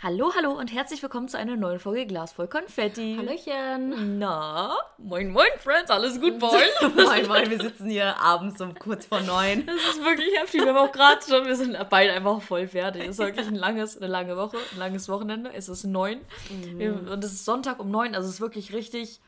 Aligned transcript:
Hallo, 0.00 0.30
hallo 0.36 0.52
und 0.52 0.72
herzlich 0.72 1.02
willkommen 1.02 1.26
zu 1.26 1.36
einer 1.36 1.56
neuen 1.56 1.80
Folge 1.80 2.06
Glas 2.06 2.32
voll 2.32 2.46
Konfetti. 2.46 3.16
Hallöchen. 3.18 4.18
Na, 4.20 4.72
moin, 4.96 5.28
moin, 5.32 5.48
Friends, 5.58 5.90
alles 5.90 6.20
gut 6.20 6.38
bei 6.38 6.46
euch? 6.46 6.94
moin, 6.94 7.26
moin, 7.26 7.50
wir 7.50 7.60
sitzen 7.60 7.90
hier 7.90 8.16
abends 8.20 8.60
um 8.60 8.74
kurz 8.78 9.06
vor 9.06 9.20
neun. 9.22 9.66
Das 9.66 9.74
ist 9.96 10.04
wirklich 10.04 10.32
heftig. 10.38 10.60
Wir 10.62 10.68
haben 10.72 10.88
auch 10.88 10.92
gerade 10.92 11.18
schon, 11.28 11.44
wir 11.46 11.56
sind 11.56 11.76
beide 11.90 12.12
einfach 12.12 12.40
voll 12.40 12.68
fertig. 12.68 13.02
Es 13.02 13.10
ist 13.10 13.18
wirklich 13.18 13.48
ein 13.48 13.56
langes, 13.56 13.96
eine 13.96 14.06
lange 14.06 14.36
Woche, 14.36 14.58
ein 14.72 14.78
langes 14.78 15.08
Wochenende. 15.08 15.50
Es 15.52 15.68
ist 15.68 15.82
neun 15.84 16.20
Mhm. 16.48 17.08
und 17.10 17.24
es 17.24 17.32
ist 17.32 17.44
Sonntag 17.44 17.80
um 17.80 17.90
neun, 17.90 18.14
also 18.14 18.28
es 18.28 18.34
ist 18.34 18.40
wirklich 18.40 18.72
richtig 18.72 19.20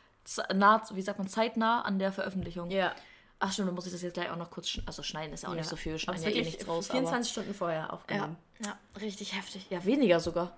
nah, 0.55 0.80
wie 0.93 1.02
sagt 1.02 1.18
man, 1.18 1.27
zeitnah 1.27 1.80
an 1.82 1.98
der 1.98 2.12
Veröffentlichung. 2.12 2.71
Ja. 2.71 2.93
Ach 3.43 3.51
stimmt, 3.53 3.69
dann 3.69 3.75
muss 3.75 3.87
ich 3.87 3.93
das 3.93 4.03
jetzt 4.03 4.15
gleich 4.15 4.30
auch 4.30 4.37
noch 4.37 4.51
kurz, 4.51 4.69
schn- 4.69 4.83
also 4.87 5.03
schneiden 5.03 5.33
ist 5.33 5.43
ja 5.45 5.49
auch 5.49 5.55
nicht 5.55 5.69
so 5.69 5.75
viel, 5.77 5.99
schneiden 5.99 6.23
ja 6.23 6.29
eh 6.30 6.43
nichts 6.43 6.69
raus. 6.69 6.89
24 6.89 7.33
Stunden 7.33 7.55
vorher 7.55 7.85
aber, 7.85 7.89
ja, 7.89 7.95
aufgenommen. 7.95 8.37
ja, 8.65 8.79
richtig 9.01 9.35
heftig. 9.35 9.66
Ja, 9.71 9.83
weniger 9.85 10.21
sogar. 10.21 10.53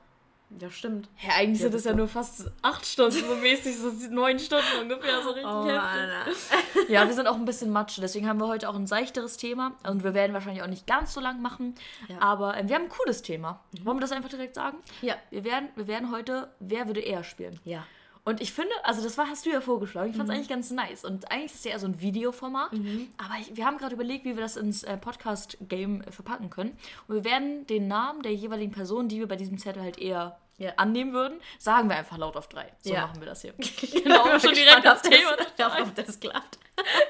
Ja, 0.60 0.68
stimmt. 0.68 1.08
Ja, 1.22 1.30
eigentlich 1.36 1.60
Ja, 1.60 1.68
sind 1.70 1.74
es 1.76 1.84
das 1.84 1.90
ja 1.90 1.96
nur 1.96 2.08
fast 2.08 2.50
acht 2.60 2.84
Stunden, 2.84 3.12
so 3.26 3.34
mäßig, 3.36 3.74
so 3.78 3.90
neun 4.10 4.38
Stunden 4.38 4.64
ungefähr, 4.82 5.22
so 5.22 5.30
richtig 5.30 5.46
Oh 5.50 5.64
heftig. 5.64 6.90
Ja, 6.90 7.06
wir 7.06 7.14
sind 7.14 7.26
auch 7.26 7.36
ein 7.36 7.46
bisschen 7.46 7.70
matsch, 7.70 7.98
deswegen 8.02 8.28
haben 8.28 8.38
wir 8.38 8.48
heute 8.48 8.68
auch 8.68 8.74
ein 8.74 8.86
seichteres 8.86 9.38
Thema 9.38 9.72
und 9.88 10.04
wir 10.04 10.12
werden 10.12 10.34
wahrscheinlich 10.34 10.62
auch 10.62 10.66
nicht 10.68 10.86
ganz 10.86 11.14
so 11.14 11.20
lang 11.20 11.40
machen, 11.40 11.74
Ja. 12.08 12.18
aber 12.20 12.56
ähm, 12.58 12.68
wir 12.68 12.74
haben 12.74 12.82
ein 12.82 12.88
cooles 12.90 13.22
Thema. 13.22 13.60
Wollen 13.82 13.96
wir 13.96 14.02
das 14.02 14.12
einfach 14.12 14.28
direkt 14.28 14.54
sagen? 14.56 14.76
Ja. 15.00 15.14
Wir 15.30 15.44
werden, 15.44 15.68
wir 15.76 15.86
werden 15.86 16.10
heute 16.10 16.52
Wer 16.60 16.86
würde 16.86 17.00
eher 17.00 17.24
spielen? 17.24 17.58
Ja. 17.64 17.86
Und 18.24 18.40
ich 18.40 18.52
finde, 18.52 18.70
also 18.84 19.02
das 19.02 19.18
war, 19.18 19.26
hast 19.28 19.46
du 19.46 19.50
ja 19.50 19.60
vorgeschlagen, 19.60 20.10
ich 20.10 20.16
fand 20.16 20.28
Mhm. 20.28 20.32
es 20.32 20.36
eigentlich 20.38 20.48
ganz 20.48 20.70
nice. 20.70 21.04
Und 21.04 21.30
eigentlich 21.32 21.46
ist 21.52 21.56
es 21.56 21.64
ja 21.64 21.72
eher 21.72 21.78
so 21.80 21.86
ein 21.88 22.00
Videoformat, 22.00 22.70
aber 22.72 23.34
ich, 23.40 23.56
wir 23.56 23.66
haben 23.66 23.78
gerade 23.78 23.94
überlegt, 23.96 24.24
wie 24.24 24.36
wir 24.36 24.42
das 24.42 24.56
ins 24.56 24.84
äh, 24.84 24.96
Podcast-Game 24.96 26.02
äh, 26.02 26.12
verpacken 26.12 26.48
können. 26.48 26.76
Und 27.08 27.16
wir 27.16 27.24
werden 27.24 27.66
den 27.66 27.88
Namen 27.88 28.22
der 28.22 28.32
jeweiligen 28.34 28.70
Person, 28.72 29.08
die 29.08 29.18
wir 29.18 29.26
bei 29.26 29.36
diesem 29.36 29.58
Zettel 29.58 29.82
halt 29.82 29.98
eher 29.98 30.38
Ja. 30.58 30.72
annehmen 30.76 31.12
würden, 31.12 31.40
sagen 31.58 31.88
wir 31.88 31.96
einfach 31.96 32.18
laut 32.18 32.36
auf 32.36 32.48
drei. 32.48 32.70
So 32.82 32.92
Ja. 32.92 33.06
machen 33.06 33.20
wir 33.20 33.26
das 33.26 33.42
hier. 33.42 33.54
Genau, 34.02 34.38
schon 34.38 34.54
direkt 34.54 34.84
ins 34.84 35.02
Thema 35.02 35.36
Das, 35.56 35.80
ob 35.80 35.94
das 35.94 36.20
klappt. 36.20 36.58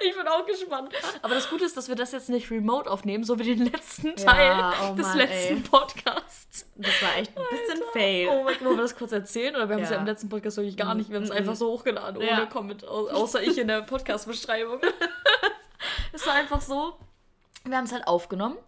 Ich 0.00 0.14
bin 0.16 0.26
auch 0.26 0.44
gespannt. 0.44 0.92
Aber 1.22 1.34
das 1.34 1.48
Gute 1.48 1.64
ist, 1.64 1.76
dass 1.76 1.88
wir 1.88 1.94
das 1.94 2.12
jetzt 2.12 2.28
nicht 2.28 2.50
remote 2.50 2.90
aufnehmen, 2.90 3.24
so 3.24 3.38
wie 3.38 3.44
den 3.44 3.66
letzten 3.72 4.08
Ja, 4.08 4.14
Teil 4.14 4.72
oh 4.90 4.94
des 4.94 5.06
Mann, 5.06 5.18
letzten 5.18 5.56
ey. 5.56 5.60
Podcasts. 5.62 6.66
Das 6.76 7.02
war 7.02 7.16
echt 7.16 7.36
ein 7.36 7.44
bisschen 7.50 7.82
fail. 7.92 8.28
Oh 8.30 8.42
mein 8.44 8.54
Gott, 8.54 8.64
wollen 8.64 8.76
wir 8.76 8.82
das 8.82 8.96
kurz 8.96 9.12
erzählen? 9.12 9.54
Oder 9.54 9.68
wir 9.68 9.76
haben 9.76 9.82
es 9.82 9.90
ja 9.90 9.96
Ja. 9.96 10.00
im 10.00 10.06
letzten 10.06 10.28
Podcast 10.28 10.56
wirklich 10.56 10.76
gar 10.76 10.94
nicht. 10.94 11.10
Wir 11.10 11.16
haben 11.16 11.24
es 11.24 11.30
einfach 11.30 11.54
so 11.54 11.70
hochgeladen, 11.70 12.16
ohne 12.18 12.26
Ja. 12.26 12.46
Comment, 12.46 12.86
au- 12.86 13.08
außer 13.08 13.42
ich 13.42 13.56
in 13.58 13.68
der 13.68 13.82
Podcast-Beschreibung. 13.82 14.80
es 16.12 16.26
war 16.26 16.34
einfach 16.34 16.60
so, 16.60 16.96
wir 17.64 17.76
haben 17.76 17.84
es 17.84 17.92
halt 17.92 18.06
aufgenommen. 18.06 18.58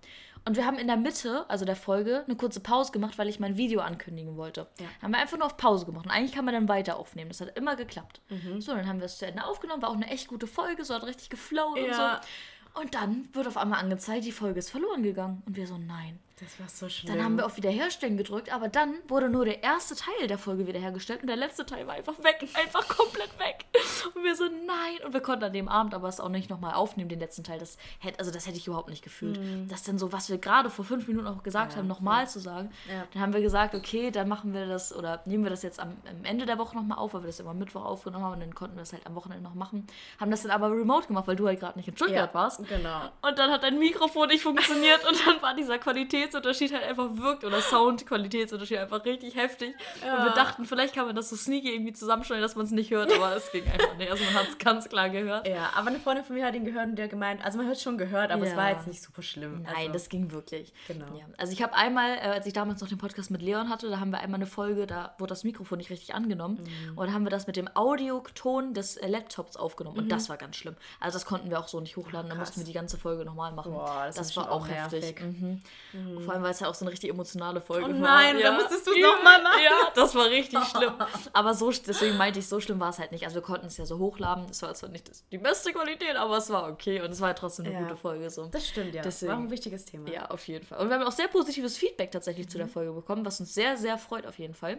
Und 0.46 0.56
wir 0.56 0.66
haben 0.66 0.78
in 0.78 0.86
der 0.86 0.96
Mitte, 0.98 1.46
also 1.48 1.64
der 1.64 1.76
Folge, 1.76 2.22
eine 2.26 2.36
kurze 2.36 2.60
Pause 2.60 2.92
gemacht, 2.92 3.16
weil 3.16 3.28
ich 3.28 3.40
mein 3.40 3.56
Video 3.56 3.80
ankündigen 3.80 4.36
wollte. 4.36 4.66
Ja. 4.78 4.86
Haben 5.00 5.12
wir 5.12 5.18
einfach 5.18 5.38
nur 5.38 5.46
auf 5.46 5.56
Pause 5.56 5.86
gemacht. 5.86 6.04
Und 6.04 6.10
eigentlich 6.10 6.32
kann 6.32 6.44
man 6.44 6.52
dann 6.52 6.68
weiter 6.68 6.96
aufnehmen. 6.96 7.30
Das 7.30 7.40
hat 7.40 7.56
immer 7.56 7.76
geklappt. 7.76 8.20
Mhm. 8.28 8.60
So, 8.60 8.74
dann 8.74 8.86
haben 8.86 8.98
wir 8.98 9.06
es 9.06 9.16
zu 9.18 9.26
Ende 9.26 9.44
aufgenommen. 9.44 9.80
War 9.80 9.88
auch 9.88 9.94
eine 9.94 10.08
echt 10.08 10.28
gute 10.28 10.46
Folge. 10.46 10.84
So 10.84 10.94
hat 10.94 11.04
richtig 11.04 11.30
geflowt 11.30 11.78
und 11.78 11.86
Ja. 11.86 12.20
so. 12.74 12.80
Und 12.80 12.94
dann 12.94 13.28
wird 13.32 13.46
auf 13.46 13.56
einmal 13.56 13.80
angezeigt, 13.80 14.24
die 14.24 14.32
Folge 14.32 14.58
ist 14.58 14.70
verloren 14.70 15.02
gegangen. 15.02 15.42
Und 15.46 15.56
wir 15.56 15.66
so, 15.66 15.78
nein. 15.78 16.18
Das 16.40 16.58
war 16.58 16.68
so 16.68 16.88
schlimm. 16.88 17.14
Dann 17.14 17.24
haben 17.24 17.36
wir 17.36 17.46
auf 17.46 17.56
Wiederherstellen 17.56 18.16
gedrückt, 18.16 18.52
aber 18.52 18.68
dann 18.68 18.94
wurde 19.06 19.28
nur 19.28 19.44
der 19.44 19.62
erste 19.62 19.94
Teil 19.94 20.26
der 20.26 20.36
Folge 20.36 20.66
wiederhergestellt 20.66 21.20
und 21.20 21.28
der 21.28 21.36
letzte 21.36 21.64
Teil 21.64 21.86
war 21.86 21.94
einfach 21.94 22.18
weg, 22.24 22.48
einfach 22.54 22.88
komplett 22.88 23.38
weg. 23.38 23.64
Und 24.14 24.24
wir 24.24 24.34
so, 24.34 24.44
nein. 24.44 25.06
Und 25.06 25.12
wir 25.12 25.20
konnten 25.20 25.44
an 25.44 25.52
dem 25.52 25.68
Abend 25.68 25.94
aber 25.94 26.08
es 26.08 26.18
auch 26.18 26.28
nicht 26.28 26.50
nochmal 26.50 26.74
aufnehmen, 26.74 27.08
den 27.08 27.20
letzten 27.20 27.44
Teil. 27.44 27.60
Das 27.60 27.78
hätte, 28.00 28.18
also 28.18 28.32
das 28.32 28.48
hätte 28.48 28.56
ich 28.56 28.66
überhaupt 28.66 28.88
nicht 28.88 29.04
gefühlt. 29.04 29.38
Das 29.70 29.84
dann 29.84 29.98
so, 29.98 30.12
was 30.12 30.28
wir 30.28 30.38
gerade 30.38 30.70
vor 30.70 30.84
fünf 30.84 31.06
Minuten 31.06 31.28
auch 31.28 31.42
gesagt 31.44 31.72
Ja, 31.72 31.78
haben, 31.78 31.86
nochmal 31.86 32.28
zu 32.28 32.40
sagen. 32.40 32.70
Ja. 32.88 33.06
Dann 33.12 33.22
haben 33.22 33.32
wir 33.32 33.40
gesagt, 33.40 33.74
okay, 33.76 34.10
dann 34.10 34.28
machen 34.28 34.52
wir 34.52 34.66
das 34.66 34.94
oder 34.94 35.22
nehmen 35.26 35.44
wir 35.44 35.50
das 35.50 35.62
jetzt 35.62 35.78
am, 35.78 35.96
am 36.08 36.24
Ende 36.24 36.46
der 36.46 36.58
Woche 36.58 36.76
nochmal 36.76 36.98
auf, 36.98 37.14
weil 37.14 37.22
wir 37.22 37.28
das 37.28 37.38
immer 37.38 37.54
Mittwoch 37.54 37.84
aufgenommen 37.84 38.24
haben 38.24 38.34
und 38.34 38.40
dann 38.40 38.54
konnten 38.54 38.76
wir 38.76 38.80
das 38.80 38.92
halt 38.92 39.06
am 39.06 39.14
Wochenende 39.14 39.44
noch 39.44 39.54
machen. 39.54 39.86
Haben 40.18 40.30
das 40.32 40.42
dann 40.42 40.50
aber 40.50 40.70
remote 40.70 41.06
gemacht, 41.06 41.28
weil 41.28 41.36
du 41.36 41.46
halt 41.46 41.60
gerade 41.60 41.78
nicht 41.78 41.88
in 41.88 41.96
Stuttgart 41.96 42.30
ja, 42.30 42.34
warst. 42.34 42.66
Genau. 42.68 43.02
Und 43.22 43.38
dann 43.38 43.52
hat 43.52 43.62
dein 43.62 43.78
Mikrofon 43.78 44.28
nicht 44.28 44.42
funktioniert 44.42 45.06
und 45.08 45.16
dann 45.26 45.40
war 45.40 45.54
dieser 45.54 45.78
Qualitätsunterschied 46.28 46.72
halt 46.72 46.84
einfach 46.84 47.08
wirkt 47.16 47.44
oder 47.44 47.60
Soundqualitätsunterschied 47.60 48.78
einfach 48.78 49.04
richtig 49.04 49.34
heftig. 49.36 49.74
Und 49.96 50.02
wir 50.02 50.08
Ja. 50.26 50.34
dachten, 50.34 50.64
vielleicht 50.64 50.94
kann 50.94 51.06
man 51.06 51.16
das 51.16 51.30
so 51.30 51.36
sneaky 51.36 51.72
irgendwie 51.74 51.92
zusammenstellen, 51.92 52.42
dass 52.42 52.56
man 52.56 52.64
es 52.66 52.72
nicht 52.72 52.90
hört, 52.90 53.12
aber 53.12 53.36
es 53.36 53.50
ging 53.52 53.64
einfach 53.64 53.96
nicht. 53.96 54.10
Also 54.10 54.24
man 54.24 54.34
hat 54.34 54.48
es 54.48 54.58
ganz 54.58 54.88
klar 54.88 55.10
gehört. 55.10 55.46
Ja, 55.46 55.70
aber 55.74 55.88
eine 55.88 55.98
Freundin 56.00 56.24
von 56.24 56.36
mir 56.36 56.46
hat 56.46 56.54
ihn 56.54 56.64
gehört 56.64 56.86
und 56.86 56.96
der 56.96 57.08
gemeint, 57.08 57.44
also 57.44 57.58
man 57.58 57.68
hat 57.68 57.80
schon 57.80 57.98
gehört, 57.98 58.30
aber 58.30 58.44
es 58.44 58.50
Ja. 58.52 58.56
war 58.56 58.70
jetzt 58.70 58.86
nicht 58.86 59.02
super 59.02 59.22
schlimm. 59.22 59.62
Nein, 59.62 59.74
also, 59.76 59.92
das 59.92 60.08
ging 60.08 60.30
wirklich. 60.32 60.72
Genau. 60.88 61.06
Ja. 61.16 61.24
Also 61.36 61.52
ich 61.52 61.62
habe 61.62 61.74
einmal, 61.74 62.16
äh, 62.16 62.20
als 62.20 62.46
ich 62.46 62.52
damals 62.52 62.80
noch 62.80 62.88
den 62.88 62.98
Podcast 62.98 63.30
mit 63.30 63.42
Leon 63.42 63.68
hatte, 63.68 63.88
da 63.90 64.00
haben 64.00 64.10
wir 64.10 64.20
einmal 64.20 64.38
eine 64.38 64.46
Folge, 64.46 64.86
da 64.86 65.14
wurde 65.18 65.30
das 65.30 65.44
Mikrofon 65.44 65.78
nicht 65.78 65.90
richtig 65.90 66.14
angenommen. 66.14 66.58
Mhm. 66.90 66.98
Und 66.98 67.06
da 67.08 67.12
haben 67.12 67.24
wir 67.24 67.30
das 67.30 67.46
mit 67.46 67.56
dem 67.56 67.68
Audioton 67.74 68.74
des 68.74 68.96
äh, 68.96 69.06
Laptops 69.08 69.56
aufgenommen. 69.56 69.98
Und 69.98 70.08
das 70.10 70.28
war 70.28 70.36
ganz 70.36 70.56
schlimm. 70.56 70.76
Also 71.00 71.16
das 71.16 71.26
konnten 71.26 71.50
wir 71.50 71.58
auch 71.58 71.68
so 71.68 71.80
nicht 71.80 71.96
hochladen. 71.96 72.28
Da 72.28 72.34
Mhm. 72.34 72.40
Mussten 72.40 72.60
wir 72.60 72.66
die 72.66 72.72
ganze 72.72 72.98
Folge 72.98 73.24
nochmal 73.24 73.52
machen. 73.52 73.72
Boah, 73.72 74.04
das 74.06 74.16
das 74.16 74.36
war 74.36 74.50
auch 74.50 74.68
heftig. 74.68 75.20
nervig. 75.20 75.20
Mhm. 75.22 75.62
Vor 76.20 76.34
allem, 76.34 76.42
weil 76.42 76.50
es 76.52 76.60
ja 76.60 76.68
auch 76.68 76.74
so 76.74 76.84
eine 76.84 76.92
richtig 76.92 77.10
emotionale 77.10 77.60
Folge 77.60 77.86
Oh 77.86 77.88
war. 77.92 77.94
nein, 77.94 78.38
ja. 78.38 78.44
dann 78.50 78.54
musstest 78.60 78.86
du 78.86 78.90
es 78.92 78.96
Übel. 78.96 79.08
noch 79.10 79.22
mal 79.22 79.42
machen. 79.42 79.60
Ja, 79.64 79.70
das 79.94 80.14
war 80.14 80.26
richtig 80.26 80.58
schlimm. 80.76 80.92
Aber 81.32 81.54
so, 81.54 81.70
deswegen 81.70 82.16
meinte 82.16 82.38
ich, 82.38 82.48
so 82.48 82.60
schlimm 82.60 82.80
war 82.80 82.90
es 82.90 82.98
halt 82.98 83.12
nicht. 83.12 83.24
Also 83.24 83.36
wir 83.36 83.42
konnten 83.42 83.66
es 83.66 83.76
ja 83.76 83.86
so 83.86 83.98
hochladen. 83.98 84.46
Es 84.50 84.60
war 84.62 84.74
zwar 84.74 84.90
nicht 84.90 85.10
die 85.32 85.38
beste 85.38 85.72
Qualität, 85.72 86.16
aber 86.16 86.36
es 86.36 86.50
war 86.50 86.68
okay. 86.70 87.00
Und 87.00 87.10
es 87.10 87.20
war 87.20 87.34
trotzdem 87.34 87.66
eine 87.66 87.74
Ja. 87.74 87.80
gute 87.82 87.96
Folge. 87.96 88.28
So. 88.30 88.46
Das 88.46 88.66
stimmt, 88.68 88.94
ja. 88.94 89.02
Deswegen- 89.02 89.32
War 89.32 89.38
ein 89.38 89.50
wichtiges 89.50 89.84
Thema. 89.84 90.10
Ja, 90.10 90.26
auf 90.26 90.46
jeden 90.48 90.66
Fall. 90.66 90.78
Und 90.80 90.88
wir 90.88 90.96
haben 90.96 91.04
auch 91.06 91.12
sehr 91.12 91.28
positives 91.28 91.76
Feedback 91.78 92.10
tatsächlich 92.10 92.48
zu 92.48 92.58
der 92.58 92.68
Folge 92.68 92.92
bekommen, 92.92 93.24
was 93.24 93.40
uns 93.40 93.54
sehr, 93.54 93.76
sehr 93.76 93.96
freut 93.98 94.26
auf 94.26 94.38
jeden 94.38 94.54
Fall. 94.54 94.78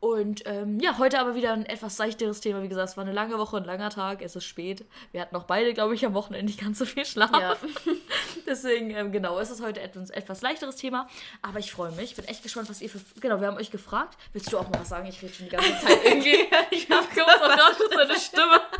Und 0.00 0.42
ähm, 0.44 0.80
ja, 0.80 0.98
heute 0.98 1.18
aber 1.18 1.34
wieder 1.34 1.54
ein 1.54 1.64
etwas 1.64 1.96
seichteres 1.96 2.40
Thema. 2.40 2.62
Wie 2.62 2.68
gesagt, 2.68 2.90
es 2.90 2.96
war 2.98 3.04
eine 3.04 3.12
lange 3.14 3.38
Woche, 3.38 3.56
ein 3.56 3.64
langer 3.64 3.88
Tag, 3.88 4.20
es 4.20 4.36
ist 4.36 4.44
spät. 4.44 4.84
Wir 5.12 5.22
hatten 5.22 5.34
auch 5.34 5.44
beide, 5.44 5.72
glaube 5.72 5.94
ich, 5.94 6.04
am 6.04 6.12
Wochenende 6.12 6.44
nicht 6.44 6.60
ganz 6.60 6.78
so 6.78 6.84
viel 6.84 7.06
Schlaf. 7.06 7.30
Ja. 7.32 7.56
Deswegen, 8.46 8.90
ähm, 8.90 9.12
genau, 9.12 9.38
es 9.38 9.50
ist 9.50 9.62
heute 9.62 9.80
etwas, 9.80 10.10
etwas 10.10 10.42
leichteres 10.42 10.76
Thema. 10.76 11.08
Aber 11.40 11.58
ich 11.58 11.72
freue 11.72 11.90
mich. 11.92 12.10
Ich 12.10 12.16
bin 12.16 12.26
echt 12.26 12.42
gespannt, 12.42 12.68
was 12.68 12.82
ihr 12.82 12.90
für. 12.90 13.00
Genau, 13.20 13.40
wir 13.40 13.46
haben 13.46 13.56
euch 13.56 13.70
gefragt. 13.70 14.18
Willst 14.34 14.52
du 14.52 14.58
auch 14.58 14.68
mal 14.68 14.80
was 14.80 14.90
sagen? 14.90 15.06
Ich 15.06 15.22
rede 15.22 15.32
schon 15.32 15.46
die 15.46 15.52
ganze 15.56 15.70
Zeit 15.80 16.04
irgendwie. 16.04 16.36
ich 16.70 16.90
habe 16.90 17.00
auch 17.06 17.10
gerade 17.10 17.74
schon 17.76 17.90
seine 17.98 18.18
Stimme. 18.18 18.60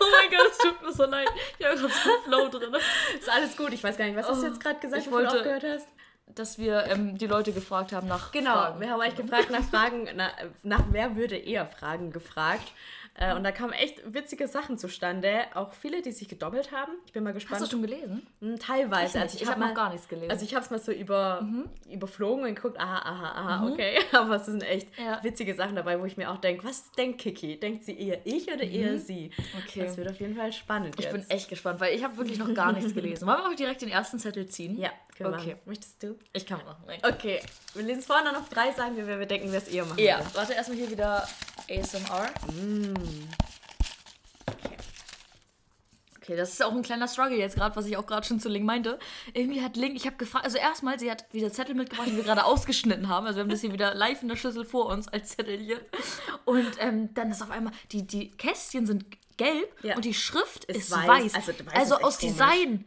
Oh 0.00 0.04
mein 0.10 0.28
Gott, 0.36 0.50
es 0.50 0.58
tut 0.58 0.82
mir 0.82 0.92
so 0.92 1.04
leid. 1.04 1.28
Ich 1.58 1.64
habe 1.64 1.76
gerade 1.78 1.92
so 1.92 2.10
einen 2.10 2.22
Flow 2.24 2.48
drin. 2.48 2.74
Ist 3.16 3.28
alles 3.30 3.56
gut. 3.56 3.72
Ich 3.72 3.84
weiß 3.84 3.96
gar 3.96 4.06
nicht, 4.06 4.16
was 4.16 4.28
hast 4.28 4.42
du 4.42 4.46
Oh, 4.46 4.48
jetzt 4.48 4.60
gerade 4.60 4.80
gesagt, 4.80 5.02
ich 5.02 5.04
bevor 5.04 5.20
du 5.20 5.26
wollte- 5.26 5.38
aufgehört 5.38 5.62
hast? 5.64 5.86
Dass 6.26 6.58
wir 6.58 6.86
ähm, 6.86 7.18
die 7.18 7.26
Leute 7.26 7.52
gefragt 7.52 7.92
haben 7.92 8.08
nach. 8.08 8.32
Genau, 8.32 8.52
Fragen. 8.52 8.80
wir 8.80 8.90
haben 8.90 9.00
euch 9.00 9.16
gefragt 9.16 9.50
nach 9.50 9.64
Fragen, 9.64 10.08
nach, 10.16 10.32
nach 10.62 10.84
wer 10.90 11.16
würde 11.16 11.36
eher 11.36 11.66
Fragen 11.66 12.10
gefragt. 12.10 12.72
Äh, 13.14 13.34
und 13.34 13.44
da 13.44 13.52
kamen 13.52 13.72
echt 13.74 14.00
witzige 14.14 14.48
Sachen 14.48 14.78
zustande. 14.78 15.44
Auch 15.54 15.74
viele, 15.74 16.00
die 16.00 16.12
sich 16.12 16.28
gedoppelt 16.28 16.72
haben. 16.72 16.92
Ich 17.04 17.12
bin 17.12 17.22
mal 17.22 17.34
gespannt. 17.34 17.60
Hast 17.60 17.66
du 17.70 17.76
schon 17.76 17.82
gelesen? 17.82 18.26
Hm, 18.40 18.58
Teilweise. 18.58 19.18
Ich 19.18 19.22
Also 19.22 19.36
ich, 19.36 19.42
Ich 19.42 19.48
habe 19.48 19.60
hab 19.60 19.68
noch 19.68 19.74
gar 19.76 19.90
nichts 19.90 20.08
gelesen. 20.08 20.30
Also 20.30 20.44
ich 20.46 20.54
habe 20.54 20.64
es 20.64 20.70
mal 20.70 20.80
so 20.80 20.92
über, 20.92 21.46
überflogen 21.90 22.44
und 22.46 22.54
geguckt, 22.54 22.80
aha, 22.80 22.98
aha, 22.98 23.32
aha, 23.58 23.66
okay. 23.70 23.98
Aber 24.12 24.36
es 24.36 24.46
sind 24.46 24.62
echt 24.62 24.88
Ja. 24.98 25.22
witzige 25.22 25.54
Sachen 25.54 25.76
dabei, 25.76 26.00
wo 26.00 26.06
ich 26.06 26.16
mir 26.16 26.30
auch 26.30 26.38
denke, 26.38 26.64
was 26.64 26.90
denkt 26.92 27.20
Kiki? 27.20 27.60
Denkt 27.60 27.84
sie 27.84 27.98
eher 27.98 28.20
ich 28.24 28.46
oder 28.50 28.62
eher 28.64 28.98
sie? 28.98 29.30
Okay. 29.62 29.84
Das 29.84 29.96
wird 29.98 30.08
auf 30.10 30.18
jeden 30.18 30.34
Fall 30.36 30.52
spannend 30.52 30.94
Ich 30.98 31.04
jetzt. 31.04 31.12
bin 31.12 31.28
echt 31.28 31.48
gespannt, 31.50 31.80
weil 31.80 31.94
ich 31.94 32.02
habe 32.02 32.16
wirklich 32.16 32.38
noch 32.38 32.54
gar 32.54 32.72
nichts 32.72 32.94
gelesen. 32.94 33.26
Wollen 33.26 33.38
wir 33.38 33.48
auch 33.50 33.54
direkt 33.54 33.82
den 33.82 33.90
ersten 33.90 34.18
Zettel 34.18 34.46
ziehen? 34.46 34.78
Ja, 34.78 34.90
können 35.18 35.30
wir 35.32 35.38
Okay. 35.38 35.48
machen. 35.50 35.60
Möchtest 35.66 36.02
du? 36.02 36.16
Ich 36.32 36.46
kann 36.46 36.64
machen. 36.64 36.82
nein. 36.86 36.98
Okay, 37.02 37.40
wir 37.74 37.82
lesen 37.82 38.02
vorne 38.02 38.32
noch 38.32 38.40
auf 38.40 38.48
drei, 38.48 38.72
sagen 38.72 38.96
wir, 38.96 39.06
wer 39.06 39.18
wir 39.18 39.26
denken, 39.26 39.48
wer 39.50 39.58
es 39.58 39.68
eher 39.68 39.84
machen 39.84 39.98
Ja, 40.02 40.18
würde. 40.18 40.30
warte 40.34 40.52
erstmal 40.54 40.78
hier 40.78 40.90
wieder 40.90 41.28
ASMR. 41.70 42.26
Mm. 42.52 42.94
Okay. 43.02 44.76
Okay, 46.20 46.36
das 46.36 46.52
ist 46.52 46.62
auch 46.62 46.70
ein 46.72 46.82
kleiner 46.82 47.08
Struggle 47.08 47.36
jetzt 47.36 47.56
gerade, 47.56 47.74
was 47.74 47.84
ich 47.86 47.96
auch 47.96 48.06
gerade 48.06 48.24
schon 48.24 48.38
zu 48.38 48.48
Ling 48.48 48.64
meinte. 48.64 49.00
Irgendwie 49.34 49.60
hat 49.60 49.76
Ling, 49.76 49.96
ich 49.96 50.06
habe 50.06 50.16
gefragt, 50.16 50.44
also 50.44 50.56
erstmal, 50.56 50.96
sie 51.00 51.10
hat 51.10 51.24
wieder 51.32 51.52
Zettel 51.52 51.74
mitgebracht, 51.74 52.06
die 52.08 52.14
wir 52.16 52.22
gerade 52.22 52.44
ausgeschnitten 52.44 53.08
haben. 53.08 53.26
Also 53.26 53.38
wir 53.38 53.42
haben 53.42 53.50
das 53.50 53.60
hier 53.60 53.72
wieder 53.72 53.92
live 53.94 54.22
in 54.22 54.28
der 54.28 54.36
Schüssel 54.36 54.64
vor 54.64 54.86
uns 54.86 55.08
als 55.08 55.30
Zettelchen. 55.36 55.80
Und 56.44 56.70
ähm, 56.78 57.12
dann 57.14 57.32
ist 57.32 57.42
auf 57.42 57.50
einmal, 57.50 57.72
die, 57.90 58.06
die 58.06 58.30
Kästchen 58.30 58.86
sind 58.86 59.04
gelb 59.36 59.68
Ja. 59.82 59.96
und 59.96 60.04
die 60.04 60.14
Schrift 60.14 60.64
ist, 60.66 60.76
Ist 60.76 60.90
weiß. 60.92 61.08
weiß. 61.08 61.34
Also, 61.34 61.52
Also, 61.52 61.64
weiß 61.66 61.82
ist 61.88 61.92
echt 61.92 62.04
aus 62.04 62.18
komisch. 62.18 62.32
Design 62.34 62.84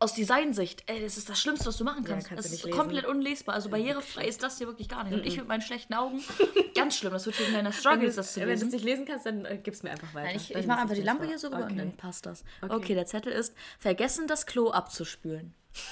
aus 0.00 0.14
Designsicht, 0.14 0.84
ey, 0.86 1.02
das 1.02 1.16
ist 1.16 1.28
das 1.28 1.40
Schlimmste, 1.40 1.66
was 1.66 1.76
du 1.76 1.82
machen 1.84 2.04
Ja, 2.04 2.10
kannst. 2.10 2.28
kannst 2.28 2.44
das 2.44 2.52
ist 2.52 2.70
komplett 2.70 3.02
lesen. 3.04 3.16
unlesbar. 3.16 3.54
Also 3.56 3.68
barrierefrei 3.68 4.26
ist 4.26 4.42
das 4.42 4.58
hier 4.58 4.68
wirklich 4.68 4.88
gar 4.88 5.02
nicht. 5.04 5.12
Und 5.12 5.26
ich 5.26 5.36
mit 5.36 5.48
meinen 5.48 5.60
schlechten 5.62 5.92
Augen, 5.94 6.22
ganz 6.76 6.96
schlimm. 6.96 7.12
Das 7.12 7.26
wird 7.26 7.34
für 7.34 7.44
ein 7.44 7.50
kleiner 7.50 7.72
Struggle, 7.72 8.02
Wenn 8.02 8.10
du 8.10 8.14
das 8.16 8.32
zu 8.34 8.40
wenn 8.40 8.46
du 8.48 8.52
es 8.54 8.60
lesen. 8.60 8.70
nicht 8.74 8.84
lesen 8.84 9.04
kannst, 9.06 9.26
dann 9.26 9.44
äh, 9.44 9.58
gib's 9.58 9.82
mir 9.82 9.90
einfach 9.90 10.14
weiter. 10.14 10.26
Nein, 10.28 10.36
ich, 10.36 10.54
ich 10.54 10.66
mache 10.66 10.80
einfach 10.82 10.94
die 10.94 11.02
Lampe 11.02 11.26
hier 11.26 11.38
so 11.38 11.48
rüber 11.48 11.58
und 11.58 11.64
Okay. 11.64 11.76
dann 11.78 11.96
passt 11.96 12.26
das. 12.26 12.44
Okay. 12.62 12.74
Okay. 12.74 12.94
der 12.94 13.06
Zettel 13.06 13.32
ist, 13.32 13.54
vergessen 13.80 14.26
das 14.28 14.46
Klo 14.46 14.70
abzuspülen. 14.70 15.54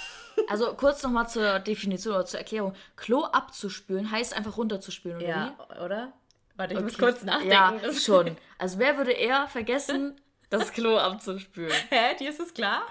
Also 0.49 0.75
kurz 0.75 1.03
nochmal 1.03 1.27
zur 1.31 1.61
Definition 1.61 2.15
oder 2.15 2.27
zur 2.27 2.39
Erklärung. 2.39 2.75
Klo 2.95 3.25
abzuspülen 3.25 4.11
heißt 4.11 4.37
einfach 4.37 4.59
runterzuspülen, 4.59 5.17
oder 5.17 5.27
Ja, 5.27 5.57
oder? 5.83 6.13
Warte, 6.57 6.75
ich 6.75 6.81
wie? 6.81 6.85
muss 6.85 6.99
kurz 6.99 7.23
nachdenken. 7.23 7.51
Ja, 7.53 7.75
schon. 7.95 8.37
Also 8.59 8.79
wer 8.79 8.99
würde 8.99 9.13
eher 9.13 9.49
vergessen, 9.49 10.21
das 10.51 10.73
Klo 10.75 10.99
abzuspülen? 10.99 11.73
Hä, 11.89 12.17
dir 12.19 12.29
ist 12.29 12.39
es 12.39 12.53
klar? 12.53 12.83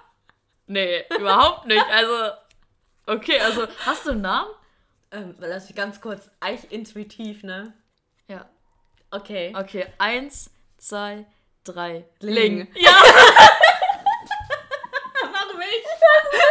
Nee, 0.68 1.04
überhaupt 1.18 1.66
nicht. 1.68 1.86
Also, 1.92 2.32
okay, 3.06 3.40
also 3.40 3.68
hast 3.86 4.06
du 4.06 4.12
einen 4.12 4.22
Namen? 4.22 4.50
Ähm, 5.12 5.36
lass 5.40 5.68
mich 5.68 5.76
ganz 5.76 6.02
kurz. 6.02 6.30
Eigentlich 6.40 6.72
intuitiv, 6.72 7.44
ne? 7.44 7.74
Ja. 8.28 8.46
Okay. 9.12 9.54
Okay, 9.56 9.86
eins, 9.98 10.50
zwei, 10.78 11.26
drei. 11.64 12.06
Ling. 12.20 12.68
Ja, 12.76 12.92
Warum 15.32 15.62
ich? 15.62 15.86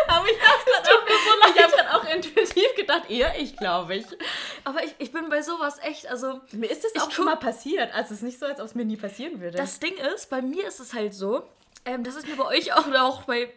Aber 0.08 0.26
ich 0.26 0.40
hab's 0.40 0.64
grad 0.64 0.88
auch, 0.88 1.54
ich 1.54 1.62
hab 1.62 1.72
grad 1.72 1.94
auch 1.94 2.04
intuitiv 2.14 2.74
gedacht, 2.76 3.10
eher 3.10 3.38
ich, 3.38 3.56
glaube 3.56 3.96
ich. 3.96 4.06
aber 4.64 4.82
ich, 4.84 4.94
ich 4.98 5.12
bin 5.12 5.28
bei 5.28 5.42
sowas 5.42 5.78
echt, 5.82 6.06
also 6.08 6.40
Mir 6.52 6.70
ist 6.70 6.84
das 6.84 7.02
auch 7.02 7.10
schon 7.10 7.24
mal 7.26 7.36
passiert. 7.36 7.92
Also 7.94 8.14
es 8.14 8.20
ist 8.20 8.22
nicht 8.22 8.38
so, 8.38 8.46
als 8.46 8.60
ob 8.60 8.66
es 8.66 8.74
mir 8.74 8.84
nie 8.84 8.96
passieren 8.96 9.40
würde. 9.40 9.56
das 9.58 9.78
Ding 9.80 9.94
ist, 10.14 10.30
bei 10.30 10.40
mir 10.42 10.66
ist 10.66 10.80
es 10.80 10.94
halt 10.94 11.14
so, 11.14 11.48
ähm, 11.84 12.04
das 12.04 12.14
ist 12.16 12.26
mir 12.26 12.36
bei 12.36 12.44
euch 12.46 12.72
auch, 12.72 12.86
oder 12.86 13.04
auch 13.04 13.24
bei 13.24 13.52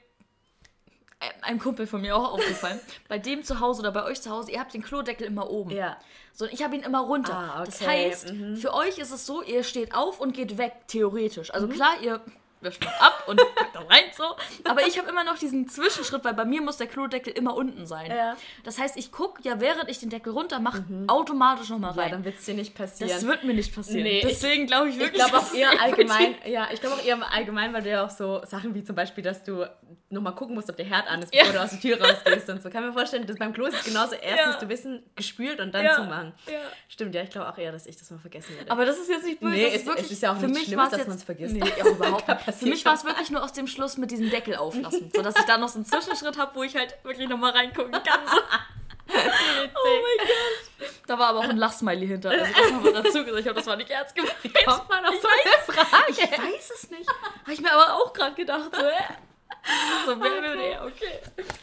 einem 1.41 1.59
Kumpel 1.59 1.87
von 1.87 2.01
mir 2.01 2.15
auch 2.15 2.33
aufgefallen. 2.33 2.79
bei 3.07 3.17
dem 3.17 3.43
zu 3.43 3.59
Hause 3.59 3.81
oder 3.81 3.91
bei 3.91 4.03
euch 4.03 4.21
zu 4.21 4.29
Hause, 4.29 4.51
ihr 4.51 4.59
habt 4.59 4.73
den 4.73 4.83
Klodeckel 4.83 5.25
immer 5.27 5.49
oben. 5.49 5.71
ja. 5.71 5.97
So, 6.33 6.45
und 6.45 6.53
ich 6.53 6.63
habe 6.63 6.75
ihn 6.75 6.83
immer 6.83 6.99
runter. 6.99 7.33
Ah, 7.55 7.63
Das 7.65 7.81
okay, 7.81 8.09
heißt, 8.11 8.31
mhm. 8.33 8.57
für 8.57 8.71
euch 8.75 8.99
ist 8.99 9.09
es 9.09 9.25
so, 9.25 9.41
ihr 9.41 9.63
steht 9.63 9.95
auf 9.95 10.19
und 10.19 10.33
geht 10.35 10.59
weg, 10.59 10.73
theoretisch. 10.87 11.47
Mhm. 11.49 11.55
Also 11.55 11.67
klar, 11.67 11.93
ihr 12.03 12.21
wischt 12.61 12.83
mal 12.85 12.93
ab 12.99 13.23
und 13.27 13.37
packt 13.55 13.75
dann 13.75 13.87
rein 13.87 14.03
so. 14.15 14.23
Aber 14.63 14.85
ich 14.85 14.99
habe 14.99 15.09
immer 15.09 15.23
noch 15.23 15.39
diesen 15.39 15.67
Zwischenschritt, 15.67 16.23
weil 16.23 16.35
bei 16.35 16.45
mir 16.45 16.61
muss 16.61 16.77
der 16.77 16.85
Klodeckel 16.85 17.33
immer 17.33 17.55
unten 17.55 17.87
sein. 17.87 18.11
Ja. 18.11 18.37
Das 18.63 18.77
heißt, 18.77 18.97
ich 18.97 19.11
gucke 19.11 19.41
ja, 19.43 19.59
während 19.59 19.89
ich 19.89 19.97
den 19.99 20.11
Deckel 20.11 20.31
runter 20.31 20.59
mache, 20.59 20.83
automatisch 21.07 21.69
nochmal 21.69 21.95
Ja, 21.95 22.01
rein. 22.03 22.11
dann 22.11 22.23
wird 22.25 22.37
es 22.37 22.45
dir 22.45 22.53
nicht 22.53 22.75
passieren. 22.75 23.09
das 23.11 23.25
wird 23.25 23.43
mir 23.43 23.55
nicht 23.55 23.73
passieren. 23.73 24.03
Nee, 24.03 24.19
ich- 24.19 24.25
Deswegen 24.27 24.67
glaube 24.67 24.89
ich 24.89 24.95
ich 24.95 25.01
wirklich, 25.01 25.23
glaube 25.23 25.37
dass 25.37 25.49
auch 25.51 25.55
eher 25.55 25.71
allgemein, 25.81 26.35
ja, 26.45 26.67
ich 26.71 26.79
glaube 26.81 26.97
auch 26.97 27.03
eher 27.03 27.17
allgemein, 27.31 27.73
weil 27.73 27.81
du 27.81 27.89
ja 27.89 28.05
auch 28.05 28.11
so 28.11 28.41
Sachen 28.45 28.75
wie 28.75 28.83
zum 28.83 28.95
Beispiel, 28.95 29.23
dass 29.23 29.43
du 29.43 29.67
nochmal 30.09 30.33
gucken 30.35 30.55
musst, 30.55 30.69
ob 30.69 30.77
der 30.77 30.85
Herd 30.85 31.05
an 31.07 31.21
ist, 31.21 31.31
bevor 31.31 31.47
Ja. 31.47 31.51
du 31.53 31.61
aus 31.63 31.69
der 31.71 31.79
Tür 31.81 32.01
rausgehst 32.01 32.47
und 32.49 32.61
so. 32.63 32.69
Kann 32.69 32.85
mir 32.85 32.93
vorstellen, 32.93 33.27
dass 33.27 33.37
beim 33.37 33.51
Klo 33.53 33.65
ist 33.65 33.75
es 33.75 33.83
genauso. 33.83 34.15
Erst 34.21 34.39
Ja. 34.39 34.47
musst 34.47 34.61
du 34.61 34.69
wissen, 34.69 35.03
gespült 35.15 35.59
und 35.59 35.73
dann 35.73 35.83
Ja, 35.83 35.95
zumachen. 35.95 36.33
ja. 36.47 36.53
Stimmt, 36.87 37.13
ja, 37.13 37.23
ich 37.23 37.29
glaube 37.29 37.49
auch 37.49 37.57
eher, 37.57 37.71
dass 37.73 37.85
ich 37.87 37.97
das 37.97 38.09
mal 38.09 38.19
vergessen 38.19 38.55
werde. 38.55 38.71
Aber 38.71 38.85
das 38.85 38.97
ist 38.97 39.09
jetzt 39.09 39.25
nicht 39.25 39.39
böse. 39.41 39.51
Nee, 39.53 39.67
es- 39.67 39.75
ist 39.81 39.85
wirklich, 39.85 40.05
es 40.05 40.11
ist 40.13 40.21
ja 40.23 40.31
auch 40.31 40.37
für 40.37 40.47
Schlimmes, 40.47 40.77
war's 40.77 40.89
dass 40.91 40.99
jetzt- 40.99 41.07
man's 41.09 41.23
vergisst. 41.23 41.53
Nee, 41.55 41.59
ja, 41.77 41.85
überhaupt 41.87 42.27
nicht. 42.27 42.57
Für 42.59 42.65
mich 42.67 42.85
war 42.85 42.93
es 42.93 43.03
wirklich 43.03 43.29
nur 43.31 43.43
aus 43.43 43.51
dem 43.53 43.67
Schluss 43.67 43.97
mit 43.97 44.11
diesem 44.11 44.29
Deckel 44.29 44.55
auflassen. 44.55 45.11
So 45.15 45.21
dass 45.21 45.35
ich 45.35 45.43
da 45.45 45.57
noch 45.57 45.67
so 45.69 45.75
einen 45.79 45.85
Zwischenschritt 45.85 46.37
habe, 46.37 46.55
wo 46.55 46.63
ich 46.63 46.75
halt 46.75 46.95
wirklich 47.03 47.27
nochmal 47.27 47.51
reingucken 47.51 47.91
kann. 47.91 48.19
So. 48.27 48.37
Oh 49.09 49.13
mein 49.13 50.27
Gott. 50.27 50.89
Da 51.07 51.17
war 51.17 51.29
aber 51.29 51.39
auch 51.39 51.43
ein 51.49 51.57
Lachsmiley 51.57 52.07
hinter. 52.07 52.29
Also 52.29 52.45
das 52.45 52.71
haben 52.71 52.83
wir 52.83 52.93
dazu 52.93 53.23
gesagt. 53.23 53.37
Ich 53.37 53.43
glaube, 53.43 53.59
das 53.59 53.67
war 53.67 53.75
nicht 53.77 53.89
ernst 53.89 54.15
gemeint. 54.15 54.33
Kommt 54.65 54.89
man 54.89 55.05
auf 55.05 55.13
Ich 55.15 55.21
so 55.21 55.27
eine 55.27 55.79
Frage? 55.79 56.11
Ich 56.11 56.17
weiß 56.19 56.71
es 56.75 56.89
nicht. 56.91 57.09
Habe 57.41 57.53
ich 57.53 57.61
mir 57.61 57.71
aber 57.71 57.93
auch 57.95 58.11
gerade 58.13 58.35
gedacht. 58.35 58.69
So, 58.75 58.81
hä? 58.85 59.13
So 60.05 60.19
wer 60.19 60.41
will 60.41 60.57
der? 60.57 60.85
Okay. 60.85 61.19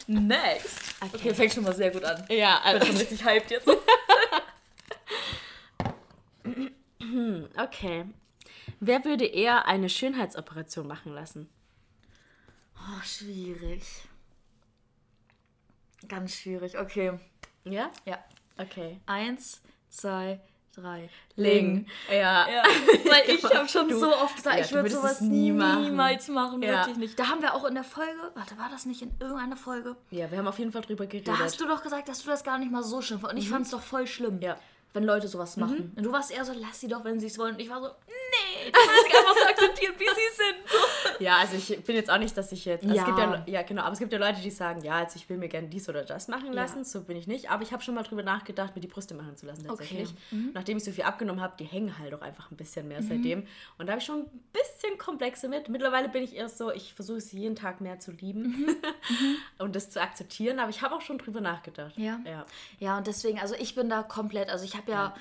Next. 0.07 0.95
Okay, 1.01 1.33
fängt 1.33 1.53
schon 1.53 1.63
mal 1.63 1.75
sehr 1.75 1.91
gut 1.91 2.03
an. 2.03 2.25
Ja, 2.29 2.57
Ich 2.57 2.63
bin 2.71 2.81
also, 2.81 2.85
schon 2.87 2.97
richtig 2.97 3.25
hyped 3.25 3.51
jetzt. 3.51 3.67
okay. 7.57 8.05
Wer 8.79 9.05
würde 9.05 9.25
eher 9.25 9.67
eine 9.67 9.89
Schönheitsoperation 9.89 10.87
machen 10.87 11.13
lassen? 11.13 11.49
Oh, 12.77 13.01
schwierig. 13.03 13.83
Ganz 16.07 16.35
schwierig. 16.35 16.77
Okay. 16.77 17.19
Ja? 17.63 17.89
Ja. 18.05 18.23
Okay. 18.57 18.99
Eins, 19.05 19.61
zwei, 19.89 20.35
drei. 20.35 20.54
Ling. 21.35 21.87
Ja. 22.09 22.47
Ja, 22.49 22.63
weil 23.09 23.29
ich 23.35 23.43
habe 23.43 23.67
schon 23.67 23.87
Du- 23.89 23.99
so 23.99 24.07
oft 24.15 24.35
gesagt, 24.35 24.57
ja, 24.57 24.65
ich 24.65 24.71
würde 24.73 24.89
sowas 24.89 25.21
nie 25.21 25.51
machen. 25.51 25.83
niemals 25.83 26.27
machen, 26.27 26.61
Ja. 26.61 26.79
wirklich 26.79 26.97
nicht. 26.97 27.19
Da 27.19 27.27
haben 27.27 27.41
wir 27.41 27.53
auch 27.53 27.65
in 27.65 27.73
der 27.75 27.83
Folge, 27.83 28.11
warte, 28.35 28.57
war 28.57 28.69
das 28.69 28.85
nicht 28.85 29.01
in 29.01 29.11
irgendeiner 29.19 29.57
Folge? 29.57 29.95
Ja, 30.11 30.29
wir 30.31 30.37
haben 30.37 30.47
auf 30.47 30.59
jeden 30.59 30.71
Fall 30.71 30.81
drüber 30.81 31.05
geredet. 31.05 31.27
Da 31.27 31.39
hast 31.39 31.59
du 31.59 31.67
doch 31.67 31.81
gesagt, 31.83 32.07
dass 32.09 32.23
du 32.23 32.29
das 32.29 32.43
gar 32.43 32.57
nicht 32.57 32.71
mal 32.71 32.83
so 32.83 33.01
schlimm 33.01 33.19
fandest. 33.19 33.37
Und 33.37 33.43
ich 33.43 33.49
fand 33.49 33.65
es 33.65 33.71
doch 33.71 33.81
voll 33.81 34.07
schlimm, 34.07 34.39
Ja. 34.41 34.57
wenn 34.93 35.03
Leute 35.03 35.27
sowas 35.27 35.57
machen. 35.57 35.91
Und 35.95 36.03
du 36.03 36.11
warst 36.11 36.31
eher 36.31 36.45
so, 36.45 36.53
lass 36.55 36.79
sie 36.79 36.87
doch, 36.87 37.03
wenn 37.03 37.19
sie 37.19 37.27
es 37.27 37.37
wollen. 37.37 37.55
Und 37.55 37.61
ich 37.61 37.69
war 37.69 37.81
so, 37.81 37.87
nee, 38.07 38.54
du 38.71 38.79
sollst 38.79 39.05
sie 39.11 39.17
einfach 39.17 39.35
so 39.35 39.47
akzeptieren, 39.49 39.93
wie 39.97 40.05
sie 40.05 40.35
sind. 40.35 40.55
So. 41.17 41.23
Ja, 41.23 41.37
also 41.37 41.55
ich 41.55 41.83
bin 41.83 41.95
jetzt 41.95 42.09
auch 42.11 42.17
nicht, 42.17 42.35
dass 42.37 42.51
ich 42.51 42.65
jetzt. 42.65 42.83
Also 42.83 42.95
Ja. 42.95 43.01
Es 43.01 43.05
gibt 43.07 43.17
ja, 43.19 43.43
ja, 43.47 43.61
genau, 43.63 43.83
aber 43.83 43.93
es 43.93 43.99
gibt 43.99 44.11
ja 44.13 44.19
Leute, 44.19 44.41
die 44.41 44.51
sagen, 44.51 44.81
ja, 44.83 44.95
also 44.95 45.15
ich 45.17 45.29
will 45.29 45.37
mir 45.37 45.47
gerne 45.49 45.67
dies 45.67 45.87
oder 45.89 46.03
das 46.03 46.27
machen 46.27 46.51
lassen, 46.53 46.79
Ja. 46.79 46.83
so 46.83 47.01
bin 47.03 47.17
ich 47.17 47.27
nicht. 47.27 47.49
Aber 47.51 47.63
ich 47.63 47.71
habe 47.71 47.81
schon 47.83 47.95
mal 47.95 48.03
drüber 48.03 48.23
nachgedacht, 48.23 48.75
mir 48.75 48.81
die 48.81 48.87
Brüste 48.87 49.13
machen 49.13 49.37
zu 49.37 49.45
lassen 49.45 49.65
tatsächlich. 49.67 50.09
Okay. 50.09 50.17
Mhm. 50.35 50.51
Nachdem 50.53 50.77
ich 50.77 50.83
so 50.83 50.91
viel 50.91 51.03
abgenommen 51.03 51.41
habe, 51.41 51.53
die 51.59 51.65
hängen 51.65 51.97
halt 51.99 52.13
auch 52.13 52.21
einfach 52.21 52.51
ein 52.51 52.57
bisschen 52.57 52.87
mehr 52.87 53.01
seitdem. 53.01 53.45
Und 53.77 53.87
da 53.87 53.91
habe 53.93 53.99
ich 53.99 54.05
schon 54.05 54.21
ein 54.21 54.43
bisschen 54.53 54.97
Komplexe 54.97 55.47
mit. 55.47 55.69
Mittlerweile 55.69 56.09
bin 56.09 56.23
ich 56.23 56.35
erst 56.35 56.57
so, 56.57 56.71
ich 56.71 56.93
versuche 56.93 57.17
es 57.17 57.31
jeden 57.31 57.55
Tag 57.55 57.81
mehr 57.81 57.99
zu 57.99 58.11
lieben 58.11 58.45
Mhm. 59.09 59.35
und 59.59 59.75
das 59.75 59.89
zu 59.89 60.01
akzeptieren. 60.01 60.59
Aber 60.59 60.69
ich 60.69 60.81
habe 60.81 60.95
auch 60.95 61.01
schon 61.01 61.17
drüber 61.17 61.41
nachgedacht. 61.41 61.93
Ja. 61.97 62.19
Ja. 62.25 62.45
Ja, 62.79 62.97
und 62.97 63.07
deswegen, 63.07 63.39
also 63.39 63.55
ich 63.55 63.75
bin 63.75 63.89
da 63.89 64.03
komplett, 64.03 64.49
also 64.49 64.65
ich 64.65 64.75
habe 64.75 64.91
ja, 64.91 65.15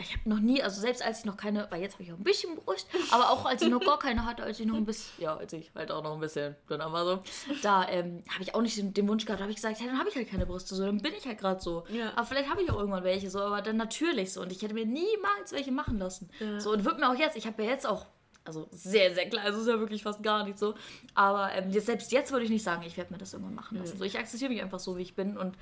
ich, 0.00 0.16
habe 0.16 0.28
noch 0.28 0.40
nie, 0.40 0.62
also 0.62 0.80
selbst 0.80 1.02
als 1.02 1.20
ich 1.20 1.24
noch 1.24 1.36
keine, 1.36 1.66
weil 1.70 1.80
jetzt 1.80 1.94
habe 1.94 2.04
ich 2.04 2.12
auch 2.12 2.16
ein 2.16 2.24
bisschen 2.24 2.56
Brust, 2.56 2.86
aber 3.10 3.30
auch 3.30 3.44
als 3.44 3.62
ich 3.62 3.68
noch 3.68 3.80
gar 3.80 3.98
keine 3.98 4.24
hatte, 4.24 4.42
als 4.42 4.60
ich 4.60 4.66
noch 4.66 4.76
ein 4.76 4.84
bisschen, 4.84 5.22
ja, 5.22 5.36
als 5.36 5.52
ich 5.52 5.70
halt 5.74 5.90
auch 5.90 6.02
noch 6.02 6.14
ein 6.14 6.20
bisschen 6.20 6.56
dünner 6.68 6.92
war 6.92 7.04
so, 7.04 7.22
da 7.62 7.88
ähm, 7.88 8.22
habe 8.32 8.42
ich 8.42 8.54
auch 8.54 8.62
nicht 8.62 8.76
den, 8.76 8.94
den 8.94 9.08
Wunsch 9.08 9.24
gehabt, 9.24 9.40
habe 9.40 9.50
ich 9.50 9.56
gesagt, 9.56 9.80
hey, 9.80 9.86
dann 9.86 9.98
habe 9.98 10.08
ich 10.08 10.16
halt 10.16 10.30
keine 10.30 10.46
Brüste, 10.46 10.74
so, 10.74 10.84
dann 10.84 10.98
bin 10.98 11.12
ich 11.16 11.26
halt 11.26 11.38
gerade 11.38 11.60
so. 11.60 11.84
Ja. 11.90 12.12
Aber 12.16 12.26
vielleicht 12.26 12.50
habe 12.50 12.62
ich 12.62 12.70
auch 12.70 12.78
irgendwann 12.78 13.04
welche, 13.04 13.30
so, 13.30 13.40
aber 13.40 13.62
dann 13.62 13.76
natürlich 13.76 14.32
so 14.32 14.42
und 14.42 14.52
ich 14.52 14.62
hätte 14.62 14.74
mir 14.74 14.86
niemals 14.86 15.52
welche 15.52 15.72
machen 15.72 15.98
lassen. 15.98 16.30
So, 16.58 16.72
und 16.72 16.84
wird 16.84 16.98
mir 16.98 17.10
auch 17.10 17.18
jetzt, 17.18 17.36
ich 17.36 17.46
habe 17.46 17.62
ja 17.62 17.70
jetzt 17.70 17.86
auch 17.86 18.06
also 18.48 18.66
sehr, 18.70 19.14
sehr 19.14 19.28
klein, 19.28 19.44
also 19.44 19.60
ist 19.60 19.68
ja 19.68 19.78
wirklich 19.78 20.02
fast 20.02 20.22
gar 20.22 20.42
nicht 20.44 20.58
so. 20.58 20.74
Aber 21.14 21.52
ähm, 21.52 21.70
jetzt, 21.70 21.84
selbst 21.84 22.10
jetzt 22.12 22.32
würde 22.32 22.46
ich 22.46 22.50
nicht 22.50 22.64
sagen, 22.64 22.82
ich 22.86 22.96
werde 22.96 23.12
mir 23.12 23.18
das 23.18 23.34
irgendwann 23.34 23.54
machen 23.54 23.76
lassen. 23.78 23.98
So, 23.98 24.04
ich 24.04 24.18
akzeptiere 24.18 24.50
mich 24.50 24.62
einfach 24.62 24.78
so, 24.78 24.96
wie 24.96 25.02
ich 25.02 25.14
bin. 25.14 25.36
Und 25.36 25.54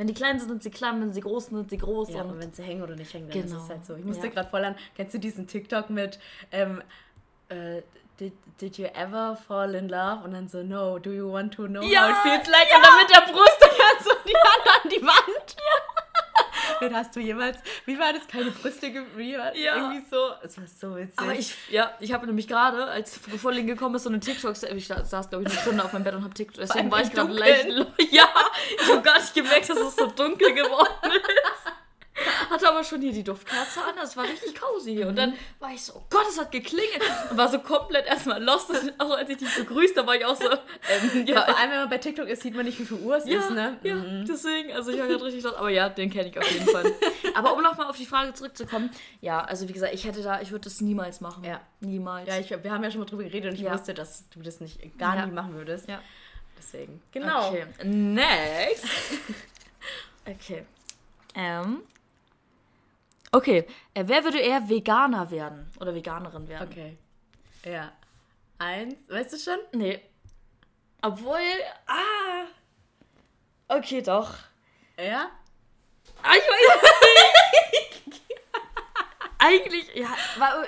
wenn 0.00 0.06
die 0.06 0.14
kleinen 0.14 0.38
sind, 0.38 0.48
sind 0.48 0.62
sie 0.62 0.70
klein, 0.70 0.98
wenn 1.02 1.12
sie 1.12 1.20
groß 1.20 1.46
sind, 1.48 1.56
sind 1.58 1.68
sie 1.70 1.76
groß. 1.76 2.08
Ja, 2.08 2.22
und 2.22 2.30
und 2.30 2.40
wenn 2.40 2.52
sie 2.54 2.62
hängen 2.62 2.82
oder 2.82 2.96
nicht 2.96 3.12
hängen, 3.12 3.28
dann 3.28 3.42
Genau. 3.42 3.56
ist 3.58 3.64
es 3.64 3.68
halt 3.68 3.84
so. 3.84 3.94
Ich 3.96 4.04
musste 4.06 4.28
Ja. 4.28 4.32
gerade 4.32 4.48
voll 4.48 4.64
an, 4.64 4.74
kennst 4.96 5.12
du 5.12 5.18
diesen 5.18 5.46
TikTok 5.46 5.90
mit, 5.90 6.18
ähm, 6.52 6.80
äh, 7.50 7.82
did, 8.18 8.32
did 8.62 8.78
you 8.78 8.86
ever 8.86 9.36
fall 9.46 9.74
in 9.74 9.90
love? 9.90 10.24
Und 10.24 10.32
dann 10.32 10.48
so, 10.48 10.62
no, 10.62 10.98
do 10.98 11.10
you 11.12 11.30
want 11.30 11.52
to 11.52 11.66
know 11.66 11.82
Ja, 11.82 12.04
how 12.04 12.10
it 12.12 12.16
feels 12.22 12.48
like? 12.48 12.66
Und 12.74 12.82
dann 12.82 12.96
mit 12.96 13.10
der 13.14 13.30
Brust 13.30 13.58
und 13.62 13.78
dann 13.78 14.04
so 14.04 14.10
die 14.26 14.34
Hand 14.36 14.84
an 14.84 14.90
die 14.90 15.02
Wand. 15.02 15.56
Und 16.80 16.94
hast 16.94 17.14
du 17.16 17.20
jemals, 17.20 17.58
wie 17.86 17.98
war 17.98 18.12
das, 18.12 18.26
keine 18.26 18.50
Brüste, 18.50 18.90
ge- 18.90 19.02
wie 19.16 19.36
war, 19.36 19.54
Ja. 19.56 19.76
irgendwie 19.76 20.02
so, 20.10 20.16
es 20.42 20.56
war 20.58 20.64
so 20.66 20.96
witzig. 20.96 21.18
aber 21.18 21.34
ich, 21.34 21.54
ja, 21.70 21.92
ich 22.00 22.12
habe 22.12 22.26
nämlich 22.26 22.48
gerade, 22.48 22.84
als 22.86 23.18
bevor 23.18 23.52
Link 23.52 23.68
gekommen 23.68 23.94
ist, 23.96 24.04
so 24.04 24.08
eine 24.08 24.20
TikTok, 24.20 24.54
ich 24.74 24.86
sa- 24.86 25.04
saß, 25.04 25.28
glaube 25.30 25.44
ich, 25.44 25.50
eine 25.52 25.60
Stunde 25.60 25.84
auf 25.84 25.92
meinem 25.92 26.04
Bett 26.04 26.14
und 26.14 26.24
habe 26.24 26.34
TikTok, 26.34 26.60
deswegen 26.60 26.90
war 26.90 27.02
ich 27.02 27.10
gerade 27.12 27.32
leicht, 27.32 27.66
ja, 28.10 28.28
ich 28.80 28.88
habe 28.90 29.02
gar 29.02 29.18
nicht 29.18 29.34
gemerkt, 29.34 29.68
dass 29.68 29.78
es 29.78 29.96
so 29.96 30.06
dunkel 30.06 30.52
geworden 30.54 30.88
ist. 31.12 31.72
Hatte 32.50 32.68
aber 32.68 32.82
schon 32.84 33.00
hier 33.00 33.12
die 33.12 33.22
Duftkerze 33.22 33.80
an, 33.84 33.94
das 33.96 34.16
war 34.16 34.24
richtig 34.24 34.60
cozy 34.60 34.92
hier. 34.94 35.06
Und 35.08 35.16
dann 35.16 35.34
war 35.60 35.70
ich 35.72 35.82
so, 35.84 35.94
oh 35.96 36.02
Gott, 36.10 36.26
es 36.28 36.38
hat 36.38 36.50
geklingelt. 36.50 37.00
Und 37.30 37.36
war 37.38 37.48
so 37.48 37.60
komplett 37.60 38.06
erstmal 38.06 38.42
lost. 38.42 38.70
Auch 38.98 39.10
als 39.16 39.30
ich 39.30 39.36
dich 39.38 39.54
begrüßt 39.54 39.96
habe, 39.96 40.08
war 40.08 40.16
ich 40.16 40.24
auch 40.24 40.34
so, 40.36 40.50
ähm, 40.50 41.26
ja, 41.26 41.34
ja, 41.36 41.42
vor 41.44 41.56
allem, 41.58 41.70
wenn 41.70 41.78
man 41.78 41.88
bei 41.90 41.98
TikTok 41.98 42.26
ist, 42.28 42.42
sieht 42.42 42.54
man 42.56 42.64
nicht, 42.66 42.78
wie 42.80 42.84
viel 42.84 42.98
Uhr 42.98 43.16
es 43.16 43.26
ja, 43.26 43.38
ist, 43.38 43.50
ne? 43.50 43.78
ja, 43.84 43.94
Mhm. 43.94 44.26
deswegen, 44.26 44.72
also 44.72 44.90
ich 44.90 44.98
war 44.98 45.06
gerade 45.06 45.24
richtig 45.24 45.44
los. 45.44 45.54
Aber 45.54 45.70
ja, 45.70 45.88
den 45.88 46.10
kenne 46.10 46.28
ich 46.28 46.38
auf 46.38 46.50
jeden 46.50 46.66
Fall. 46.66 46.92
Aber 47.34 47.54
um 47.54 47.62
nochmal 47.62 47.86
auf 47.86 47.96
die 47.96 48.06
Frage 48.06 48.34
zurückzukommen, 48.34 48.90
ja, 49.20 49.40
also 49.44 49.68
wie 49.68 49.72
gesagt, 49.72 49.94
ich 49.94 50.04
hätte 50.04 50.22
da, 50.22 50.40
ich 50.40 50.50
würde 50.50 50.64
das 50.64 50.80
niemals 50.80 51.20
machen. 51.20 51.44
Ja. 51.44 51.60
Niemals. 51.80 52.28
Ja, 52.28 52.38
ich, 52.38 52.50
wir 52.50 52.70
haben 52.72 52.82
ja 52.82 52.90
schon 52.90 53.00
mal 53.00 53.06
drüber 53.06 53.22
geredet 53.22 53.50
und 53.50 53.54
ich 53.56 53.62
Ja. 53.62 53.72
wusste, 53.72 53.94
dass 53.94 54.28
du 54.30 54.40
das 54.42 54.60
nicht 54.60 54.98
gar 54.98 55.24
nie 55.24 55.32
machen 55.32 55.54
würdest. 55.54 55.88
Ja. 55.88 56.00
Deswegen. 56.58 57.00
Genau. 57.12 57.48
Okay, 57.48 57.66
next. 57.84 58.84
okay. 60.26 60.64
Ähm. 61.34 61.82
Okay, 63.32 63.66
äh, 63.94 64.04
wer 64.06 64.24
würde 64.24 64.38
eher 64.40 64.68
Veganer 64.68 65.30
werden? 65.30 65.70
Oder 65.80 65.94
Veganerin 65.94 66.48
werden? 66.48 66.68
Okay. 66.68 66.98
Ja. 67.64 67.92
Eins, 68.58 68.96
weißt 69.08 69.32
du 69.32 69.38
schon? 69.38 69.58
Nee. 69.72 70.00
Obwohl, 71.02 71.38
ah. 71.86 72.46
Okay, 73.68 74.02
doch. 74.02 74.34
Ja? 74.98 75.30
Ah, 76.22 76.34
ich 76.34 76.42
weiß 76.42 76.82
es 76.82 78.10
nicht. 78.10 78.22
Eigentlich, 79.38 79.94
ja, 79.94 80.08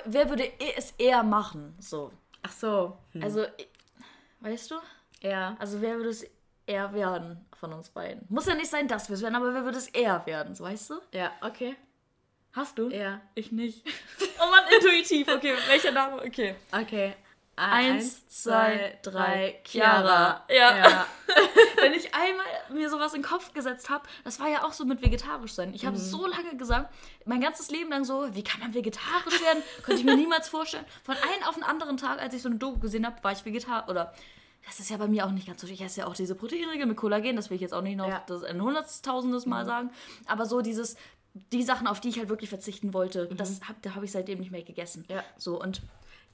wer 0.07 0.28
würde 0.31 0.45
e- 0.45 0.75
es 0.76 0.92
eher 0.92 1.23
machen? 1.23 1.75
So. 1.78 2.11
Ach 2.42 2.52
so. 2.52 2.97
Also, 3.21 3.45
i- 3.45 3.69
weißt 4.40 4.71
du? 4.71 4.76
Ja. 5.21 5.57
Also, 5.59 5.81
wer 5.83 5.97
würde 5.97 6.11
es 6.11 6.25
er 6.66 6.92
werden 6.95 7.45
von 7.59 7.73
uns 7.73 7.90
beiden? 7.90 8.25
Muss 8.31 8.47
ja 8.47 8.54
nicht 8.54 8.71
sein, 8.71 8.87
dass 8.88 9.09
wir 9.09 9.14
es 9.16 9.23
werden, 9.23 9.35
aber 9.35 9.52
wer 9.52 9.64
würde 9.64 9.76
es 9.78 9.88
eher 9.88 10.25
werden, 10.26 10.54
so 10.54 10.64
weißt 10.64 10.90
du? 10.90 11.00
Ja, 11.12 11.33
okay. 11.42 11.76
Hast 12.53 12.79
du? 12.79 12.91
Ja. 12.91 13.21
Ich 13.35 13.51
nicht. 13.51 13.83
oh 14.41 14.51
Mann, 14.51 14.65
intuitiv. 14.75 15.29
Okay, 15.29 15.55
welcher 15.69 15.93
Name? 15.93 16.23
Okay. 16.23 16.55
Okay. 16.71 17.15
Eins, 17.55 18.27
zwei, 18.29 18.99
drei, 19.03 19.61
Chiara. 19.65 20.45
Ja. 20.49 20.77
ja. 20.77 21.07
Wenn 21.77 21.93
ich 21.93 22.15
einmal 22.15 22.47
mir 22.71 22.89
sowas 22.89 23.13
in 23.13 23.21
den 23.21 23.29
Kopf 23.29 23.53
gesetzt 23.53 23.91
habe, 23.91 24.05
das 24.25 24.41
war 24.41 24.49
ja 24.49 24.65
auch 24.65 24.73
so 24.73 24.85
mit 24.87 25.03
vegetarisch 25.03 25.53
sein. 25.53 25.75
Ich 25.75 25.85
habe 25.85 25.99
so 25.99 26.27
lange 26.27 26.57
gesagt, 26.57 26.93
mein 27.27 27.41
ganzes 27.41 27.71
Leben 27.71 27.91
lang 27.91 28.05
so, 28.05 28.35
wie 28.35 28.43
kann 28.43 28.61
man 28.61 28.73
vegetarisch 28.73 29.41
werden? 29.43 29.63
Könnte 29.83 30.01
ich 30.01 30.05
mir 30.07 30.17
niemals 30.17 30.49
vorstellen. 30.49 30.87
Von 31.05 31.15
einem 31.17 31.43
auf 31.47 31.55
den 31.55 31.63
anderen 31.63 31.99
Tag, 31.99 32.21
als 32.21 32.35
ich 32.35 32.41
so 32.43 32.49
eine 32.49 32.59
Doku 32.59 32.79
gesehen 32.79 33.05
habe, 33.07 33.23
war 33.23 33.33
ich 33.33 33.45
vegetarisch. 33.45 33.89
Oder 33.89 34.15
das 34.65 34.81
ist 34.81 34.91
ja 34.91 34.97
bei 34.97 35.09
mir 35.09 35.27
auch 35.27 35.31
nicht 35.31 35.47
ganz 35.47 35.61
so. 35.61 35.67
Ich 35.67 35.83
esse 35.83 36.01
ja 36.01 36.07
auch 36.07 36.15
diese 36.15 36.35
Proteinriegel 36.35 36.87
mit 36.87 36.97
Kollagen, 36.97 37.37
das 37.37 37.51
will 37.51 37.57
ich 37.57 37.63
jetzt 37.63 37.75
auch 37.75 37.83
nicht 37.83 37.97
noch 37.97 38.09
Ja. 38.09 38.23
das 38.27 38.45
ein 38.45 38.63
hunderttausendes 38.63 39.45
Mal 39.45 39.67
sagen. 39.67 39.91
Aber 40.27 40.47
so 40.47 40.63
dieses, 40.63 40.97
die 41.35 41.62
Sachen, 41.62 41.87
auf 41.87 42.01
die 42.01 42.09
ich 42.09 42.19
halt 42.19 42.29
wirklich 42.29 42.51
verzichten 42.51 42.93
wollte, 42.95 43.27
das 43.37 43.61
hab, 43.69 43.81
da 43.83 43.95
habe 43.95 44.05
ich 44.05 44.12
seitdem 44.12 44.39
nicht 44.41 44.51
mehr 44.53 44.62
gegessen. 44.62 45.05
Ja. 45.09 45.25
So 45.39 45.61
und 45.61 45.81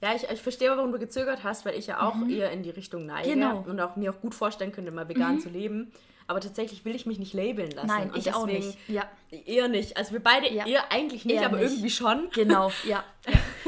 Ja, 0.01 0.13
ich, 0.15 0.23
ich 0.29 0.41
verstehe, 0.41 0.69
warum 0.69 0.91
du 0.91 0.99
gezögert 0.99 1.43
hast, 1.43 1.65
weil 1.65 1.77
ich 1.77 1.87
ja 1.87 2.01
auch 2.07 2.15
eher 2.29 2.51
in 2.51 2.63
die 2.63 2.69
Richtung 2.69 3.05
neige 3.05 3.29
Genau. 3.31 3.63
und 3.67 3.79
auch 3.81 3.95
mir 3.97 4.11
auch 4.13 4.19
gut 4.21 4.33
vorstellen 4.35 4.71
könnte, 4.71 4.91
mal 4.91 5.07
vegan 5.09 5.39
zu 5.39 5.49
leben. 5.49 5.91
Aber 6.27 6.39
tatsächlich 6.39 6.85
will 6.85 6.95
ich 6.95 7.05
mich 7.07 7.17
nicht 7.17 7.33
labeln 7.33 7.71
lassen. 7.71 7.87
Nein, 7.87 8.11
Und 8.11 8.17
ich 8.17 8.33
auch 8.35 8.45
nicht. 8.45 8.77
Ja. 8.87 9.03
Eher 9.31 9.67
nicht. 9.67 9.97
Also 9.97 10.11
wir 10.13 10.19
beide 10.21 10.47
Ja. 10.53 10.65
eher 10.67 10.91
eigentlich 10.91 11.25
nicht, 11.25 11.37
Eher 11.37 11.47
aber 11.47 11.57
nicht. 11.57 11.71
irgendwie 11.71 11.89
schon. 11.89 12.29
Genau, 12.33 12.71
ja. 12.87 13.03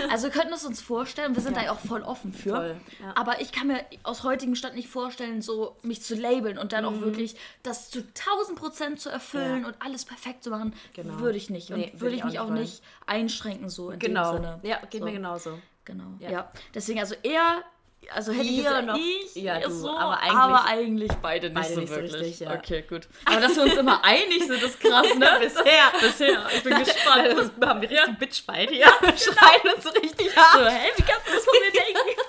Also 0.09 0.25
wir 0.25 0.31
könnten 0.31 0.53
es 0.53 0.65
uns 0.65 0.81
vorstellen, 0.81 1.35
wir 1.35 1.41
sind 1.41 1.55
da 1.57 1.63
ja 1.63 1.71
auch 1.71 1.79
voll 1.79 2.01
offen 2.01 2.33
für. 2.33 2.49
Voll, 2.55 2.75
ja. 3.01 3.13
Aber 3.15 3.41
ich 3.41 3.51
kann 3.51 3.67
mir 3.67 3.85
aus 4.03 4.23
heutigem 4.23 4.55
Stand 4.55 4.75
nicht 4.75 4.89
vorstellen, 4.89 5.41
so 5.41 5.75
mich 5.83 6.01
zu 6.01 6.15
labeln 6.15 6.57
und 6.57 6.73
dann 6.73 6.85
auch 6.85 6.91
Mhm. 6.91 7.01
wirklich 7.01 7.35
das 7.63 7.89
zu 7.89 7.99
1000 8.13 8.57
Prozent 8.57 8.99
zu 8.99 9.09
erfüllen 9.09 9.61
Ja. 9.61 9.67
und 9.67 9.75
alles 9.79 10.05
perfekt 10.05 10.43
zu 10.43 10.49
machen, 10.49 10.73
Genau. 10.93 11.19
würde 11.19 11.37
ich 11.37 11.49
nicht. 11.49 11.71
Und 11.71 11.77
Nee, 11.79 11.91
würde 11.95 12.15
ich 12.15 12.23
ich 12.25 12.39
auch 12.39 12.49
mich 12.49 12.59
nicht 12.59 12.81
auch 12.81 12.81
nicht 12.81 12.83
einschränken 13.05 13.69
so 13.69 13.91
in 13.91 13.99
Genau. 13.99 14.31
dem 14.33 14.37
Sinne. 14.43 14.59
Ja, 14.63 14.79
geht 14.89 14.99
so. 15.01 15.05
mir 15.05 15.13
genauso. 15.13 15.59
Genau, 15.85 16.05
Ja. 16.19 16.29
ja. 16.31 16.51
Deswegen 16.73 16.99
also 16.99 17.15
eher, 17.23 17.63
also 18.09 18.31
hätte 18.31 18.43
ich 18.45 18.51
Ihr 18.57 18.63
gesagt, 18.63 18.85
noch- 18.87 18.97
ich, 18.97 19.35
ja, 19.35 19.59
du, 19.59 19.69
so, 19.71 19.89
aber 19.89 20.19
eigentlich- 20.19 20.33
aber 20.37 20.65
eigentlich 20.65 21.11
beide 21.21 21.47
nicht 21.49 21.55
beide 21.55 21.73
so 21.73 21.79
nicht 21.81 21.89
so 21.89 21.95
wirklich. 21.95 22.13
richtig, 22.15 22.39
ja. 22.41 22.53
Okay, 22.55 22.81
gut. 22.81 23.07
Aber 23.25 23.39
dass 23.41 23.55
wir 23.55 23.63
uns 23.63 23.75
immer 23.77 24.03
einig 24.03 24.43
sind, 24.45 24.61
ist 24.61 24.79
krass, 24.79 25.15
ne? 25.15 25.37
Bisher. 25.39 25.91
Bisher. 26.01 26.47
Ich 26.55 26.63
bin 26.63 26.77
gespannt. 26.79 27.27
Das 27.37 27.69
haben 27.69 27.81
wir 27.81 27.89
richtig 27.89 28.17
Bitchfight 28.17 28.69
hier. 28.71 28.85
Wir 29.01 29.17
schreien 29.17 29.75
uns 29.75 29.83
so 29.83 29.89
richtig 29.91 30.29
So, 30.31 30.41
hart. 30.41 30.71
hä, 30.71 30.89
wie 30.95 31.03
kannst 31.03 31.27
du 31.27 31.31
das 31.33 31.45
von 31.45 31.53
mir 31.61 31.71
denken? 31.71 32.21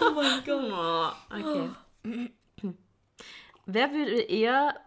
oh 0.00 0.10
mein 0.10 0.44
Gott. 0.44 0.72
Oh, 0.72 1.34
okay. 1.34 2.74
Wer 3.66 3.92
würde 3.92 4.20
eher 4.22 4.78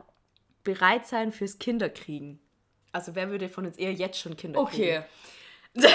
bereit 0.63 1.08
sein 1.08 1.31
fürs 1.31 1.58
Kinderkriegen? 1.60 2.39
Also 2.91 3.13
wer 3.15 3.29
würde 3.29 3.50
von 3.50 3.65
uns 3.65 3.77
eher 3.77 3.91
jetzt 3.93 4.19
schon 4.19 4.36
Kinder 4.38 4.60
Okay. 4.62 5.03
kriegen? 5.75 5.86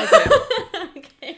okay. 0.96 1.36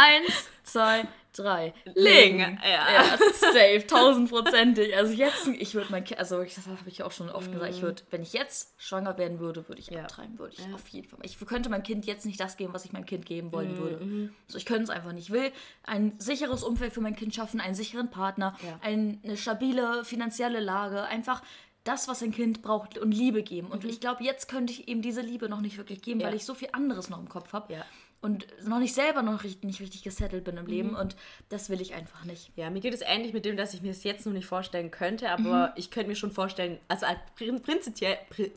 Eins, 0.00 0.48
zwei, 0.62 1.06
drei. 1.34 1.74
Ling. 1.94 2.38
Ling. 2.38 2.60
Ja. 2.62 2.92
ja. 2.92 3.18
Safe, 3.32 3.84
tausendprozentig. 3.86 4.96
Also 4.96 5.12
jetzt, 5.12 5.46
ich 5.48 5.74
würde 5.74 5.88
mein 5.90 6.04
Kind, 6.04 6.18
also 6.20 6.40
ich, 6.42 6.54
das 6.54 6.66
habe 6.66 6.78
ich 6.86 7.02
auch 7.02 7.12
schon 7.12 7.30
oft 7.30 7.50
gesagt, 7.52 7.74
ich 7.74 7.82
würde, 7.82 8.02
wenn 8.10 8.22
ich 8.22 8.32
jetzt 8.32 8.74
schwanger 8.80 9.16
werden 9.18 9.38
würde, 9.40 9.68
würde 9.68 9.80
ich 9.80 9.88
Ja. 9.88 10.02
abtreiben, 10.02 10.38
würde 10.38 10.54
ich 10.58 10.66
Ja. 10.66 10.74
auf 10.74 10.86
jeden 10.88 11.08
Fall. 11.08 11.18
Ich 11.22 11.38
könnte 11.38 11.68
meinem 11.70 11.82
Kind 11.82 12.06
jetzt 12.06 12.26
nicht 12.26 12.40
das 12.40 12.56
geben, 12.56 12.72
was 12.74 12.84
ich 12.84 12.92
meinem 12.92 13.06
Kind 13.06 13.26
geben 13.26 13.52
wollen 13.52 13.72
Mhm, 13.74 13.78
würde. 13.78 14.30
So, 14.48 14.58
ich 14.58 14.66
könnte 14.66 14.84
es 14.84 14.90
einfach 14.90 15.12
nicht. 15.12 15.28
Ich 15.28 15.32
will 15.32 15.52
ein 15.84 16.14
sicheres 16.18 16.62
Umfeld 16.62 16.92
für 16.92 17.00
mein 17.00 17.16
Kind 17.16 17.34
schaffen, 17.34 17.60
einen 17.60 17.74
sicheren 17.74 18.10
Partner, 18.10 18.56
Ja. 18.64 18.78
ein, 18.82 19.20
eine 19.24 19.36
stabile 19.36 20.04
finanzielle 20.04 20.60
Lage, 20.60 21.02
einfach 21.04 21.42
das, 21.84 22.06
was 22.08 22.22
ein 22.22 22.32
Kind 22.32 22.60
braucht 22.60 22.98
und 22.98 23.12
Liebe 23.12 23.42
geben. 23.42 23.68
Und 23.68 23.84
ich 23.84 24.00
glaube, 24.00 24.22
jetzt 24.22 24.48
könnte 24.48 24.72
ich 24.72 24.88
ihm 24.88 25.00
diese 25.00 25.22
Liebe 25.22 25.48
noch 25.48 25.60
nicht 25.60 25.78
wirklich 25.78 26.02
geben, 26.02 26.18
Mhm. 26.18 26.22
Ja. 26.22 26.28
weil 26.28 26.34
ich 26.34 26.44
so 26.44 26.54
viel 26.54 26.68
anderes 26.72 27.08
noch 27.08 27.18
im 27.18 27.28
Kopf 27.28 27.52
habe. 27.54 27.72
Ja. 27.72 27.84
Und 28.20 28.46
noch 28.66 28.80
nicht 28.80 28.94
selber 28.94 29.22
noch 29.22 29.44
richtig, 29.44 29.62
nicht 29.62 29.80
richtig 29.80 30.02
gesettelt 30.02 30.42
bin 30.42 30.56
im 30.56 30.64
Mhm. 30.64 30.70
Leben. 30.70 30.96
Und 30.96 31.14
das 31.50 31.70
will 31.70 31.80
ich 31.80 31.94
einfach 31.94 32.24
nicht. 32.24 32.50
Ja, 32.56 32.68
mir 32.68 32.80
geht 32.80 32.92
es 32.92 33.00
ähnlich 33.00 33.32
mit 33.32 33.44
dem, 33.44 33.56
dass 33.56 33.74
ich 33.74 33.82
mir 33.82 33.92
es 33.92 34.02
jetzt 34.02 34.26
noch 34.26 34.32
nicht 34.32 34.46
vorstellen 34.46 34.90
könnte, 34.90 35.30
aber 35.30 35.72
ich 35.76 35.90
könnte 35.92 36.08
mir 36.08 36.16
schon 36.16 36.32
vorstellen, 36.32 36.78
also 36.88 37.06
als 37.06 37.18
prin- 37.38 37.60
prinzipiell, 37.62 38.18
pri- 38.30 38.50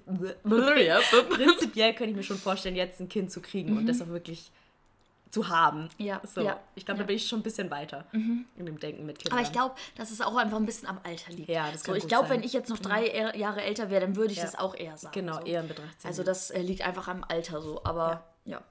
prinzipiell 1.30 1.94
könnte 1.94 2.12
ich 2.12 2.16
mir 2.18 2.24
schon 2.24 2.38
vorstellen, 2.38 2.76
jetzt 2.76 3.00
ein 3.00 3.10
Kind 3.10 3.32
zu 3.32 3.42
kriegen 3.42 3.78
und 3.78 3.86
das 3.88 4.02
auch 4.02 4.08
wirklich 4.08 4.52
zu 5.30 5.48
haben. 5.48 5.88
Ja, 5.98 6.22
So, 6.26 6.42
ja, 6.42 6.60
ich 6.76 6.84
glaube, 6.86 6.98
ja. 6.98 7.04
da 7.04 7.08
bin 7.08 7.16
ich 7.16 7.28
schon 7.28 7.40
ein 7.40 7.44
bisschen 7.44 7.70
weiter 7.72 8.06
in 8.12 8.46
dem 8.58 8.80
Denken 8.80 9.06
mit 9.06 9.20
Kindern. 9.20 9.38
Aber 9.40 9.48
ich 9.48 9.54
glaube, 9.54 9.76
dass 9.96 10.12
es 10.12 10.20
auch 10.22 10.36
einfach 10.36 10.58
ein 10.58 10.66
bisschen 10.66 10.90
am 10.90 11.00
Alter 11.04 11.32
liegt. 11.32 11.48
Ja, 11.50 11.72
das 11.72 11.82
so, 11.82 11.86
kann 11.86 11.96
ich 11.98 12.02
gut 12.04 12.10
glaube, 12.10 12.30
wenn 12.30 12.44
ich 12.44 12.52
jetzt 12.52 12.68
noch 12.70 12.80
drei 12.80 13.08
Er- 13.08 13.38
Jahre 13.38 13.62
älter 13.62 13.90
wäre, 13.90 14.02
dann 14.02 14.16
würde 14.18 14.32
ich 14.34 14.40
Ja. 14.40 14.44
das 14.46 14.56
auch 14.58 14.76
eher 14.76 14.98
sagen. 14.98 15.14
genau, 15.14 15.40
so. 15.40 15.46
eher 15.46 15.62
in 15.62 15.68
Betracht 15.70 16.02
ziehen. 16.02 16.08
Also 16.10 16.24
das 16.24 16.50
äh, 16.52 16.62
liegt 16.62 16.82
einfach 16.86 17.08
am 17.08 17.24
Alter 17.26 17.62
so. 17.62 17.82
Aber 17.86 18.26
ja. 18.44 18.62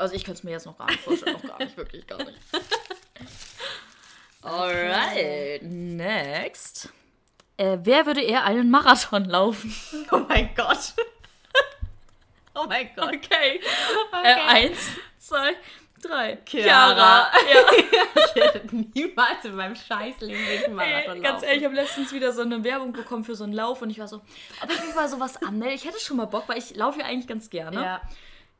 Also 0.00 0.14
ich 0.14 0.24
könnte 0.24 0.38
es 0.38 0.44
mir 0.44 0.52
jetzt 0.52 0.64
noch 0.64 0.78
gar 0.78 0.86
nicht 0.86 1.00
vorstellen. 1.00 1.34
noch 1.34 1.42
gar 1.42 1.58
nicht, 1.58 1.76
wirklich 1.76 2.06
gar 2.06 2.18
nicht. 2.18 2.38
Alright, 4.42 5.62
next. 5.62 6.88
Äh, 7.58 7.76
wer 7.82 8.06
würde 8.06 8.22
eher 8.22 8.44
einen 8.44 8.70
Marathon 8.70 9.26
laufen? 9.26 9.74
oh 10.10 10.20
mein 10.26 10.54
Gott. 10.54 10.94
oh 12.54 12.64
mein 12.66 12.88
Gott. 12.96 13.14
Okay. 13.14 13.60
Äh, 14.24 14.34
eins, 14.48 14.78
zwei, 15.18 15.52
drei. 16.00 16.38
Chiara. 16.46 17.30
Ja. 17.52 17.60
Ich 18.34 18.42
hätte 18.42 18.74
niemals 18.94 19.44
in 19.44 19.54
meinem 19.54 19.76
Scheißleben 19.76 20.48
wegen 20.48 20.74
Marathon 20.74 21.16
Ey, 21.16 21.20
ganz 21.20 21.34
laufen. 21.34 21.44
ehrlich, 21.44 21.60
ich 21.60 21.64
habe 21.66 21.74
letztens 21.74 22.12
wieder 22.14 22.32
so 22.32 22.40
eine 22.40 22.64
Werbung 22.64 22.94
bekommen 22.94 23.24
für 23.24 23.34
so 23.34 23.44
einen 23.44 23.52
Lauf 23.52 23.82
und 23.82 23.90
ich 23.90 23.98
war 23.98 24.08
so, 24.08 24.22
ob 24.62 24.72
ich 24.72 24.82
mich 24.82 24.94
mal 24.94 25.10
sowas 25.10 25.42
anmelde. 25.42 25.74
Ich 25.74 25.84
hätte 25.84 26.00
schon 26.00 26.16
mal 26.16 26.24
Bock, 26.24 26.48
weil 26.48 26.56
ich 26.56 26.74
laufe 26.74 27.00
ja 27.00 27.04
eigentlich 27.04 27.28
ganz 27.28 27.50
gerne. 27.50 27.82
Ja. 27.82 28.00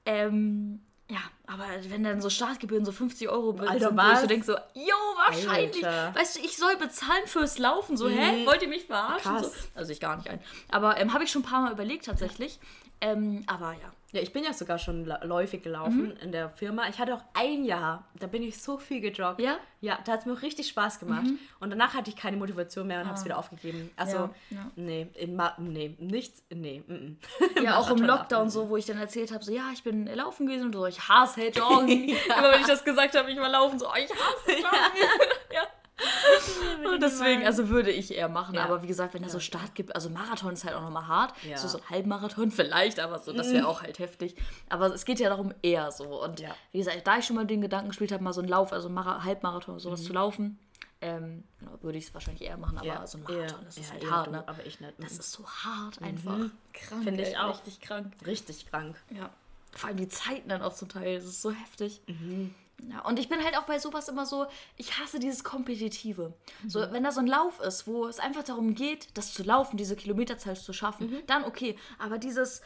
Ähm, 0.04 0.82
ja, 1.10 1.20
aber 1.46 1.64
wenn 1.88 2.04
dann 2.04 2.20
so 2.20 2.30
Startgebühren 2.30 2.84
so 2.84 2.92
50 2.92 3.28
Euro 3.28 3.52
sind, 3.52 3.68
Alter, 3.68 3.86
wo 3.86 3.90
ich 3.90 3.96
was? 3.96 4.20
so 4.20 4.26
denke 4.28 4.46
so, 4.46 4.52
jo, 4.74 4.96
wahrscheinlich. 5.16 5.84
Alter. 5.84 6.14
Weißt 6.14 6.36
du, 6.36 6.40
ich 6.40 6.56
soll 6.56 6.76
bezahlen 6.76 7.26
fürs 7.26 7.58
Laufen. 7.58 7.96
So, 7.96 8.08
hä? 8.08 8.46
Wollt 8.46 8.62
ihr 8.62 8.68
mich 8.68 8.84
verarschen? 8.86 9.42
So, 9.42 9.50
also 9.74 9.92
ich 9.92 9.98
gar 9.98 10.16
nicht 10.16 10.30
ein. 10.30 10.40
Aber 10.70 10.98
ähm, 10.98 11.12
habe 11.12 11.24
ich 11.24 11.30
schon 11.30 11.42
ein 11.42 11.46
paar 11.46 11.62
Mal 11.62 11.72
überlegt 11.72 12.04
tatsächlich. 12.04 12.60
Ähm, 13.00 13.42
aber 13.46 13.72
ja. 13.72 13.92
Ja, 14.12 14.20
ich 14.20 14.32
bin 14.32 14.42
ja 14.44 14.52
sogar 14.52 14.78
schon 14.78 15.04
läufig 15.22 15.62
gelaufen 15.62 16.16
in 16.22 16.32
der 16.32 16.50
Firma. 16.50 16.88
Ich 16.88 16.98
hatte 16.98 17.14
auch 17.14 17.22
ein 17.34 17.64
Jahr, 17.64 18.04
da 18.18 18.26
bin 18.26 18.42
ich 18.42 18.60
so 18.60 18.76
viel 18.76 19.00
gejoggt. 19.00 19.40
Ja? 19.40 19.58
Ja, 19.80 19.98
da 20.04 20.12
hat 20.12 20.20
es 20.20 20.26
mir 20.26 20.32
auch 20.32 20.42
richtig 20.42 20.68
Spaß 20.68 20.98
gemacht. 20.98 21.26
Und 21.60 21.70
danach 21.70 21.94
hatte 21.94 22.10
ich 22.10 22.16
keine 22.16 22.36
Motivation 22.36 22.86
mehr 22.88 23.00
und 23.00 23.06
habe 23.06 23.16
es 23.16 23.24
wieder 23.24 23.38
aufgegeben. 23.38 23.90
Also, 23.96 24.16
Ja, 24.16 24.30
ja. 24.50 24.70
nee, 24.76 25.06
in 25.14 25.36
Ma 25.36 25.54
nee, 25.58 25.94
nichts, 25.98 26.42
nee. 26.50 26.82
Mm 26.86 26.92
-mm. 26.92 27.16
Ja, 27.62 27.78
auch 27.78 27.90
im 27.90 27.98
Lockdown 28.02 28.40
laufen. 28.46 28.50
so, 28.50 28.68
wo 28.68 28.76
ich 28.76 28.86
dann 28.86 28.98
erzählt 28.98 29.32
habe, 29.32 29.44
so, 29.44 29.52
ja, 29.52 29.70
ich 29.72 29.82
bin 29.84 30.06
laufen 30.06 30.46
gewesen 30.46 30.66
und 30.66 30.72
so, 30.74 30.86
ich 30.86 31.08
hasse 31.08 31.48
Joggen. 31.48 32.08
Immer 32.08 32.52
wenn 32.52 32.60
ich 32.60 32.66
das 32.66 32.84
gesagt 32.84 33.16
habe, 33.16 33.30
ich 33.30 33.38
war 33.38 33.48
laufen, 33.48 33.78
so, 33.78 33.86
oh, 33.88 33.94
ich 33.96 34.10
hasse 34.10 34.50
Joggen. 34.58 35.08
ja. 35.52 35.62
Und 36.92 37.02
deswegen, 37.02 37.45
also 37.47 37.69
würde 37.69 37.90
ich 37.90 38.14
eher 38.14 38.28
machen. 38.28 38.54
Ja. 38.54 38.64
Aber 38.64 38.83
wie 38.83 38.87
gesagt, 38.87 39.14
wenn 39.14 39.23
da 39.23 39.28
so 39.28 39.40
Start 39.40 39.75
gibt, 39.75 39.95
also 39.95 40.11
Marathon 40.11 40.52
ist 40.52 40.64
halt 40.64 40.75
auch 40.75 40.83
nochmal 40.83 41.07
hart. 41.07 41.35
Ja. 41.45 41.57
So, 41.57 41.69
so 41.69 41.78
ein 41.78 41.90
Halbmarathon 41.90 42.50
vielleicht, 42.50 43.00
aber 43.00 43.19
so, 43.19 43.33
das 43.33 43.52
wäre 43.52 43.66
auch 43.69 43.83
halt 43.83 43.99
heftig. 43.99 44.35
Aber 44.69 44.87
es 44.95 45.04
geht 45.04 45.21
ja 45.21 45.28
darum 45.28 45.52
eher 45.62 45.90
so. 45.92 46.23
Und 46.23 46.40
Ja. 46.40 46.54
wie 46.73 46.78
gesagt, 46.78 47.07
da 47.07 47.19
ich 47.19 47.25
schon 47.26 47.37
mal 47.37 47.47
den 47.47 47.61
Gedanken 47.61 47.88
gespielt 47.88 48.12
habe, 48.12 48.23
mal 48.25 48.33
so 48.33 48.40
einen 48.40 48.49
Lauf, 48.49 48.73
also 48.73 48.88
Mara 48.88 49.23
Halbmarathon, 49.25 49.75
Mhm. 49.75 49.80
sowas 49.80 50.02
zu 50.04 50.12
laufen, 50.12 50.59
ähm, 51.02 51.45
genau, 51.59 51.73
würde 51.83 51.97
ich 51.99 52.04
es 52.09 52.14
wahrscheinlich 52.14 52.42
eher 52.47 52.57
machen. 52.59 52.76
Aber 52.78 52.87
Ja, 52.87 53.07
so 53.07 53.19
ein 53.19 53.25
Marathon, 53.25 53.64
das 53.64 53.76
ist 53.76 53.87
ja, 53.88 53.92
halt 53.95 54.11
hart, 54.11 54.26
du, 54.26 54.30
ne? 54.33 54.45
Aber 54.47 54.66
ich 54.66 54.80
nicht. 54.80 54.92
Das 54.99 55.14
Mhm. 55.14 55.21
ist 55.21 55.33
so 55.33 55.47
hart 55.47 56.02
einfach. 56.02 56.38
Krank. 56.73 57.04
Finde 57.04 57.23
ich 57.23 57.38
auch. 57.38 57.54
Richtig 57.59 57.80
krank. 57.80 58.12
richtig 58.26 58.66
krank. 58.71 58.97
Ja. 59.11 59.30
Vor 59.73 59.88
allem 59.88 59.97
die 59.99 60.09
Zeiten 60.09 60.49
dann 60.49 60.62
auch 60.62 60.75
zum 60.75 60.88
Teil. 60.88 61.14
Das 61.16 61.25
ist 61.25 61.40
so 61.42 61.52
heftig. 61.52 62.02
Mhm. 62.07 62.54
Ja, 62.88 63.00
und 63.04 63.18
ich 63.18 63.28
bin 63.28 63.42
halt 63.44 63.56
auch 63.58 63.64
bei 63.64 63.78
sowas 63.78 64.08
immer 64.08 64.26
so, 64.26 64.46
ich 64.76 64.99
hasse 64.99 65.18
dieses 65.18 65.44
Kompetitive. 65.44 66.32
So, 66.66 66.80
Mhm. 66.80 66.92
wenn 66.92 67.04
da 67.04 67.12
so 67.12 67.20
ein 67.20 67.26
Lauf 67.26 67.60
ist, 67.60 67.87
wo 67.87 68.06
es 68.06 68.18
einfach 68.18 68.42
darum 68.42 68.75
geht, 68.75 69.16
das 69.18 69.34
zu 69.34 69.42
laufen, 69.42 69.76
diese 69.76 69.96
Kilometerzahl 69.96 70.56
zu 70.56 70.72
schaffen, 70.72 71.10
Mhm. 71.10 71.22
dann 71.26 71.44
okay. 71.44 71.76
Aber 71.99 72.18
dieses 72.18 72.62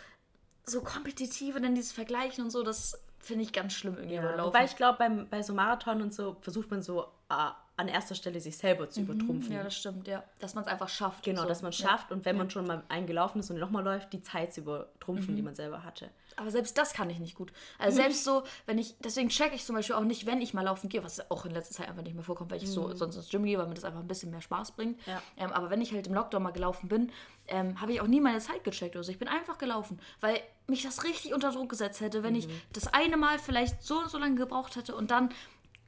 so 0.67 0.81
Kompetitive, 0.83 1.61
dann 1.61 1.75
dieses 1.75 1.93
Vergleichen 1.93 2.45
und 2.45 2.51
so, 2.51 2.63
das 2.63 3.03
finde 3.19 3.43
ich 3.43 3.53
ganz 3.53 3.73
schlimm 3.75 3.97
irgendwie 3.97 4.17
beim 4.17 4.25
Ja, 4.25 4.35
Laufen. 4.37 4.49
wobei 4.49 4.65
ich 4.65 4.77
glaube, 4.77 5.27
bei 5.31 5.43
so 5.43 5.53
Marathon 5.55 6.01
und 6.03 6.15
so 6.15 6.37
versucht 6.41 6.71
man 6.71 6.83
so 6.83 7.05
äh, 7.31 7.51
an 7.77 7.89
erster 7.89 8.15
Stelle 8.15 8.41
sich 8.41 8.57
selber 8.57 8.89
zu 8.89 9.01
übertrumpfen. 9.01 9.51
Mhm. 9.51 9.57
ja, 9.57 9.63
das 9.65 9.75
stimmt, 9.77 10.07
ja. 10.07 10.23
Dass 10.39 10.55
man 10.55 10.63
es 10.65 10.71
einfach 10.71 10.89
schafft. 10.89 11.25
Genau, 11.25 11.43
so. 11.43 11.49
dass 11.49 11.63
man 11.63 11.71
es 11.71 11.79
Ja. 11.79 11.89
schafft 11.91 12.13
und 12.13 12.25
wenn 12.25 12.37
man 12.37 12.49
schon 12.51 12.67
mal 12.67 12.83
eingelaufen 12.89 13.41
ist 13.41 13.51
und 13.51 13.59
nochmal 13.59 13.83
läuft, 13.83 14.13
die 14.13 14.23
Zeit 14.23 14.55
zu 14.55 14.61
übertrumpfen, 14.61 15.35
die 15.35 15.43
Mhm. 15.43 15.47
man 15.47 15.55
selber 15.57 15.83
hatte. 15.83 16.11
Aber 16.37 16.51
selbst 16.51 16.77
das 16.79 16.93
kann 16.95 17.11
ich 17.11 17.21
nicht 17.21 17.37
gut. 17.37 17.53
Also 17.79 17.97
selbst 17.97 18.25
so, 18.25 18.43
wenn 18.67 18.77
ich, 18.79 18.97
deswegen 18.99 19.29
checke 19.29 19.55
ich 19.55 19.65
zum 19.65 19.77
Beispiel 19.77 19.95
auch 19.95 20.03
nicht, 20.03 20.27
wenn 20.27 20.41
ich 20.41 20.53
mal 20.53 20.63
laufen 20.63 20.89
gehe, 20.89 21.03
was 21.05 21.31
auch 21.31 21.45
in 21.47 21.53
letzter 21.53 21.75
Zeit 21.75 21.89
einfach 21.89 22.03
nicht 22.03 22.15
mehr 22.15 22.25
vorkommt, 22.25 22.51
weil 22.51 22.61
ich 22.63 22.69
so 22.69 22.93
sonst 22.95 23.15
ins 23.17 23.29
Gym 23.29 23.45
gehe, 23.45 23.57
weil 23.59 23.67
mir 23.69 23.75
das 23.75 23.85
einfach 23.85 24.01
ein 24.01 24.09
bisschen 24.09 24.31
mehr 24.33 24.41
Spaß 24.41 24.73
bringt. 24.73 24.99
Ja. 25.07 25.23
Ähm, 25.37 25.53
aber 25.53 25.71
wenn 25.71 25.81
ich 25.81 25.93
halt 25.93 26.07
im 26.09 26.15
Lockdown 26.15 26.43
mal 26.43 26.51
gelaufen 26.51 26.89
bin, 26.89 27.13
ähm, 27.47 27.81
habe 27.81 27.93
ich 27.93 28.01
auch 28.01 28.07
nie 28.09 28.21
meine 28.21 28.39
Zeit 28.41 28.65
gecheckt 28.65 28.97
oder 28.97 29.05
so. 29.05 29.13
Ich 29.13 29.19
bin 29.19 29.29
einfach 29.29 29.59
gelaufen, 29.59 30.01
weil 30.21 30.41
mich 30.67 30.83
das 30.83 31.05
richtig 31.05 31.35
unter 31.35 31.53
Druck 31.53 31.69
gesetzt 31.69 32.01
hätte, 32.01 32.23
wenn 32.25 32.35
ich 32.35 32.49
das 32.73 32.89
eine 32.93 33.17
Mal 33.17 33.39
vielleicht 33.39 33.83
so 33.83 33.99
und 34.01 34.11
so 34.11 34.19
lange 34.19 34.35
gebraucht 34.37 34.75
hätte 34.77 34.95
und 34.97 35.11
dann 35.11 35.29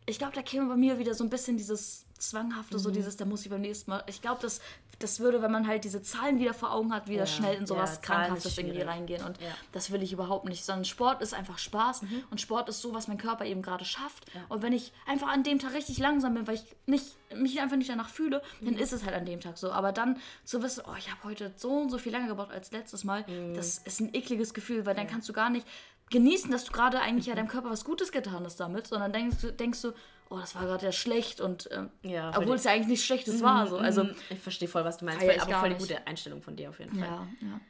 ich 0.07 0.19
glaube, 0.19 0.35
da 0.35 0.43
käme 0.43 0.69
bei 0.69 0.77
mir 0.77 0.99
wieder 0.99 1.15
so 1.15 1.25
ein 1.25 1.31
bisschen 1.31 1.57
dieses 1.57 2.05
Zwanghafte, 2.19 2.79
so 2.79 2.91
dieses, 2.91 3.17
da 3.17 3.25
muss 3.25 3.45
ich 3.45 3.51
beim 3.51 3.61
nächsten 3.61 3.91
Mal. 3.91 4.03
Ich 4.07 4.23
glaube, 4.23 4.41
das, 4.41 4.61
das 5.01 5.21
würde, 5.21 5.43
wenn 5.43 5.51
man 5.53 5.67
halt 5.67 5.85
diese 5.85 6.01
Zahlen 6.01 6.39
wieder 6.39 6.55
vor 6.55 6.73
Augen 6.73 6.95
hat, 6.95 7.09
wieder 7.09 7.21
Ja, 7.21 7.27
schnell 7.27 7.57
in 7.57 7.67
sowas 7.67 7.97
ja, 7.97 8.01
Krankhaftes 8.01 8.57
irgendwie 8.57 8.81
reingehen. 8.81 9.23
Und 9.23 9.39
Ja. 9.41 9.49
das 9.73 9.91
will 9.91 10.03
ich 10.03 10.13
überhaupt 10.13 10.47
nicht. 10.47 10.65
Sondern 10.65 10.85
Sport 10.87 11.21
ist 11.21 11.35
einfach 11.35 11.59
Spaß 11.59 12.03
und 12.31 12.41
Sport 12.41 12.69
ist 12.71 12.81
so, 12.81 12.95
was 12.95 13.07
mein 13.09 13.19
Körper 13.19 13.45
eben 13.45 13.61
gerade 13.61 13.85
schafft. 13.85 14.25
Und 14.49 14.63
wenn 14.63 14.73
ich 14.73 14.93
einfach 15.07 15.29
an 15.29 15.43
dem 15.43 15.59
Tag 15.59 15.75
richtig 15.75 15.99
langsam 15.99 16.35
bin, 16.35 16.47
weil 16.47 16.55
ich 16.55 16.65
nicht, 16.87 17.17
mich 17.35 17.61
einfach 17.61 17.77
nicht 17.77 17.91
danach 17.91 18.09
fühle, 18.09 18.41
dann 18.63 18.77
ist 18.77 18.93
es 18.93 19.05
halt 19.05 19.15
an 19.15 19.27
dem 19.27 19.41
Tag 19.41 19.59
so. 19.59 19.71
Aber 19.73 19.93
dann 19.93 20.19
zu 20.45 20.63
wissen, 20.63 20.85
oh, 20.87 20.95
ich 20.97 21.11
habe 21.11 21.23
heute 21.25 21.53
so 21.57 21.71
und 21.71 21.91
so 21.91 21.99
viel 21.99 22.13
länger 22.13 22.29
gebraucht 22.29 22.53
als 22.53 22.71
letztes 22.71 23.05
Mal, 23.05 23.25
das 23.55 23.79
ist 23.79 24.01
ein 24.01 24.15
ekliges 24.15 24.55
Gefühl, 24.55 24.87
weil 24.87 24.95
dann 24.95 25.07
kannst 25.09 25.29
du 25.29 25.35
gar 25.35 25.51
nicht 25.51 25.67
genießen, 26.11 26.51
dass 26.51 26.65
du 26.65 26.73
gerade 26.73 27.01
eigentlich 27.01 27.27
ja 27.27 27.35
deinem 27.35 27.49
Körper 27.49 27.71
was 27.71 27.85
Gutes 27.85 28.13
getan 28.13 28.45
hast 28.45 28.59
damit, 28.61 28.87
sondern 28.87 29.13
denkst, 29.13 29.37
du- 29.41 29.53
denkst 29.53 29.83
du, 29.83 29.93
oh, 30.31 30.39
das 30.39 30.55
war 30.55 30.63
gerade 30.65 30.87
ja 30.87 30.93
schlecht 30.93 31.41
und 31.41 31.69
ähm, 31.73 31.91
Ja, 32.03 32.33
obwohl 32.37 32.57
es 32.57 32.65
ja 32.65 32.73
eigentlich 32.73 32.89
nichts 32.89 33.07
Schlechtes 33.07 33.43
war. 33.43 33.67
So. 33.67 33.79
Also, 33.79 34.05
Mhm, 34.05 34.15
ich 34.31 34.39
verstehe 34.41 34.69
voll, 34.69 34.85
was 34.85 34.99
du 34.99 35.05
meinst. 35.05 35.23
Voll, 35.25 35.39
aber 35.41 35.53
voll 35.61 35.69
die 35.71 35.75
nicht. 35.77 35.89
gute 35.89 36.07
Einstellung 36.07 36.43
von 36.43 36.55
dir 36.57 36.71
auf 36.71 36.79
jeden 36.79 36.97
Fall. 36.97 37.09
ja, 37.09 37.27
ja. 37.43 37.61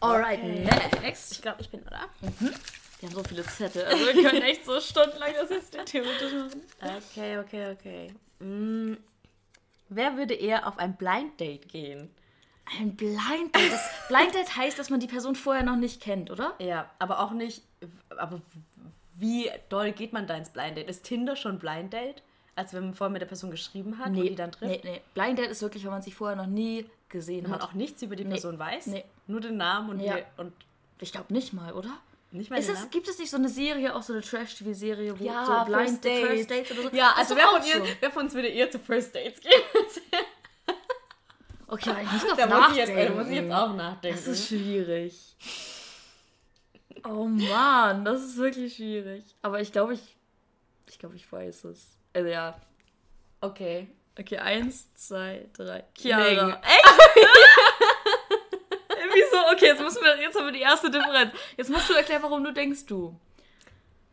Alright, 0.00 0.42
next. 1.02 1.32
Ich 1.32 1.42
glaube, 1.42 1.60
ich 1.60 1.70
bin, 1.70 1.80
oder? 1.82 2.00
Wir 2.20 3.08
haben 3.08 3.14
so 3.14 3.22
viele 3.24 3.44
Zettel. 3.44 3.84
Also 3.84 4.04
wir 4.06 4.12
können 4.30 4.42
echt 4.42 4.64
so 4.64 4.80
stundenlang 4.80 5.32
das 5.40 5.50
jetzt 5.50 5.76
theoretisch 5.86 6.32
machen. 6.32 6.62
Okay, 6.80 7.38
okay, 7.38 7.70
okay. 7.72 8.14
Mm, 8.40 8.94
wer 9.88 10.16
würde 10.16 10.34
eher 10.34 10.66
auf 10.66 10.78
ein 10.78 10.96
Blind 10.96 11.38
Date 11.38 11.68
gehen? 11.68 12.10
Ein 12.80 12.96
Blind 12.96 13.54
Date. 13.54 13.72
Das 13.72 13.88
Blind 14.08 14.34
Date 14.34 14.56
heißt, 14.56 14.78
dass 14.78 14.90
man 14.90 15.00
die 15.00 15.06
Person 15.06 15.34
vorher 15.36 15.62
noch 15.62 15.76
nicht 15.76 16.00
kennt, 16.00 16.30
oder? 16.30 16.54
Ja, 16.58 16.90
aber 16.98 17.20
auch 17.20 17.32
nicht. 17.32 17.62
Aber 18.16 18.40
wie 19.14 19.50
doll 19.68 19.92
geht 19.92 20.12
man 20.12 20.26
da 20.26 20.34
ins 20.36 20.50
Blind 20.50 20.76
Date? 20.76 20.88
Ist 20.88 21.04
Tinder 21.04 21.36
schon 21.36 21.58
Blind 21.58 21.92
Date? 21.92 22.22
Als 22.54 22.74
wenn 22.74 22.84
man 22.84 22.94
vorher 22.94 23.10
mit 23.12 23.22
der 23.22 23.26
Person 23.26 23.50
geschrieben 23.50 23.98
hat 23.98 24.08
und 24.08 24.16
die 24.16 24.34
dann 24.34 24.52
trifft? 24.52 24.84
nee, 24.84 24.90
nee. 24.90 25.00
Blind 25.14 25.38
Date 25.38 25.48
ist 25.50 25.62
wirklich, 25.62 25.84
wenn 25.84 25.90
man 25.90 26.02
sich 26.02 26.14
vorher 26.14 26.36
noch 26.36 26.46
nie 26.46 26.84
gesehen 27.08 27.44
Wenn 27.44 27.50
man 27.50 27.60
hat. 27.62 27.68
auch 27.68 27.72
nichts 27.72 28.02
über 28.02 28.14
die 28.16 28.24
Nee. 28.24 28.30
Person 28.30 28.58
weiß? 28.58 28.88
Nee. 28.88 29.04
Nur 29.26 29.40
den 29.40 29.56
Namen 29.56 29.88
und, 29.90 30.00
Ja. 30.00 30.16
wie, 30.16 30.22
und 30.40 30.52
Ich 30.98 31.12
glaube 31.12 31.32
nicht 31.32 31.52
mal, 31.52 31.72
oder? 31.72 31.90
nicht 32.30 32.50
mal 32.50 32.58
Ist 32.58 32.68
es, 32.70 32.88
gibt 32.90 33.08
es 33.08 33.18
nicht 33.18 33.30
so 33.30 33.36
eine 33.36 33.48
Serie, 33.50 33.94
auch 33.94 34.02
so 34.02 34.12
eine 34.14 34.22
Trash-TV-Serie, 34.22 35.18
wo 35.18 35.24
Ja, 35.24 35.44
so 35.44 35.64
Blind 35.70 35.88
First 35.90 36.04
Dates. 36.04 36.28
First 36.28 36.50
Dates 36.50 36.70
oder 36.78 36.82
so? 36.90 36.96
Ja, 36.96 37.12
also 37.16 37.36
wer 37.36 37.46
von, 37.48 37.62
ihr, 37.66 37.78
so. 37.78 37.84
wer 38.00 38.10
von 38.10 38.22
uns 38.24 38.34
würde 38.34 38.48
eher 38.48 38.70
zu 38.70 38.78
First 38.78 39.14
Dates 39.14 39.40
gehen? 39.40 39.52
Okay, 41.72 41.90
aber 41.90 42.02
ich 42.02 42.12
muss 42.12 42.22
drauf 42.24 42.36
da, 42.36 42.46
muss 42.46 42.70
ich 42.72 42.76
jetzt, 42.76 42.88
nachdenken. 42.90 43.12
da 43.16 43.22
muss 43.22 43.30
ich 43.30 43.36
jetzt 43.36 43.52
auch 43.52 43.74
nachdenken. 43.74 44.16
Das 44.18 44.26
ist 44.26 44.48
schwierig. 44.48 45.36
Oh 47.08 47.24
Mann, 47.24 48.04
das 48.04 48.22
ist 48.22 48.36
wirklich 48.36 48.74
schwierig. 48.76 49.24
Aber 49.42 49.60
ich 49.60 49.72
glaube, 49.72 49.94
ich. 49.94 50.16
Ich 50.88 50.98
glaube, 50.98 51.16
ich 51.16 51.30
weiß 51.32 51.64
es. 51.64 51.96
Also 52.12 52.28
ja. 52.28 52.60
okay. 53.40 53.88
Okay, 54.18 54.36
eins, 54.36 54.92
zwei, 54.94 55.48
drei. 55.54 55.84
Chiara. 55.96 56.60
Echt? 56.62 56.84
Wieso? 59.14 59.36
Okay, 59.52 59.66
jetzt 59.66 59.80
müssen 59.80 60.02
wir. 60.02 60.20
Jetzt 60.20 60.36
haben 60.38 60.44
wir 60.46 60.52
die 60.52 60.60
erste 60.60 60.90
Differenz. 60.90 61.32
Jetzt 61.56 61.70
musst 61.70 61.88
du 61.88 61.94
erklären, 61.94 62.22
warum 62.22 62.44
du 62.44 62.52
denkst 62.52 62.84
du. 62.86 63.18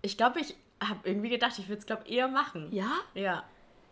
Ich 0.01 0.15
glaube, 0.17 0.39
ich 0.39 0.55
habe 0.81 0.99
irgendwie 1.07 1.29
gedacht, 1.29 1.59
ich 1.59 1.67
würde 1.67 1.79
es, 1.79 1.85
glaube 1.85 2.03
ich, 2.05 2.13
eher 2.13 2.27
machen. 2.29 2.69
Ja? 2.71 2.91
Ja. 3.13 3.43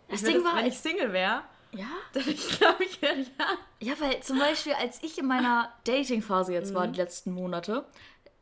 Das 0.07 0.21
Ich 0.21 0.27
Ding 0.27 0.37
es- 0.37 0.43
war, 0.45 0.55
wenn 0.55 0.65
ich 0.67 0.77
Single 0.77 1.11
wäre, 1.11 1.41
Ja? 1.73 1.89
ich 2.13 2.59
glaube 2.59 2.83
ich, 2.83 3.01
wäre 3.01 3.17
ja. 3.19 3.57
Ja, 3.79 3.93
weil 3.99 4.21
zum 4.21 4.39
Beispiel, 4.39 4.73
als 4.73 5.01
ich 5.03 5.17
in 5.17 5.25
meiner 5.27 5.71
Dating-Phase 5.85 6.53
jetzt 6.53 6.73
war, 6.73 6.87
die 6.87 6.97
letzten 6.97 7.31
Monate, 7.33 7.85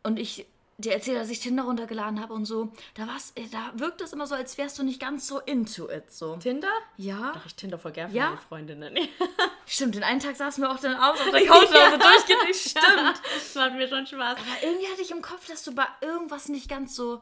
und 0.03 0.19
ich 0.19 0.45
dir 0.77 0.93
erzählt, 0.93 1.17
dass 1.17 1.29
ich 1.29 1.39
Tinder 1.39 1.63
runtergeladen 1.63 2.21
habe 2.21 2.33
und 2.33 2.45
so, 2.45 2.71
da 2.95 3.07
war's, 3.07 3.31
äh, 3.35 3.47
da 3.49 3.71
wirkt 3.75 4.01
es 4.01 4.11
immer 4.11 4.27
so, 4.27 4.35
als 4.35 4.57
wärst 4.57 4.77
du 4.77 4.83
nicht 4.83 4.99
ganz 4.99 5.25
so 5.25 5.39
into 5.39 5.89
it. 5.89 6.11
So. 6.11 6.35
Tinder? 6.35 6.71
Ja? 6.97 7.33
Ach, 7.35 7.45
ich 7.45 7.55
Tinder 7.55 7.79
voll 7.79 7.93
gern 7.93 8.09
für 8.11 8.17
Ja? 8.17 8.25
meine 8.27 8.37
Freundinnen. 8.37 8.97
Stimmt, 9.65 9.95
den 9.95 10.03
einen 10.03 10.19
Tag 10.19 10.35
saßen 10.35 10.61
wir 10.63 10.69
auch 10.69 10.79
dann 10.79 10.95
abends 10.95 11.21
auf 11.21 11.31
der 11.31 11.45
Couch 11.45 11.69
und 11.69 11.75
haben 11.75 11.91
so 11.91 11.97
durchgelegt. 11.97 12.55
Stimmt. 12.55 13.21
Das 13.33 13.55
macht 13.55 13.73
mir 13.73 13.87
schon 13.87 14.05
Spaß. 14.05 14.37
Aber 14.37 14.63
irgendwie 14.63 14.87
hatte 14.91 15.01
ich 15.01 15.11
im 15.11 15.21
Kopf, 15.21 15.47
dass 15.47 15.63
du 15.63 15.73
bei 15.73 15.87
irgendwas 16.01 16.49
nicht 16.49 16.69
ganz 16.69 16.95
so. 16.95 17.21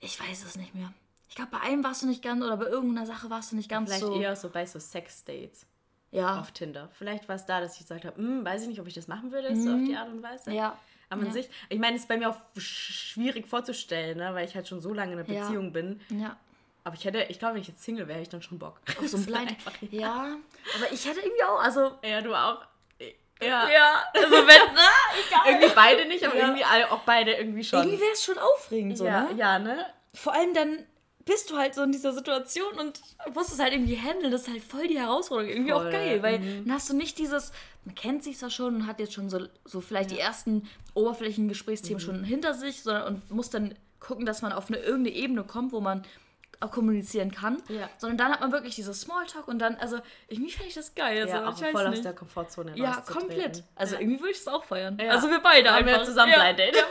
Ich 0.00 0.18
weiß 0.18 0.44
es 0.44 0.56
nicht 0.56 0.74
mehr. 0.74 0.92
Ich 1.36 1.42
glaube, 1.42 1.50
bei 1.50 1.60
einem 1.68 1.84
warst 1.84 2.00
du 2.02 2.06
nicht 2.06 2.22
ganz, 2.22 2.42
oder 2.42 2.56
bei 2.56 2.64
irgendeiner 2.64 3.04
Sache 3.06 3.28
warst 3.28 3.52
du 3.52 3.56
nicht 3.56 3.68
ganz 3.68 3.90
Vielleicht 3.90 4.06
so. 4.06 4.18
eher 4.18 4.34
so 4.36 4.48
bei 4.48 4.64
so 4.64 4.78
Sex-Dates 4.78 5.66
Ja. 6.10 6.40
auf 6.40 6.50
Tinder. 6.52 6.88
Vielleicht 6.96 7.28
war 7.28 7.36
es 7.36 7.44
da, 7.44 7.60
dass 7.60 7.74
ich 7.74 7.80
gesagt 7.80 8.06
habe, 8.06 8.16
hm, 8.16 8.42
weiß 8.42 8.62
ich 8.62 8.68
nicht, 8.68 8.80
ob 8.80 8.86
ich 8.86 8.94
das 8.94 9.06
machen 9.06 9.30
würde, 9.32 9.54
so 9.54 9.70
auf 9.70 9.80
die 9.86 9.94
Art 9.94 10.08
und 10.08 10.22
Weise. 10.22 10.48
Mhm. 10.48 10.56
Ja. 10.56 10.78
Aber 11.10 11.20
an 11.20 11.26
ja. 11.26 11.32
sich, 11.34 11.50
ich 11.68 11.78
meine, 11.78 11.96
es 11.96 12.02
ist 12.04 12.08
bei 12.08 12.16
mir 12.16 12.30
auch 12.30 12.38
sch- 12.56 13.12
schwierig 13.12 13.46
vorzustellen, 13.46 14.16
ne, 14.16 14.32
weil 14.34 14.46
ich 14.48 14.54
halt 14.54 14.66
schon 14.66 14.80
so 14.80 14.94
lange 14.94 15.12
in 15.12 15.18
einer 15.18 15.28
Ja. 15.30 15.42
Beziehung 15.42 15.74
bin. 15.74 16.00
Ja. 16.08 16.38
Aber 16.84 16.94
ich 16.94 17.04
hätte, 17.04 17.22
ich 17.28 17.38
glaube, 17.38 17.56
wenn 17.56 17.60
ich 17.60 17.68
jetzt 17.68 17.82
Single 17.84 18.08
wäre, 18.08 18.14
hätte 18.14 18.22
ich 18.22 18.28
dann 18.30 18.40
schon 18.42 18.58
Bock. 18.58 18.80
Auf 18.98 19.06
so 19.06 19.16
ein 19.18 19.26
Blind. 19.26 19.48
einfach- 19.50 19.72
Ja. 19.90 20.36
Aber 20.74 20.90
ich 20.90 21.06
hatte 21.06 21.20
irgendwie 21.20 21.44
auch, 21.44 21.60
also. 21.60 21.98
Ja, 22.02 22.22
du 22.22 22.34
auch. 22.34 22.62
Ja. 23.42 23.68
Ja, 23.68 24.04
also 24.14 24.30
wenn. 24.36 24.46
Egal. 25.28 25.40
Irgendwie 25.48 25.72
beide 25.74 26.06
nicht, 26.08 26.24
aber 26.26 26.34
Ja. 26.36 26.46
irgendwie 26.46 26.64
alle, 26.64 26.90
auch 26.90 27.00
beide 27.00 27.32
irgendwie 27.34 27.62
schon. 27.62 27.80
Irgendwie 27.80 28.00
wäre 28.00 28.12
es 28.14 28.24
schon 28.24 28.38
aufregend, 28.38 28.96
so, 28.96 29.04
ja, 29.04 29.24
ne? 29.24 29.34
ja, 29.36 29.58
ne? 29.58 29.84
Vor 30.14 30.32
allem 30.32 30.54
dann 30.54 30.86
bist 31.26 31.50
du 31.50 31.56
halt 31.58 31.74
so 31.74 31.82
in 31.82 31.92
dieser 31.92 32.12
Situation 32.12 32.78
und 32.78 33.00
musst 33.34 33.52
es 33.52 33.58
halt 33.58 33.72
irgendwie 33.72 33.96
handeln. 33.96 34.30
Das 34.30 34.42
ist 34.42 34.48
halt 34.48 34.62
voll 34.62 34.86
die 34.86 34.98
Herausforderung. 34.98 35.52
Irgendwie 35.52 35.72
auch 35.72 35.82
Voll, 35.82 35.90
geil, 35.92 36.22
weil 36.22 36.38
dann 36.38 36.72
hast 36.72 36.88
du 36.88 36.94
nicht 36.94 37.18
dieses, 37.18 37.52
man 37.84 37.94
kennt 37.94 38.24
sich 38.24 38.38
zwar 38.38 38.50
schon 38.50 38.76
und 38.76 38.86
hat 38.86 39.00
jetzt 39.00 39.12
schon 39.12 39.28
so, 39.28 39.40
so 39.64 39.80
vielleicht 39.80 40.12
die 40.12 40.18
ersten 40.18 40.68
oberflächlichen 40.94 41.48
Gesprächsthemen 41.48 42.00
schon 42.00 42.24
hinter 42.24 42.54
sich, 42.54 42.82
sondern 42.82 43.06
und 43.06 43.30
muss 43.30 43.50
dann 43.50 43.74
gucken, 44.00 44.24
dass 44.24 44.40
man 44.40 44.52
auf 44.52 44.68
eine 44.68 44.78
irgendeine 44.78 45.16
Ebene 45.16 45.42
kommt, 45.42 45.72
wo 45.72 45.80
man 45.80 46.04
auch 46.60 46.70
kommunizieren 46.70 47.32
kann. 47.32 47.62
Ja. 47.68 47.90
Sondern 47.98 48.18
dann 48.18 48.32
hat 48.32 48.40
man 48.40 48.52
wirklich 48.52 48.76
dieses 48.76 49.00
Smalltalk 49.00 49.46
und 49.48 49.58
dann, 49.58 49.76
also 49.76 49.98
irgendwie 50.28 50.52
finde 50.52 50.68
ich 50.68 50.74
das 50.74 50.94
geil. 50.94 51.22
Also, 51.22 51.34
Ja, 51.34 51.50
ich 51.50 51.64
auch 51.64 51.70
voll 51.70 51.86
aus 51.86 51.90
nicht. 51.90 52.04
der 52.04 52.14
Komfortzone 52.14 52.72
Ja, 52.76 53.02
komplett. 53.06 53.62
Also 53.74 53.94
ja. 53.96 54.00
irgendwie 54.00 54.20
würde 54.20 54.30
ich 54.32 54.38
es 54.38 54.48
auch 54.48 54.64
feiern. 54.64 54.96
Ja. 55.00 55.10
Also 55.10 55.28
wir 55.28 55.40
beide 55.40 55.70
Machen 55.70 55.86
wir 55.86 56.04
zusammen 56.04 56.32
ja. 56.32 56.40
Blind 56.42 56.58
Date. 56.58 56.76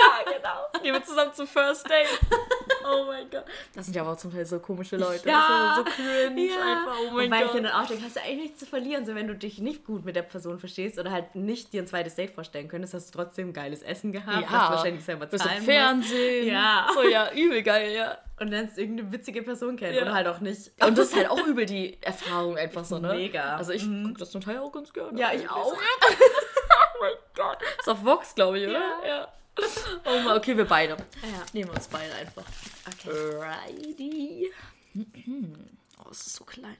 Ja, 0.00 0.32
genau. 0.32 0.82
Gehen 0.82 0.94
wir 0.94 1.04
zusammen 1.04 1.34
zu 1.34 1.46
First 1.46 1.88
Date. 1.88 2.08
Oh 2.84 3.04
mein 3.06 3.28
Gott. 3.30 3.44
Das 3.74 3.86
sind 3.86 3.94
ja 3.94 4.02
aber 4.02 4.12
auch 4.12 4.16
zum 4.16 4.32
Teil 4.32 4.44
so 4.46 4.58
komische 4.58 4.96
Leute. 4.96 5.28
Ja. 5.28 5.82
Das 5.84 5.94
so 5.94 6.02
cringe 6.02 6.46
Ja. 6.48 6.54
einfach. 6.56 6.96
Oh 7.00 7.10
mein 7.12 7.26
Wobei 7.26 7.38
ich 7.38 7.44
Gott. 7.46 7.54
mir 7.54 7.62
dann 7.62 7.72
auch 7.72 7.86
denke, 7.86 8.04
hast 8.04 8.16
du 8.16 8.20
eigentlich 8.20 8.38
nichts 8.42 8.60
zu 8.60 8.66
verlieren, 8.66 9.04
so 9.06 9.14
wenn 9.14 9.26
du 9.28 9.34
dich 9.34 9.58
nicht 9.58 9.84
gut 9.84 10.04
mit 10.04 10.16
der 10.16 10.22
Person 10.22 10.58
verstehst 10.58 10.98
oder 10.98 11.10
halt 11.10 11.34
nicht 11.34 11.72
dir 11.72 11.82
ein 11.82 11.86
zweites 11.86 12.14
Date 12.14 12.30
vorstellen 12.30 12.68
könntest, 12.68 12.94
hast 12.94 13.14
du 13.14 13.18
trotzdem 13.18 13.52
geiles 13.52 13.82
Essen 13.82 14.12
gehabt, 14.12 14.48
hast 14.50 14.68
du 14.68 14.74
wahrscheinlich 14.74 15.04
selber 15.04 15.26
Bist 15.26 15.44
im 15.44 15.62
Fernsehen. 15.62 16.48
Ja. 16.48 16.88
So, 16.94 17.02
ja, 17.02 17.32
übel 17.32 17.62
geil, 17.62 17.92
ja. 17.92 18.06
musst 18.08 18.18
und 18.40 18.48
lernst 18.48 18.78
irgendeine 18.78 19.12
witzige 19.12 19.42
Person 19.42 19.76
kennen 19.76 19.94
Ja. 19.94 20.02
oder 20.02 20.14
halt 20.14 20.26
auch 20.26 20.40
nicht. 20.40 20.70
Und 20.82 20.96
das 20.96 21.08
ist 21.08 21.16
halt 21.16 21.28
auch 21.28 21.46
übel 21.46 21.66
die 21.66 21.98
Erfahrung 22.02 22.56
einfach 22.56 22.84
so, 22.84 22.98
ne? 22.98 23.12
Mega. 23.14 23.56
Also 23.56 23.72
ich 23.72 23.82
gucke 23.84 24.18
das 24.18 24.30
zum 24.30 24.40
Teil 24.40 24.58
auch 24.58 24.72
ganz 24.72 24.92
gerne. 24.92 25.18
Ja, 25.20 25.32
ich 25.32 25.48
auch. 25.48 25.72
oh 25.74 25.76
mein 27.00 27.12
Gott. 27.34 27.58
Ist 27.78 27.88
auf 27.88 28.02
Vox, 28.04 28.34
glaube 28.34 28.58
ich, 28.58 28.66
oder? 28.68 28.78
Ja. 28.78 29.06
ja. 29.06 29.28
Oh 30.06 30.20
Mann, 30.20 30.36
okay, 30.36 30.56
wir 30.56 30.64
beide. 30.64 30.96
Ja. 30.96 31.44
Nehmen 31.52 31.70
wir 31.70 31.74
uns 31.76 31.88
beide 31.88 32.14
einfach. 32.14 32.44
Okay. 32.86 33.10
Righty. 33.36 34.50
Oh, 35.98 36.08
es 36.10 36.26
ist 36.26 36.36
so 36.36 36.44
klein. 36.44 36.76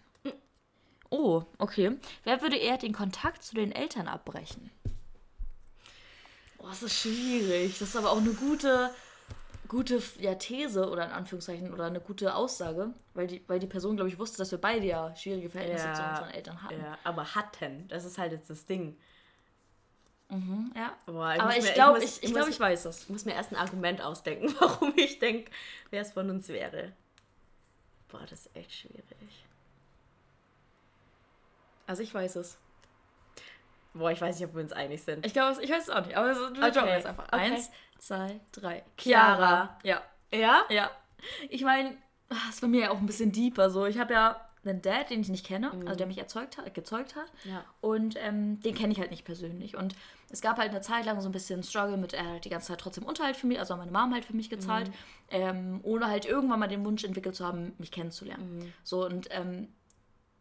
Oh, 1.11 1.43
okay. 1.59 1.97
Wer 2.25 2.41
würde 2.41 2.57
eher 2.57 2.79
den 2.79 2.93
Kontakt 2.93 3.43
zu 3.43 3.55
den 3.55 3.73
Eltern 3.73 4.09
abbrechen? 4.09 4.71
Oh, 6.59 6.69
das 6.69 6.83
ist 6.83 6.99
schwierig. 7.01 7.79
Das 7.79 7.89
ist 7.89 7.97
aber 7.97 8.11
auch 8.13 8.19
eine 8.19 8.33
gute, 8.33 8.91
gute 9.69 10.01
ja, 10.19 10.35
These 10.37 10.89
oder 10.89 11.05
in 11.07 11.11
Anführungszeichen 11.11 11.73
oder 11.75 11.87
eine 11.87 12.01
gute 12.01 12.35
Aussage, 12.35 12.93
weil 13.15 13.27
die, 13.27 13.43
weil 13.49 13.59
die 13.59 13.67
Person, 13.67 13.97
glaube 13.97 14.09
ich, 14.09 14.19
wusste, 14.19 14.39
dass 14.39 14.51
wir 14.53 14.61
beide 14.61 14.87
ja 14.87 15.15
schwierige 15.17 15.51
Verhältnisse 15.51 15.87
Ja. 15.87 15.95
zu 15.95 16.03
unseren 16.03 16.31
Eltern 16.31 16.63
hatten. 16.63 16.81
Ja, 16.81 16.99
aber 17.03 17.35
hatten, 17.35 17.89
das 17.89 18.05
ist 18.05 18.19
halt 18.19 18.33
jetzt 18.33 18.49
das 18.51 18.67
Ding. 18.67 18.97
Ja. 20.77 20.97
Boah, 21.07 21.31
aber 21.39 21.47
muss 21.47 21.57
ich 21.65 21.75
glaube, 21.75 21.99
ich, 21.99 22.23
ich, 22.23 22.31
muss- 22.31 22.33
glaub, 22.39 22.49
ich 22.49 22.61
weiß 22.61 22.85
es. 22.85 23.03
Ich 23.05 23.09
muss 23.09 23.25
mir 23.25 23.35
erst 23.35 23.51
ein 23.53 23.57
Argument 23.57 24.01
ausdenken, 24.01 24.55
warum 24.61 24.93
ich 24.97 25.19
denke, 25.19 25.51
wer 25.91 26.03
es 26.03 26.13
von 26.13 26.31
uns 26.31 26.49
wäre. 26.49 26.93
Boah, 28.09 28.21
das 28.23 28.47
ist 28.47 28.57
echt 28.57 28.73
schwierig. 28.73 29.05
Also 31.87 32.03
ich 32.03 32.15
weiß 32.15 32.37
es. 32.37 32.59
Boah, 33.93 34.13
ich 34.13 34.21
weiß 34.21 34.39
nicht, 34.39 34.49
ob 34.49 34.55
wir 34.55 34.63
uns 34.63 34.73
einig 34.73 35.03
sind. 35.03 35.27
Ich 35.27 35.33
glaube, 35.33 35.61
ich 35.63 35.71
weiß 35.71 35.85
es 35.85 35.91
auch 35.91 36.05
nicht. 36.07 36.17
Aber 36.17 36.29
wir 36.29 36.47
Okay. 36.51 36.69
joggen 36.79 36.89
jetzt 36.91 37.07
einfach. 37.07 37.25
Okay. 37.27 37.37
Eins, 37.37 37.71
zwei, 37.99 38.41
drei. 38.53 38.85
Chiara. 38.97 39.77
Ja. 39.83 40.01
Ja? 40.33 40.63
Ja. 40.69 40.91
Ich 41.49 41.63
meine, 41.63 41.97
das 42.29 42.39
ist 42.51 42.61
bei 42.61 42.69
mir 42.69 42.83
ja 42.83 42.91
auch 42.91 42.99
ein 42.99 43.07
bisschen 43.07 43.33
deeper 43.33 43.69
so. 43.71 43.87
Ich 43.87 43.99
habe 43.99 44.13
ja 44.15 44.41
einen 44.65 44.83
Dad, 44.83 45.11
den 45.11 45.21
ich 45.23 45.29
nicht 45.29 45.47
kenne, 45.47 45.71
Mhm. 45.73 45.87
also 45.87 45.97
der 45.99 46.07
mich 46.07 46.19
erzeugt 46.19 46.59
hat, 46.59 46.73
gezeugt 46.75 47.17
hat. 47.17 47.33
Ja. 47.45 47.65
Und 47.81 48.15
ähm, 48.19 48.61
den 48.61 48.75
kenne 48.75 48.93
ich 48.93 48.99
halt 49.01 49.11
nicht 49.11 49.25
persönlich. 49.25 49.77
Und 49.77 49.95
es 50.31 50.41
gab 50.41 50.59
halt 50.59 50.71
eine 50.71 50.81
Zeit 50.81 51.07
lang 51.07 51.21
so 51.21 51.29
ein 51.29 51.33
bisschen 51.33 51.63
Struggle 51.63 51.97
mit, 51.97 52.13
er 52.13 52.35
hat 52.35 52.45
die 52.45 52.51
ganze 52.51 52.69
Zeit 52.69 52.81
trotzdem 52.81 53.05
Unterhalt 53.05 53.37
für 53.37 53.47
mich, 53.47 53.59
also 53.59 53.75
hat 53.75 53.81
meine 53.81 53.91
Mom 53.97 54.13
halt 54.15 54.25
für 54.25 54.35
mich 54.37 54.51
gezahlt, 54.51 54.89
Mhm. 54.89 54.95
ähm, 55.31 55.81
ohne 55.83 56.07
halt 56.09 56.25
irgendwann 56.27 56.61
mal 56.61 56.69
den 56.69 56.85
Wunsch 56.85 57.05
entwickelt 57.05 57.35
zu 57.35 57.47
haben, 57.47 57.73
mich 57.79 57.91
kennenzulernen. 57.91 58.59
Mhm. 58.59 58.73
So 58.85 59.05
und 59.07 59.29
ähm, 59.31 59.69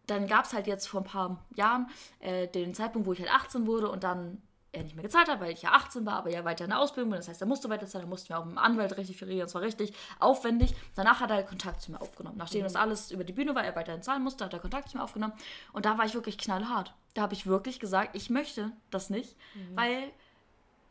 dann 0.07 0.25
gab 0.27 0.45
es 0.45 0.53
halt 0.53 0.65
jetzt 0.67 0.87
vor 0.87 1.01
ein 1.01 1.05
paar 1.07 1.45
Jahren 1.55 1.87
äh, 2.19 2.47
den 2.47 2.73
Zeitpunkt, 2.73 3.07
wo 3.07 3.13
ich 3.13 3.19
halt 3.19 3.31
18 3.33 3.67
wurde 3.67 3.89
und 3.89 4.03
dann 4.03 4.41
er 4.71 4.83
nicht 4.83 4.95
mehr 4.95 5.03
gezahlt 5.03 5.27
hat, 5.27 5.39
weil 5.39 5.51
ich 5.51 5.61
ja 5.63 5.71
18 5.71 6.05
war, 6.05 6.13
aber 6.13 6.29
ja 6.29 6.45
weiter 6.45 6.63
in 6.63 6.69
der 6.69 6.79
Ausbildung 6.79 7.09
bin. 7.09 7.17
Das 7.19 7.27
heißt, 7.27 7.41
er 7.41 7.47
musste 7.47 7.69
weiter 7.69 7.87
zahlen, 7.87 8.05
da 8.05 8.09
mussten 8.09 8.29
wir 8.29 8.37
auch 8.39 8.45
mit 8.45 8.53
dem 8.53 8.57
Anwalt 8.59 8.95
regeln. 8.97 9.39
Das 9.39 9.55
war 9.55 9.61
richtig 9.61 9.93
aufwendig. 10.19 10.75
Danach 10.95 11.19
hat 11.21 11.31
er 11.31 11.41
Kontakt 11.43 11.81
zu 11.81 11.91
mir 11.91 11.99
aufgenommen. 12.01 12.37
Nachdem 12.37 12.63
das 12.63 12.75
alles 12.75 13.11
über 13.11 13.23
die 13.23 13.33
Bühne 13.33 13.55
war, 13.55 13.63
er 13.63 13.75
weiterhin 13.75 14.03
zahlen 14.03 14.23
musste, 14.23 14.45
hat 14.45 14.53
er 14.53 14.59
Kontakt 14.59 14.89
zu 14.89 14.97
mir 14.97 15.03
aufgenommen. 15.03 15.33
Und 15.73 15.85
da 15.85 15.97
war 15.97 16.05
ich 16.05 16.13
wirklich 16.13 16.37
knallhart. 16.37 16.93
Da 17.15 17.23
habe 17.23 17.33
ich 17.33 17.47
wirklich 17.47 17.79
gesagt, 17.79 18.15
ich 18.15 18.29
möchte 18.29 18.71
das 18.91 19.09
nicht, 19.09 19.35
weil 19.75 20.11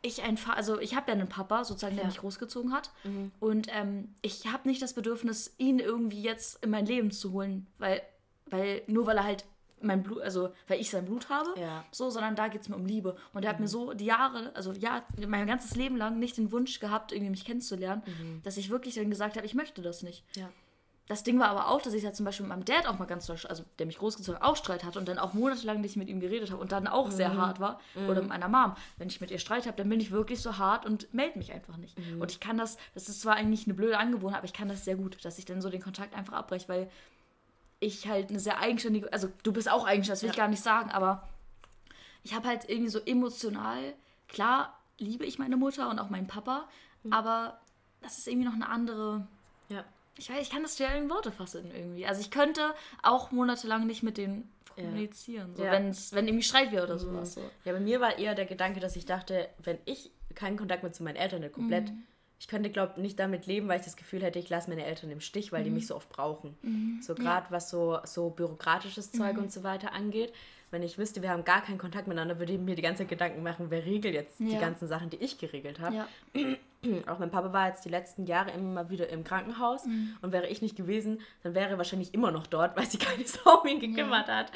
ich 0.01 0.21
einfach, 0.23 0.55
also 0.55 0.79
ich 0.79 0.95
habe 0.95 1.07
ja 1.11 1.13
einen 1.17 1.27
Papa, 1.29 1.63
sozusagen, 1.63 1.95
der 1.95 2.03
Ja. 2.05 2.09
mich 2.09 2.19
großgezogen 2.19 2.73
hat. 2.73 2.91
Und 3.39 3.67
ähm, 3.73 4.13
ich 4.21 4.47
habe 4.51 4.67
nicht 4.67 4.81
das 4.81 4.93
Bedürfnis, 4.93 5.53
ihn 5.57 5.79
irgendwie 5.79 6.21
jetzt 6.21 6.63
in 6.63 6.69
mein 6.69 6.85
Leben 6.85 7.11
zu 7.11 7.31
holen, 7.33 7.67
weil, 7.79 8.01
weil 8.45 8.81
nur 8.87 9.05
weil 9.05 9.17
er 9.17 9.23
halt 9.25 9.45
mein 9.81 10.03
Blut, 10.03 10.21
also 10.21 10.49
weil 10.67 10.79
ich 10.79 10.89
sein 10.89 11.05
Blut 11.05 11.29
habe, 11.29 11.49
Ja. 11.59 11.83
so, 11.91 12.09
sondern 12.09 12.35
da 12.35 12.47
geht 12.47 12.61
es 12.61 12.69
mir 12.69 12.75
um 12.75 12.85
Liebe. 12.85 13.15
Und 13.33 13.43
er 13.43 13.49
hat 13.51 13.59
mir 13.59 13.67
so 13.67 13.93
die 13.93 14.05
Jahre, 14.05 14.51
also 14.55 14.71
ja, 14.73 15.03
mein 15.27 15.47
ganzes 15.47 15.75
Leben 15.75 15.97
lang 15.97 16.19
nicht 16.19 16.37
den 16.37 16.51
Wunsch 16.51 16.79
gehabt, 16.79 17.11
irgendwie 17.11 17.31
mich 17.31 17.45
kennenzulernen, 17.45 18.03
dass 18.43 18.57
ich 18.57 18.69
wirklich 18.69 18.95
dann 18.95 19.09
gesagt 19.09 19.35
habe, 19.37 19.45
ich 19.45 19.53
möchte 19.53 19.81
das 19.81 20.03
nicht. 20.03 20.23
Ja. 20.35 20.49
Das 21.07 21.23
Ding 21.23 21.39
war 21.39 21.47
aber 21.49 21.69
auch, 21.69 21.81
dass 21.81 21.93
ich 21.95 22.03
ja 22.03 22.13
zum 22.13 22.23
Beispiel 22.23 22.45
mit 22.45 22.55
meinem 22.55 22.65
Dad 22.65 22.85
auch 22.87 22.99
mal 22.99 23.05
ganz 23.05 23.27
also 23.27 23.63
der 23.79 23.87
mich 23.87 23.97
großgezogen 23.97 24.39
hat, 24.39 24.47
auch 24.47 24.55
Streit 24.55 24.83
hatte 24.83 24.99
und 24.99 25.07
dann 25.07 25.17
auch 25.17 25.33
monatelang 25.33 25.81
nicht 25.81 25.95
mit 25.97 26.07
ihm 26.07 26.19
geredet 26.19 26.51
habe 26.51 26.61
und 26.61 26.71
dann 26.71 26.85
auch 26.85 27.09
sehr 27.09 27.35
hart 27.35 27.59
war. 27.59 27.79
Oder 27.95 28.21
mit 28.21 28.29
meiner 28.29 28.47
Mom. 28.47 28.75
Wenn 28.97 29.07
ich 29.07 29.19
mit 29.19 29.31
ihr 29.31 29.39
Streit 29.39 29.65
habe, 29.65 29.75
dann 29.75 29.89
bin 29.89 29.99
ich 29.99 30.11
wirklich 30.11 30.39
so 30.39 30.59
hart 30.59 30.85
und 30.85 31.11
melde 31.11 31.39
mich 31.39 31.51
einfach 31.51 31.77
nicht. 31.77 31.97
Und 32.19 32.31
ich 32.31 32.39
kann 32.39 32.59
das, 32.59 32.77
das 32.93 33.09
ist 33.09 33.21
zwar 33.21 33.33
eigentlich 33.33 33.65
eine 33.65 33.73
blöde 33.73 33.97
Angewohnheit, 33.97 34.37
aber 34.37 34.45
ich 34.45 34.53
kann 34.53 34.67
das 34.69 34.85
sehr 34.85 34.97
gut, 34.97 35.17
dass 35.25 35.39
ich 35.39 35.45
dann 35.45 35.63
so 35.63 35.69
den 35.71 35.81
Kontakt 35.81 36.13
einfach 36.15 36.33
abbreche, 36.33 36.69
weil 36.69 36.91
ich 37.79 38.07
halt 38.07 38.29
eine 38.29 38.39
sehr 38.39 38.59
eigenständige, 38.59 39.11
also 39.13 39.29
du 39.43 39.53
bist 39.53 39.69
auch 39.71 39.85
eigenständig, 39.85 40.09
das 40.19 40.23
will 40.23 40.29
ich 40.31 40.35
Ja. 40.35 40.43
gar 40.43 40.49
nicht 40.49 40.63
sagen, 40.63 40.91
aber 40.91 41.27
ich 42.23 42.33
habe 42.33 42.47
halt 42.47 42.67
irgendwie 42.69 42.89
so 42.89 42.99
emotional, 42.99 43.93
klar 44.27 44.77
liebe 44.97 45.25
ich 45.25 45.39
meine 45.39 45.55
Mutter 45.57 45.89
und 45.89 45.99
auch 45.99 46.09
meinen 46.09 46.27
Papa, 46.27 46.67
aber 47.09 47.59
das 48.01 48.17
ist 48.17 48.27
irgendwie 48.27 48.47
noch 48.47 48.53
eine 48.55 48.67
andere 48.67 49.25
Ja. 49.69 49.85
ich 50.17 50.29
weiß, 50.29 50.41
ich 50.41 50.49
kann 50.49 50.63
das 50.63 50.75
schwer 50.75 50.95
in 50.97 51.09
Worte 51.09 51.31
fassen 51.31 51.71
irgendwie. 51.73 52.05
Also 52.05 52.19
ich 52.21 52.29
könnte 52.31 52.73
auch 53.03 53.31
monatelang 53.31 53.87
nicht 53.87 54.03
mit 54.03 54.17
denen 54.17 54.51
Ja. 54.75 54.83
kommunizieren, 54.83 55.55
so, 55.55 55.63
Ja. 55.63 55.71
wenn's, 55.71 56.11
wenn 56.13 56.27
irgendwie 56.27 56.43
Streit 56.43 56.71
wäre 56.73 56.83
oder 56.83 56.99
sowas. 56.99 57.33
So. 57.35 57.49
Ja, 57.63 57.71
bei 57.73 57.79
mir 57.79 58.01
war 58.01 58.17
eher 58.17 58.35
der 58.35 58.45
Gedanke, 58.45 58.79
dass 58.81 58.95
ich 58.97 59.05
dachte, 59.05 59.47
wenn 59.63 59.77
ich 59.85 60.11
keinen 60.35 60.57
Kontakt 60.57 60.83
mehr 60.83 60.91
zu 60.91 61.03
meinen 61.03 61.15
Eltern 61.15 61.41
hätte, 61.41 61.53
komplett, 61.53 61.91
ich 62.39 62.47
könnte, 62.47 62.69
glaube 62.69 62.93
ich, 62.95 63.01
nicht 63.01 63.19
damit 63.19 63.45
leben, 63.47 63.67
weil 63.67 63.79
ich 63.79 63.85
das 63.85 63.97
Gefühl 63.97 64.21
hätte, 64.23 64.39
ich 64.39 64.49
lasse 64.49 64.69
meine 64.69 64.85
Eltern 64.85 65.11
im 65.11 65.19
Stich, 65.19 65.51
weil 65.51 65.63
die 65.63 65.69
mich 65.69 65.87
so 65.87 65.95
oft 65.95 66.09
brauchen. 66.09 66.57
So 67.01 67.13
gerade 67.15 67.45
was 67.49 67.69
so, 67.69 67.99
so 68.05 68.29
bürokratisches 68.29 69.11
Zeug 69.11 69.37
und 69.37 69.51
so 69.51 69.63
weiter 69.63 69.91
angeht. 69.93 70.31
Wenn 70.71 70.83
ich 70.83 70.97
wüsste, 70.99 71.21
wir 71.23 71.31
haben 71.31 71.43
gar 71.43 71.61
keinen 71.63 71.79
Kontakt 71.79 72.07
miteinander, 72.07 72.37
würde 72.39 72.53
ich 72.53 72.59
mir 72.59 72.75
die 72.75 72.81
ganze 72.83 72.99
Zeit 73.03 73.09
Gedanken 73.09 73.41
machen, 73.43 73.65
wer 73.69 73.83
regelt 73.85 74.13
jetzt 74.13 74.39
die 74.39 74.51
Ja. 74.53 74.59
ganzen 74.59 74.87
Sachen, 74.87 75.09
die 75.09 75.17
ich 75.17 75.37
geregelt 75.39 75.79
habe. 75.79 75.95
Ja. 75.95 76.07
Auch 77.07 77.19
mein 77.19 77.29
Papa 77.31 77.51
war 77.51 77.67
jetzt 77.67 77.83
die 77.83 77.89
letzten 77.89 78.25
Jahre 78.25 78.51
immer 78.51 78.83
mal 78.83 78.89
wieder 78.89 79.09
im 79.09 79.23
Krankenhaus 79.25 79.85
Mhm. 79.85 80.15
und 80.21 80.31
wäre 80.31 80.47
ich 80.47 80.61
nicht 80.61 80.75
gewesen, 80.77 81.19
dann 81.43 81.55
wäre 81.55 81.71
er 81.71 81.77
wahrscheinlich 81.77 82.13
immer 82.13 82.31
noch 82.31 82.47
dort, 82.47 82.77
weil 82.77 82.85
sich 82.85 82.99
keine 83.01 83.23
Sau 83.27 83.61
um 83.61 83.67
ihn 83.67 83.79
gekümmert 83.79 84.27
hat. 84.27 84.51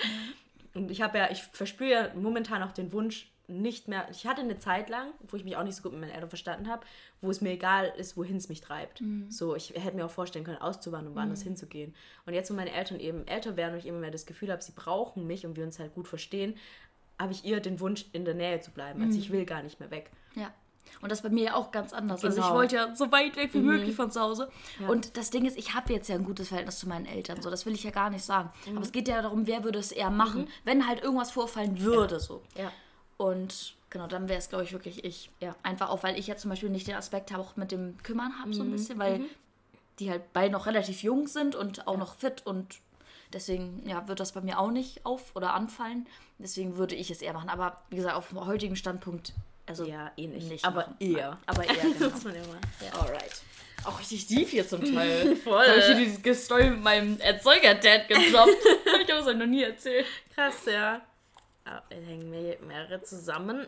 Und 0.73 0.89
ich 0.89 1.01
habe 1.01 1.17
ja, 1.17 1.29
ich 1.31 1.43
verspüre 1.43 1.89
ja 1.91 2.09
momentan 2.15 2.63
auch 2.63 2.71
den 2.71 2.93
Wunsch 2.93 3.29
nicht 3.47 3.87
mehr. 3.87 4.07
Ich 4.09 4.25
hatte 4.25 4.41
eine 4.41 4.57
Zeit 4.57 4.89
lang, 4.89 5.09
wo 5.27 5.35
ich 5.35 5.43
mich 5.43 5.57
auch 5.57 5.63
nicht 5.63 5.75
so 5.75 5.83
gut 5.83 5.91
mit 5.91 6.01
meinen 6.01 6.11
Eltern 6.11 6.29
verstanden 6.29 6.69
habe, 6.69 6.85
wo 7.21 7.29
es 7.29 7.41
mir 7.41 7.51
egal 7.51 7.91
ist, 7.97 8.15
wohin 8.15 8.37
es 8.37 8.47
mich 8.49 8.61
treibt. 8.61 9.01
Mhm. 9.01 9.29
So, 9.29 9.55
ich 9.55 9.71
hätte 9.71 9.95
mir 9.95 10.05
auch 10.05 10.11
vorstellen 10.11 10.45
können, 10.45 10.59
auszuwandern 10.61 11.09
und 11.11 11.15
woanders 11.17 11.41
hinzugehen. 11.41 11.93
Und 12.25 12.33
jetzt, 12.33 12.49
wo 12.49 12.53
meine 12.55 12.71
Eltern 12.71 12.99
eben 12.99 13.27
älter 13.27 13.57
werden 13.57 13.73
und 13.73 13.79
ich 13.79 13.85
immer 13.85 13.99
mehr 13.99 14.11
das 14.11 14.25
Gefühl 14.25 14.51
habe, 14.51 14.61
sie 14.61 14.71
brauchen 14.73 15.27
mich 15.27 15.45
und 15.45 15.57
wir 15.57 15.65
uns 15.65 15.77
halt 15.79 15.93
gut 15.93 16.07
verstehen, 16.07 16.55
habe 17.19 17.33
ich 17.33 17.45
eher 17.45 17.59
den 17.59 17.79
Wunsch, 17.79 18.05
in 18.13 18.25
der 18.25 18.33
Nähe 18.33 18.59
zu 18.61 18.71
bleiben. 18.71 19.01
Also 19.03 19.17
ich 19.19 19.29
will 19.31 19.45
gar 19.45 19.61
nicht 19.61 19.79
mehr 19.79 19.91
weg. 19.91 20.09
Ja. 20.35 20.51
Und 21.01 21.11
das 21.11 21.21
bei 21.21 21.29
mir 21.29 21.43
ja 21.45 21.55
auch 21.55 21.71
ganz 21.71 21.91
anders. 21.93 22.23
Also 22.23 22.37
ich 22.39 22.43
Genau. 22.43 22.55
wollte 22.55 22.75
ja 22.75 22.95
so 22.95 23.11
weit 23.11 23.35
weg 23.35 23.53
wie 23.53 23.59
möglich 23.59 23.95
von 23.95 24.11
zu 24.11 24.19
Hause. 24.21 24.49
Und 24.87 25.17
das 25.17 25.29
Ding 25.29 25.45
ist, 25.45 25.57
ich 25.57 25.73
habe 25.73 25.91
jetzt 25.93 26.07
ja 26.09 26.15
ein 26.15 26.23
gutes 26.23 26.49
Verhältnis 26.49 26.79
zu 26.79 26.87
meinen 26.87 27.05
Eltern. 27.05 27.41
So, 27.41 27.49
das 27.49 27.65
will 27.65 27.73
ich 27.73 27.83
ja 27.83 27.91
gar 27.91 28.09
nicht 28.09 28.23
sagen. 28.23 28.51
Aber 28.69 28.81
es 28.81 28.91
geht 28.91 29.07
ja 29.07 29.21
darum, 29.21 29.47
wer 29.47 29.63
würde 29.63 29.79
es 29.79 29.91
eher 29.91 30.09
machen, 30.09 30.47
wenn 30.65 30.87
halt 30.87 31.01
irgendwas 31.01 31.31
vorfallen 31.31 31.79
würde. 31.81 32.19
So. 32.19 32.41
Ja. 32.57 32.71
Und 33.23 33.75
genau, 33.89 34.07
dann 34.07 34.27
wäre 34.27 34.39
es, 34.39 34.49
glaube 34.49 34.65
ich, 34.65 34.73
wirklich 34.73 35.05
ich. 35.05 35.29
Ja. 35.39 35.55
Einfach 35.63 35.89
auch, 35.89 36.03
weil 36.03 36.19
ich 36.19 36.27
ja 36.27 36.35
zum 36.35 36.49
Beispiel 36.49 36.69
nicht 36.69 36.87
den 36.87 36.95
Aspekt 36.95 37.31
habe, 37.31 37.41
auch 37.41 37.55
mit 37.55 37.71
dem 37.71 37.97
Kümmern 38.03 38.33
habe, 38.39 38.49
Mhm. 38.49 38.53
so 38.53 38.63
ein 38.63 38.71
bisschen, 38.71 38.99
weil 38.99 39.21
die 39.99 40.09
halt 40.09 40.33
beide 40.33 40.51
noch 40.51 40.65
relativ 40.65 41.03
jung 41.03 41.27
sind 41.27 41.55
und 41.55 41.87
auch 41.87 41.97
noch 41.97 42.15
fit 42.17 42.45
und 42.45 42.79
deswegen 43.31 43.81
ja, 43.87 44.07
wird 44.07 44.19
das 44.19 44.33
bei 44.33 44.41
mir 44.41 44.59
auch 44.59 44.71
nicht 44.71 45.05
auf 45.05 45.35
oder 45.35 45.53
anfallen. 45.53 46.05
Deswegen 46.39 46.75
würde 46.77 46.95
ich 46.95 47.11
es 47.11 47.21
eher 47.21 47.33
machen. 47.33 47.47
Aber 47.49 47.81
wie 47.89 47.95
gesagt, 47.95 48.15
auf 48.15 48.27
dem 48.29 48.45
heutigen 48.45 48.75
Standpunkt, 48.75 49.33
also 49.67 49.85
Ja, 49.85 50.11
eh 50.17 50.27
nicht. 50.27 50.65
aber 50.65 50.81
machen. 50.81 50.95
eher. 50.99 51.37
Aber 51.45 51.63
eher, 51.63 51.73
genau. 51.97 52.09
Muss 52.09 52.23
man 52.25 52.35
ja 52.35 52.41
mal. 52.41 52.57
Ja. 52.85 52.99
Alright. 52.99 53.41
Auch 53.85 53.99
richtig 53.99 54.27
deep 54.27 54.49
hier 54.49 54.67
zum 54.67 54.83
Teil. 54.83 55.35
Voll. 55.43 55.65
Habe 55.67 55.79
ich 55.79 55.85
hier 55.85 55.95
die 56.23 56.33
Story 56.33 56.69
mit 56.71 56.81
meinem 56.83 57.19
Erzeuger-Dad 57.19 58.07
gedroppt. 58.09 58.51
ich 59.03 59.09
habe 59.11 59.21
es 59.21 59.27
euch 59.27 59.37
noch 59.37 59.45
nie 59.45 59.63
erzählt. 59.63 60.05
Krass, 60.35 60.65
ja. 60.65 61.01
Ah, 61.65 61.81
hängen 61.89 62.29
mir 62.29 62.57
mehrere 62.61 63.01
zusammen. 63.03 63.67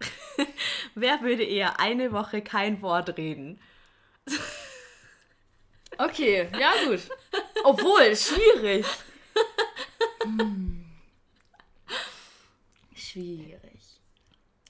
Wer 0.94 1.20
würde 1.22 1.44
eher 1.44 1.80
eine 1.80 2.12
Woche 2.12 2.42
kein 2.42 2.82
Wort 2.82 3.16
reden? 3.16 3.60
Okay, 5.96 6.48
ja 6.58 6.72
gut. 6.86 7.00
Obwohl, 7.64 8.16
schwierig. 8.16 8.86
Hm. 10.22 10.84
Schwierig. 12.94 13.80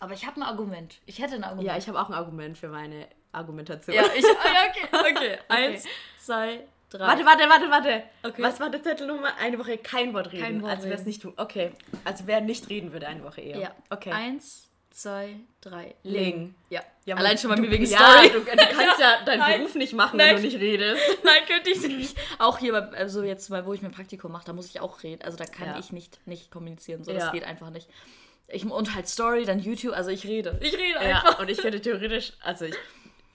Aber 0.00 0.14
ich 0.14 0.24
habe 0.26 0.40
ein 0.40 0.42
Argument. 0.42 1.00
Ich 1.06 1.18
hätte 1.18 1.34
ein 1.34 1.44
Argument. 1.44 1.66
Ja, 1.66 1.76
ich 1.76 1.88
habe 1.88 2.00
auch 2.00 2.08
ein 2.08 2.14
Argument 2.14 2.56
für 2.56 2.68
meine 2.68 3.08
Argumentation. 3.32 3.94
Ja, 3.94 4.04
ich. 4.14 4.24
ah, 4.24 4.28
ja, 4.44 4.70
okay. 4.70 5.10
Okay. 5.12 5.38
Eins, 5.48 5.84
zwei, 6.18 6.66
drei. 6.90 7.06
Warte, 7.06 7.24
warte, 7.24 7.48
warte, 7.48 7.70
warte. 7.70 8.02
Okay. 8.22 8.42
Was 8.42 8.60
war 8.60 8.70
der 8.70 8.82
Zettelnummer? 8.82 9.34
Eine 9.40 9.58
Woche 9.58 9.78
kein 9.78 10.14
Wort 10.14 10.32
reden. 10.32 10.42
Kein 10.42 10.62
Wort 10.62 10.72
also 10.72 10.88
wer 10.88 10.96
es 10.96 11.04
nicht 11.04 11.22
tun. 11.22 11.32
Okay. 11.36 11.72
Also 12.04 12.24
wer 12.26 12.40
nicht 12.40 12.68
reden 12.68 12.92
würde, 12.92 13.06
eine 13.08 13.22
Woche 13.24 13.40
eher. 13.40 13.58
Ja. 13.58 13.74
Okay. 13.90 14.10
Eins, 14.12 14.68
zwei, 14.90 15.36
drei. 15.60 15.94
Ling. 16.02 16.54
Ja. 16.70 16.82
Ja, 17.04 17.16
Allein 17.16 17.38
schon 17.38 17.48
mal 17.50 17.56
du, 17.56 17.62
mir 17.62 17.70
wegen 17.70 17.84
ja, 17.86 17.98
Story. 17.98 18.30
Du, 18.30 18.40
du 18.40 18.44
kannst 18.46 18.98
ja 19.00 19.22
deinen 19.24 19.38
Nein. 19.38 19.58
Beruf 19.60 19.74
nicht 19.76 19.94
machen, 19.94 20.16
Nein. 20.18 20.28
wenn 20.36 20.42
du 20.42 20.48
nicht 20.48 20.60
redest. 20.60 21.02
Nein, 21.24 21.42
könnte 21.46 21.70
ich 21.70 21.80
nicht. 21.88 22.18
Auch 22.38 22.58
hier, 22.58 22.72
bei, 22.72 22.98
also 22.98 23.22
jetzt 23.22 23.48
mal, 23.48 23.64
wo 23.64 23.72
ich 23.72 23.80
mein 23.80 23.92
Praktikum 23.92 24.30
mache, 24.32 24.44
da 24.44 24.52
muss 24.52 24.66
ich 24.66 24.80
auch 24.80 25.02
reden. 25.02 25.22
Also 25.22 25.38
da 25.38 25.44
kann 25.44 25.68
Ja. 25.68 25.78
ich 25.78 25.92
nicht, 25.92 26.18
nicht 26.26 26.50
kommunizieren. 26.50 27.04
So, 27.04 27.12
Ja. 27.12 27.18
das 27.18 27.32
geht 27.32 27.44
einfach 27.44 27.70
nicht. 27.70 27.88
Ich, 28.50 28.64
und 28.64 28.94
halt 28.94 29.06
Story, 29.08 29.44
dann 29.44 29.58
YouTube, 29.58 29.94
also 29.94 30.10
ich 30.10 30.24
rede. 30.26 30.58
Ich 30.62 30.72
rede 30.72 30.94
Ja, 31.02 31.18
einfach. 31.18 31.38
und 31.38 31.50
ich 31.50 31.58
könnte 31.58 31.80
theoretisch, 31.82 32.32
also 32.42 32.64
ich, 32.64 32.74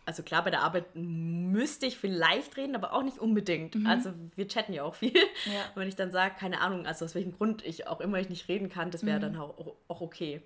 also 0.06 0.24
klar, 0.24 0.44
bei 0.44 0.50
der 0.52 0.62
Arbeit 0.62 0.86
müsste 0.96 1.86
ich 1.86 1.98
vielleicht 1.98 2.58
reden, 2.58 2.76
aber 2.76 2.94
auch 2.94 3.04
nicht 3.04 3.20
unbedingt. 3.20 3.76
Also 3.86 4.12
wir 4.36 4.48
chatten 4.48 4.74
ja 4.74 4.84
auch 4.84 4.96
viel. 4.96 5.12
Mhm. 5.12 5.52
Ja. 5.54 5.62
Wenn 5.76 5.88
ich 5.88 5.96
dann 5.96 6.12
sage, 6.12 6.36
keine 6.40 6.62
Ahnung, 6.62 6.86
also 6.86 7.06
aus 7.06 7.16
welchem 7.16 7.32
Grund 7.34 7.64
ich 7.66 7.88
auch 7.88 8.02
immer 8.02 8.20
ich 8.20 8.30
nicht 8.30 8.48
reden 8.50 8.70
kann, 8.70 8.92
das 8.92 9.04
Mhm. 9.04 9.08
wäre 9.08 9.20
dann 9.22 9.38
auch, 9.38 9.76
auch 9.88 10.02
okay. 10.02 10.42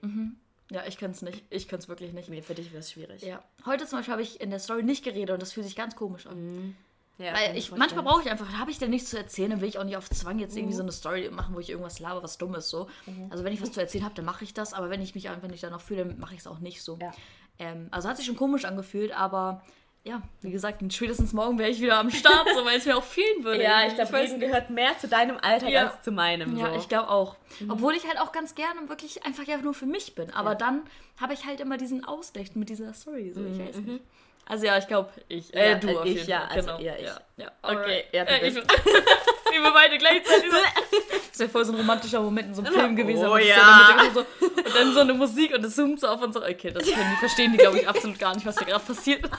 Ja, 0.70 0.84
ich 0.88 0.98
kann 0.98 1.12
es 1.12 1.22
nicht. 1.22 1.43
Ich 1.50 1.67
kann 1.67 1.80
es 1.80 1.88
wirklich 1.88 2.12
nicht. 2.13 2.30
Nee, 2.30 2.41
für 2.41 2.54
dich 2.54 2.72
wäre 2.72 2.80
es 2.82 2.91
schwierig. 2.91 3.22
Ja. 3.24 3.41
Heute 3.65 3.86
zum 3.86 4.00
Beispiel 4.00 4.12
habe 4.12 4.22
ich 4.22 4.41
in 4.41 4.50
der 4.50 4.60
Story 4.60 4.84
nicht 4.84 5.04
geredet 5.04 5.32
und 5.32 5.41
das 5.41 5.54
fühlt 5.54 5.65
sich 5.65 5.76
ganz 5.76 5.96
komisch 5.96 6.28
an. 6.28 6.76
Ja, 7.20 7.32
kann 7.32 7.41
Weil 7.50 7.58
ich, 7.58 7.72
manchmal 7.72 8.04
brauche 8.04 8.22
ich 8.22 8.30
einfach, 8.30 8.52
habe 8.60 8.70
ich 8.70 8.78
denn 8.78 8.91
nichts 8.91 9.10
zu 9.10 9.17
erzählen, 9.17 9.50
dann 9.50 9.62
will 9.62 9.70
ich 9.70 9.80
auch 9.80 9.84
nicht 9.84 9.98
auf 9.98 10.08
Zwang 10.08 10.38
jetzt 10.38 10.56
irgendwie 10.56 10.76
so 10.76 10.84
eine 10.84 10.91
Story 10.91 11.30
machen, 11.32 11.56
wo 11.56 11.60
ich 11.60 11.70
irgendwas 11.72 12.00
laber, 12.00 12.22
was 12.22 12.38
dumm 12.38 12.54
ist 12.54 12.70
so. 12.70 12.88
Also 13.32 13.43
wenn 13.43 13.54
ich 13.54 13.62
was 13.62 13.72
zu 13.72 13.80
erzählen 13.80 14.04
habe, 14.06 14.13
dann 14.13 14.26
mache 14.26 14.43
ich 14.43 14.54
das, 14.54 14.74
aber 14.74 14.91
wenn 14.91 15.02
ich 15.02 15.15
mich 15.15 15.28
einfach 15.30 15.48
nicht 15.48 15.63
danach 15.63 15.82
fühle, 15.82 16.06
dann 16.06 16.20
mache 16.20 16.36
ich 16.36 16.41
es 16.41 16.48
auch 16.48 16.60
nicht 16.60 16.84
so. 16.84 17.00
Ja. 17.02 17.12
Ähm, 17.60 17.88
also 17.91 18.08
hat 18.10 18.17
sich 18.17 18.26
schon 18.26 18.36
komisch 18.36 18.65
angefühlt, 18.65 19.12
aber 19.17 19.62
ja, 20.04 20.22
wie 20.41 20.52
gesagt, 20.52 20.82
spätestens 20.93 21.34
morgen 21.34 21.60
wäre 21.60 21.70
ich 21.70 21.82
wieder 21.82 21.98
am 22.00 22.10
Start, 22.10 22.48
so, 22.56 22.63
weil 22.63 22.78
es 22.78 22.86
mir 22.86 22.96
auch 22.96 23.04
fehlen 23.04 23.43
würde. 23.43 23.62
Ja, 23.63 23.86
ich 23.86 23.93
glaube, 23.96 24.13
Reden 24.13 24.39
gehört 24.39 24.70
mehr 24.70 24.98
zu 24.98 25.08
deinem 25.10 25.38
Alltag 25.41 25.70
Ja. 25.70 25.88
als 25.88 26.02
zu 26.02 26.12
meinem. 26.12 26.56
Ja, 26.58 26.70
so. 26.72 26.78
ich 26.78 26.88
glaube 26.88 27.10
auch. 27.10 27.36
Obwohl 27.67 27.93
ich 27.93 28.08
halt 28.08 28.17
auch 28.22 28.32
ganz 28.32 28.56
gerne 28.56 28.88
wirklich 28.88 29.26
einfach 29.26 29.43
ja 29.43 29.58
nur 29.58 29.74
für 29.74 29.86
mich 29.86 30.15
bin. 30.15 30.34
Aber 30.34 30.52
Ja. 30.52 30.56
dann 30.56 30.82
habe 31.20 31.34
ich 31.34 31.46
halt 31.46 31.60
immer 31.60 31.76
diesen 31.78 32.06
Ausgleich 32.06 32.56
mit 32.56 32.70
dieser 32.70 32.93
Story. 32.93 33.34
So, 33.34 33.43
ich 33.46 33.60
weiß 33.60 33.78
nicht. 33.78 34.02
Also 34.46 34.65
ja, 34.65 34.78
ich 34.78 34.88
glaube, 34.88 35.10
ich. 35.28 35.54
Äh, 35.54 35.72
Ja, 35.72 35.78
du 35.78 35.88
äh, 35.89 35.98
auf 35.98 36.06
ich, 36.06 36.13
jeden 36.15 36.30
ja, 36.30 36.39
Fall. 36.48 36.50
also 36.56 36.67
genau. 36.67 36.80
eher 36.80 37.00
ich. 37.00 37.06
Ja, 37.08 37.20
ja. 37.38 37.52
Okay, 37.63 38.04
ja, 38.13 38.24
du 38.24 38.39
bist- 38.39 38.58
Wir 39.63 39.72
beide 39.72 39.98
gleichzeitig 39.98 40.52
so. 40.52 40.58
Das 41.30 41.39
wäre 41.39 41.50
voll 41.52 41.65
so 41.65 41.74
ein 41.74 41.78
romantischer 41.78 42.20
Moment 42.20 42.48
in 42.48 42.56
so 42.56 42.63
einem 42.63 42.74
Film 42.74 42.96
gewesen. 42.96 43.28
Oh 43.28 43.36
das 43.36 43.43
ist 43.43 43.50
ja. 43.50 44.12
so, 44.12 44.26
und 44.41 44.76
dann 44.76 44.93
so 44.93 45.02
eine 45.02 45.13
Musik 45.13 45.54
und 45.54 45.63
es 45.63 45.76
zoomt 45.76 46.00
so 46.00 46.08
auf 46.08 46.20
und 46.24 46.34
so. 46.34 46.43
Okay, 46.43 46.72
das 46.72 46.84
können 46.84 47.12
die 47.12 47.20
verstehen 47.20 47.52
die, 47.52 47.60
glaube 47.60 47.78
ich, 47.78 47.88
absolut 47.88 48.17
gar 48.17 48.34
nicht, 48.34 48.43
was 48.43 48.58
hier 48.58 48.65
gerade 48.65 48.84
passiert. 48.84 49.30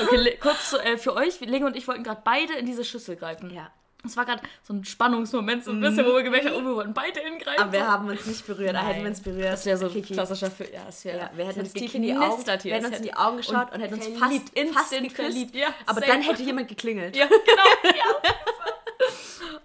Okay, 0.00 0.38
kurz 0.40 0.74
äh, 0.74 0.96
für 0.96 1.14
euch. 1.16 1.40
Lenge 1.40 1.66
und 1.66 1.74
ich 1.74 1.88
wollten 1.88 2.04
gerade 2.04 2.22
beide 2.24 2.52
in 2.54 2.66
diese 2.66 2.84
Schüssel 2.84 3.16
greifen. 3.16 3.50
ja. 3.50 3.72
Es 4.04 4.16
war 4.16 4.24
gerade 4.24 4.42
so 4.62 4.72
ein 4.74 4.84
Spannungsmoment, 4.84 5.64
so 5.64 5.72
ein 5.72 5.80
bisschen, 5.80 6.06
wo 6.06 6.14
wir 6.14 6.22
gemerkt 6.22 6.46
haben, 6.46 6.54
oh, 6.54 6.68
wir 6.68 6.76
wollten 6.76 6.94
beide 6.94 7.18
hingreifen. 7.18 7.60
Aber 7.60 7.72
wir 7.72 7.86
haben 7.86 8.08
uns 8.08 8.26
nicht 8.26 8.46
berührt, 8.46 8.74
da 8.74 8.86
hätten 8.86 9.02
wir 9.02 9.08
uns 9.08 9.20
berührt. 9.20 9.52
Das 9.52 9.66
wäre 9.66 9.76
so 9.76 9.88
Kiki. 9.88 10.14
klassischer 10.14 10.50
für. 10.50 10.72
Ja, 10.72 10.82
es 10.88 11.04
wäre. 11.04 11.18
Ja, 11.18 11.30
wir 11.34 11.46
hätten 11.46 11.60
uns 11.60 11.72
tief 11.72 11.94
in 11.94 12.02
die 12.02 12.14
Augen, 12.14 12.46
wir 12.46 12.74
hätten 12.74 12.86
uns 12.86 12.96
in 12.96 13.02
die 13.02 13.14
Augen 13.14 13.36
geschaut 13.38 13.72
und, 13.74 13.80
hätten 13.80 13.94
uns 13.94 14.06
fast, 14.06 14.18
verliebt, 14.18 14.74
fast 14.74 14.90
geküsst. 14.92 15.16
verliebt. 15.16 15.54
Ja, 15.56 15.74
aber 15.86 16.00
dann 16.00 16.22
hätte 16.22 16.42
jemand 16.42 16.68
geklingelt. 16.68 17.16
Ja, 17.16 17.26
genau. 17.26 17.96
ja. 17.96 18.32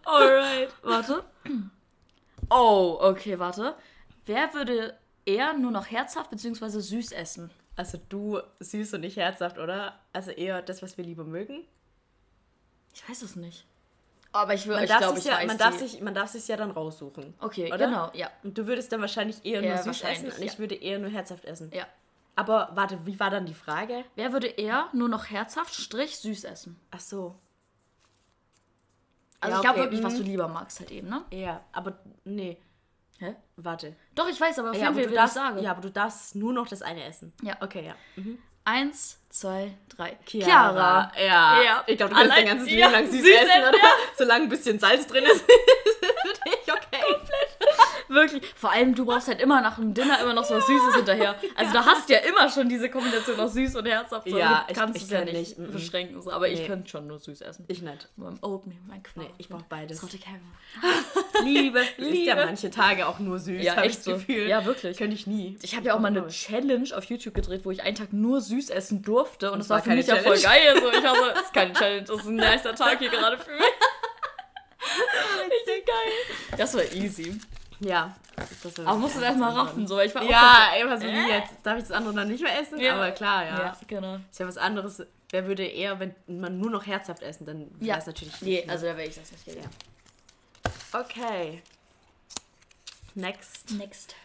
Alright. 0.11 0.73
Warte. 0.81 1.23
Oh, 2.49 2.97
okay, 3.01 3.37
warte. 3.37 3.75
Wer 4.25 4.53
würde 4.53 4.97
eher 5.25 5.53
nur 5.53 5.71
noch 5.71 5.91
herzhaft 5.91 6.31
bzw. 6.31 6.79
süß 6.79 7.11
essen? 7.11 7.51
Also 7.75 7.99
du 8.09 8.39
süß 8.59 8.95
und 8.95 9.01
nicht 9.01 9.17
herzhaft, 9.17 9.57
oder? 9.57 9.99
Also 10.11 10.31
eher 10.31 10.61
das, 10.61 10.81
was 10.81 10.97
wir 10.97 11.03
lieber 11.03 11.23
mögen. 11.23 11.65
Ich 12.93 13.07
weiß 13.07 13.23
es 13.23 13.35
nicht. 13.35 13.65
Aber 14.33 14.53
ich, 14.55 14.63
wür- 14.65 14.73
Man 14.73 14.83
ich 14.83 14.97
glaube, 14.97 15.19
ja, 15.19 15.33
weiß 15.37 15.47
man, 15.47 15.57
darf 15.57 15.77
die. 15.77 15.87
sich, 15.87 16.01
man 16.01 16.13
darf 16.15 16.29
sich 16.29 16.47
ja 16.47 16.57
dann 16.57 16.71
raussuchen. 16.71 17.35
Okay, 17.39 17.67
oder? 17.71 17.77
genau, 17.85 18.11
ja. 18.13 18.29
Und 18.43 18.57
du 18.57 18.65
würdest 18.67 18.91
dann 18.91 18.99
wahrscheinlich 18.99 19.45
eher 19.45 19.61
nur 19.61 19.69
Ja, 19.69 19.77
süß 19.77 19.85
wahrscheinlich, 19.87 20.23
essen 20.29 20.37
und 20.41 20.45
ich 20.45 20.53
ja. 20.53 20.59
würde 20.59 20.75
eher 20.75 20.99
nur 20.99 21.09
herzhaft 21.09 21.45
essen. 21.45 21.71
Ja. 21.73 21.85
Aber 22.35 22.69
warte, 22.73 23.05
wie 23.05 23.19
war 23.19 23.29
dann 23.29 23.45
die 23.45 23.53
Frage? 23.53 24.03
Wer 24.15 24.33
würde 24.33 24.47
eher 24.47 24.89
nur 24.91 25.07
noch 25.07 25.29
herzhaft, 25.29 25.75
Strich, 25.75 26.17
süß 26.17 26.45
essen? 26.45 26.79
Ach 26.89 26.99
so. 26.99 27.35
Also 29.39 29.57
ich 29.57 29.61
glaube 29.61 29.79
okay, 29.79 29.85
wirklich, 29.85 30.03
was 30.03 30.13
mhm. 30.13 30.17
du 30.17 30.23
lieber 30.23 30.47
magst 30.47 30.79
halt 30.79 30.89
eben, 30.89 31.09
ne? 31.09 31.23
Ja, 31.31 31.61
aber 31.73 31.99
nee, 32.23 32.57
Hä? 33.19 33.35
warte. 33.57 33.95
Doch, 34.15 34.27
ich 34.29 34.39
weiß, 34.39 34.57
aber 34.59 34.71
auf 34.71 34.77
Ja, 34.77 34.83
jeden 34.85 34.95
Fall 34.95 35.07
du 35.07 35.13
darfst, 35.13 35.35
sagen. 35.35 35.59
ja, 35.61 35.71
aber 35.71 35.81
du 35.81 35.91
darfst 35.91 36.35
nur 36.35 36.53
noch 36.53 36.67
das 36.67 36.81
eine 36.81 37.03
essen. 37.03 37.33
Ja. 37.43 37.57
Okay, 37.61 37.85
ja. 37.85 37.95
Mhm. 38.15 38.39
Eins, 38.65 39.17
zwei, 39.29 39.73
drei. 39.95 40.17
Ja. 41.17 41.61
Ja. 41.63 41.83
Ich 41.87 41.97
glaube, 41.97 42.13
du 42.13 42.19
kannst 42.19 42.31
Allein- 42.31 42.45
dein 42.45 42.57
ganzes 42.57 42.73
Leben 42.73 42.91
lang 42.91 43.05
süß, 43.11 43.21
süß 43.21 43.29
essen, 43.29 43.49
essen, 43.49 43.69
oder? 43.69 43.77
ja. 43.77 43.91
Solange 44.17 44.43
ein 44.45 44.49
bisschen 44.49 44.79
Salz 44.79 45.05
drin 45.07 45.25
ist, 45.25 45.35
ist 45.41 45.45
für 45.45 46.49
dich 46.49 46.71
okay. 46.71 47.03
Wirklich. 48.13 48.43
Vor 48.55 48.71
allem, 48.71 48.95
du 48.95 49.05
brauchst 49.05 49.27
halt 49.27 49.41
immer 49.41 49.61
nach 49.61 49.75
dem 49.75 49.93
Dinner 49.93 50.19
immer 50.21 50.33
noch 50.33 50.43
so 50.45 50.55
was 50.55 50.67
Süßes 50.67 50.95
hinterher. 50.95 51.35
Also 51.55 51.71
du 51.73 51.79
hast 51.85 52.09
ja 52.09 52.19
immer 52.19 52.49
schon 52.49 52.69
diese 52.69 52.89
Kombination 52.89 53.39
aus 53.39 53.53
süß 53.53 53.75
und 53.77 53.85
herzhaft. 53.85 54.29
So. 54.29 54.37
Ja, 54.37 54.63
du 54.67 54.71
ich- 54.71 54.77
kannst 54.77 54.97
ich 54.97 55.03
es 55.03 55.09
ja 55.09 55.23
nicht, 55.25 55.57
nicht, 55.57 55.71
beschränken. 55.71 56.21
So. 56.21 56.31
Aber 56.31 56.47
ich 56.47 56.59
Nee. 56.61 56.67
könnte 56.67 56.89
schon 56.89 57.07
nur 57.07 57.19
süß 57.19 57.41
essen. 57.41 57.65
Ich 57.67 57.81
nicht. 57.81 58.07
Mein 58.15 58.37
Oatmeal, 58.43 58.79
mein 58.87 59.01
Quark. 59.03 59.27
Nee, 59.27 59.33
ich 59.37 59.49
brauche 59.49 59.65
beides. 59.67 59.99
Salted 60.01 60.21
Caramel. 60.21 60.41
Liebe, 61.43 61.81
Du 61.97 62.03
isst 62.03 62.13
ja 62.25 62.33
Liebe. 62.35 62.45
manche 62.45 62.69
Tage 62.69 63.07
auch 63.07 63.19
nur 63.19 63.39
süß, 63.39 63.63
Ja, 63.63 63.75
habe 63.75 63.87
ich 63.87 63.97
so. 63.99 64.11
das 64.11 64.19
Gefühl. 64.25 64.47
Ja, 64.47 64.63
wirklich. 64.65 64.97
Könnte 64.97 65.15
ich 65.15 65.27
nie. 65.27 65.57
Ich 65.61 65.75
habe 65.75 65.87
ja 65.87 65.95
auch 65.95 65.99
mal 65.99 66.07
eine. 66.07 66.27
Challenge 66.27 66.89
auf 66.95 67.03
YouTube 67.05 67.33
gedreht, 67.33 67.61
wo 67.63 67.71
ich 67.71 67.83
einen 67.83 67.95
Tag 67.95 68.13
nur 68.13 68.41
süß 68.41 68.69
essen 68.69 69.01
durfte. 69.01 69.51
Und 69.51 69.59
das 69.59 69.67
Das 69.67 69.69
war 69.69 69.77
war 69.77 69.83
für 69.83 69.89
mich 69.97 70.07
ja 70.07 70.15
voll 70.17 70.37
Challenge. 70.37 70.73
geil. 70.73 70.81
So, 70.81 70.91
ich 70.97 71.03
war 71.03 71.15
so, 71.15 71.21
das 71.33 71.41
ist 71.43 71.53
keine 71.53 71.73
Challenge, 71.73 72.03
das 72.03 72.19
ist 72.21 72.25
ein 72.27 72.35
nicer 72.35 72.75
Tag 72.75 72.99
hier 72.99 73.09
gerade 73.09 73.37
für 73.37 73.51
mich. 73.51 73.61
Richtig 75.45 75.85
geil. 75.85 76.57
Das 76.57 76.73
war 76.75 76.83
easy. 76.93 77.39
Ja. 77.83 78.15
Das 78.63 78.79
Aber 78.79 78.97
musst 78.97 79.15
du 79.15 79.19
das 79.19 79.29
erstmal 79.29 79.53
raffen, 79.53 79.85
so, 79.87 79.95
weil 79.97 80.07
ich 80.07 80.15
war 80.15 80.23
auch 80.23 80.29
Ja, 80.29 80.69
ey, 80.75 80.87
was 80.87 81.01
Äh? 81.03 81.11
wie 81.13 81.29
jetzt? 81.29 81.53
Darf 81.63 81.77
ich 81.77 81.83
das 81.83 81.91
andere 81.91 82.13
dann 82.15 82.27
nicht 82.27 82.41
mehr 82.43 82.59
essen? 82.59 82.79
Ja. 82.79 82.95
Aber 82.95 83.11
klar, 83.11 83.43
ja. 83.45 83.59
Ja, 83.59 83.77
genau. 83.87 84.15
Ist 84.31 84.39
ja 84.39 84.47
was 84.47 84.57
anderes. 84.57 85.03
Wer 85.29 85.45
würde 85.47 85.65
eher, 85.65 85.99
wenn 85.99 86.15
man 86.27 86.59
nur 86.59 86.69
noch 86.71 86.85
herzhaft 86.85 87.21
essen, 87.23 87.45
dann 87.45 87.59
wäre 87.79 87.85
Ja. 87.89 87.97
es 87.97 88.05
natürlich 88.05 88.41
Nee, 88.41 88.55
nicht, 88.57 88.67
ne? 88.67 88.71
also 88.73 88.85
da 88.85 88.97
wäre 88.97 89.07
ich 89.07 89.15
das 89.15 89.31
nicht. 89.31 89.47
Ja. 89.47 90.99
Okay. 90.99 91.61
Next. 93.15 93.71
Next. 93.71 94.15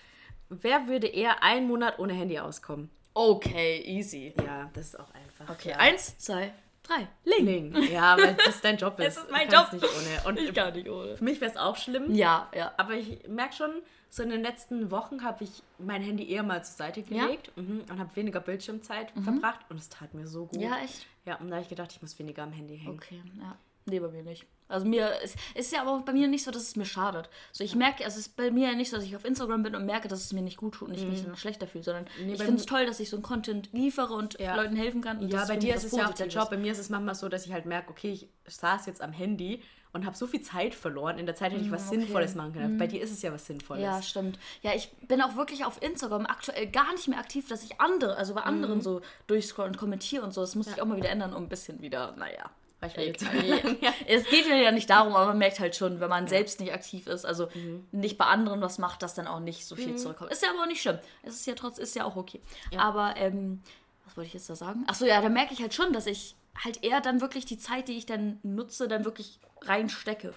Wer 0.48 0.86
würde 0.86 1.06
eher 1.08 1.42
einen 1.42 1.66
Monat 1.66 1.98
ohne 1.98 2.14
Handy 2.14 2.38
auskommen? 2.38 2.90
Okay, 3.14 3.82
easy. 3.84 4.32
Ja, 4.44 4.70
das 4.72 4.86
ist 4.88 5.00
auch 5.00 5.08
einfach. 5.14 5.52
Okay, 5.54 5.70
ja. 5.70 5.76
eins, 5.76 6.16
zwei, 6.18 6.52
drei. 6.88 7.08
Ling. 7.24 7.74
Ja, 7.90 8.16
weil 8.18 8.34
das 8.34 8.60
dein 8.60 8.76
Job 8.76 8.98
ist. 9.00 9.16
Es 9.18 9.22
ist 9.24 9.30
mein 9.30 9.48
Job. 9.48 9.72
Nicht 9.72 9.84
ohne. 9.84 10.28
Und 10.28 10.38
Ich 10.38 10.54
gar 10.54 10.70
nicht 10.70 10.88
ohne. 10.88 11.16
für 11.16 11.24
mich 11.24 11.40
wäre 11.40 11.50
es 11.50 11.56
auch 11.56 11.76
schlimm. 11.76 12.14
Ja, 12.14 12.48
ja. 12.54 12.72
Aber 12.76 12.94
ich 12.94 13.26
merke 13.28 13.54
schon, 13.54 13.70
so 14.10 14.22
in 14.22 14.30
den 14.30 14.42
letzten 14.42 14.90
Wochen 14.90 15.22
habe 15.22 15.44
ich 15.44 15.62
mein 15.78 16.00
Handy 16.02 16.28
eher 16.30 16.42
mal 16.42 16.64
zur 16.64 16.76
Seite 16.76 17.00
Ja? 17.08 17.26
gelegt 17.26 17.52
mhm, 17.56 17.82
und 17.90 17.98
habe 17.98 18.14
weniger 18.16 18.40
Bildschirmzeit 18.40 19.12
verbracht 19.22 19.60
und 19.68 19.78
es 19.78 19.88
tat 19.88 20.14
mir 20.14 20.26
so 20.26 20.46
gut. 20.46 20.60
Ja, 20.60 20.78
echt? 20.82 21.06
Ja, 21.26 21.36
und 21.36 21.48
da 21.50 21.56
habe 21.56 21.62
ich 21.62 21.68
gedacht, 21.68 21.92
ich 21.92 22.00
muss 22.02 22.18
weniger 22.18 22.42
am 22.42 22.52
Handy 22.52 22.78
hängen. 22.78 22.94
Okay, 22.94 23.22
ja. 23.38 23.56
Nee, 23.84 24.00
bei 24.00 24.08
mir 24.08 24.22
nicht. 24.22 24.46
Also 24.68 24.86
mir 24.86 25.20
ist, 25.22 25.36
ist 25.54 25.72
ja 25.72 25.80
aber 25.80 25.92
auch 25.92 26.02
bei 26.02 26.12
mir 26.12 26.28
nicht 26.28 26.44
so, 26.44 26.50
dass 26.50 26.62
es 26.62 26.76
mir 26.76 26.84
schadet. 26.84 27.28
So 27.52 27.64
ich 27.64 27.74
merke, 27.74 28.04
also 28.04 28.18
es 28.18 28.26
ist 28.28 28.36
bei 28.36 28.50
mir 28.50 28.68
ja 28.70 28.74
nicht 28.74 28.90
so, 28.90 28.96
dass 28.96 29.04
ich 29.06 29.16
auf 29.16 29.24
Instagram 29.24 29.62
bin 29.62 29.74
und 29.74 29.86
merke, 29.86 30.08
dass 30.08 30.20
es 30.24 30.32
mir 30.32 30.42
nicht 30.42 30.56
gut 30.58 30.74
tut 30.74 30.88
und 30.88 30.94
ich 30.94 31.06
mich 31.06 31.24
dann 31.24 31.36
schlechter 31.36 31.66
fühle, 31.66 31.84
sondern 31.84 32.06
Nee, 32.22 32.34
ich 32.34 32.38
finde 32.42 32.56
es 32.60 32.66
toll, 32.66 32.84
dass 32.86 33.00
ich 33.00 33.08
so 33.10 33.16
einen 33.16 33.22
Content 33.22 33.70
liefere 33.72 34.12
und 34.14 34.38
Ja. 34.38 34.54
Leuten 34.56 34.76
helfen 34.76 35.00
kann. 35.00 35.26
Ja, 35.28 35.44
bei 35.46 35.56
dir 35.56 35.74
ist 35.74 35.84
es 35.84 35.92
ja 35.92 36.08
auch 36.08 36.14
der. 36.14 36.28
Job. 36.28 36.50
Bei 36.50 36.56
mir 36.58 36.72
ist 36.72 36.78
es 36.78 36.90
manchmal 36.90 37.14
so, 37.14 37.28
dass 37.28 37.46
ich 37.46 37.52
halt 37.52 37.64
merke, 37.66 37.90
okay, 37.90 38.12
ich 38.12 38.28
saß 38.46 38.86
jetzt 38.86 39.00
am 39.00 39.12
Handy 39.12 39.62
und 39.94 40.04
habe 40.04 40.14
so 40.14 40.26
viel 40.26 40.42
Zeit 40.42 40.74
verloren. 40.74 41.18
In 41.18 41.24
der 41.24 41.34
Zeit 41.34 41.50
hätte 41.52 41.62
ich 41.64 41.70
was 41.70 41.86
Mm, 41.86 41.88
okay. 41.88 41.96
Sinnvolles 42.00 42.34
machen 42.34 42.52
können. 42.52 42.76
Bei 42.76 42.86
dir 42.86 43.00
ist 43.00 43.10
es 43.10 43.22
ja 43.22 43.32
was 43.32 43.46
Sinnvolles. 43.46 43.82
Ja, 43.82 44.02
stimmt. 44.02 44.38
Ja, 44.60 44.74
ich 44.74 44.90
bin 45.08 45.22
auch 45.22 45.34
wirklich 45.36 45.64
auf 45.64 45.80
Instagram 45.82 46.26
aktuell 46.26 46.66
gar 46.66 46.92
nicht 46.92 47.08
mehr 47.08 47.18
aktiv, 47.18 47.48
dass 47.48 47.62
ich 47.64 47.80
andere, 47.80 48.16
also 48.16 48.34
bei 48.34 48.42
Mhm. 48.42 48.46
anderen 48.46 48.80
so 48.82 49.00
durchscrollen 49.28 49.72
und 49.72 49.78
kommentiere 49.78 50.22
und 50.24 50.34
so. 50.34 50.42
Das 50.42 50.54
muss 50.56 50.66
ich 50.66 50.82
auch 50.82 50.86
mal 50.86 50.98
wieder 50.98 51.08
ändern, 51.08 51.32
um 51.32 51.44
ein 51.44 51.48
bisschen 51.48 51.80
wieder, 51.80 52.14
naja. 52.16 52.50
Weil 52.80 52.90
ich 52.90 52.96
will 52.96 53.06
jetzt 53.06 53.22
Ja. 53.82 53.92
Es 54.06 54.24
geht 54.26 54.46
mir 54.48 54.62
ja 54.62 54.70
nicht 54.70 54.88
darum, 54.88 55.14
aber 55.16 55.26
man 55.26 55.38
merkt 55.38 55.58
halt 55.58 55.74
schon, 55.74 55.98
wenn 56.00 56.08
man 56.08 56.28
selbst 56.28 56.60
nicht 56.60 56.72
aktiv 56.72 57.06
ist, 57.08 57.24
also 57.24 57.48
Mhm. 57.54 57.86
nicht 57.92 58.18
bei 58.18 58.26
anderen 58.26 58.60
was 58.60 58.78
macht, 58.78 59.02
dass 59.02 59.14
dann 59.14 59.26
auch 59.26 59.40
nicht 59.40 59.66
so 59.66 59.74
viel 59.76 59.96
zurückkommt. 59.96 60.30
Ist 60.30 60.42
ja 60.42 60.50
aber 60.50 60.62
auch 60.62 60.66
nicht 60.66 60.80
schlimm. 60.82 60.98
Es 61.22 61.34
ist 61.34 61.46
ja 61.46 61.54
trotzdem, 61.54 61.82
ist 61.82 61.96
ja 61.96 62.04
auch 62.04 62.16
okay. 62.16 62.40
Aber, 62.76 63.14
ähm, 63.16 63.62
was 64.06 64.16
wollte 64.16 64.28
ich 64.28 64.34
jetzt 64.34 64.48
da 64.48 64.54
sagen? 64.54 64.84
Achso, 64.86 65.04
ja, 65.06 65.20
da 65.20 65.28
merke 65.28 65.52
ich 65.54 65.60
halt 65.60 65.74
schon, 65.74 65.92
dass 65.92 66.06
ich 66.06 66.34
halt 66.64 66.82
eher 66.84 67.00
dann 67.00 67.20
wirklich 67.20 67.44
die 67.46 67.58
Zeit, 67.58 67.88
die 67.88 67.96
ich 67.98 68.06
dann 68.06 68.38
nutze, 68.42 68.88
dann 68.88 69.04
wirklich 69.04 69.38
reinstecke. 69.62 70.34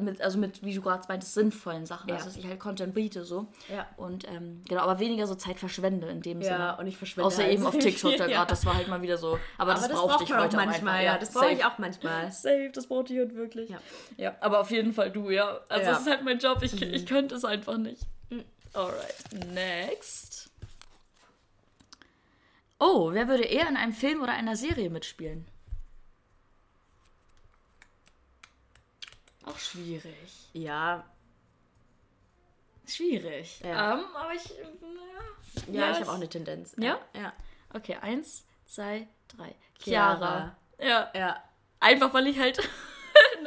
Mit, 0.00 0.20
also 0.20 0.38
mit, 0.38 0.62
wie 0.64 0.74
du 0.74 0.82
gerade 0.82 1.04
meintest, 1.08 1.34
sinnvollen 1.34 1.86
Sachen. 1.86 2.04
Mhm. 2.04 2.10
Ja. 2.10 2.14
Also 2.16 2.28
dass 2.28 2.36
ich 2.36 2.46
halt 2.46 2.60
Content 2.60 2.94
biete 2.94 3.24
so. 3.24 3.46
Ja. 3.68 3.86
Und 3.96 4.28
ähm, 4.28 4.62
genau, 4.68 4.82
aber 4.82 4.98
weniger 4.98 5.26
so 5.26 5.34
Zeit 5.34 5.58
verschwende 5.58 6.08
in 6.08 6.22
dem 6.22 6.40
Ja, 6.40 6.48
Sinne. 6.48 6.76
und 6.78 6.86
ich 6.86 6.96
verschwende 6.96 7.26
Außer 7.26 7.42
halt 7.42 7.52
eben 7.52 7.66
auf 7.66 7.78
TikTok 7.78 8.16
da 8.16 8.26
ja. 8.26 8.38
gerade, 8.38 8.50
das 8.50 8.64
war 8.66 8.74
halt 8.74 8.88
mal 8.88 9.02
wieder 9.02 9.18
so. 9.18 9.38
Aber, 9.58 9.72
das 9.74 9.84
Aber 9.84 9.92
das 9.92 10.00
brauchte 10.00 10.18
braucht 10.18 10.30
ich 10.30 10.36
heute 10.36 10.56
manchmal. 10.56 11.04
Ja, 11.04 11.18
das 11.18 11.32
brauche 11.32 11.50
ich 11.50 11.64
auch 11.64 11.78
manchmal. 11.78 12.30
Safe, 12.32 12.70
das 12.72 12.86
braucht 12.86 13.10
ich 13.10 13.18
halt 13.18 13.34
wirklich. 13.34 13.70
Ja. 13.70 13.78
ja. 14.16 14.34
aber 14.40 14.60
auf 14.60 14.70
jeden 14.70 14.92
Fall 14.92 15.10
du, 15.10 15.30
ja. 15.30 15.60
Also 15.68 15.84
Ja. 15.84 15.92
das 15.92 16.02
ist 16.02 16.10
halt 16.10 16.24
mein 16.24 16.38
Job, 16.38 16.62
ich, 16.62 16.80
ich 16.80 17.06
könnte 17.06 17.34
es 17.34 17.44
einfach 17.44 17.76
nicht. 17.76 18.02
Alright, 18.74 19.52
next. 19.52 20.50
Oh, 22.78 23.10
wer 23.12 23.28
würde 23.28 23.44
eher 23.44 23.68
in 23.68 23.76
einem 23.76 23.92
Film 23.92 24.22
oder 24.22 24.32
einer 24.32 24.56
Serie 24.56 24.88
mitspielen? 24.90 25.46
Auch 29.44 29.58
schwierig. 29.72 30.48
Ja, 30.52 31.04
Schwierig. 32.86 33.60
Ja. 33.60 33.94
Ähm, 33.94 34.04
aber 34.14 34.34
ich. 34.34 34.48
ja, 35.68 35.72
Ja, 35.72 35.90
ich 35.92 36.00
habe 36.00 36.10
auch 36.10 36.14
eine 36.16 36.28
Tendenz. 36.28 36.74
Ja? 36.78 36.98
Ja. 37.14 37.32
Okay, 37.72 37.96
eins, 38.00 38.44
zwei, 38.66 39.06
drei. 39.28 39.54
Chiara. 39.78 40.16
Chiara. 40.18 40.56
Ja. 40.78 41.10
Ja. 41.18 41.42
Einfach 41.80 42.12
weil 42.12 42.26
ich 42.26 42.38
halt 42.38 42.60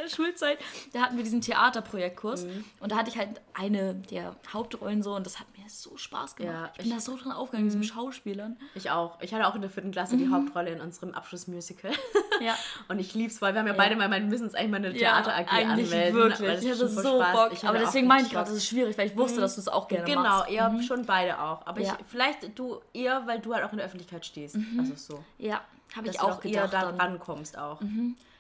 der 0.09 0.15
Schulzeit, 0.15 0.57
da 0.93 1.01
hatten 1.01 1.17
wir 1.17 1.23
diesen 1.23 1.41
Theaterprojektkurs 1.41 2.45
Mhm. 2.45 2.63
und 2.79 2.91
da 2.91 2.97
hatte 2.97 3.09
ich 3.09 3.17
halt 3.17 3.41
eine 3.53 3.95
der 3.95 4.35
Hauptrollen 4.53 5.01
so 5.03 5.15
und 5.15 5.25
das 5.25 5.39
hat 5.39 5.47
mir 5.57 5.63
so 5.69 5.97
Spaß 5.97 6.35
gemacht. 6.35 6.53
Ja, 6.53 6.65
ich 6.73 6.77
bin 6.77 6.87
ich- 6.87 6.93
da 6.93 6.99
so 6.99 7.17
drin 7.17 7.31
aufgegangen, 7.31 7.65
Mhm. 7.67 7.71
diesen 7.71 7.83
Schauspielern. 7.83 8.57
Ich 8.75 8.91
auch. 8.91 9.17
Ich 9.21 9.33
hatte 9.33 9.47
auch 9.47 9.55
in 9.55 9.61
der 9.61 9.69
vierten 9.69 9.91
Klasse 9.91 10.15
die 10.17 10.29
Hauptrolle 10.29 10.69
in 10.71 10.79
unserem 10.81 11.13
Abschlussmusical. 11.13 11.91
Ja. 12.41 12.55
Und 12.87 12.99
ich 12.99 13.13
lieb's 13.15 13.39
voll. 13.39 13.53
Wir 13.53 13.59
haben 13.61 13.67
ja, 13.67 13.73
beide 13.73 13.95
mal, 13.95 14.09
wir 14.11 14.19
müssen 14.21 14.43
uns 14.45 14.55
eigentlich 14.55 14.71
mal 14.71 14.77
eine 14.77 14.89
Ja, 14.91 15.21
Theater 15.23 15.35
AG 15.35 15.47
eigentlich 15.51 15.91
anmelden. 15.91 16.13
wirklich. 16.15 16.47
weil 16.47 16.55
das 16.55 16.63
Ich 16.63 16.71
hatte 16.71 16.87
so 16.87 17.01
Spaß. 17.01 17.33
Bock. 17.33 17.51
Hatte 17.53 17.67
aber 17.69 17.79
deswegen 17.79 18.07
meine 18.07 18.23
ich 18.27 18.31
gerade, 18.31 18.47
das 18.49 18.57
ist 18.57 18.67
schwierig, 18.67 18.97
weil 18.97 19.07
ich 19.07 19.17
wusste, 19.17 19.41
dass 19.41 19.55
du 19.55 19.61
es 19.61 19.67
auch 19.67 19.87
gerne 19.87 20.05
Genau, 20.05 20.21
machst. 20.21 20.51
eher 20.51 20.81
schon 20.83 21.05
beide 21.05 21.39
auch. 21.41 21.65
Aber 21.65 21.81
Ja. 21.81 21.97
ich, 21.99 22.05
vielleicht 22.07 22.57
du 22.57 22.79
eher, 22.93 23.25
weil 23.25 23.39
du 23.39 23.53
halt 23.53 23.63
auch 23.65 23.71
in 23.71 23.77
der 23.77 23.85
Öffentlichkeit 23.87 24.25
stehst. 24.25 24.57
Also 24.77 24.93
so. 24.95 25.23
Ja, 25.37 25.61
habe 25.95 26.05
Dass 26.07 26.15
ich 26.15 26.21
du 26.21 26.27
auch 26.27 26.37
auch 26.39 26.43
eher 26.45 26.65
gedacht. 26.67 26.73
da 26.73 26.91
dann. 26.91 26.99
rankommst 27.01 27.57
auch. 27.57 27.79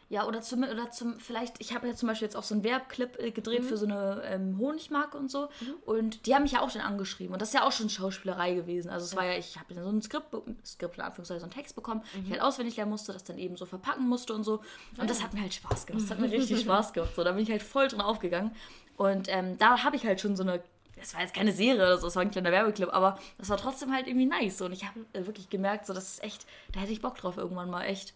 Ja, 0.07 0.27
oder 0.27 0.41
zum, 0.41 0.61
oder 0.63 0.91
zum 0.91 1.19
vielleicht, 1.19 1.55
ich 1.59 1.73
habe 1.73 1.87
ja 1.87 1.95
zum 1.95 2.07
Beispiel 2.07 2.27
jetzt 2.27 2.35
auch 2.35 2.43
so 2.43 2.53
einen 2.53 2.63
Werbclip 2.63 3.17
äh, 3.19 3.31
gedreht 3.31 3.63
Mhm. 3.63 3.67
für 3.67 3.77
so 3.77 3.85
eine 3.87 4.21
ähm, 4.25 4.57
Honigmarke 4.59 5.17
und 5.17 5.31
so. 5.31 5.49
Und 5.85 6.27
die 6.27 6.35
haben 6.35 6.43
mich 6.43 6.51
ja 6.51 6.61
auch 6.61 6.69
schon 6.69 6.81
angeschrieben. 6.81 7.33
Und 7.33 7.41
das 7.41 7.49
ist 7.49 7.53
ja 7.55 7.63
auch 7.65 7.71
schon 7.71 7.89
Schauspielerei 7.89 8.53
gewesen. 8.53 8.89
Also 8.91 9.05
es 9.05 9.15
war 9.15 9.25
ja, 9.25 9.33
ich 9.37 9.57
habe 9.59 9.73
so 9.73 9.89
ein 9.89 10.01
Skript, 10.03 10.27
Skript 10.63 10.97
in 10.97 11.01
Anführungszeichen, 11.03 11.39
so 11.39 11.45
einen 11.45 11.53
Text 11.53 11.75
bekommen, 11.75 12.03
Mhm. 12.13 12.25
ich 12.25 12.31
halt 12.33 12.41
auswendig 12.41 12.75
lernen 12.77 12.91
musste, 12.91 13.13
das 13.13 13.23
dann 13.23 13.39
eben 13.39 13.57
so 13.57 13.65
verpacken 13.65 14.07
musste 14.07 14.33
und 14.35 14.43
so. 14.43 14.61
Und 14.97 15.09
das 15.09 15.23
hat 15.23 15.33
mir 15.33 15.41
halt 15.41 15.53
Spaß 15.55 15.87
gemacht. 15.87 16.03
Das 16.03 16.11
hat 16.11 16.19
mir 16.19 16.29
richtig 16.31 16.59
Spaß 16.61 16.93
gemacht. 16.93 17.15
So, 17.15 17.23
da 17.23 17.31
bin 17.31 17.41
ich 17.41 17.49
halt 17.49 17.63
voll 17.63 17.87
drin 17.87 18.01
aufgegangen. 18.01 18.55
Und 18.97 19.27
ähm, 19.29 19.57
da 19.57 19.83
habe 19.83 19.95
ich 19.95 20.05
halt 20.05 20.21
schon 20.21 20.35
so 20.35 20.43
eine 20.43 20.61
das 20.97 21.13
war 21.13 21.21
jetzt 21.21 21.33
keine 21.33 21.51
Serie 21.51 21.75
oder 21.81 21.97
so, 21.97 22.07
das 22.07 22.15
war 22.15 22.21
ein 22.21 22.31
kleiner 22.31 22.53
Werbeclip, 22.53 22.87
aber 22.93 23.19
das 23.37 23.49
war 23.49 23.57
trotzdem 23.57 23.93
halt 23.93 24.07
irgendwie 24.07 24.25
nice. 24.27 24.61
Und 24.61 24.71
ich 24.71 24.85
habe 24.85 25.01
äh, 25.11 25.25
wirklich 25.25 25.49
gemerkt, 25.49 25.85
so, 25.85 25.93
das 25.93 26.13
ist 26.13 26.23
echt, 26.23 26.45
da 26.71 26.79
hätte 26.79 26.93
ich 26.93 27.01
Bock 27.01 27.17
drauf 27.17 27.35
irgendwann 27.37 27.69
mal, 27.69 27.83
echt. 27.83 28.13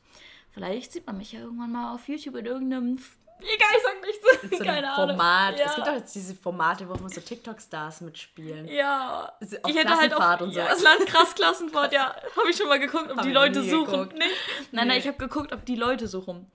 Vielleicht 0.60 0.92
sieht 0.92 1.08
man 1.08 1.18
mich 1.18 1.32
ja 1.32 1.40
irgendwann 1.40 1.72
mal 1.72 1.94
auf 1.96 2.08
YouTube 2.08 2.36
in 2.36 2.46
irgendeinem. 2.46 3.00
Egal, 3.42 3.70
ich 3.78 3.84
sag 3.84 4.02
nichts. 4.06 4.52
So 4.58 4.58
Keine 4.66 4.78
ein 4.80 4.86
Ahnung. 4.86 5.10
Format. 5.16 5.58
Ja. 5.58 5.66
Es 5.68 5.76
gibt 5.76 5.88
auch 5.88 5.94
jetzt 5.96 6.14
diese 6.14 6.36
Formate, 6.36 6.90
wo 6.90 6.94
immer 6.96 7.08
so 7.10 7.22
TikTok-Stars 7.22 8.02
mitspielen. 8.02 8.68
Ja. 8.68 9.32
Auf 9.40 9.72
ich 9.72 9.76
hätte 9.78 9.96
halt 9.98 10.14
auf 10.14 10.42
und 10.42 10.52
so. 10.54 10.60
Ja, 10.60 10.68
das 10.68 10.84
Land 10.84 11.06
krass 11.06 11.34
Klassenfahrt, 11.36 11.94
ja. 11.94 12.14
Habe 12.36 12.50
ich 12.50 12.58
schon 12.58 12.68
mal 12.68 12.80
geguckt, 12.80 13.10
ob 13.10 13.18
Hab 13.18 13.24
die 13.24 13.32
Leute 13.32 13.64
suchen. 13.64 14.10
Nicht? 14.10 14.18
Nein, 14.18 14.28
nein, 14.74 14.88
Nee. 14.90 14.98
ich 14.98 15.08
habe 15.08 15.18
geguckt, 15.18 15.54
ob 15.54 15.64
die 15.66 15.76
Leute 15.78 16.08
so 16.10 16.20
rum. 16.20 16.48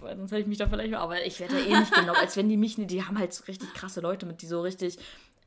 Weil 0.00 0.16
sonst 0.16 0.32
hätte 0.32 0.40
ich 0.40 0.46
mich 0.48 0.58
da 0.58 0.66
vielleicht 0.66 0.90
mal. 0.90 0.98
Aber 0.98 1.24
ich 1.24 1.38
werde 1.38 1.60
ja 1.60 1.76
eh 1.76 1.78
nicht 1.78 1.94
genau, 1.94 2.12
als 2.20 2.36
wenn 2.36 2.48
die 2.48 2.56
mich 2.56 2.76
nicht. 2.76 2.90
Die 2.90 3.04
haben 3.04 3.16
halt 3.16 3.32
so 3.32 3.44
richtig 3.44 3.72
krasse 3.74 4.00
Leute 4.00 4.26
mit, 4.26 4.42
die 4.42 4.46
so 4.46 4.62
richtig. 4.62 4.98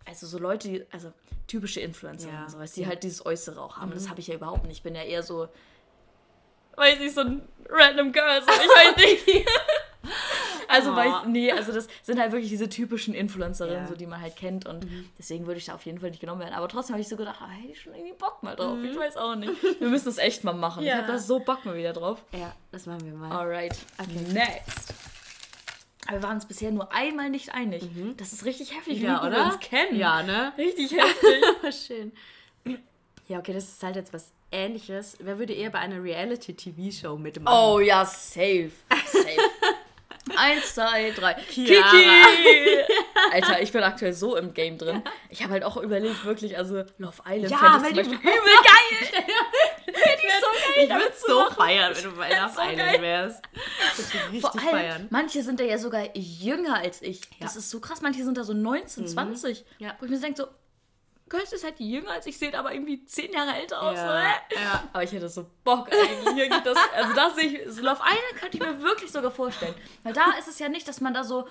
Also 0.05 0.27
so 0.27 0.37
Leute, 0.37 0.69
die, 0.69 0.85
also 0.93 1.11
typische 1.47 1.81
Influencer, 1.81 2.29
Ja. 2.31 2.43
und 2.43 2.51
so, 2.51 2.59
weißt, 2.59 2.77
die 2.77 2.87
halt 2.87 3.03
dieses 3.03 3.25
Äußere 3.25 3.59
auch 3.61 3.77
haben. 3.77 3.91
Das 3.91 4.09
habe 4.09 4.21
ich 4.21 4.27
ja 4.27 4.35
überhaupt 4.35 4.63
nicht. 4.65 4.77
Ich 4.77 4.83
bin 4.83 4.95
ja 4.95 5.03
eher 5.03 5.23
so. 5.23 5.49
Weiß 6.75 6.99
ich, 6.99 7.13
so 7.13 7.21
ein 7.21 7.41
random 7.69 8.11
Girl. 8.11 8.41
So, 8.41 8.51
ich 8.51 8.57
weiß 8.57 8.95
nicht. 8.97 9.47
Also 10.67 10.91
Oh. 10.91 10.95
weiß, 10.95 11.13
nee, 11.27 11.51
also 11.51 11.71
das 11.71 11.87
sind 12.01 12.19
halt 12.19 12.31
wirklich 12.31 12.49
diese 12.49 12.67
typischen 12.67 13.13
Influencerinnen, 13.13 13.77
Ja. 13.77 13.83
Mhm. 13.83 13.87
so 13.87 13.95
die 13.95 14.07
man 14.07 14.19
halt 14.21 14.35
kennt 14.35 14.65
und 14.65 14.85
deswegen 15.19 15.45
würde 15.45 15.59
ich 15.59 15.65
da 15.65 15.75
auf 15.75 15.85
jeden 15.85 15.99
Fall 15.99 16.09
nicht 16.09 16.19
genommen 16.19 16.41
werden. 16.41 16.53
Aber 16.55 16.67
trotzdem 16.67 16.93
habe 16.95 17.01
ich 17.01 17.07
so 17.07 17.15
gedacht, 17.15 17.37
ah, 17.41 17.47
hätte 17.49 17.71
ich 17.73 17.81
schon 17.81 17.93
irgendwie 17.93 18.13
Bock 18.13 18.41
mal 18.43 18.55
drauf. 18.55 18.77
Ich 18.83 18.97
weiß 18.97 19.17
auch 19.17 19.35
nicht. 19.35 19.51
Wir 19.79 19.87
müssen 19.87 20.09
es 20.09 20.17
echt 20.17 20.43
mal 20.43 20.53
machen. 20.53 20.79
Ich 20.79 20.85
Mhm. 20.85 20.89
Ja. 20.89 20.97
habe 21.03 21.07
da 21.13 21.19
so 21.19 21.39
Bock 21.39 21.63
mal 21.65 21.75
wieder 21.75 21.93
drauf. 21.93 22.23
Ja, 22.31 22.53
das 22.71 22.85
machen 22.85 23.05
wir 23.05 23.13
mal. 23.13 23.31
Alright. 23.31 23.77
Next. 24.33 24.93
Aber 26.07 26.17
wir 26.17 26.23
waren 26.23 26.35
uns 26.35 26.47
bisher 26.47 26.71
nur 26.71 26.91
einmal 26.91 27.29
nicht 27.29 27.53
einig. 27.53 27.83
Das 28.17 28.33
ist 28.33 28.43
richtig 28.45 28.75
heftig, 28.75 28.95
wie 28.97 29.01
Mhm. 29.01 29.05
Ja, 29.05 29.19
gut 29.19 29.27
oder? 29.27 29.37
wir 29.37 29.45
uns 29.45 29.59
kennen. 29.59 29.95
Ja, 29.95 30.23
ne? 30.23 30.53
Richtig 30.57 30.91
heftig. 30.91 31.43
Schön. 31.87 32.11
Ja, 33.27 33.39
okay, 33.39 33.53
das 33.53 33.65
ist 33.65 33.83
halt 33.83 33.95
jetzt 33.95 34.11
was 34.13 34.31
ähnliches. 34.53 35.17
Wer 35.19 35.39
würde 35.39 35.53
eher 35.53 35.69
bei 35.71 35.79
einer 35.79 36.01
Reality-TV-Show 36.03 37.17
mitmachen? 37.17 37.57
Oh 37.75 37.79
ja, 37.79 38.05
safe. 38.05 38.71
Safe. 39.11 39.27
Eins, 40.37 40.73
zwei, 40.75 41.11
drei. 41.11 41.33
Chiara. 41.49 41.89
Kiki! 41.91 42.77
Alter, 43.33 43.61
ich 43.61 43.73
bin 43.73 43.83
aktuell 43.83 44.13
so 44.13 44.37
im 44.37 44.53
Game 44.53 44.77
drin. 44.77 45.03
Ich 45.29 45.43
habe 45.43 45.51
halt 45.53 45.63
auch 45.65 45.75
überlegt, 45.75 46.23
wirklich, 46.23 46.57
also 46.57 46.83
Love 46.97 47.21
Island 47.27 47.51
Ja, 47.51 47.57
fände 47.81 47.89
ich 47.89 47.95
weil 47.97 48.03
zum 48.05 48.11
die- 48.13 48.27
Beispiel 48.27 48.31
übel 48.31 48.41
geil. 48.63 49.25
ich 50.77 50.89
würde 50.89 51.03
es 51.09 51.21
so 51.21 51.45
feiern, 51.51 51.93
wenn 51.93 52.03
du 52.05 52.11
bei 52.15 52.29
Love 52.29 52.53
so 52.55 52.61
Island 52.61 52.77
geil. 52.77 53.01
wärst. 53.01 53.41
Das 53.97 54.13
würde 54.13 54.25
ich 54.37 54.41
Vor 54.41 54.53
richtig 54.53 54.69
allem, 54.73 54.79
feiern. 54.79 55.07
manche 55.09 55.43
sind 55.43 55.59
da 55.59 55.63
ja 55.65 55.77
sogar 55.77 56.15
jünger 56.15 56.77
als 56.77 57.01
ich. 57.01 57.19
Das 57.41 57.55
Ja. 57.55 57.59
ist 57.59 57.69
so 57.69 57.81
krass. 57.81 58.01
Manche 58.01 58.23
sind 58.23 58.37
da 58.37 58.45
so 58.45 58.53
19, 58.53 59.05
20. 59.07 59.65
Ja. 59.79 59.95
Wo 59.99 60.05
ich 60.05 60.11
mir 60.11 60.17
so 60.17 60.23
denke, 60.23 60.41
so, 60.41 60.47
Girls 61.29 61.53
ist 61.53 61.63
halt 61.63 61.79
jünger 61.79 62.11
als 62.11 62.25
ich, 62.25 62.37
seht 62.37 62.53
aber 62.55 62.73
irgendwie 62.73 63.05
10 63.05 63.31
Jahre 63.31 63.55
älter 63.55 63.81
aus. 63.81 63.97
Ja, 63.97 64.23
ja. 64.23 64.89
Aber 64.91 65.03
ich 65.03 65.11
hätte 65.11 65.29
so 65.29 65.45
Bock 65.63 65.89
eigentlich. 65.91 66.37
Irgendwie 66.37 66.63
Das, 66.63 66.77
also 66.95 67.13
das 67.13 67.35
sehe 67.35 67.45
ich, 67.45 67.73
so 67.73 67.81
Love 67.81 68.01
Island 68.01 68.39
könnte 68.39 68.57
ich 68.57 68.63
mir 68.63 68.81
wirklich 68.81 69.11
sogar 69.11 69.31
vorstellen. 69.31 69.73
Weil 70.03 70.13
da 70.13 70.31
ist 70.37 70.47
es 70.47 70.59
ja 70.59 70.69
nicht, 70.69 70.87
dass 70.87 71.01
man 71.01 71.13
da 71.13 71.23
so, 71.23 71.47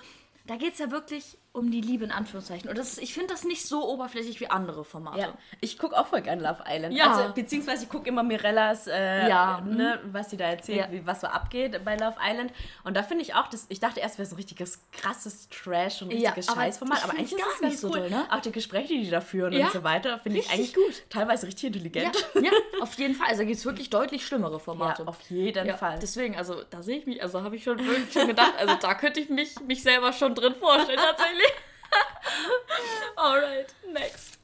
da 0.47 0.57
geht 0.57 0.75
es 0.75 0.79
ja 0.79 0.91
wirklich 0.91 1.39
um 1.55 1.71
die 1.71 1.83
Liebe 1.83 2.05
in 2.05 2.11
Anführungszeichen. 2.13 2.71
Und 2.71 2.79
das, 2.79 2.97
ich 2.97 3.13
finde 3.13 3.29
das 3.35 3.45
nicht 3.45 3.67
so 3.67 3.87
oberflächlich 3.87 4.41
wie 4.41 4.49
andere 4.49 4.85
Formate. 4.85 5.21
Ja, 5.21 5.35
ich 5.61 5.77
gucke 5.79 5.99
auch 5.99 6.07
voll 6.07 6.23
gerne 6.23 6.41
Love 6.43 6.65
Island. 6.67 6.95
Ja. 6.95 7.13
Also, 7.15 7.35
beziehungsweise 7.35 7.85
ich 7.85 7.91
gucke 7.91 8.09
immer 8.09 8.23
Mirellas, 8.23 8.87
äh, 8.87 9.29
Ja, 9.29 9.61
ne, 9.61 10.01
was 10.13 10.31
sie 10.31 10.39
da 10.39 10.47
erzählt, 10.47 10.79
Ja. 10.79 10.91
wie, 10.91 11.07
was 11.07 11.21
so 11.21 11.27
abgeht 11.27 11.85
bei 11.85 11.95
Love 11.97 12.17
Island. 12.27 12.53
Und 12.85 12.97
da 12.97 13.03
finde 13.03 13.23
ich 13.25 13.35
auch, 13.35 13.49
das, 13.49 13.67
ich 13.69 13.81
dachte 13.81 14.01
erst, 14.01 14.17
wäre 14.19 14.27
so 14.27 14.35
ein 14.35 14.37
richtiges 14.37 14.81
krasses 14.93 15.49
Trash 15.51 16.01
und 16.01 16.11
Ja, 16.11 16.31
richtiges 16.31 16.49
aber 16.49 16.63
Scheißformat. 16.63 16.99
ich 16.99 17.05
Aber 17.05 17.13
eigentlich 17.19 17.33
ist 17.33 17.47
es 17.57 17.61
nicht 17.61 17.79
so 17.79 17.89
cool. 17.91 17.99
doll, 17.99 18.11
ne? 18.11 18.25
Auch 18.31 18.41
die 18.41 18.53
Gespräche, 18.53 18.95
die 18.95 19.03
die 19.05 19.11
da 19.11 19.21
führen 19.21 19.53
Ja. 19.53 19.67
und 19.67 19.73
so 19.73 19.85
weiter, 19.85 20.19
finde 20.21 20.39
ich 20.39 20.51
eigentlich 20.51 20.73
gut. 20.73 21.03
teilweise 21.11 21.47
richtig 21.47 21.65
Ja, 21.65 21.67
intelligent. 21.69 22.17
ja, 22.41 22.51
auf 22.81 22.95
jeden 22.95 23.15
Fall. 23.15 23.29
Also 23.29 23.45
gibt 23.45 23.57
es 23.59 23.67
wirklich 23.67 23.91
deutlich 23.91 24.25
schlimmere 24.27 24.53
Ja, 24.55 24.59
Formate. 24.59 25.07
auf 25.07 25.21
jeden 25.29 25.67
Ja, 25.67 25.77
Fall. 25.77 25.99
Deswegen, 26.01 26.35
also 26.35 26.63
da 26.71 26.81
sehe 26.81 26.97
ich 26.97 27.05
mich, 27.07 27.23
also 27.23 27.43
habe 27.43 27.57
ich 27.57 27.63
schon 27.65 27.79
wirklich 27.79 28.11
schon 28.11 28.27
gedacht, 28.27 28.55
also 28.59 28.75
da 28.81 28.95
könnte 28.95 29.21
ich 29.21 29.29
mich, 29.29 29.61
mich 29.67 29.83
selber 29.83 30.15
schon 30.15 30.35
drin 30.35 30.55
vorstellen, 30.55 30.99
tatsächlich. 31.11 31.42
Alright, 33.17 33.75
next. 33.93 34.39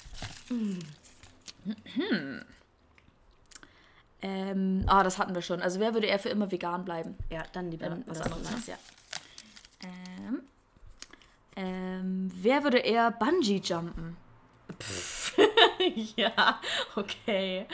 Hm. 0.48 0.78
Ähm, 4.20 4.84
ah, 4.86 5.02
das 5.02 5.18
hatten 5.18 5.34
wir 5.34 5.42
schon. 5.42 5.62
Also 5.62 5.78
wer 5.80 5.94
würde 5.94 6.06
eher 6.06 6.18
für 6.18 6.28
immer 6.28 6.50
vegan 6.50 6.84
bleiben? 6.84 7.16
ja, 7.30 7.42
dann 7.52 7.70
lieber 7.70 7.86
Ähm, 7.86 8.02
was 8.06 8.20
anderes. 8.20 8.46
anderes, 8.46 8.66
ja. 8.66 8.76
Ähm, 9.84 10.42
ähm, 11.56 12.30
wer 12.34 12.64
würde 12.64 12.78
eher 12.78 13.10
Bungee 13.12 13.58
jumpen? 13.62 14.16
ja, 16.16 16.60
okay. 16.96 17.66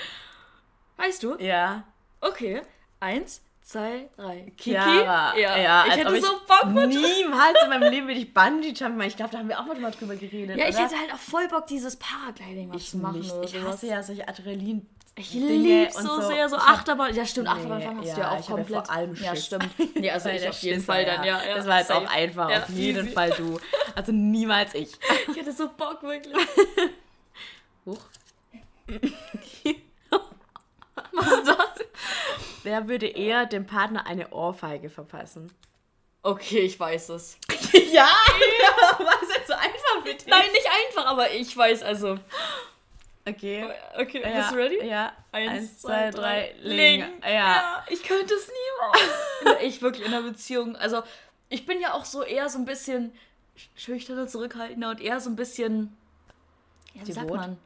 Weißt 0.97 1.23
du? 1.23 1.37
Ja. 1.39 1.85
Okay. 2.21 2.63
Eins, 3.01 3.41
zwei, 3.65 4.09
drei. 4.17 4.53
Kiki? 4.57 4.71
Chiara. 4.73 5.37
Ja, 5.37 5.85
ich 5.87 5.93
als 5.93 6.01
hätte 6.01 6.21
so 6.21 6.33
Bock 6.47 6.67
mit 6.67 6.89
Niemals 6.91 7.57
in 7.65 7.69
meinem 7.71 7.91
Leben 7.91 8.07
würde 8.07 8.21
ich 8.21 8.33
Bungee 8.33 8.69
jumpen. 8.73 9.01
Ich 9.03 9.17
glaube, 9.17 9.33
da 9.33 9.39
haben 9.39 9.49
wir 9.49 9.59
auch 9.59 9.65
mal 9.67 9.91
drüber- 9.91 10.15
geredet. 10.17 10.57
Ja, 10.57 10.69
ich 10.69 10.75
oder? 10.77 10.85
hätte 10.85 10.99
halt 11.01 11.13
auch 11.13 11.19
voll 11.19 11.49
Bock, 11.49 11.67
dieses 11.67 11.97
Paragliding 11.97 12.69
was 12.73 12.83
ich 12.83 12.91
zu 12.91 12.99
machen. 12.99 13.21
nicht. 13.21 13.35
Ich 13.45 13.61
hasse 13.63 13.87
ja 13.89 14.03
solche 14.03 14.29
Adrenalin. 14.29 14.87
Ich 15.17 15.33
liebe 15.33 15.93
so, 15.93 16.21
so. 16.21 16.27
sehr 16.29 16.49
so 16.49 16.57
Ich 16.57 16.63
hab- 16.63 16.71
Achterbahn. 16.79 17.15
Ja, 17.15 17.25
stimmt, 17.25 17.47
Nee, 17.47 17.53
Achterbahn 17.55 17.99
hast 17.99 18.05
du 18.05 18.09
ja, 18.11 18.19
ja 18.19 18.31
auch 18.33 18.41
ich 18.41 18.49
hab 18.51 18.59
ja 18.59 18.65
komplett. 18.65 18.87
vor 18.87 18.91
allem 18.97 19.15
ja, 19.15 19.37
stimmt. 19.37 19.69
Nee, 19.95 20.11
also 20.11 20.29
ich 20.29 20.49
auf 20.49 20.59
jeden 20.59 20.83
Fall 20.83 21.05
dann, 21.05 21.23
ja. 21.25 21.41
ja 21.45 21.55
das 21.55 21.67
war 21.69 21.79
jetzt 21.79 21.87
safe. 21.89 22.05
auch 22.07 22.11
einfach. 22.13 22.51
Ja, 22.51 22.63
auf 22.65 22.69
jeden 22.71 23.05
easy. 23.07 23.15
Fall 23.15 23.31
du. 23.31 23.61
Also 23.95 24.11
niemals 24.13 24.75
ich. 24.75 24.91
Ich 25.31 25.37
hätte 25.37 25.53
so 25.53 25.69
Bock, 25.69 26.03
wirklich. 26.03 26.35
Huch. 27.87 28.01
Was 31.13 31.27
ist 31.31 31.47
das? 31.47 31.84
Wer 32.65 32.89
würde 32.89 33.07
eher 33.07 33.45
dem 33.45 33.67
Partner 33.67 34.07
eine 34.07 34.31
Ohrfeige 34.31 34.89
verpassen? 34.89 35.53
Okay, 36.23 36.61
ich 36.61 36.81
weiß 36.81 37.11
es. 37.11 37.37
ja, 37.93 38.07
war 38.99 39.23
es 39.23 39.37
jetzt 39.37 39.49
so 39.49 39.53
einfach 39.53 40.03
dich? 40.05 40.27
Nein, 40.27 40.51
nicht 40.53 40.67
einfach, 40.89 41.07
aber 41.11 41.31
ich 41.33 41.55
weiß 41.55 41.83
also. 41.83 42.19
Okay. 43.27 43.67
Okay, 43.99 44.23
Ja, 44.23 44.39
bist 44.39 44.53
du 44.53 44.57
ready? 44.57 44.87
Ja. 44.87 45.13
Eins, 45.33 45.81
zwei, 45.81 46.11
drei, 46.11 46.55
Ling. 46.63 47.01
Ling. 47.01 47.23
Ja. 47.23 47.85
ich 47.91 48.03
könnte 48.03 48.35
es 48.35 48.51
niemals. 49.43 49.61
ich 49.63 49.83
wirklich 49.83 50.07
in 50.07 50.15
einer 50.15 50.23
Beziehung. 50.23 50.77
Also, 50.77 51.03
ich 51.51 51.67
bin 51.67 51.81
ja 51.81 51.93
auch 51.93 52.07
so 52.07 52.23
eher 52.23 52.49
so 52.49 52.59
ein 52.59 52.65
bisschen 52.65 53.13
schüchterner, 53.75 54.27
zurückhaltender 54.27 54.89
und 54.89 55.03
eher 55.03 55.21
so 55.21 55.29
ein 55.29 55.37
bisschen. 55.37 55.95
Ja, 56.95 57.07
wie 57.07 57.13
sagt 57.13 57.29
man? 57.29 57.59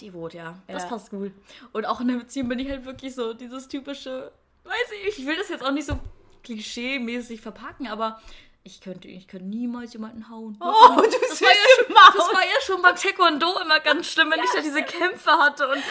Devot, 0.00 0.34
ja. 0.34 0.58
Das 0.68 0.82
Ja. 0.84 0.88
passt 0.88 1.10
gut. 1.10 1.32
Und 1.72 1.86
auch 1.86 2.00
in 2.00 2.08
der 2.08 2.16
Beziehung 2.16 2.48
bin 2.48 2.58
ich 2.58 2.68
halt 2.68 2.84
wirklich 2.84 3.14
so 3.14 3.32
dieses 3.34 3.68
typische. 3.68 4.32
Weiß 4.64 4.74
ich, 5.08 5.18
ich 5.18 5.26
will 5.26 5.36
das 5.36 5.48
jetzt 5.48 5.64
auch 5.64 5.72
nicht 5.72 5.86
so 5.86 5.98
klischee-mäßig 6.44 7.40
verpacken, 7.40 7.86
aber 7.88 8.20
ich 8.64 8.80
könnte, 8.80 9.08
ich 9.08 9.26
könnte 9.28 9.46
niemals 9.46 9.92
jemanden 9.92 10.28
hauen. 10.28 10.56
Oh, 10.60 10.96
du 10.96 11.02
das 11.02 11.38
süße 11.38 11.44
war, 11.44 11.50
ja 11.50 11.56
schon, 11.84 11.92
Maus. 11.94 12.12
das 12.16 12.34
war 12.34 12.42
ja 12.42 12.60
schon 12.64 12.82
beim 12.82 12.96
Taekwondo 12.96 13.60
immer 13.60 13.80
ganz 13.80 14.06
schlimm, 14.08 14.30
wenn 14.30 14.40
ich 14.42 14.50
da 14.54 14.60
diese 14.60 14.82
Kämpfe 14.84 15.30
hatte. 15.32 15.68
Und 15.68 15.82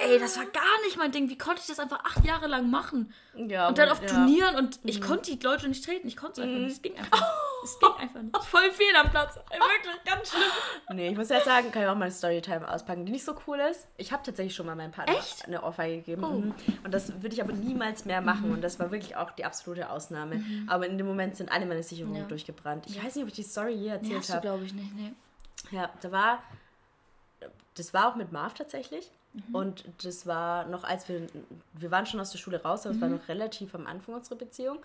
ey, 0.00 0.18
das 0.18 0.36
war 0.36 0.46
gar 0.46 0.80
nicht 0.84 0.96
mein 0.96 1.10
Ding. 1.10 1.28
Wie 1.28 1.38
konnte 1.38 1.60
ich 1.62 1.66
das 1.66 1.78
einfach 1.80 2.04
acht 2.04 2.24
Jahre 2.24 2.46
lang 2.46 2.70
machen? 2.70 3.12
Ja, 3.34 3.68
Und 3.68 3.78
dann 3.78 3.88
auf 3.88 4.00
ja. 4.02 4.08
Turnieren 4.08 4.54
und 4.56 4.78
ich 4.84 5.00
konnte 5.00 5.34
die 5.34 5.42
Leute 5.44 5.66
nicht 5.68 5.84
treten. 5.84 6.06
Ich 6.06 6.16
konnte 6.16 6.40
es 6.42 6.46
einfach 6.46 6.60
nicht. 6.60 6.72
Es 6.76 6.82
ging 6.82 6.96
einfach. 6.96 7.22
Es 7.64 7.78
ging 7.78 7.88
einfach 7.98 8.22
nicht. 8.22 8.36
Voll 8.44 8.70
fehl 8.70 8.94
am 8.96 9.10
Platz. 9.10 9.36
Wirklich, 9.36 10.04
ganz 10.04 10.30
schlimm. 10.30 10.42
Nee, 10.96 11.08
ich 11.10 11.16
muss 11.16 11.28
jetzt 11.30 11.44
sagen, 11.46 11.70
kann 11.72 11.82
ich 11.82 11.88
auch 11.88 11.94
mal 11.94 12.04
eine 12.04 12.12
Storytime 12.12 12.68
auspacken, 12.70 13.04
die 13.06 13.12
nicht 13.12 13.24
so 13.24 13.34
cool 13.46 13.58
ist. 13.58 13.88
Ich 13.96 14.12
habe 14.12 14.22
tatsächlich 14.22 14.54
schon 14.54 14.66
mal 14.66 14.76
meinem 14.76 14.92
Partner 14.92 15.16
Echt? 15.16 15.44
eine 15.46 15.62
Ohrfeige 15.62 15.96
gegeben. 15.98 16.24
Oh. 16.24 16.28
Mhm. 16.32 16.54
Und 16.84 16.94
das 16.94 17.12
würde 17.22 17.34
ich 17.34 17.42
aber 17.42 17.52
niemals 17.52 18.04
mehr 18.04 18.20
machen. 18.20 18.50
Und 18.52 18.62
das 18.62 18.78
war 18.78 18.90
wirklich 18.90 19.16
auch 19.16 19.30
die 19.32 19.44
absolute 19.44 19.90
Ausnahme. 19.90 20.42
Aber 20.68 20.86
in 20.86 20.96
dem 20.98 21.06
Moment 21.06 21.36
sind 21.36 21.50
alle 21.50 21.66
meine 21.66 21.82
Sicherungen 21.82 22.22
Ja. 22.22 22.28
durchgebrannt. 22.28 22.86
Ich 22.88 23.02
weiß 23.02 23.14
nicht, 23.16 23.22
ob 23.24 23.28
ich 23.28 23.34
die 23.34 23.42
Story 23.42 23.72
je 23.72 23.88
erzählt 23.88 24.28
du, 24.28 24.32
habe. 24.32 24.42
glaube 24.42 24.64
ich, 24.64 24.72
nicht. 24.74 24.94
Nee. 24.94 25.12
Ja, 25.70 25.90
da 26.00 26.12
war. 26.12 26.42
Das 27.74 27.92
war 27.92 28.08
auch 28.10 28.14
mit 28.16 28.32
Marv 28.32 28.54
tatsächlich. 28.54 29.10
Mhm. 29.32 29.54
Und 29.54 29.84
das 30.02 30.26
war 30.26 30.66
noch, 30.66 30.84
als 30.84 31.08
wir. 31.08 31.26
Wir 31.74 31.90
waren 31.90 32.06
schon 32.06 32.20
aus 32.20 32.30
der 32.30 32.38
Schule 32.38 32.62
raus, 32.62 32.86
aber 32.86 32.94
es 32.94 33.00
war 33.00 33.08
Mhm. 33.08 33.16
noch 33.16 33.28
relativ 33.28 33.74
am 33.74 33.86
Anfang 33.86 34.14
unserer 34.14 34.36
Beziehung. 34.36 34.78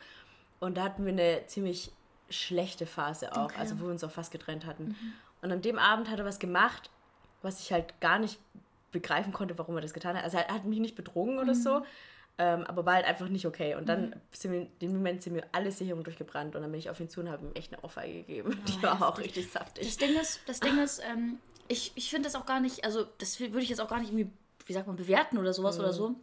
Und 0.60 0.78
da 0.78 0.84
hatten 0.84 1.06
wir 1.06 1.12
eine 1.14 1.46
ziemlich 1.48 1.92
schlechte 2.32 2.86
Phase 2.86 3.32
auch, 3.34 3.46
Okay. 3.46 3.54
Mhm. 3.56 3.60
also 3.62 3.80
wo 3.80 3.86
wir 3.86 3.92
uns 3.92 4.04
auch 4.04 4.12
fast 4.12 4.32
getrennt 4.32 4.66
hatten. 4.66 4.96
Und 5.42 5.52
an 5.52 5.62
dem 5.62 5.78
Abend 5.80 6.10
hat 6.10 6.20
er 6.20 6.26
was 6.26 6.40
gemacht, 6.40 6.90
was 7.42 7.60
ich 7.62 7.72
halt 7.72 8.00
gar 8.02 8.20
nicht 8.20 8.40
begreifen 8.92 9.34
konnte, 9.34 9.58
warum 9.58 9.76
er 9.76 9.82
das 9.82 9.94
getan 9.94 10.16
hat. 10.18 10.24
Also 10.24 10.38
er 10.38 10.48
hat 10.54 10.66
mich 10.66 10.80
nicht 10.80 10.96
betrogen 10.96 11.38
oder 11.40 11.54
Mhm. 11.54 11.62
so, 11.62 11.86
ähm, 12.38 12.64
aber 12.66 12.86
war 12.86 12.96
halt 12.96 13.06
einfach 13.06 13.28
nicht 13.30 13.46
okay. 13.46 13.76
Und 13.76 13.88
dann 13.90 14.16
sind 14.32 14.52
wir, 14.52 14.62
in 14.62 14.80
dem 14.82 14.94
Moment 14.94 15.24
sind 15.24 15.34
mir 15.34 15.44
alle 15.52 15.72
Sicherungen 15.72 16.04
durchgebrannt 16.04 16.56
und 16.56 16.62
dann 16.62 16.72
bin 16.72 16.80
ich 16.80 16.90
auf 16.90 17.00
ihn 17.00 17.10
zu 17.10 17.22
und 17.22 17.30
habe 17.30 17.46
ihm 17.46 17.52
echt 17.56 17.74
eine 17.74 17.82
Ohrfeige 17.84 18.14
gegeben. 18.24 18.62
Die 18.68 18.84
war 18.84 19.02
auch 19.08 19.18
richtig 19.20 19.50
saftig. 19.52 19.86
Das 19.88 19.98
Ding 19.98 20.20
ist, 20.20 20.40
das 20.46 20.60
Ding 20.60 20.78
ist, 20.78 21.02
ähm, 21.12 21.38
ich, 21.68 21.92
ich 21.96 22.10
finde 22.10 22.28
das 22.28 22.36
auch 22.36 22.46
gar 22.46 22.60
nicht, 22.60 22.84
also 22.84 23.06
das 23.20 23.40
würde 23.40 23.60
ich 23.62 23.70
jetzt 23.70 23.80
auch 23.82 23.88
gar 23.90 24.00
nicht 24.00 24.12
irgendwie, 24.12 24.32
wie 24.66 24.74
sagt 24.74 24.88
man, 24.88 24.96
bewerten 24.96 25.38
oder 25.38 25.54
sowas 25.54 25.80
oder 25.80 25.94
so. 25.94 26.16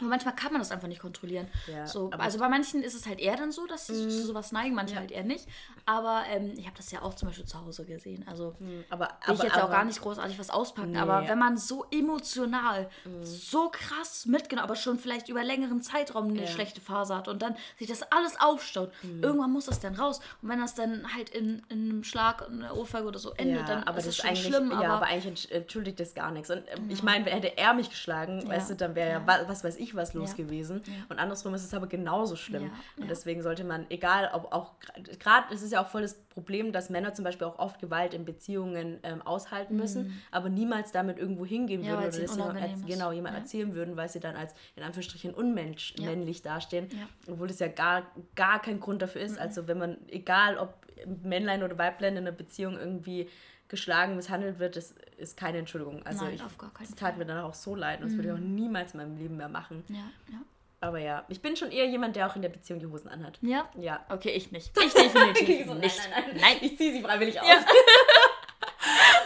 Aber 0.00 0.08
manchmal 0.08 0.34
kann 0.34 0.52
man 0.52 0.60
das 0.60 0.70
einfach 0.70 0.88
nicht 0.88 1.00
kontrollieren. 1.00 1.48
Ja, 1.66 1.86
so, 1.86 2.10
also 2.10 2.38
bei 2.38 2.48
manchen 2.48 2.82
ist 2.82 2.94
es 2.94 3.06
halt 3.06 3.20
eher 3.20 3.36
dann 3.36 3.52
so, 3.52 3.66
dass 3.66 3.86
sie 3.86 3.94
zu 4.08 4.26
sowas 4.26 4.52
neigen, 4.52 4.74
manche 4.74 4.96
halt 4.96 5.10
eher 5.12 5.24
nicht. 5.24 5.46
Aber 5.86 6.22
ähm, 6.30 6.52
ich 6.56 6.66
habe 6.66 6.76
das 6.76 6.90
ja 6.90 7.02
auch 7.02 7.14
zum 7.14 7.28
Beispiel 7.28 7.44
zu 7.44 7.60
Hause 7.60 7.84
gesehen. 7.84 8.24
Also 8.28 8.54
Aber, 8.90 9.08
will 9.26 9.34
ich 9.34 9.42
jetzt 9.42 9.54
aber, 9.54 9.64
auch 9.64 9.70
gar 9.70 9.84
nicht 9.84 10.00
großartig 10.00 10.38
was 10.38 10.50
auspacken. 10.50 10.92
Nee. 10.92 10.98
Aber 10.98 11.28
wenn 11.28 11.38
man 11.38 11.56
so 11.56 11.84
emotional, 11.90 12.88
so 13.22 13.68
krass 13.70 14.26
mitgenommen, 14.26 14.64
aber 14.64 14.76
schon 14.76 14.98
vielleicht 14.98 15.28
über 15.28 15.42
längeren 15.44 15.80
Zeitraum 15.82 16.28
eine 16.28 16.42
Ja. 16.42 16.46
schlechte 16.46 16.80
Phase 16.80 17.14
hat 17.16 17.28
und 17.28 17.42
dann 17.42 17.56
sich 17.78 17.86
das 17.88 18.02
alles 18.12 18.40
aufstaut, 18.40 18.90
irgendwann 19.22 19.52
muss 19.52 19.66
das 19.66 19.80
dann 19.80 19.94
raus. 19.94 20.20
Und 20.42 20.48
wenn 20.48 20.60
das 20.60 20.74
dann 20.74 21.14
halt 21.14 21.30
in, 21.30 21.62
in 21.68 21.90
einem 21.90 22.04
Schlag, 22.04 22.48
einer 22.48 22.76
Ohrfeige 22.76 23.06
oder 23.06 23.18
so 23.18 23.32
endet, 23.32 23.60
Ja, 23.60 23.66
dann 23.66 23.82
aber 23.84 23.98
ist 23.98 24.06
das 24.08 24.18
ist 24.18 24.24
eigentlich, 24.24 24.46
schlimm. 24.46 24.70
ja, 24.70 24.76
aber, 24.78 24.88
aber 24.94 25.06
eigentlich 25.06 25.46
entsch- 25.48 25.52
entschuldigt 25.52 26.00
das 26.00 26.14
gar 26.14 26.30
nichts. 26.30 26.50
Und 26.50 26.62
ähm, 26.74 26.88
ich 26.88 27.02
meine, 27.02 27.26
hätte 27.30 27.56
er 27.58 27.74
mich 27.74 27.90
geschlagen, 27.90 28.46
weißt 28.48 28.70
du, 28.70 28.76
dann 28.76 28.94
wäre 28.94 29.10
ja, 29.10 29.26
wa- 29.26 29.44
was 29.46 29.64
weiß 29.64 29.76
ich, 29.76 29.83
ich 29.84 29.94
was 29.94 30.14
los 30.14 30.30
Ja. 30.30 30.36
gewesen. 30.36 30.82
Ja. 30.86 30.92
Und 31.08 31.18
andersrum 31.18 31.54
ist 31.54 31.64
es 31.64 31.72
aber 31.74 31.86
genauso 31.86 32.36
schlimm. 32.36 32.70
Und 32.96 33.08
deswegen 33.10 33.42
sollte 33.42 33.64
man, 33.64 33.86
egal 33.90 34.30
ob 34.34 34.52
auch, 34.52 34.72
gerade 35.18 35.52
ist 35.54 35.62
es 35.62 35.70
ja 35.70 35.82
auch 35.82 35.88
voll 35.88 36.02
das 36.02 36.14
Problem, 36.30 36.72
dass 36.72 36.90
Männer 36.90 37.14
zum 37.14 37.24
Beispiel 37.24 37.46
auch 37.46 37.58
oft 37.58 37.80
Gewalt 37.80 38.12
in 38.14 38.24
Beziehungen 38.24 38.98
ähm, 39.04 39.22
aushalten 39.22 39.76
müssen, 39.76 40.20
aber 40.32 40.48
niemals 40.48 40.90
damit 40.92 41.18
irgendwo 41.18 41.46
hingehen 41.46 41.82
Mhm. 41.82 41.86
Würden 41.86 41.98
oder 41.98 42.08
es 42.08 42.20
das 42.20 42.36
ihnen 42.36 42.46
jemand, 42.56 42.74
ist. 42.76 42.86
genau, 42.86 43.12
jemand 43.12 43.36
erzählen 43.36 43.74
würden, 43.74 43.96
weil 43.96 44.08
sie 44.08 44.20
dann 44.20 44.34
als 44.36 44.52
in 44.76 44.82
Anführungsstrichen 44.82 45.32
unmännlich 45.34 46.42
dastehen. 46.42 46.88
Obwohl 47.28 47.48
das 47.48 47.58
ja 47.58 47.68
gar, 47.68 48.02
gar 48.34 48.60
kein 48.60 48.80
Grund 48.80 49.02
dafür 49.02 49.20
ist. 49.22 49.38
Also 49.38 49.66
wenn 49.68 49.78
man, 49.78 49.96
egal 50.08 50.58
ob 50.58 50.74
Männlein 51.22 51.62
oder 51.62 51.76
Weiblein 51.78 52.12
in 52.16 52.18
einer 52.26 52.32
Beziehung 52.32 52.78
irgendwie 52.78 53.28
geschlagen, 53.68 54.14
misshandelt 54.16 54.58
wird, 54.58 54.76
das 54.76 54.94
ist 55.16 55.36
keine 55.36 55.58
Entschuldigung. 55.58 56.04
Also 56.06 56.24
Nein, 56.24 56.34
ich, 56.34 56.42
auf 56.42 56.58
gar 56.58 56.72
keinen 56.72 56.86
das 56.86 56.94
tat 56.96 57.16
mir 57.16 57.24
dann 57.24 57.38
auch 57.44 57.54
so 57.54 57.74
leid 57.74 58.00
und 58.00 58.06
das 58.08 58.16
würde 58.16 58.28
ich 58.28 58.34
auch 58.34 58.38
niemals 58.38 58.92
in 58.92 58.98
meinem 59.00 59.16
Leben 59.16 59.36
mehr 59.36 59.48
machen. 59.48 59.82
Ja, 59.88 59.96
ja. 60.30 60.38
Aber 60.80 60.98
ja, 60.98 61.24
ich 61.28 61.40
bin 61.40 61.56
schon 61.56 61.70
eher 61.70 61.86
jemand, 61.86 62.14
der 62.14 62.26
auch 62.26 62.36
in 62.36 62.42
der 62.42 62.50
Beziehung 62.50 62.78
die 62.78 62.86
Hosen 62.86 63.08
anhat. 63.08 63.38
Ja? 63.40 63.70
Ja. 63.78 64.04
Okay, 64.10 64.30
ich 64.32 64.52
nicht. 64.52 64.70
Ich 64.84 64.92
definitiv 64.92 65.66
So, 65.66 65.74
nicht. 65.74 65.98
Nein, 66.10 66.24
nein, 66.26 66.36
nein. 66.40 66.56
Ich 66.60 66.76
ziehe 66.76 66.92
sie 66.92 67.00
freiwillig 67.02 67.40
aus. 67.40 67.48
Ja. 67.48 67.54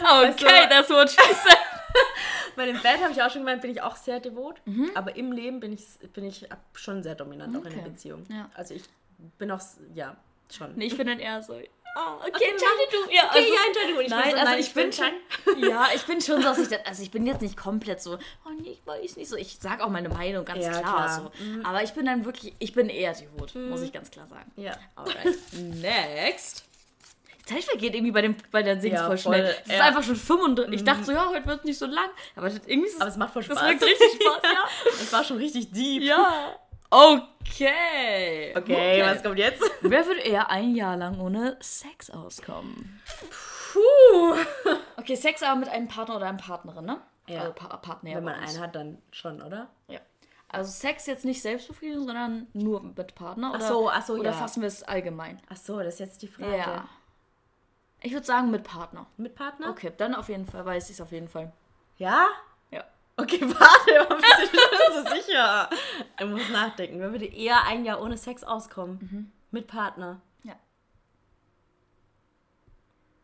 Okay, 0.01 0.67
Also- 0.69 0.95
what 0.95 1.09
she 1.09 1.17
said. 1.17 1.57
Bei 2.55 2.65
dem 2.65 2.81
Bett 2.81 3.01
habe 3.01 3.11
ich 3.11 3.21
auch 3.21 3.29
schon 3.29 3.41
gemeint, 3.41 3.61
bin 3.61 3.71
ich 3.71 3.81
auch 3.81 3.95
sehr 3.95 4.19
devot. 4.19 4.61
Mhm. 4.65 4.91
Aber 4.95 5.15
im 5.15 5.31
Leben 5.31 5.59
bin 5.59 5.71
ich, 5.73 5.85
bin 6.13 6.25
ich 6.25 6.47
schon 6.73 7.03
sehr 7.03 7.15
dominant 7.15 7.55
auch 7.55 7.63
in 7.63 7.69
der 7.71 7.79
Okay. 7.81 7.89
Beziehung. 7.89 8.23
Ja. 8.29 8.49
Also 8.53 8.73
ich 8.73 8.83
bin 9.37 9.51
auch, 9.51 9.61
ja, 9.93 10.15
schon. 10.55 10.73
Nee, 10.75 10.85
ich 10.87 10.97
bin 10.97 11.07
dann 11.07 11.19
eher 11.19 11.41
so. 11.43 11.53
Oh, 11.95 12.17
okay, 12.19 12.29
entscheide 12.51 12.87
du. 12.91 13.11
Ja, 13.13 13.23
Okay, 13.29 13.39
also, 13.39 13.53
ja, 13.53 13.59
Entschuldigung. 13.67 14.01
Ich 14.03 14.09
Nein, 14.09 14.21
bin 14.23 14.31
so, 14.31 14.37
also 14.37 14.51
nein, 14.51 14.59
ich 14.59 14.73
bin 14.73 14.93
schon, 14.93 15.63
ja, 15.69 15.87
ich 15.95 16.03
bin 16.03 16.21
schon 16.21 16.37
so, 16.37 16.43
dass 16.43 16.59
ich 16.59 16.67
das, 16.67 16.85
also 16.85 17.01
ich 17.03 17.09
bin 17.11 17.25
jetzt 17.25 17.41
nicht 17.41 17.57
komplett 17.57 17.99
so, 18.01 18.13
oh 18.45 18.49
nee, 18.61 18.69
ich 18.73 18.81
weiß 18.85 19.15
nicht 19.17 19.27
so, 19.27 19.35
ich 19.35 19.57
sage 19.59 19.83
auch 19.83 19.89
meine 19.89 20.07
Meinung 20.07 20.45
ganz 20.45 20.63
Ja, 20.63 20.69
klar, 20.71 20.81
klar. 20.83 21.31
so, 21.35 21.63
aber 21.67 21.81
ich 21.83 21.91
bin 21.93 22.05
dann 22.05 22.25
wirklich, 22.25 22.53
ich 22.59 22.73
bin 22.73 22.89
eher 22.89 23.13
devot, 23.13 23.55
muss 23.55 23.81
ich 23.81 23.91
ganz 23.91 24.11
klar 24.11 24.27
sagen. 24.27 24.51
Ja. 24.55 24.73
Alright, 24.95 25.35
next. 25.81 26.63
Die 27.41 27.55
Zeit 27.55 27.63
vergeht 27.63 27.95
irgendwie 27.95 28.11
bei, 28.11 28.21
dem, 28.21 28.35
bei 28.51 28.61
der 28.61 28.79
Sings 28.79 28.93
Ja, 28.93 29.07
voll 29.07 29.17
voll, 29.17 29.33
schnell. 29.35 29.55
Es 29.63 29.69
ist 29.71 29.77
ja. 29.79 29.83
einfach 29.85 30.03
schon 30.03 30.15
35. 30.15 30.75
Ich 30.75 30.83
dachte 30.85 31.03
so, 31.03 31.11
ja, 31.11 31.27
heute 31.29 31.47
wird 31.47 31.59
es 31.59 31.65
nicht 31.65 31.79
so 31.79 31.87
lang. 31.87 32.09
Aber 32.35 32.47
das, 32.49 32.59
irgendwie 32.67 32.87
ist 32.87 32.93
es, 32.95 33.01
Aber 33.01 33.09
es 33.09 33.17
macht 33.17 33.33
voll 33.33 33.43
das 33.43 33.57
Spaß. 33.57 33.73
macht 33.73 33.81
richtig 33.83 34.21
Spaß, 34.21 34.41
ja. 34.43 34.63
Es 34.91 35.11
war 35.11 35.23
schon 35.23 35.37
richtig 35.37 35.71
deep. 35.71 36.03
ja. 36.03 36.55
Okay. 36.91 38.53
Okay, 38.55 39.03
was 39.03 39.21
kommt 39.21 39.37
jetzt? 39.37 39.61
Wer 39.81 40.05
würde 40.05 40.21
eher 40.21 40.49
ein 40.49 40.75
Jahr 40.75 40.97
lang 40.97 41.19
ohne 41.19 41.57
Sex 41.59 42.09
auskommen? 42.09 43.01
Puh. 43.71 44.35
Okay, 44.97 45.15
Sex 45.15 45.43
aber 45.43 45.59
mit 45.59 45.69
einem 45.69 45.87
Partner 45.87 46.15
oder 46.15 46.27
einer 46.27 46.37
Partnerin, 46.37 46.85
ne? 46.85 47.01
Ja. 47.27 47.41
Also 47.41 47.53
pa 47.53 47.77
Partner. 47.77 48.15
Wenn 48.15 48.23
man 48.23 48.35
einen 48.35 48.59
hat, 48.59 48.75
dann 48.75 48.97
schon, 49.11 49.41
oder? 49.41 49.69
Ja. 49.87 49.99
Also 50.47 50.71
Sex 50.71 51.05
jetzt 51.05 51.25
nicht 51.25 51.43
Selbstbefriedigung, 51.43 52.07
sondern 52.07 52.47
nur 52.53 52.81
mit 52.81 53.13
Partner. 53.13 53.51
Oder, 53.53 53.59
Ach 53.63 53.67
so, 53.67 53.89
ach 53.89 54.05
so, 54.05 54.13
Oder 54.13 54.31
ja. 54.31 54.35
fassen 54.35 54.61
wir 54.61 54.67
es 54.67 54.81
allgemein? 54.81 55.39
Ach 55.49 55.57
so, 55.57 55.77
das 55.77 55.95
ist 55.95 55.99
jetzt 55.99 56.21
die 56.23 56.27
Frage. 56.27 56.57
Ja. 56.57 56.89
Ich 58.01 58.13
würde 58.13 58.25
sagen 58.25 58.49
mit 58.49 58.63
Partner. 58.63 59.05
Mit 59.17 59.35
Partner? 59.35 59.69
Okay, 59.69 59.91
dann 59.95 60.15
auf 60.15 60.29
jeden 60.29 60.47
Fall 60.47 60.65
weiß 60.65 60.85
ich 60.89 60.95
es 60.95 61.01
auf 61.01 61.11
jeden 61.11 61.27
Fall. 61.27 61.51
Ja? 61.97 62.27
Okay, 63.21 63.41
warte, 63.41 64.07
warum 64.09 64.21
bist 64.21 64.53
du 64.53 64.59
schon 64.59 65.03
so 65.03 65.15
sicher? 65.15 65.69
Ich 66.19 66.25
muss 66.25 66.49
nachdenken. 66.49 66.99
Wer 66.99 67.11
würde 67.11 67.25
eher 67.25 67.63
ein 67.65 67.85
Jahr 67.85 68.01
ohne 68.01 68.17
Sex 68.17 68.43
auskommen? 68.43 69.31
Mit 69.51 69.67
Partner. 69.67 70.21
Ja. 70.43 70.55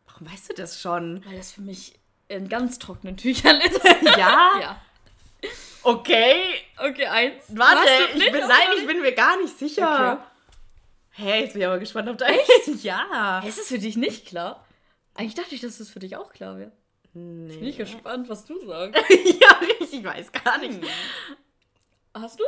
Warum 0.06 0.30
weißt 0.30 0.50
du 0.50 0.54
das 0.54 0.80
schon? 0.80 1.24
Weil 1.26 1.36
das 1.36 1.52
für 1.52 1.62
mich 1.62 1.98
in 2.28 2.48
ganz 2.48 2.78
trockenen 2.78 3.16
Tüchern 3.16 3.60
ist. 3.60 3.80
Ja? 4.16 4.52
ja. 4.60 4.80
Okay. 5.82 6.34
Okay, 6.78 7.06
eins. 7.06 7.44
Warte, 7.48 7.86
du 8.12 8.18
ich 8.18 8.32
bin, 8.32 8.40
nein, 8.40 8.66
ich 8.78 8.86
bin 8.86 9.00
mir 9.00 9.12
gar 9.12 9.40
nicht 9.40 9.56
sicher. 9.58 10.14
Okay. 10.14 10.22
Hey, 11.10 11.42
jetzt 11.42 11.52
bin 11.52 11.62
ich 11.62 11.66
aber 11.66 11.78
gespannt 11.78 12.08
auf 12.08 12.16
dein. 12.16 12.34
Echt? 12.34 12.82
Ja. 12.82 13.40
Ist 13.46 13.58
es 13.58 13.68
für 13.68 13.78
dich 13.78 13.96
nicht 13.96 14.26
klar? 14.26 14.64
Eigentlich 15.14 15.34
dachte 15.34 15.54
ich, 15.54 15.60
dass 15.60 15.80
es 15.80 15.88
für 15.90 15.98
dich 15.98 16.16
auch 16.16 16.32
klar 16.32 16.58
wäre. 16.58 16.72
Nee. 17.18 17.56
Bin 17.56 17.64
ich 17.68 17.78
gespannt, 17.78 18.28
was 18.28 18.44
du 18.44 18.58
sagst. 18.66 19.00
ja, 19.10 19.60
ich 19.80 20.04
weiß 20.04 20.32
gar 20.32 20.58
nicht. 20.58 20.80
Hast 22.14 22.38
du? 22.38 22.44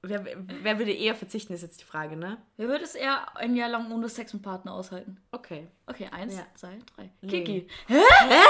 Wer, 0.00 0.24
wer 0.62 0.78
würde 0.78 0.92
eher 0.92 1.14
verzichten, 1.14 1.52
ist 1.54 1.62
jetzt 1.62 1.80
die 1.80 1.84
Frage, 1.84 2.16
ne? 2.16 2.38
Wer 2.56 2.68
würde 2.68 2.84
es 2.84 2.94
eher 2.94 3.36
ein 3.36 3.54
Jahr 3.56 3.68
lang 3.68 3.90
ohne 3.92 4.08
Sex 4.08 4.32
mit 4.32 4.42
Partner 4.42 4.72
aushalten? 4.74 5.18
Okay. 5.32 5.66
Okay, 5.86 6.08
eins, 6.12 6.36
Ja. 6.36 6.46
zwei, 6.54 6.78
drei. 6.96 7.10
Nee. 7.22 7.28
Kiki. 7.28 7.68
Hä? 7.88 8.00
Hä? 8.28 8.42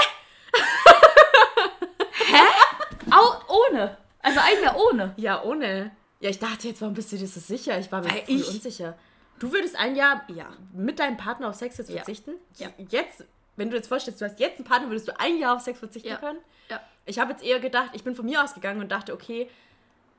Au, 3.11 3.55
ohne. 3.69 3.97
Also 4.21 4.41
ein 4.41 4.63
Jahr 4.63 4.77
ohne. 4.77 5.15
Ja, 5.17 5.43
ohne. 5.43 5.93
Ja, 6.21 6.31
ich 6.31 6.39
dachte 6.39 6.69
jetzt, 6.69 6.81
warum 6.81 6.95
bist 6.95 7.13
du 7.13 7.17
dir 7.17 7.27
so 7.29 7.41
sicher? 7.41 7.79
Ich 7.79 7.91
war 7.93 8.03
mir 8.03 8.23
ich- 8.27 8.49
unsicher. 8.49 8.97
Du 9.41 9.53
würdest 9.53 9.77
ein 9.77 9.97
Jahr 9.97 10.25
Ja. 10.29 10.49
mit 10.73 10.99
deinem 11.01 11.17
Partner 11.17 11.49
auf 11.49 11.57
Sex 11.57 11.77
jetzt 11.79 11.91
verzichten? 11.91 12.33
Ja. 12.57 12.69
Jetzt, 12.89 13.25
wenn 13.57 13.71
du 13.71 13.77
jetzt 13.77 13.89
vorstellst, 13.89 14.21
du 14.21 14.25
hast 14.25 14.39
jetzt 14.41 14.57
einen 14.59 14.65
Partner, 14.65 14.89
würdest 14.89 15.09
du 15.09 15.19
ein 15.21 15.39
Jahr 15.39 15.57
auf 15.57 15.61
Sex 15.63 15.79
verzichten 15.79 16.09
Ja. 16.09 16.17
können? 16.17 16.39
Ja. 16.71 16.81
Ich 17.07 17.19
habe 17.19 17.33
jetzt 17.33 17.45
eher 17.45 17.61
gedacht, 17.61 17.91
ich 17.93 18.03
bin 18.05 18.15
von 18.15 18.25
mir 18.25 18.43
ausgegangen 18.43 18.81
und 18.81 18.91
dachte, 18.91 19.13
okay, 19.13 19.49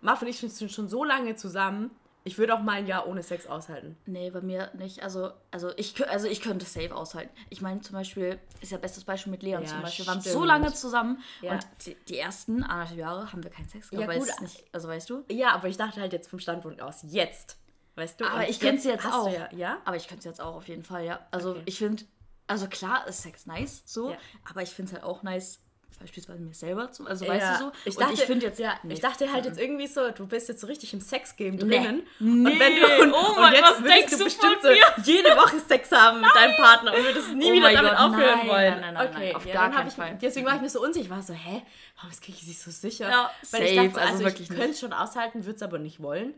Marv 0.02 0.22
und 0.22 0.28
ich 0.28 0.38
sind 0.40 0.72
schon 0.72 0.88
so 0.88 1.04
lange 1.04 1.36
zusammen, 1.36 1.92
ich 2.28 2.40
würde 2.40 2.56
auch 2.56 2.60
mal 2.62 2.74
ein 2.74 2.88
Jahr 2.88 3.08
ohne 3.08 3.22
Sex 3.22 3.46
aushalten. 3.46 3.96
Nee, 4.08 4.32
bei 4.32 4.42
mir 4.42 4.72
nicht. 4.74 5.04
Also, 5.04 5.32
also, 5.52 5.72
ich, 5.78 6.08
also 6.10 6.28
ich 6.28 6.42
könnte 6.42 6.66
safe 6.66 6.96
aushalten. 6.96 7.30
Ich 7.52 7.62
meine, 7.62 7.82
zum 7.82 7.94
Beispiel, 7.94 8.40
ist 8.62 8.72
ja 8.72 8.80
bestes 8.80 9.04
Beispiel 9.04 9.30
mit 9.32 9.44
Leon 9.44 9.62
Ja, 9.62 9.68
zum 9.70 9.82
Beispiel. 9.84 10.06
Wir 10.06 10.12
waren 10.12 10.22
so 10.22 10.44
lange 10.44 10.74
zusammen 10.74 11.22
Ja. 11.42 11.52
und 11.54 11.68
die, 11.86 11.96
die 12.08 12.18
ersten 12.18 12.64
anderthalb 12.64 12.98
Jahre 13.00 13.32
haben 13.32 13.44
wir 13.44 13.52
keinen 13.52 13.70
Sex 13.70 13.92
gehabt. 13.92 14.12
Ja, 14.12 14.18
gut. 14.18 14.42
nicht, 14.42 14.64
also 14.72 14.88
weißt 14.88 15.08
du? 15.12 15.24
Ja, 15.30 15.52
aber 15.54 15.68
ich 15.68 15.78
dachte 15.78 16.02
halt 16.02 16.14
jetzt 16.14 16.28
vom 16.28 16.40
Standpunkt 16.40 16.82
aus, 16.82 17.04
jetzt. 17.08 17.58
Weißt 17.94 18.20
du? 18.20 18.26
Aber 18.26 18.50
ich 18.50 18.60
könnte 18.60 18.82
sie 18.82 18.90
jetzt 18.90 19.06
auch. 19.06 19.30
Ja, 19.32 19.48
ja? 19.54 19.78
Aber 19.86 19.96
ich 19.96 20.08
könnte 20.08 20.20
es 20.20 20.26
jetzt 20.26 20.42
auch 20.42 20.56
auf 20.56 20.68
jeden 20.68 20.84
Fall, 20.84 21.06
ja. 21.06 21.20
Also 21.30 21.52
Okay. 21.52 21.62
ich 21.66 21.78
finde, 21.78 22.04
also 22.48 22.68
klar 22.68 23.08
ist 23.08 23.22
Sex 23.24 23.46
nice, 23.46 23.82
so, 23.86 24.12
Ja. 24.12 24.18
aber 24.50 24.62
ich 24.62 24.70
finde 24.70 24.90
es 24.90 24.94
halt 24.94 25.04
auch 25.04 25.24
nice, 25.24 25.60
beispielsweise 26.00 26.42
mir 26.42 26.54
selber 26.54 26.92
zu, 26.92 27.08
also 27.08 27.24
Ja. 27.26 27.32
weißt 27.34 27.62
du 27.62 27.66
so. 27.66 27.72
Ich 27.86 27.96
Und 27.96 28.02
dachte, 28.02 28.14
ich 28.16 28.22
finde 28.24 28.46
jetzt, 28.48 28.60
ja, 28.60 28.78
nee. 28.84 28.94
ich 28.96 29.00
dachte 29.00 29.32
halt 29.32 29.46
jetzt 29.46 29.58
irgendwie 29.58 29.88
so, 29.88 30.12
du 30.12 30.28
bist 30.28 30.50
jetzt 30.50 30.60
so 30.60 30.68
richtig 30.68 30.94
im 30.94 31.00
Sexgame 31.00 31.56
drinnen. 31.58 32.06
Nee. 32.20 32.50
Und 32.52 32.60
wenn 32.60 32.76
du 32.76 33.02
und, 33.04 33.14
Oh 33.14 33.30
und 33.30 33.36
Mann, 33.40 33.54
jetzt 33.54 33.82
denkst 33.82 34.18
du 34.18 34.24
bestimmt 34.26 34.58
so 34.62 34.70
jede 35.10 35.30
Woche 35.38 35.58
Sex 35.62 35.90
haben 35.94 36.20
mit 36.20 36.30
deinem 36.36 36.56
Partner 36.58 36.94
und 36.94 37.02
würdest 37.04 37.32
nie 37.34 37.50
Oh 37.50 37.54
wieder 37.54 37.62
mein 37.68 37.76
damit 37.76 37.92
Gott, 37.94 38.00
aufhören 38.02 38.38
nein, 38.40 38.48
wollen. 38.50 38.72
nein, 38.82 38.82
nein, 38.82 38.94
nein, 38.94 39.08
okay, 39.08 39.26
nein, 39.28 39.36
auf 39.38 39.46
ja, 39.46 39.54
gar 39.54 39.72
keinen 39.72 39.88
ich, 39.88 39.94
Fall. 39.94 40.18
Deswegen 40.22 40.46
war 40.46 40.56
ich 40.56 40.62
mir 40.62 40.70
so 40.70 40.84
unsicher. 40.84 41.06
Ich 41.06 41.10
war 41.12 41.22
so, 41.22 41.34
hä, 41.34 41.62
warum 41.96 42.12
ist 42.12 42.22
Kiki 42.22 42.46
sich 42.46 42.60
so 42.60 42.72
sicher? 42.72 43.10
Ja, 43.10 43.32
Weil 43.52 43.64
ich 43.64 43.70
safe, 43.70 43.76
dachte, 43.88 43.94
so, 43.94 44.00
also 44.02 44.12
also, 44.14 44.24
wirklich 44.26 44.50
ich 44.50 44.56
könnte 44.56 44.72
es 44.72 44.80
schon 44.82 44.92
aushalten, 44.94 45.46
würde 45.46 45.56
es 45.56 45.62
aber 45.64 45.80
nicht 45.80 46.02
wollen. 46.02 46.34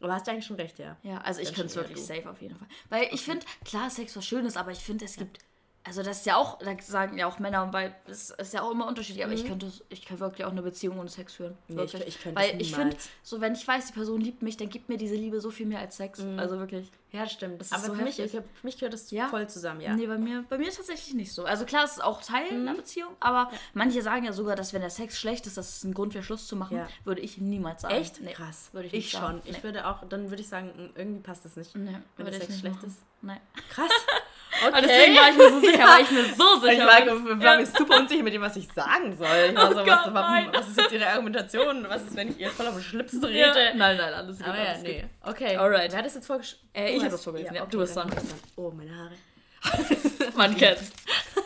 Aber 0.00 0.14
hast 0.14 0.26
du 0.26 0.32
eigentlich 0.32 0.46
schon 0.46 0.56
recht, 0.56 0.78
ja. 0.80 0.96
Ja, 1.02 1.18
also 1.18 1.40
ich 1.42 1.48
könnte 1.54 1.66
es 1.66 1.76
wirklich 1.76 2.02
safe 2.04 2.28
auf 2.28 2.40
jeden 2.42 2.56
Fall. 2.56 2.66
Weil 2.88 3.08
ich 3.12 3.20
finde, 3.20 3.44
klar, 3.64 3.88
Sex 3.90 4.16
was 4.16 4.24
Schönes, 4.24 4.56
aber 4.56 4.72
ich 4.72 4.80
finde, 4.80 5.04
es 5.04 5.16
gibt. 5.16 5.38
Also 5.84 6.04
das 6.04 6.18
ist 6.18 6.26
ja 6.26 6.36
auch, 6.36 6.58
da 6.60 6.76
sagen 6.80 7.18
ja 7.18 7.26
auch 7.26 7.40
Männer, 7.40 7.72
weil 7.72 7.92
es 8.06 8.30
ist 8.30 8.54
ja 8.54 8.62
auch 8.62 8.70
immer 8.70 8.86
unterschiedlich, 8.86 9.24
aber 9.24 9.34
ich 9.34 9.44
könnte 9.44 9.66
ich 9.88 10.04
kann 10.04 10.20
wirklich 10.20 10.44
auch 10.46 10.52
eine 10.52 10.62
Beziehung 10.62 10.96
ohne 11.00 11.08
Sex 11.08 11.32
führen. 11.34 11.58
Nee, 11.66 11.82
ich- 11.82 11.94
ich 11.94 12.20
könnte 12.22 12.40
Weil 12.40 12.62
ich 12.62 12.72
finde, 12.74 12.96
so 13.24 13.40
wenn 13.40 13.54
ich 13.54 13.66
weiß, 13.66 13.86
die 13.88 13.92
Person 13.92 14.20
liebt 14.20 14.42
mich, 14.42 14.56
dann 14.56 14.68
gibt 14.68 14.88
mir 14.88 14.96
diese 14.96 15.16
Liebe 15.16 15.40
so 15.40 15.50
viel 15.50 15.66
mehr 15.66 15.80
als 15.80 15.96
Sex. 15.96 16.20
Also 16.36 16.58
wirklich. 16.60 16.88
Ja, 17.10 17.28
stimmt. 17.28 17.60
ist 17.60 17.72
aber 17.74 17.86
so 17.88 17.94
für, 17.94 18.02
mich, 18.04 18.18
ich, 18.20 18.30
für 18.30 18.42
mich 18.62 18.76
gehört 18.76 18.94
das 18.94 19.10
Ja. 19.10 19.26
voll 19.28 19.46
zusammen, 19.48 19.80
ja. 19.82 19.94
Nee, 19.94 20.06
bei 20.06 20.16
mir, 20.16 20.44
bei 20.48 20.56
mir 20.56 20.70
tatsächlich 20.70 21.12
nicht 21.14 21.32
so. 21.32 21.44
Also 21.44 21.64
klar, 21.66 21.84
es 21.84 21.92
ist 21.94 22.04
auch 22.04 22.22
Teil 22.22 22.48
einer 22.50 22.74
Beziehung, 22.74 23.10
aber 23.20 23.50
manche 23.74 24.00
sagen 24.02 24.24
ja 24.24 24.32
sogar, 24.32 24.54
dass 24.56 24.72
wenn 24.72 24.80
der 24.80 24.88
Sex 24.88 25.18
schlecht 25.18 25.46
ist, 25.46 25.56
das 25.58 25.68
ist 25.76 25.84
ein 25.84 25.92
Grund 25.94 26.12
für 26.14 26.22
Schluss 26.22 26.46
zu 26.46 26.54
machen, 26.56 26.76
Ja. 26.78 26.88
würde 27.04 27.20
ich 27.20 27.38
niemals 27.38 27.82
sagen. 27.82 27.94
Echt? 27.96 28.20
Nee, 28.22 28.32
Krass. 28.32 28.70
Würde 28.72 28.86
ich, 28.86 28.94
ich 28.94 29.10
schon. 29.10 29.20
sagen. 29.20 29.42
Ich 29.44 29.58
Nee. 29.58 29.62
würde 29.64 29.86
auch, 29.88 30.08
dann 30.08 30.30
würde 30.30 30.40
ich 30.42 30.48
sagen, 30.48 30.92
irgendwie 30.94 31.20
passt 31.20 31.44
das 31.44 31.56
nicht. 31.56 31.74
Nee, 31.76 31.98
wenn 32.16 32.26
der 32.26 32.34
Sex 32.40 32.60
schlecht 32.60 32.76
machen. 32.76 32.88
ist. 32.88 32.98
Nee. 33.20 33.40
Krass. 33.68 33.90
Aber 34.66 34.80
deswegen 34.80 35.16
war 35.16 35.30
ich 35.30 35.36
mir 35.36 35.50
so 35.50 35.60
sicher, 35.60 35.84
weil 35.86 36.02
ich 36.02 36.10
mir 36.10 36.24
so 36.34 36.60
sicher 36.60 36.72
Ich 36.72 37.06
war, 37.06 37.42
war 37.42 37.56
mir 37.56 37.66
super 37.66 38.00
unsicher 38.00 38.22
mit 38.22 38.34
dem, 38.34 38.42
was 38.42 38.56
ich 38.56 38.68
sagen 38.72 39.16
soll. 39.16 39.50
Ich 39.50 39.56
war 39.56 39.72
so, 39.72 39.80
Oh 39.80 39.86
was, 39.86 40.04
Gott, 40.04 40.54
was 40.54 40.68
ist 40.68 40.78
jetzt 40.78 40.92
ihre 40.92 41.06
Argumentation? 41.06 41.86
Was 41.88 42.02
ist, 42.02 42.16
wenn 42.16 42.30
ich 42.30 42.38
ihr 42.38 42.46
jetzt 42.46 42.56
voll 42.56 42.66
auf 42.66 42.74
den 42.74 42.82
Schlips 42.82 43.18
trete? 43.20 43.38
Ja. 43.38 43.74
Nein, 43.74 43.96
nein, 43.96 44.14
alles 44.14 44.38
gut. 44.38 44.48
Aber 44.48 44.58
ja, 44.58 44.78
nee. 44.82 45.00
gut. 45.00 45.30
Okay. 45.30 45.56
Alright. 45.56 45.90
Wer 45.90 45.98
hat 45.98 46.06
das 46.06 46.14
jetzt 46.14 46.26
vorgeschlagen? 46.26 46.66
Äh, 46.74 46.96
ich 46.96 47.02
hab 47.02 47.10
das 47.10 47.24
vorgelesen, 47.24 47.54
ja. 47.54 47.66
Du 47.66 47.78
bist 47.78 47.96
dran. 47.96 48.10
Oh, 48.56 48.70
meine 48.70 48.96
Haare. 48.96 49.14
Man 50.36 50.56
kennt's. 50.56 50.92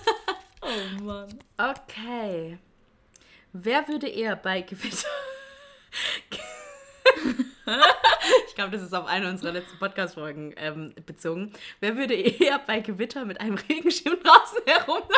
oh 0.63 1.03
Mann. 1.03 1.39
Okay. 1.57 2.59
Wer 3.53 3.89
würde 3.89 4.09
eher 4.09 4.37
bei 4.37 4.61
Gewitter... 4.63 5.09
ich 8.49 8.55
glaube, 8.55 8.73
das 8.73 8.83
ist 8.83 8.95
auf 8.95 9.07
eine 9.07 9.29
unserer 9.29 9.53
letzten 9.53 9.79
Podcast-Folgen 9.79 10.55
ähm, 10.57 10.95
bezogen. 11.05 11.53
Wer 11.81 11.97
würde 11.97 12.15
eher 12.15 12.59
bei 12.61 12.81
Gewitter 12.81 13.25
mit 13.25 13.41
einem 13.41 13.57
Regenschirm 13.69 14.17
draußen 14.23 14.59
herumlaufen? 14.67 15.11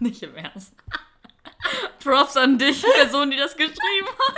Nicht 0.00 0.22
im 0.22 0.36
Ernst. 0.36 0.74
Props 2.02 2.36
an 2.36 2.58
dich, 2.58 2.82
Person, 2.82 3.30
die 3.30 3.36
das 3.36 3.56
geschrieben 3.56 4.08
hat. 4.18 4.36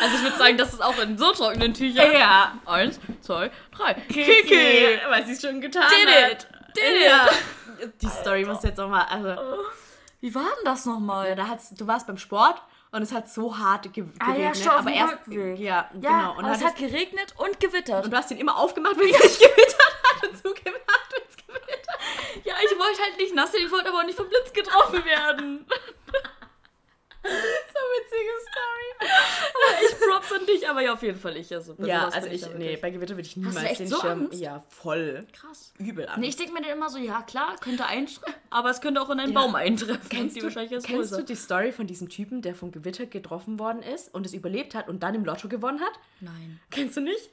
Also 0.00 0.16
ich 0.16 0.22
würde 0.22 0.36
sagen, 0.36 0.56
das 0.56 0.72
ist 0.72 0.82
auch 0.82 0.98
in 0.98 1.16
so 1.18 1.32
trockenen 1.32 1.74
Tüchern. 1.74 2.12
Ja. 2.12 2.58
Eins, 2.66 2.98
zwei, 3.20 3.50
drei. 3.72 3.94
Kiki, 3.94 4.98
weil 5.08 5.26
sie 5.26 5.32
es 5.32 5.42
schon 5.42 5.60
getan 5.60 5.84
Did 5.90 6.08
hat. 6.08 6.32
it, 6.32 6.48
did 6.76 7.06
ja. 7.06 7.28
Die 8.00 8.08
Story 8.08 8.44
muss 8.44 8.62
jetzt 8.62 8.80
auch 8.80 8.88
mal, 8.88 9.04
also, 9.04 9.62
Wie 10.20 10.34
war 10.34 10.42
denn 10.42 10.64
das 10.64 10.84
ja, 10.84 10.92
nochmal? 10.92 11.34
da 11.36 11.48
hat's, 11.48 11.70
du 11.70 11.86
warst 11.86 12.06
beim 12.06 12.18
Sport 12.18 12.62
Und 12.92 13.02
es 13.02 13.12
hat 13.12 13.28
so 13.30 13.56
hart 13.56 13.84
ge 13.92 14.02
geregnet. 14.02 14.18
Ah 14.20 14.34
ja, 14.36 14.54
schon 14.54 14.68
auf 14.72 14.78
aber 14.80 14.90
erst, 14.92 15.12
Rückweg. 15.28 15.58
ja, 15.60 15.88
Ja, 16.00 16.32
genau. 16.32 16.38
Und, 16.38 16.44
es 16.52 16.64
hat 16.64 16.76
geregnet 16.76 17.34
und 17.36 17.60
gewittert. 17.60 18.04
und 18.04 18.10
du 18.12 18.16
hast 18.16 18.30
ihn 18.32 18.38
immer 18.38 18.56
aufgemacht, 18.56 18.98
wenn 18.98 19.08
es 19.10 19.22
nicht 19.22 19.38
gewittert 19.40 19.78
hat 20.04 20.28
und 20.28 20.36
zugemacht, 20.36 21.14
wenn 21.14 21.22
es 21.28 21.36
gewittert 21.36 21.86
hat. 21.88 22.44
ja, 22.44 22.54
ich 22.64 22.78
wollte 22.78 23.00
halt 23.02 23.16
nicht 23.18 23.34
nass 23.34 23.52
sein, 23.52 23.60
ich 23.64 23.70
wollte 23.70 23.88
aber 23.90 23.98
auch 24.00 24.04
nicht 24.04 24.16
vom 24.16 24.28
Blitz 24.28 24.52
getroffen 24.52 25.04
werden. 25.04 25.66
So 27.72 27.80
witzige 27.96 28.32
Story. 28.48 29.10
aber 29.54 29.82
ich 29.82 29.98
props 29.98 30.32
an 30.32 30.46
dich, 30.46 30.68
aber 30.68 30.80
ja, 30.82 30.92
auf 30.92 31.02
jeden 31.02 31.18
Fall 31.18 31.36
ich. 31.36 31.52
Also, 31.54 31.74
Ja, 31.78 32.08
also 32.08 32.28
ich, 32.28 32.42
da 32.42 32.48
nee, 32.56 32.76
bei 32.76 32.90
Gewitter 32.90 33.14
würde 33.16 33.26
ich 33.26 33.36
niemals 33.36 33.78
den 33.78 33.86
so 33.88 34.00
Schirm. 34.00 34.24
Angst? 34.24 34.40
Ja, 34.40 34.64
voll. 34.68 35.26
Krass. 35.32 35.72
Übel 35.78 36.06
an. 36.06 36.20
Nee, 36.20 36.28
ich 36.28 36.36
denke 36.36 36.52
mir 36.52 36.62
dann 36.62 36.72
immer 36.72 36.88
so, 36.90 36.98
ja 36.98 37.22
klar, 37.22 37.56
könnte 37.60 37.86
eintreffen, 37.86 38.34
aber 38.50 38.70
es 38.70 38.80
könnte 38.80 39.00
auch 39.00 39.10
in 39.10 39.20
einen 39.20 39.34
Baum 39.34 39.54
eintreffen. 39.54 40.08
Kennst, 40.08 40.40
du, 40.40 40.48
kennst 40.50 41.12
du 41.12 41.22
die 41.22 41.34
Story 41.36 41.72
von 41.72 41.86
diesem 41.86 42.08
Typen, 42.08 42.42
der 42.42 42.54
vom 42.54 42.72
Gewitter 42.72 43.06
getroffen 43.06 43.58
worden 43.58 43.82
ist 43.82 44.12
und 44.14 44.26
es 44.26 44.34
überlebt 44.34 44.74
hat 44.74 44.88
und 44.88 45.02
dann 45.02 45.14
im 45.14 45.24
Lotto 45.24 45.48
gewonnen 45.48 45.80
hat? 45.80 45.92
Nein. 46.20 46.60
Kennst 46.70 46.96
du 46.96 47.00
nicht? 47.00 47.30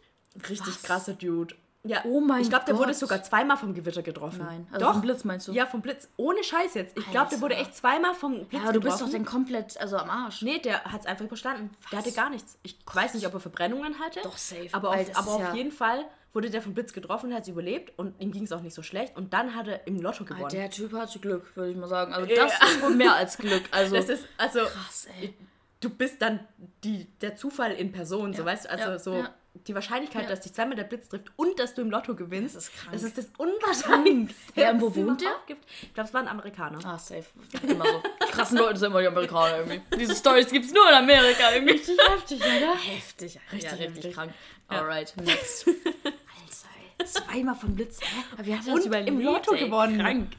Richtig 0.49 0.67
Was? 0.67 0.83
krasser 0.83 1.13
Dude. 1.13 1.55
Ja, 1.83 2.01
Oh 2.05 2.19
mein 2.19 2.41
Ich 2.41 2.49
glaube, 2.49 2.65
der 2.65 2.75
wurde 2.77 2.87
Gott. 2.91 2.95
sogar 2.97 3.23
zweimal 3.23 3.55
vom 3.55 3.73
Gewitter 3.73 4.01
getroffen. 4.01 4.39
Nein. 4.45 4.67
Also 4.71 4.85
Doch. 4.85 4.93
vom 4.93 5.01
Blitz 5.01 5.23
meinst 5.23 5.47
du? 5.47 5.53
Ja, 5.53 5.65
vom 5.67 5.81
Blitz. 5.81 6.09
Ohne 6.17 6.43
Scheiß 6.43 6.73
jetzt. 6.73 6.97
Ich 6.97 7.09
glaube, 7.11 7.29
der 7.29 7.39
wurde 7.39 7.55
echt 7.55 7.75
zweimal 7.77 8.13
vom 8.13 8.33
Blitz 8.45 8.51
Ja, 8.51 8.59
aber 8.63 8.73
du 8.73 8.81
bist 8.81 8.95
doch 8.95 9.05
getroffen. 9.05 9.23
dann 9.23 9.25
komplett, 9.25 9.79
also 9.79 9.95
am 9.97 10.09
Arsch. 10.09 10.41
Nee, 10.41 10.59
der 10.59 10.83
hat 10.83 11.01
es 11.01 11.05
einfach 11.07 11.23
überstanden. 11.25 11.69
Der 11.91 11.99
hatte 11.99 12.11
gar 12.11 12.29
nichts. 12.29 12.57
Ich 12.63 12.77
weiß 12.91 13.13
nicht, 13.13 13.25
ob 13.25 13.33
er 13.35 13.39
Verbrennungen 13.39 13.99
hatte. 13.99 14.19
Doch, 14.23 14.37
safe. 14.37 14.67
Aber 14.73 14.89
auf, 14.89 15.15
aber 15.17 15.31
auf 15.31 15.39
ja- 15.41 15.53
jeden 15.53 15.71
Fall 15.71 16.03
wurde 16.33 16.49
der 16.49 16.61
vom 16.61 16.73
Blitz 16.73 16.91
getroffen, 16.93 17.33
hat 17.33 17.43
es 17.43 17.47
überlebt 17.47 17.97
und 17.97 18.19
ihm 18.21 18.31
ging 18.31 18.43
es 18.43 18.51
auch 18.51 18.61
nicht 18.61 18.73
so 18.73 18.83
schlecht. 18.83 19.15
Und 19.15 19.31
dann 19.33 19.55
hat 19.55 19.67
er 19.67 19.87
im 19.87 20.01
Lotto 20.01 20.23
Ah, 20.25 20.27
gewonnen. 20.33 20.49
Der 20.51 20.69
Typ 20.69 20.91
hatte 20.93 21.19
Glück, 21.19 21.55
würde 21.55 21.71
ich 21.71 21.77
mal 21.77 21.87
sagen. 21.87 22.13
Also 22.13 22.27
Ja. 22.29 22.43
das 22.45 22.53
ist 22.71 22.81
wohl 22.81 22.95
mehr 22.95 23.13
als 23.15 23.37
Glück. 23.37 23.63
Also 23.71 23.95
das 23.95 24.09
ist, 24.09 24.25
also, 24.37 24.59
krass, 24.59 25.07
ey. 25.21 25.33
du 25.79 25.89
bist 25.89 26.21
dann 26.21 26.41
die, 26.83 27.05
der 27.21 27.37
Zufall 27.37 27.71
in 27.71 27.91
Person, 27.91 28.33
so 28.33 28.39
Ja. 28.41 28.45
weißt 28.45 28.65
du, 28.65 28.69
also 28.71 28.83
Ja. 28.89 28.99
so 28.99 29.13
Ja. 29.15 29.29
Die 29.65 29.73
Wahrscheinlichkeit, 29.75 30.23
Ja. 30.23 30.29
dass 30.29 30.41
dich 30.41 30.53
zweimal 30.53 30.75
der 30.75 30.83
Blitz 30.83 31.07
trifft 31.09 31.31
und 31.35 31.59
dass 31.59 31.73
du 31.73 31.81
im 31.81 31.89
Lotto 31.89 32.15
gewinnst, 32.15 32.55
Das 32.55 32.65
ist 32.67 32.73
krank. 32.75 32.91
das 32.93 33.03
ist 33.03 33.17
das 33.17 33.27
Unwahrscheinlichste. 33.37 34.35
Ja, 34.61 34.71
und 34.71 34.81
wo 34.81 34.95
wohnt 34.95 35.21
der? 35.21 35.35
Gibt. 35.45 35.65
Ich 35.81 35.93
glaube, 35.93 36.07
es 36.07 36.13
war 36.13 36.21
ein 36.21 36.27
Amerikaner. 36.27 36.79
Ah, 36.85 36.97
safe. 36.97 37.25
Immer 37.63 37.85
so. 37.85 38.03
Krassen 38.31 38.57
Leute 38.57 38.79
sind 38.79 38.91
immer 38.91 39.01
die 39.01 39.07
Amerikaner 39.07 39.57
irgendwie. 39.59 39.81
Diese 39.97 40.15
Stories 40.15 40.47
gibt 40.49 40.65
es 40.65 40.73
nur 40.73 40.87
in 40.89 40.95
Amerika 40.95 41.51
irgendwie. 41.53 41.73
Richtig 41.73 41.97
heftig, 42.09 42.41
oder? 42.41 42.75
heftig. 42.77 43.39
Richtig 43.51 43.63
ja, 43.63 43.69
richtig 43.77 43.79
heftig. 43.95 44.13
krank. 44.13 44.33
Ja. 44.71 44.77
Alright, 44.79 45.13
next. 45.17 45.67
Alter. 45.67 47.05
Zweimal 47.05 47.55
vom 47.55 47.75
Blitz. 47.75 47.99
Aber 48.33 48.45
wie 48.45 48.53
hat 48.55 48.61
er 48.67 48.73
das 48.73 48.79
Und 48.81 48.85
überlebt? 48.87 49.09
im 49.09 49.21
Lotto 49.21 49.53
ey? 49.53 49.65
gewonnen. 49.65 49.99
Krank. 49.99 50.31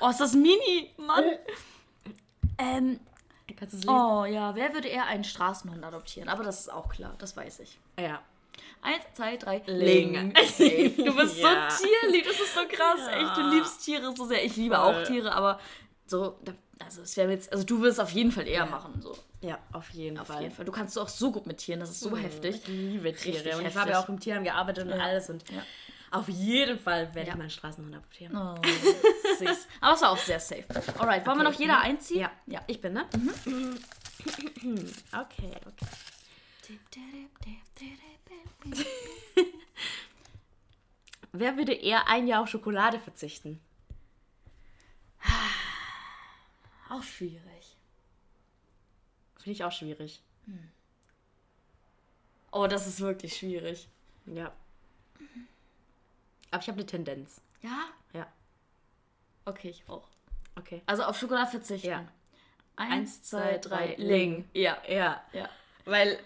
Oh, 0.00 0.08
ist 0.08 0.20
das 0.20 0.32
Mini, 0.34 0.90
Mann. 0.96 1.24
Ähm, 2.58 3.00
es 3.60 3.72
lesen? 3.72 3.88
oh 3.90 4.24
ja, 4.24 4.54
wer 4.54 4.72
würde 4.74 4.88
eher 4.88 5.06
einen 5.06 5.24
Straßenhund 5.24 5.84
adoptieren? 5.84 6.28
Aber 6.28 6.42
das 6.44 6.60
ist 6.60 6.72
auch 6.72 6.88
klar, 6.88 7.14
das 7.18 7.36
weiß 7.36 7.60
ich. 7.60 7.78
Ja. 7.98 8.20
Eins, 8.82 9.02
zwei, 9.14 9.36
drei. 9.36 9.62
Ling. 9.66 10.32
Du 10.34 11.16
bist 11.16 11.38
Ja. 11.38 11.68
so 11.70 11.84
tierlieb, 11.86 12.24
das 12.26 12.40
ist 12.40 12.54
so 12.54 12.60
krass. 12.68 13.00
Ja. 13.10 13.20
Echt, 13.20 13.36
du 13.36 13.50
liebst 13.50 13.84
Tiere 13.84 14.14
so 14.16 14.24
sehr. 14.24 14.44
Ich 14.44 14.56
liebe 14.56 14.76
Voll. 14.76 14.84
auch 14.84 15.02
Tiere, 15.06 15.32
aber 15.32 15.58
so, 16.06 16.38
also 16.78 17.02
es 17.02 17.16
wäre 17.16 17.30
jetzt, 17.32 17.52
also 17.52 17.64
du 17.64 17.80
wirst 17.82 18.00
auf 18.00 18.10
jeden 18.10 18.30
Fall 18.32 18.46
eher 18.46 18.66
machen. 18.66 19.00
So. 19.02 19.16
Ja, 19.40 19.58
auf 19.72 19.90
jeden 19.90 20.18
Auf 20.18 20.28
Fall. 20.28 20.42
jeden 20.42 20.54
Fall. 20.54 20.64
Du 20.64 20.72
kannst 20.72 20.98
auch 20.98 21.08
so 21.08 21.30
gut 21.32 21.46
mit 21.46 21.58
Tieren, 21.58 21.80
das 21.80 21.90
ist 21.90 22.00
so 22.00 22.16
heftig. 22.16 22.56
Ich 22.62 22.68
liebe 22.68 23.12
Tiere. 23.14 23.36
Richtig 23.36 23.54
und 23.56 23.66
ich 23.66 23.76
habe 23.76 23.90
ja 23.90 24.00
auch 24.00 24.08
im 24.08 24.18
Tierheim 24.18 24.44
gearbeitet 24.44 24.86
und 24.86 24.96
Ja. 24.98 25.04
alles. 25.04 25.28
Und 25.30 25.44
Ja. 25.50 25.62
auf 26.10 26.28
jeden 26.28 26.78
Fall 26.78 27.14
werde 27.14 27.28
Ja. 27.28 27.34
ich 27.34 27.38
meinen 27.38 27.50
Straßenhund 27.50 27.94
adoptieren. 27.94 28.36
Oh, 28.36 28.54
süß. 29.38 29.68
Aber 29.80 29.94
es 29.94 30.02
war 30.02 30.10
auch 30.10 30.18
sehr 30.18 30.40
safe. 30.40 30.64
Alright, 30.98 31.26
wollen 31.26 31.38
wir 31.38 31.44
noch 31.44 31.52
jeder 31.58 31.78
einziehen? 31.80 32.20
Ja. 32.20 32.30
Ja. 32.46 32.60
Ich 32.66 32.80
bin, 32.80 32.94
ne? 32.94 33.06
okay, 35.12 35.52
okay. 35.66 35.86
Wer 41.32 41.56
würde 41.56 41.72
eher 41.74 42.08
ein 42.08 42.26
Jahr 42.26 42.42
auf 42.42 42.48
Schokolade 42.48 42.98
verzichten? 42.98 43.60
Auch 46.88 47.02
schwierig. 47.02 47.76
Finde 49.36 49.50
ich 49.52 49.64
auch 49.64 49.72
schwierig. 49.72 50.22
Oh, 52.50 52.66
das 52.66 52.86
ist 52.86 53.00
wirklich 53.00 53.36
schwierig. 53.36 53.88
Ja. 54.26 54.52
Aber 56.50 56.62
ich 56.62 56.68
habe 56.68 56.78
eine 56.78 56.86
Tendenz. 56.86 57.40
Ja? 57.62 57.88
Ja. 58.12 58.26
Okay, 59.44 59.68
ich 59.68 59.84
auch. 59.88 60.08
Okay. 60.56 60.82
Also 60.86 61.04
auf 61.04 61.18
Schokolade 61.18 61.50
verzichten. 61.50 61.88
Ja. 61.88 62.08
Eins, 62.76 63.22
zwei, 63.22 63.58
drei. 63.58 63.96
Ling. 63.98 64.48
Ja. 64.54 64.78
Ja. 64.88 65.22
Ja. 65.32 65.48
Weil 65.84 66.18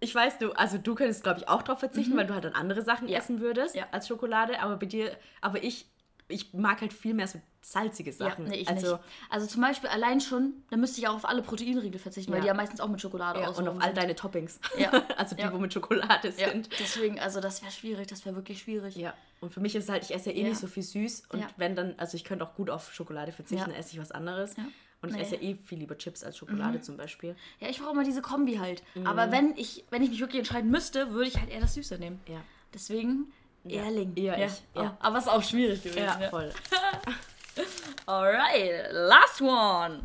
ich 0.00 0.14
weiß, 0.14 0.38
du, 0.38 0.52
also 0.52 0.78
du 0.78 0.94
könntest, 0.94 1.22
glaube 1.22 1.40
ich, 1.40 1.48
auch 1.48 1.62
darauf 1.62 1.80
verzichten, 1.80 2.16
weil 2.16 2.26
du 2.26 2.34
halt 2.34 2.44
dann 2.44 2.54
andere 2.54 2.82
Sachen 2.82 3.04
Mhm. 3.06 3.12
Ja. 3.12 3.18
essen 3.18 3.40
würdest 3.40 3.74
Ja. 3.74 3.86
als 3.90 4.06
Schokolade. 4.08 4.60
Aber 4.60 4.76
bei 4.76 4.86
dir, 4.86 5.16
aber 5.40 5.62
ich, 5.62 5.86
ich 6.28 6.52
mag 6.52 6.80
halt 6.82 6.92
viel 6.92 7.14
mehr 7.14 7.26
so 7.26 7.40
salzige 7.62 8.10
Ja, 8.10 8.16
Sachen. 8.16 8.44
nee, 8.46 8.56
ich 8.56 8.68
also, 8.68 8.92
nicht. 8.96 9.04
Also 9.30 9.46
zum 9.46 9.62
Beispiel 9.62 9.88
allein 9.90 10.20
schon, 10.20 10.52
da 10.70 10.76
müsste 10.76 11.00
ich 11.00 11.08
auch 11.08 11.14
auf 11.14 11.24
alle 11.28 11.42
Proteinriegel 11.42 11.98
verzichten, 11.98 12.30
weil 12.32 12.38
Ja. 12.38 12.42
die 12.42 12.46
ja 12.48 12.54
meistens 12.54 12.80
auch 12.80 12.88
mit 12.88 13.00
Schokolade 13.00 13.40
Ja, 13.40 13.48
aus 13.48 13.58
und 13.58 13.66
auf 13.66 13.80
all 13.80 13.92
deine 13.92 14.14
Toppings. 14.14 14.60
Ja. 14.78 14.90
also 15.16 15.34
die, 15.34 15.42
Ja. 15.42 15.52
wo 15.52 15.58
mit 15.58 15.72
Schokolade 15.72 16.32
Ja, 16.36 16.50
sind. 16.50 16.68
deswegen, 16.78 17.18
also 17.18 17.40
das 17.40 17.62
wäre 17.62 17.72
schwierig, 17.72 18.06
das 18.06 18.24
wäre 18.24 18.36
wirklich 18.36 18.60
schwierig. 18.60 18.94
Ja. 18.96 19.14
Und 19.40 19.52
für 19.52 19.60
mich 19.60 19.74
ist 19.74 19.84
es 19.84 19.90
halt, 19.90 20.04
ich 20.04 20.14
esse 20.14 20.30
ja 20.30 20.36
eh 20.36 20.42
Ja. 20.42 20.48
nicht 20.48 20.58
so 20.60 20.66
viel 20.66 20.82
süß. 20.82 21.24
Und 21.30 21.40
Ja. 21.40 21.46
wenn 21.56 21.74
dann, 21.74 21.94
also 21.98 22.16
ich 22.16 22.24
könnte 22.24 22.44
auch 22.44 22.54
gut 22.54 22.70
auf 22.70 22.92
Schokolade 22.92 23.32
verzichten, 23.32 23.60
Ja. 23.62 23.66
dann 23.66 23.74
esse 23.74 23.92
ich 23.94 24.00
was 24.00 24.12
anderes. 24.12 24.54
Ja. 25.00 25.02
Und 25.02 25.10
ich 25.10 25.14
Nee. 25.16 25.18
Mhm. 25.20 25.24
esse 25.26 25.36
ja 25.36 25.42
eh 25.42 25.54
viel 25.54 25.78
lieber 25.78 25.96
Chips 25.96 26.24
als 26.24 26.36
Schokolade 26.38 26.80
zum 26.80 26.96
Beispiel. 26.96 27.36
Ja, 27.60 27.68
ich 27.68 27.78
brauche 27.80 27.92
immer 27.92 28.04
diese 28.04 28.20
Kombi 28.22 28.56
halt. 28.56 28.82
Mhm. 28.94 29.06
Aber 29.06 29.30
wenn 29.30 29.56
ich, 29.56 29.84
wenn 29.90 30.02
ich 30.02 30.10
mich 30.10 30.20
wirklich 30.20 30.40
entscheiden 30.40 30.70
müsste, 30.70 31.12
würde 31.12 31.28
ich 31.28 31.38
halt 31.38 31.50
eher 31.50 31.60
das 31.60 31.74
Süße 31.74 31.98
nehmen. 31.98 32.20
Ja. 32.26 32.40
Deswegen 32.74 33.32
eher 33.64 33.90
Ling. 33.90 34.12
eher 34.16 34.38
ja. 34.38 34.46
ich, 34.46 34.52
Ja. 34.74 34.82
ja. 34.82 34.96
Aber 35.00 35.18
es 35.18 35.24
ist 35.26 35.30
auch 35.30 35.42
schwierig 35.42 35.82
gewesen. 35.82 35.98
Ja, 36.04 36.18
Ja, 36.20 36.28
voll. 36.30 36.52
Alright, 38.06 38.88
last 38.92 39.40
one. 39.40 40.00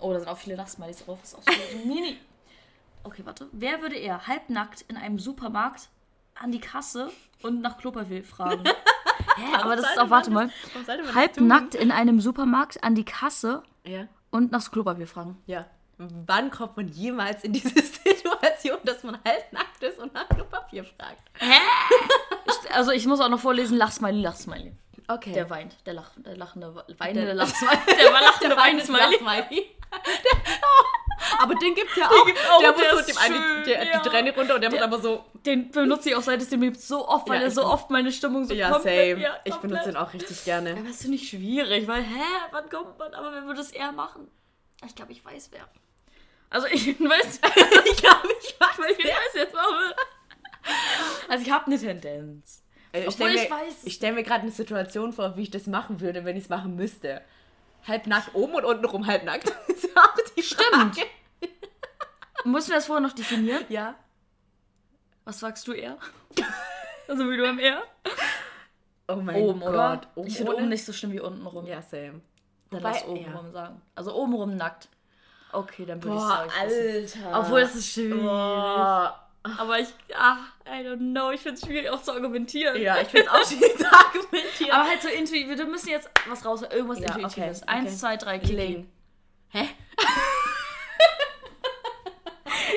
Oh, 0.00 0.12
da 0.12 0.20
sind 0.20 0.28
auch 0.28 0.38
viele 0.38 0.56
Lachsmilies 0.56 1.04
drauf. 1.04 1.18
Das 1.20 1.32
ist 1.32 1.38
auch 1.38 1.42
so 1.42 1.78
mini. 1.86 2.16
Okay, 3.04 3.22
warte. 3.24 3.48
Wer 3.52 3.82
würde 3.82 3.96
eher 3.96 4.26
halbnackt 4.26 4.82
in 4.88 4.96
einem 4.96 5.18
Supermarkt 5.18 5.88
an 6.34 6.52
die 6.52 6.60
Kasse 6.60 7.10
und 7.42 7.60
nach 7.60 7.78
Klopapier 7.78 8.22
fragen? 8.24 8.64
Hä, 9.36 9.54
aber 9.60 9.76
das 9.76 9.86
ist 9.90 9.98
auch, 9.98 10.10
warte 10.10 10.30
mal. 10.30 10.50
Halbnackt 11.14 11.74
in 11.74 11.90
einem 11.92 12.20
Supermarkt 12.20 12.82
an 12.82 12.94
die 12.94 13.04
Kasse? 13.04 13.62
Ja. 13.88 14.06
und 14.30 14.52
nach 14.52 14.70
Klopapier 14.70 15.06
fragen. 15.06 15.40
Ja. 15.46 15.66
Wann 15.98 16.50
kommt 16.50 16.76
man 16.76 16.86
jemals 16.88 17.42
in 17.42 17.52
diese 17.52 17.70
Situation, 18.04 18.78
dass 18.84 19.02
man 19.02 19.18
halbnackt 19.24 19.82
ist 19.82 19.98
und 19.98 20.14
nach 20.14 20.28
Klopapier 20.28 20.84
fragt? 20.84 21.22
Ich, 22.46 22.70
also 22.74 22.92
ich 22.92 23.04
muss 23.06 23.20
auch 23.20 23.28
noch 23.28 23.40
vorlesen, 23.40 23.76
Lachsmiley, 23.78 24.20
Lachsmiley. 24.22 24.72
Okay. 25.08 25.32
Der 25.32 25.48
weint, 25.50 25.74
der, 25.86 25.94
lach, 25.94 26.10
der 26.18 26.36
lachende, 26.36 26.74
weinende 26.98 27.24
Der- 27.26 27.34
Lachsmiley. 27.34 27.78
Der 27.86 28.12
lachende 28.12 28.56
Weinsmiley. 28.56 29.24
Weinsmiley. 29.24 29.66
Aber 31.38 31.54
den 31.56 31.74
gibt's 31.74 31.96
ja 31.96 32.08
auch. 32.08 32.26
gibt's 32.26 32.40
auch, 32.48 32.60
der 32.60 32.72
der 32.72 32.94
muss 32.94 33.06
so 33.06 33.12
dem 33.12 33.16
schön, 33.34 33.64
der, 33.64 33.84
ja. 33.86 33.98
die 34.00 34.08
Träne 34.08 34.34
runter 34.34 34.54
und 34.54 34.60
der 34.60 34.70
macht 34.70 34.82
aber 34.82 35.00
so. 35.00 35.24
Den 35.46 35.70
benutze 35.70 36.10
ich 36.10 36.14
auch 36.16 36.22
seit 36.22 36.40
es 36.42 36.48
den 36.48 36.60
gibt 36.60 36.80
so 36.80 37.06
oft, 37.08 37.28
weil 37.28 37.38
Ja, 37.40 37.44
er 37.44 37.50
so 37.50 37.64
oft 37.64 37.90
meine 37.90 38.12
Stimmung 38.12 38.44
so 38.46 38.54
Ja, 38.54 38.70
komplett... 38.70 39.10
same. 39.16 39.22
Ja, 39.22 39.36
ich 39.44 39.54
benutze 39.56 39.84
den 39.84 39.96
auch 39.96 40.12
richtig 40.12 40.44
gerne. 40.44 40.72
Aber 40.78 40.88
ist 40.88 41.06
nicht 41.08 41.28
schwierig, 41.28 41.86
weil, 41.88 42.02
hä, 42.02 42.22
wann 42.50 42.68
kommt 42.68 42.98
man? 42.98 43.14
Aber 43.14 43.32
wer 43.32 43.44
würde 43.44 43.60
es 43.60 43.70
eher 43.70 43.92
machen? 43.92 44.28
Ich 44.86 44.94
glaube, 44.94 45.12
ich 45.12 45.24
weiß 45.24 45.50
wer. 45.52 45.68
Also 46.50 46.66
ich 46.68 46.86
weiß, 47.00 47.40
ich 47.90 47.96
glaube, 47.96 48.28
ich 48.40 48.60
weiß. 48.60 48.78
weil 48.78 48.92
ich 48.92 49.04
weiß 49.04 49.34
jetzt 49.34 49.54
mal. 49.54 49.64
Also 51.28 51.44
ich 51.44 51.50
habe 51.50 51.66
eine 51.66 51.78
Tendenz. 51.78 52.62
Äh, 52.92 53.00
Ich 53.00 53.08
Obwohl 53.08 53.28
stelle 53.30 53.34
ich 53.44 53.50
mir, 53.50 53.56
weiß 53.56 53.74
es 53.80 53.84
ich 53.86 53.94
stell 53.94 54.12
mir 54.12 54.22
gerade 54.22 54.42
eine 54.42 54.50
Situation 54.50 55.12
vor, 55.12 55.36
wie 55.36 55.42
ich 55.42 55.50
das 55.50 55.66
machen 55.66 56.00
würde, 56.00 56.24
wenn 56.24 56.36
ich 56.36 56.44
es 56.44 56.48
machen 56.48 56.76
müsste. 56.76 57.22
Halbnackt 57.86 58.34
oben 58.34 58.54
und 58.54 58.64
unten 58.64 58.84
rum 58.84 59.06
halbnackt. 59.06 59.52
Das 59.68 59.84
ist 59.84 59.96
auch 59.96 60.14
die 60.38 60.42
Stimmt. 60.46 60.94
Frage. 60.96 61.06
Müssen 62.44 62.68
wir 62.70 62.76
das 62.76 62.86
vorher 62.86 63.06
noch 63.06 63.12
definieren? 63.14 63.64
Ja. 63.68 63.94
Was 65.24 65.40
sagst 65.40 65.66
du 65.68 65.72
eher? 65.72 65.98
Also 67.08 67.24
wie 67.30 67.38
du 67.38 67.48
am 67.48 67.58
eher? 67.58 67.82
Oh 69.08 69.16
mein 69.16 69.36
Oben, 69.36 69.60
Gott. 69.60 69.68
oder? 69.70 70.00
Oben 70.14 70.28
ich 70.28 70.36
finde 70.36 70.54
oben 70.54 70.68
nicht 70.68 70.84
so 70.84 70.92
schlimm 70.92 71.12
wie 71.12 71.20
unten 71.20 71.46
rum. 71.46 71.64
Ja, 71.66 71.80
same. 71.80 72.20
Dann 72.70 72.80
Wobei, 72.82 72.90
lass 72.92 73.04
oben 73.06 73.24
ja. 73.24 73.32
rum 73.34 73.50
sagen. 73.50 73.80
Also 73.94 74.14
oben 74.14 74.34
rum 74.34 74.56
nackt. 74.56 74.88
Okay, 75.50 75.86
dann 75.86 76.04
würde 76.04 76.16
ich 76.18 76.22
sagen. 76.22 76.50
Alter. 76.60 77.40
Obwohl 77.40 77.60
das 77.62 77.74
ist 77.76 77.90
schwierig. 77.90 78.20
Boah. 78.20 79.26
Aber 79.58 79.78
ich, 79.78 79.88
ach, 80.14 80.36
I 80.66 80.84
don't 80.86 80.98
know, 80.98 81.30
ich 81.30 81.40
finde 81.40 81.54
es 81.58 81.64
schwierig 81.64 81.88
auch 81.88 82.02
zu 82.02 82.12
argumentieren. 82.12 82.78
Ja, 82.82 83.00
ich 83.00 83.08
finde 83.08 83.28
es 83.28 83.32
auch 83.32 83.46
schwierig 83.50 83.78
zu 83.78 83.86
argumentieren. 83.90 84.70
Aber 84.72 84.86
halt 84.90 85.00
so 85.00 85.08
intuitiv, 85.08 85.48
wir 85.48 85.64
müssen 85.64 85.88
jetzt 85.88 86.10
was 86.28 86.44
raus, 86.44 86.60
irgendwas 86.60 86.98
Ja, 86.98 87.06
Intuitives. 87.14 87.62
okay, 87.62 87.70
Eins, 87.72 87.88
okay. 87.88 87.96
zwei, 87.96 88.16
drei. 88.18 88.38
Kling. 88.38 88.90
Hä? 89.50 89.68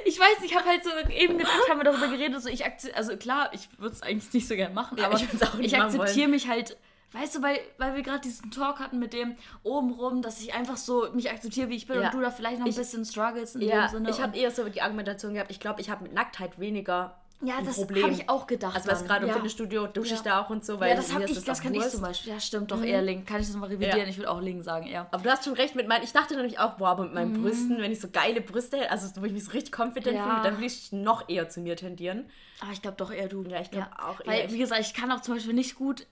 Ich 0.05 0.19
weiß 0.19 0.43
ich 0.43 0.55
habe 0.55 0.67
halt 0.67 0.83
so 0.83 0.89
eben 1.11 1.37
gedacht, 1.37 1.53
haben 1.69 1.79
wir 1.79 1.83
darüber 1.83 2.07
geredet, 2.07 2.41
so 2.41 2.49
ich 2.49 2.65
akze- 2.65 2.93
also 2.93 3.15
klar, 3.17 3.49
ich 3.53 3.67
würde 3.77 3.95
es 3.95 4.01
eigentlich 4.01 4.31
nicht 4.33 4.47
so 4.47 4.55
gerne 4.55 4.73
machen, 4.73 4.97
Ja, 4.97 5.05
aber 5.07 5.15
ich 5.15 5.25
ich 5.59 5.75
akzeptiere 5.77 6.27
mich 6.29 6.47
halt 6.47 6.77
Weißt 7.13 7.35
du, 7.35 7.41
weil, 7.41 7.59
weil 7.77 7.93
wir 7.95 8.03
gerade 8.03 8.21
diesen 8.21 8.51
Talk 8.51 8.79
hatten 8.79 8.97
mit 8.97 9.11
dem 9.11 9.35
obenrum, 9.63 10.21
dass 10.21 10.39
ich 10.41 10.53
einfach 10.53 10.77
so 10.77 11.11
mich 11.11 11.29
akzeptiere, 11.29 11.67
wie 11.67 11.75
ich 11.75 11.85
bin 11.85 11.99
Ja. 11.99 12.05
und 12.07 12.13
du 12.13 12.21
da 12.21 12.31
vielleicht 12.31 12.59
noch 12.59 12.65
ein 12.65 12.69
Ich- 12.69 12.77
bisschen 12.77 13.03
struggles 13.03 13.53
in 13.55 13.61
Ja, 13.63 13.87
dem 13.87 13.91
Sinne. 13.91 14.09
ich 14.11 14.21
habe 14.21 14.37
eher 14.37 14.49
so 14.49 14.67
die 14.69 14.81
Argumentation 14.81 15.33
gehabt, 15.33 15.51
ich 15.51 15.59
glaube, 15.59 15.81
ich 15.81 15.89
habe 15.89 16.03
mit 16.03 16.13
Nacktheit 16.13 16.57
weniger 16.57 17.19
ja, 17.43 17.61
das 17.63 17.77
habe 17.79 18.09
ich 18.11 18.29
auch 18.29 18.47
gedacht. 18.47 18.75
Also 18.75 18.89
was 18.89 19.03
gerade 19.05 19.23
im 19.23 19.29
ja. 19.29 19.33
Fitnessstudio 19.35 19.87
dusche 19.87 20.11
Ja. 20.11 20.15
ich 20.15 20.21
da 20.21 20.41
auch 20.41 20.49
und 20.49 20.63
so, 20.65 20.79
weil 20.79 20.89
Ja, 20.89 20.95
das, 20.95 21.13
hab 21.13 21.21
ist 21.21 21.37
ich, 21.37 21.43
das 21.43 21.59
auch 21.59 21.63
kann 21.63 21.73
ich 21.73 21.79
Wurst. 21.81 21.91
zum 21.91 22.01
Beispiel. 22.01 22.33
Ja, 22.33 22.39
stimmt 22.39 22.71
doch, 22.71 22.81
eher 22.81 23.01
Link. 23.01 23.27
Kann 23.27 23.41
ich 23.41 23.47
das 23.47 23.55
mal 23.55 23.67
revidieren? 23.67 23.99
Ja. 23.99 24.05
Ich 24.05 24.17
würde 24.17 24.29
auch 24.29 24.41
Link 24.41 24.63
sagen, 24.63 24.87
ja. 24.87 25.07
Aber 25.11 25.23
du 25.23 25.29
hast 25.29 25.43
schon 25.45 25.53
recht 25.53 25.75
mit 25.75 25.87
meinen, 25.87 26.03
ich 26.03 26.13
dachte 26.13 26.35
nämlich 26.35 26.59
auch, 26.59 26.73
boah, 26.77 26.89
aber 26.89 27.03
mit 27.03 27.13
meinen 27.13 27.41
Brüsten, 27.41 27.79
wenn 27.81 27.91
ich 27.91 27.99
so 27.99 28.09
geile 28.09 28.41
Brüste 28.41 28.77
hätte, 28.77 28.91
also 28.91 29.09
wo 29.21 29.25
ich 29.25 29.33
mich 29.33 29.43
so 29.45 29.51
richtig 29.51 29.77
confident 29.77 30.15
Ja. 30.17 30.23
fühle, 30.23 30.43
dann 30.43 30.57
will 30.59 30.65
ich 30.67 30.91
noch 30.91 31.27
eher 31.29 31.49
zu 31.49 31.61
mir 31.61 31.75
tendieren. 31.75 32.29
Aber 32.61 32.71
ich 32.71 32.81
glaube 32.81 32.97
doch 32.97 33.11
eher 33.11 33.27
du. 33.27 33.43
Ja, 33.43 33.59
ich 33.61 33.71
glaub 33.71 33.87
auch 33.97 34.19
eher 34.21 34.27
Weil, 34.27 34.45
ich. 34.45 34.53
wie 34.53 34.57
gesagt, 34.59 34.81
ich 34.81 34.93
kann 34.93 35.11
auch 35.11 35.21
zum 35.21 35.35
Beispiel 35.35 35.53
nicht 35.53 35.75
gut 35.75 36.05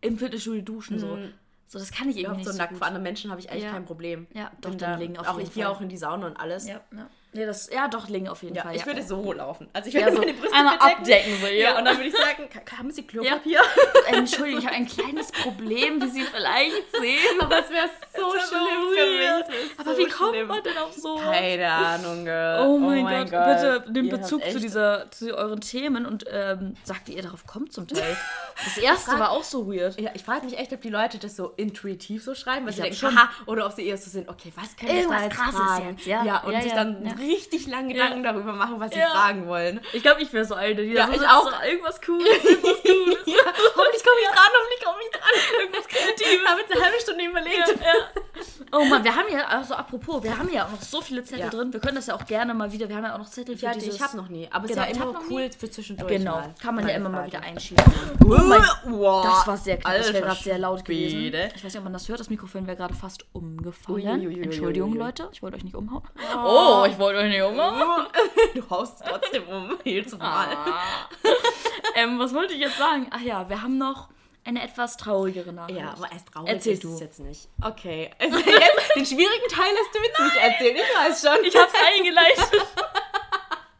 im 0.00 0.18
Fitnessstudio 0.18 0.62
duschen. 0.62 0.98
So. 0.98 1.06
Mhm. 1.16 1.32
so, 1.66 1.78
das 1.78 1.92
kann 1.92 2.08
ich 2.10 2.16
irgendwie 2.16 2.32
Auch 2.32 2.36
nicht 2.36 2.46
so 2.46 2.52
so 2.52 2.58
nackt 2.58 2.70
gut. 2.70 2.78
vor 2.78 2.86
anderen 2.88 3.04
Menschen 3.04 3.30
habe 3.30 3.40
ich 3.40 3.50
eigentlich 3.50 3.70
kein 3.70 3.84
Problem. 3.84 4.26
Ja, 4.34 4.50
doch, 4.60 4.70
Bin 4.70 4.78
dann 4.78 4.92
da, 4.94 4.98
Lingen 4.98 5.16
auf 5.16 5.28
auch 5.28 5.36
jeden 5.38 5.48
ich 5.48 5.54
gehe 5.54 5.64
Fall. 5.64 5.72
auch 5.72 5.80
in 5.80 5.88
die 5.88 5.96
Sauna 5.96 6.26
und 6.26 6.36
alles. 6.38 6.66
Ja, 6.66 6.80
ja. 6.92 7.08
Nee, 7.34 7.46
das, 7.46 7.70
ja, 7.72 7.88
doch, 7.88 8.08
Lingen 8.08 8.28
auf 8.28 8.42
jeden 8.42 8.54
Ja, 8.56 8.62
Fall. 8.62 8.74
ich 8.74 8.80
ja, 8.82 8.86
würde 8.86 9.00
ja. 9.00 9.06
so 9.06 9.32
laufen. 9.32 9.66
Also 9.72 9.88
ich 9.88 9.94
Ja, 9.94 10.02
würde 10.02 10.16
so 10.16 10.18
meine 10.22 10.34
Brüste 10.34 10.54
einmal 10.54 10.76
bedecken. 10.78 11.00
abdecken, 11.00 11.40
so, 11.40 11.46
ja. 11.46 11.52
Ja, 11.52 11.78
und 11.78 11.84
dann 11.86 11.96
würde 11.96 12.08
ich 12.10 12.14
sagen, 12.16 12.48
"Ka- 12.50 12.76
haben 12.78 12.90
Sie 12.90 13.02
Klopapier? 13.06 13.60
Ähm, 14.08 14.14
Entschuldigung, 14.16 14.60
ich 14.60 14.66
habe 14.66 14.76
ein 14.76 14.86
kleines 14.86 15.30
Problem, 15.32 16.02
wie 16.02 16.08
Sie 16.10 16.22
vielleicht 16.24 16.90
sehen. 17.00 17.40
Aber 17.40 17.60
es 17.60 17.70
wäre 17.70 17.88
so 18.16 18.32
Das 18.34 18.48
schlimm 18.48 18.60
so 19.76 19.82
Aber 19.82 19.94
so 19.94 19.98
wie 19.98 20.08
kommt 20.08 20.30
schlimm. 20.34 20.48
man 20.48 20.62
denn 20.62 20.76
auf 20.78 20.92
so? 20.92 21.16
Keine 21.16 21.70
Ahnung, 21.70 22.24
Girl. 22.24 22.66
Oh 22.66 22.78
mein, 22.78 23.30
Gott. 23.30 23.44
bitte 23.46 23.84
nehmt 23.92 24.10
Bezug 24.10 24.42
zu, 24.50 24.58
dieser, 24.60 25.10
zu 25.10 25.34
euren 25.36 25.60
Themen 25.60 26.04
und 26.04 26.24
ähm, 26.30 26.76
sagt, 26.84 27.08
wie 27.08 27.12
ihr 27.14 27.22
darauf 27.22 27.46
kommt 27.46 27.72
zum 27.72 27.86
Teil. 27.88 28.16
Das 28.64 28.76
erste 28.76 29.18
war 29.18 29.30
auch 29.30 29.42
so 29.42 29.66
weird. 29.72 29.98
Ja, 29.98 30.10
ich 30.14 30.22
frage 30.22 30.44
mich 30.44 30.58
echt, 30.58 30.72
ob 30.74 30.82
die 30.82 30.90
Leute 30.90 31.18
das 31.18 31.34
so 31.36 31.52
intuitiv 31.56 32.22
so 32.22 32.34
schreiben, 32.34 32.66
weil 32.66 32.72
sie 32.72 32.82
glaub 32.82 32.90
denken, 32.90 32.98
schon. 32.98 33.16
haha, 33.18 33.30
oder 33.46 33.64
ob 33.66 33.72
sie 33.72 33.86
eher 33.86 33.96
so 33.96 34.10
sind, 34.10 34.28
okay, 34.28 34.52
was 34.54 34.76
kann 34.76 34.88
ich 34.94 35.06
da 35.08 35.22
jetzt 35.24 35.34
Krasses 35.34 35.84
jetzt, 35.88 36.06
ja. 36.06 36.22
Ja, 36.24 36.40
und 36.42 36.52
Ja, 36.52 36.60
sich 36.60 36.70
ja, 36.70 36.76
dann 36.76 37.04
ja. 37.04 37.12
Richtig 37.22 37.66
lange 37.66 37.92
Gedanken 37.94 38.22
darüber 38.22 38.52
machen, 38.52 38.78
was 38.78 38.92
sie 38.92 38.98
Ja. 38.98 39.08
fragen 39.10 39.46
wollen. 39.46 39.80
Ich 39.92 40.02
glaube, 40.02 40.20
ich 40.22 40.32
wäre 40.32 40.44
so 40.44 40.54
eine, 40.54 40.74
die 40.74 40.82
Ja, 40.92 41.08
ich 41.12 41.20
auch. 41.26 41.44
So, 41.44 41.66
irgendwas 41.66 42.00
Cooles, 42.02 42.44
irgendwas 42.44 42.82
Cooles. 42.82 43.18
ja, 43.26 43.42
hoffentlich 43.76 44.04
komme 44.04 44.20
ich 44.20 44.28
dran, 44.28 44.52
hoffentlich 44.56 44.84
komme 44.84 44.98
ich 45.04 45.10
dran. 45.10 45.60
Irgendwas 45.60 45.88
Kreatives. 45.88 46.32
Ich 46.42 46.48
habe 46.48 46.60
jetzt 46.60 46.72
eine 46.72 46.84
halbe 46.84 47.00
Stunde 47.00 47.24
überlegt. 47.24 47.78
Oh 48.74 48.84
Mann, 48.84 49.04
wir 49.04 49.14
haben 49.14 49.26
ja, 49.30 49.44
also 49.46 49.74
apropos, 49.74 50.22
wir 50.22 50.36
haben 50.36 50.50
ja 50.52 50.64
auch 50.66 50.70
noch 50.70 50.80
so 50.80 51.00
viele 51.02 51.22
Zettel 51.24 51.40
Ja. 51.44 51.50
drin. 51.50 51.72
Wir 51.72 51.80
können 51.80 51.96
das 51.96 52.06
ja 52.06 52.14
auch 52.14 52.24
gerne 52.24 52.54
mal 52.54 52.72
wieder, 52.72 52.88
wir 52.88 52.96
haben 52.96 53.04
ja 53.04 53.14
auch 53.14 53.18
noch 53.18 53.28
Zettel 53.28 53.56
für 53.56 53.66
Ja, 53.66 53.72
dieses... 53.74 53.96
ich 53.96 54.00
habe 54.02 54.16
noch 54.16 54.28
nie, 54.28 54.48
aber 54.50 54.64
es 54.64 54.70
Genau, 54.70 54.82
ist 54.84 54.90
ich 54.92 54.96
ja 54.96 55.02
immer 55.02 55.20
cool 55.30 55.50
für 55.58 55.70
zwischendurch 55.70 56.08
Genau, 56.10 56.32
mal. 56.36 56.54
kann 56.62 56.74
man 56.74 56.88
ja 56.88 56.94
immer 56.94 57.08
mal 57.10 57.26
wieder 57.26 57.40
einschieben. 57.42 57.84
Oh 58.24 58.28
mein 58.28 58.62
wow. 58.86 59.24
Das 59.24 59.46
war 59.46 59.56
sehr 59.58 59.76
knapp, 59.76 59.96
das 59.98 60.12
wäre 60.12 60.22
gerade 60.24 60.40
sehr 60.42 60.58
laut 60.58 60.84
gewesen. 60.84 61.34
Ich 61.54 61.62
weiß 61.62 61.64
nicht, 61.64 61.76
ob 61.78 61.84
man 61.84 61.92
das 61.92 62.08
hört, 62.08 62.20
das 62.20 62.30
Mikrofon 62.30 62.66
wäre 62.66 62.76
gerade 62.76 62.94
fast 62.94 63.26
umgefallen. 63.32 64.42
Entschuldigung, 64.42 64.94
Leute, 64.94 65.28
ich 65.32 65.42
wollte 65.42 65.56
euch 65.58 65.64
nicht 65.64 65.76
umhauen. 65.76 66.02
Oh, 66.44 66.84
ich 66.88 66.98
wollte 66.98 67.11
euch 67.16 67.28
nicht 67.28 67.42
umhauen. 67.42 68.06
Du 68.54 68.68
haust 68.70 69.02
trotzdem 69.06 69.46
um, 69.48 69.78
jedes 69.84 70.16
Mal. 70.18 70.56
ähm, 71.94 72.18
was 72.18 72.34
wollte 72.34 72.54
ich 72.54 72.60
jetzt 72.60 72.76
sagen? 72.78 73.08
Ach 73.10 73.20
ja, 73.20 73.48
wir 73.48 73.62
haben 73.62 73.78
noch 73.78 74.08
eine 74.44 74.62
etwas 74.62 74.96
traurigere 74.96 75.52
Nachricht. 75.52 75.78
Ja, 75.80 75.92
aber 75.92 76.10
erst 76.12 76.28
traurig 76.32 76.50
Erzähl 76.50 76.72
ist 76.74 76.84
du. 76.84 76.94
es 76.94 77.00
jetzt 77.00 77.20
nicht. 77.20 77.48
Okay. 77.64 78.10
Also 78.18 78.38
jetzt, 78.38 78.96
den 78.96 79.06
schwierigen 79.06 79.48
Teil 79.48 79.72
lässt 79.72 79.94
du 79.94 79.98
jetzt 80.02 80.20
nicht 80.20 80.36
erzählen, 80.44 80.76
ich 80.76 80.82
weiß 80.96 81.20
schon. 81.22 81.44
Ich 81.44 81.56
hab's 81.56 81.72
eingeleitet. 81.96 82.50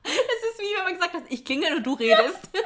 Es 0.05 0.51
ist 0.51 0.59
wie 0.61 0.77
wenn 0.77 0.85
man 0.85 0.95
gesagt 0.95 1.15
hat, 1.15 1.23
ich 1.29 1.45
klingel 1.45 1.77
und 1.77 1.85
du 1.85 1.95
redest. 1.95 2.51
Ja, 2.53 2.61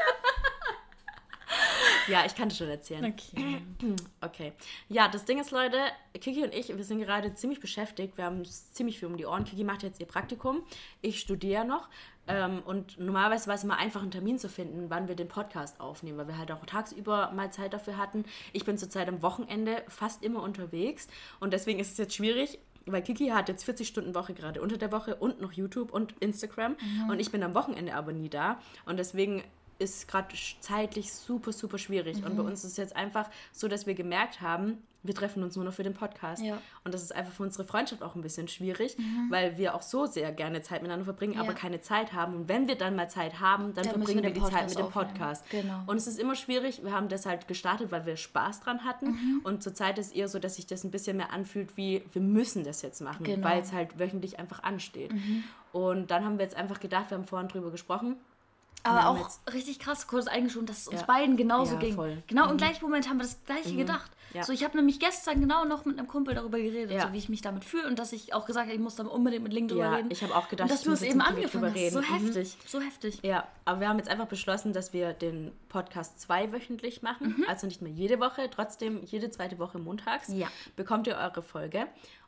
ich 2.27 2.35
kann 2.35 2.49
das 2.49 2.59
schon 2.59 2.69
erzählen. 2.69 3.05
Okay. 3.05 3.63
Okay. 4.21 4.53
Ja, 4.89 5.09
das 5.09 5.25
Ding 5.25 5.39
ist, 5.39 5.53
Leute, 5.53 5.79
Kiki 6.15 6.43
und 6.43 6.53
ich, 6.53 6.75
wir 6.75 6.83
sind 6.83 6.99
gerade 7.01 7.35
ziemlich 7.35 7.61
beschäftigt. 7.61 8.17
Wir 8.17 8.25
haben 8.25 8.45
ziemlich 8.45 8.99
viel 8.99 9.07
um 9.07 9.17
die 9.17 9.27
Ohren. 9.27 9.45
Kiki 9.45 9.63
macht 9.63 9.83
jetzt 9.85 10.01
ihr 10.01 10.07
Praktikum. 10.07 10.63
Ich 11.01 11.21
studiere 11.21 11.65
noch. 11.65 11.89
Ähm, 12.27 12.63
und 12.65 12.99
normalerweise 12.99 13.47
war 13.47 13.55
es 13.55 13.63
immer 13.63 13.79
einfach, 13.79 14.03
einen 14.03 14.11
Termin 14.11 14.39
zu 14.39 14.49
finden, 14.49 14.91
wann 14.91 15.07
wir 15.07 15.15
den 15.15 15.29
Podcast 15.29 15.81
aufnehmen, 15.81 16.19
weil 16.19 16.29
wir 16.29 16.39
halt 16.39 16.51
auch 16.51 16.67
tagsüber 16.67 17.31
mal 17.33 17.53
Zeit 17.53 17.73
dafür 17.73 17.99
hatten. 17.99 18.25
Ich 18.53 18.65
bin 18.65 18.79
zurzeit 18.79 19.09
am 19.09 19.23
Wochenende 19.23 19.85
fast 19.89 20.25
immer 20.25 20.43
unterwegs. 20.43 21.07
Und 21.39 21.53
deswegen 21.53 21.79
ist 21.79 21.93
es 21.93 21.99
jetzt 21.99 22.15
schwierig, 22.15 22.59
weil 22.87 23.03
Kiki 23.03 23.29
hat 23.29 23.49
jetzt 23.49 23.65
40 23.65 23.87
Stunden 23.87 24.15
Woche 24.15 24.35
gerade 24.35 24.61
unter 24.61 24.77
der 24.77 24.91
Woche 24.93 25.17
und 25.17 25.41
noch 25.41 25.53
YouTube 25.53 25.93
und 25.93 26.15
Instagram. 26.21 26.77
Und 27.11 27.21
ich 27.21 27.31
bin 27.31 27.43
am 27.43 27.55
Wochenende 27.55 27.95
aber 27.95 28.13
nie 28.13 28.29
da. 28.29 28.61
Und 28.87 28.99
deswegen 28.99 29.43
ist 29.79 30.09
gerade 30.09 30.29
zeitlich 30.61 31.13
super, 31.13 31.53
super 31.53 31.79
schwierig. 31.79 32.17
Und 32.25 32.37
bei 32.37 32.43
Mhm. 32.43 32.49
uns 32.51 32.65
ist 32.65 32.73
es 32.73 32.77
jetzt 32.77 32.97
einfach 32.97 33.29
so, 33.53 33.69
dass 33.69 33.87
wir 33.87 33.95
gemerkt 33.95 34.41
haben, 34.41 34.79
wir 35.03 35.15
treffen 35.15 35.45
uns 35.45 35.55
nur 35.55 35.65
noch 35.65 35.73
für 35.73 35.85
den 35.85 35.95
Podcast. 35.95 36.43
Ja. 36.43 36.59
Und 36.83 36.93
das 36.93 37.01
ist 37.01 37.15
einfach 37.15 37.33
für 37.33 37.45
unsere 37.45 37.65
Freundschaft 37.65 38.03
auch 38.03 38.17
ein 38.17 38.23
bisschen 38.23 38.49
schwierig, 38.49 38.97
weil 39.31 39.57
wir 39.57 39.77
auch 39.77 39.83
so 39.83 40.05
sehr 40.07 40.33
gerne 40.33 40.63
Zeit 40.63 40.83
miteinander 40.83 41.05
verbringen, 41.05 41.35
Mhm. 41.35 41.39
Ja. 41.39 41.45
aber 41.45 41.53
keine 41.55 41.81
Zeit 41.81 42.13
haben. 42.13 42.35
Und 42.35 42.49
wenn 42.49 42.67
wir 42.67 42.75
dann 42.77 42.97
mal 42.97 43.09
Zeit 43.09 43.39
haben, 43.39 43.73
dann, 43.75 43.85
Dann 43.85 43.93
verbringen 43.93 44.25
wir 44.25 44.35
wir 44.35 44.43
die 44.43 44.51
Zeit 44.51 44.69
mit 44.69 44.77
dem 44.79 44.89
Podcast. 44.91 45.45
Podcast. 45.45 45.51
Genau. 45.51 45.83
Und 45.87 45.97
es 45.99 46.09
ist 46.09 46.19
immer 46.19 46.35
schwierig. 46.35 46.83
Wir 46.83 46.91
haben 46.93 47.09
das 47.09 47.25
halt 47.25 47.47
gestartet, 47.47 47.93
weil 47.93 48.05
wir 48.05 48.17
Spaß 48.17 48.61
dran 48.63 48.83
hatten. 48.85 49.11
Mhm. 49.11 49.41
Und 49.45 49.63
zurzeit 49.63 49.97
ist 50.01 50.13
eher 50.17 50.27
so, 50.29 50.41
dass 50.41 50.57
sich 50.57 50.67
das 50.67 50.83
ein 50.83 50.91
bisschen 50.91 51.19
mehr 51.19 51.33
anfühlt, 51.33 51.77
wie 51.77 52.03
wir 52.13 52.23
müssen 52.23 52.65
das 52.65 52.83
jetzt 52.83 53.01
machen, 53.01 53.23
Genau. 53.23 53.39
Mhm. 53.39 53.45
weil 53.45 53.61
es 53.63 53.73
halt 53.73 54.01
wöchentlich 54.01 54.41
einfach 54.41 54.65
ansteht. 54.65 55.13
Und 55.73 56.11
dann 56.11 56.25
haben 56.25 56.39
wir 56.39 56.45
jetzt 56.45 56.57
einfach 56.57 56.81
gedacht, 56.81 57.11
wir 57.11 57.19
haben 57.19 57.27
vorhin 57.27 57.47
drüber 57.49 57.71
gesprochen. 57.71 58.17
Aber 58.87 59.09
auch 59.09 59.31
richtig 59.53 59.79
krass, 59.79 60.07
kurz 60.07 60.27
eingeschoben, 60.27 60.67
dass 60.67 60.83
es 60.83 60.89
uns 60.89 61.01
Ja. 61.01 61.07
beiden 61.07 61.37
genauso 61.37 61.75
Ja, 61.75 61.81
ging. 61.81 61.95
voll. 61.95 62.23
Genau 62.27 62.51
im 62.51 62.57
gleichen 62.57 62.83
Moment 62.85 63.09
haben 63.09 63.19
wir 63.19 63.25
das 63.25 63.43
gleiche 63.45 63.75
gedacht. 63.77 64.11
Ja. 64.35 64.43
So, 64.43 64.53
ich 64.53 64.65
habe 64.65 64.77
nämlich 64.77 65.01
gestern 65.01 65.41
genau 65.41 65.65
noch 65.65 65.85
mit 65.87 65.99
einem 65.99 66.09
Kumpel 66.09 66.35
darüber 66.35 66.59
geredet, 66.59 67.01
so 67.01 67.13
wie 67.13 67.17
ich 67.19 67.29
mich 67.31 67.41
damit 67.41 67.65
fühle 67.65 67.87
und 67.87 67.99
dass 67.99 68.13
ich 68.13 68.35
auch 68.35 68.45
gesagt 68.45 68.67
habe, 68.67 68.75
ich 68.75 68.81
muss 68.83 68.97
da 68.97 69.05
unbedingt 69.05 69.43
mit 69.45 69.53
Link 69.53 69.69
drüber 69.71 69.85
Ja, 69.85 69.95
reden. 69.95 70.11
ich 70.11 70.23
habe 70.23 70.35
auch 70.37 70.49
gedacht, 70.49 70.69
und 70.69 70.75
dass 70.75 70.83
du 70.83 70.91
muss 70.91 70.99
es 70.99 71.05
jetzt 71.07 71.13
eben 71.15 71.23
angefangen 71.23 71.73
hast. 71.75 71.91
So. 71.93 72.01
Mhm. 72.01 72.05
heftig, 72.05 72.57
so 72.67 72.81
heftig. 72.81 73.21
Ja, 73.23 73.47
aber 73.65 73.81
wir 73.81 73.89
haben 73.89 73.97
jetzt 73.99 74.11
einfach 74.11 74.27
beschlossen, 74.27 74.73
dass 74.75 74.93
wir 74.93 75.15
den 75.15 75.53
Podcast 75.71 76.21
zweiwöchentlich 76.21 77.03
machen. 77.03 77.45
Also 77.49 77.67
nicht 77.67 77.81
mehr 77.81 77.93
jede 77.93 78.21
Woche, 78.21 78.51
trotzdem 78.51 79.03
jede 79.05 79.31
zweite 79.31 79.59
Woche 79.59 79.79
montags 79.79 80.29
Ja. 80.29 80.49
bekommt 80.75 81.07
ihr 81.07 81.17
eure 81.17 81.41
Folge. 81.43 81.87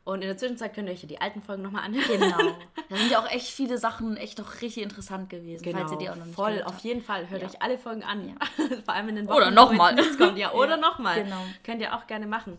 Und 0.09 0.21
in 0.21 0.27
der 0.27 0.37
Zwischenzeit 0.37 0.73
könnt 0.73 0.87
ihr 0.87 0.93
euch 0.93 1.01
ja 1.03 1.07
die 1.07 1.21
alten 1.21 1.41
Folgen 1.41 1.61
nochmal 1.61 1.83
anhören. 1.85 2.19
Genau. 2.19 2.37
Da 2.89 2.95
sind 2.97 3.11
ja 3.11 3.19
auch 3.19 3.29
echt 3.29 3.45
viele 3.51 3.77
Sachen 3.77 4.17
echt 4.17 4.39
noch 4.39 4.61
richtig 4.63 4.81
interessant 4.81 5.29
gewesen, 5.29 5.63
falls 5.71 5.91
ihr 5.91 5.97
die 5.99 6.09
auch 6.09 6.15
noch 6.15 6.25
nicht 6.25 6.33
Voll, 6.35 6.63
auf 6.63 6.73
habt. 6.73 6.81
jeden 6.83 7.03
Fall. 7.03 7.29
Hört 7.29 7.43
Ja. 7.43 7.47
euch 7.47 7.61
alle 7.61 7.77
Folgen 7.77 8.01
an. 8.01 8.35
Vor 8.85 8.95
allem 8.95 9.09
in 9.09 9.15
den 9.17 9.27
Wochen, 9.27 9.37
Oder 9.37 9.45
wo 9.45 9.51
noch 9.51 9.69
jetzt 9.69 9.77
mal. 9.77 9.93
nichts 9.93 10.17
kommt. 10.17 10.37
Ja, 10.39 10.53
oder 10.53 10.69
Ja, 10.75 10.77
nochmal. 10.77 11.23
genau. 11.23 11.35
Mhm. 11.39 11.53
Könnt 11.63 11.81
ihr 11.81 11.95
auch 11.95 12.07
gerne 12.07 12.25
machen. 12.25 12.57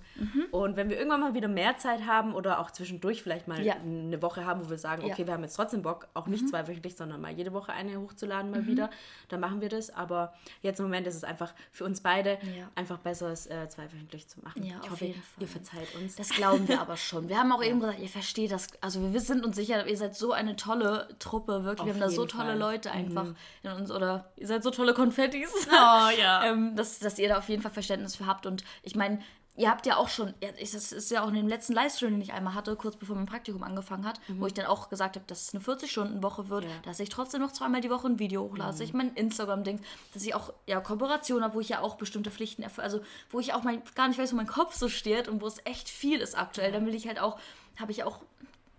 Und 0.53 0.77
wenn 0.77 0.89
wir 0.89 0.97
irgendwann 0.99 1.21
mal 1.21 1.35
wieder 1.35 1.49
mehr 1.49 1.77
Zeit 1.79 2.07
haben 2.07 2.33
oder 2.37 2.61
auch 2.61 2.71
zwischendurch 2.71 3.25
vielleicht 3.25 3.49
mal 3.49 3.61
Ja. 3.61 3.75
eine 3.75 4.23
Woche 4.23 4.47
haben, 4.47 4.65
wo 4.65 4.71
wir 4.71 4.79
sagen, 4.79 5.03
Ja. 5.03 5.09
Mhm. 5.09 5.13
okay, 5.15 5.27
wir 5.27 5.35
haben 5.35 5.43
jetzt 5.43 5.57
trotzdem 5.57 5.83
Bock, 5.83 6.07
auch 6.15 6.29
nicht 6.29 6.49
zweiwöchentlich, 6.49 6.97
sondern 6.97 7.21
mal 7.21 7.33
jede 7.33 7.53
Woche 7.53 7.73
eine 7.73 7.99
hochzuladen 7.99 8.53
mal 8.53 8.69
wieder, 8.69 8.89
dann 9.31 9.41
machen 9.41 9.61
wir 9.61 9.69
das. 9.69 9.91
Aber 9.91 10.33
jetzt 10.63 10.79
im 10.79 10.85
Moment 10.87 11.09
ist 11.09 11.17
es 11.17 11.25
einfach 11.25 11.55
für 11.73 11.85
uns 11.87 12.01
beide 12.03 12.35
Ja. 12.57 12.71
einfach 12.77 12.99
besser, 12.99 13.33
es 13.33 13.49
äh, 13.49 13.69
zweiwöchentlich 13.69 14.29
zu 14.29 14.39
machen. 14.45 14.63
Ja, 14.63 14.77
ich 14.77 14.85
auf 14.85 14.91
hoffe, 14.93 15.07
jeden 15.07 15.21
Fall. 15.21 15.43
ihr 15.43 15.49
verzeiht 15.49 15.95
uns. 15.97 16.15
Das 16.15 16.29
glauben 16.29 16.69
wir 16.69 16.81
aber 16.81 16.97
schon. 16.97 17.29
Wir 17.29 17.40
haben 17.41 17.53
auch 17.53 17.63
eben 17.63 17.81
gesagt, 17.81 17.99
ihr 17.99 18.09
versteht 18.09 18.53
das. 18.53 18.69
Also 18.81 19.13
wir 19.13 19.21
sind 19.21 19.45
uns 19.45 19.57
sicher, 19.57 19.87
ihr 19.87 19.97
seid 19.97 20.15
so 20.15 20.33
eine 20.33 20.57
tolle 20.57 21.09
Truppe, 21.19 21.65
wirklich. 21.65 21.87
wir 21.87 21.95
Auf 21.95 22.01
haben 22.01 22.09
da 22.09 22.11
so 22.11 22.27
tolle 22.27 22.45
Fall. 22.45 22.55
Mhm. 22.55 22.61
Leute 22.61 22.91
einfach 22.93 23.27
in 23.63 23.71
uns. 23.73 23.91
Oder 23.91 24.31
ihr 24.37 24.47
seid 24.47 24.63
so 24.63 24.71
tolle 24.71 24.95
Konfettis. 24.95 25.51
Oh, 25.69 26.21
ja. 26.21 26.45
ähm, 26.51 26.77
dass, 26.77 26.99
dass 26.99 27.19
ihr 27.19 27.29
da 27.29 27.39
auf 27.39 27.49
jeden 27.49 27.63
Fall 27.63 27.73
Verständnis 27.73 28.17
für 28.17 28.27
habt. 28.27 28.47
Und 28.47 28.63
ich 28.83 28.95
meine, 28.95 29.21
ihr 29.61 29.71
habt 29.71 29.85
ja 29.87 29.97
auch 29.97 30.09
schon, 30.09 30.33
ja, 30.43 30.49
das 30.59 30.93
ist 30.93 31.11
ja 31.11 31.23
auch 31.23 31.29
in 31.29 31.35
dem 31.35 31.47
letzten 31.49 31.75
Livestream, 31.75 32.13
den 32.13 32.21
ich 32.23 32.33
einmal 32.33 32.55
hatte, 32.55 32.75
kurz 32.77 32.97
bevor 32.97 33.15
mein 33.15 33.27
Praktikum 33.27 33.63
angefangen 33.63 34.07
hat, 34.07 34.19
wo 34.29 34.47
ich 34.47 34.55
dann 34.55 34.65
auch 34.67 34.89
gesagt 34.89 35.17
habe, 35.17 35.27
dass 35.27 35.43
es 35.43 35.55
eine 35.55 35.63
40-Stunden-Woche 35.63 36.49
wird, 36.49 36.65
Mhm. 36.65 36.71
Ja. 36.71 36.77
Mhm. 36.79 36.83
dass 36.83 37.01
ich 37.01 37.09
trotzdem 37.11 37.41
noch 37.43 37.53
zweimal 37.53 37.81
die 37.81 37.91
Woche 37.91 38.07
ein 38.09 38.19
Video 38.19 38.43
hochlade, 38.43 38.71
dass 38.71 38.81
ich 38.81 38.95
mein 38.95 39.15
Instagram-Ding, 39.15 39.81
dass 40.15 40.23
ich 40.25 40.35
auch 40.35 40.53
ja, 40.67 40.81
Kooperation 40.81 41.43
habe, 41.45 41.55
wo 41.55 41.61
ich 41.61 41.69
ja 41.69 41.81
auch 41.81 41.97
bestimmte 41.97 42.31
Pflichten 42.31 42.63
erfülle, 42.63 42.85
also 42.85 43.01
wo 43.31 43.39
ich 43.39 43.53
auch 43.53 43.63
mein, 43.63 43.83
gar 43.95 44.09
nicht 44.09 44.19
weiß, 44.19 44.33
wo 44.33 44.37
mein 44.37 44.47
Kopf 44.47 44.75
so 44.75 44.89
steht 44.89 45.29
und 45.29 45.43
wo 45.43 45.47
es 45.47 45.59
echt 45.65 45.89
viel 45.89 46.21
ist 46.21 46.37
aktuell. 46.39 46.73
Dann 46.73 46.87
will 46.87 46.95
ich 46.95 47.07
halt 47.07 47.21
auch, 47.21 47.39
habe 47.79 47.93
ich 47.93 48.03
auch 48.05 48.21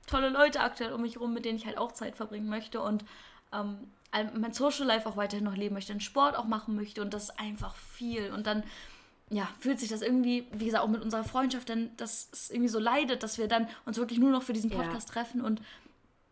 tolle 0.07 0.29
Leute 0.29 0.61
aktuell 0.61 0.93
um 0.93 1.01
mich 1.03 1.19
rum, 1.19 1.33
mit 1.33 1.45
denen 1.45 1.57
ich 1.57 1.65
halt 1.67 1.77
auch 1.77 1.91
Zeit 1.91 2.15
verbringen 2.15 2.49
möchte 2.49 2.81
und 2.81 3.05
ähm, 3.53 3.87
mein 4.33 4.51
Social 4.51 4.85
Life 4.87 5.07
auch 5.07 5.15
weiterhin 5.15 5.45
noch 5.45 5.55
leben 5.55 5.75
möchte, 5.75 5.93
einen 5.93 6.01
Sport 6.01 6.35
auch 6.35 6.43
machen 6.45 6.75
möchte 6.75 7.01
und 7.01 7.13
das 7.13 7.25
ist 7.29 7.39
einfach 7.39 7.75
viel. 7.75 8.31
Und 8.33 8.45
dann, 8.47 8.63
ja, 9.31 9.47
fühlt 9.59 9.79
sich 9.79 9.89
das 9.89 10.01
irgendwie, 10.01 10.45
wie 10.51 10.65
gesagt, 10.65 10.83
auch 10.83 10.89
mit 10.89 11.01
unserer 11.01 11.23
Freundschaft, 11.23 11.69
denn 11.69 11.89
dass 11.97 12.29
es 12.31 12.49
irgendwie 12.51 12.67
so 12.69 12.79
leidet, 12.79 13.23
dass 13.23 13.37
wir 13.37 13.47
dann 13.47 13.67
uns 13.85 13.97
wirklich 13.97 14.19
nur 14.19 14.29
noch 14.29 14.43
für 14.43 14.53
diesen 14.53 14.69
Ja. 14.69 14.77
Podcast 14.77 15.09
treffen 15.09 15.41
und 15.41 15.61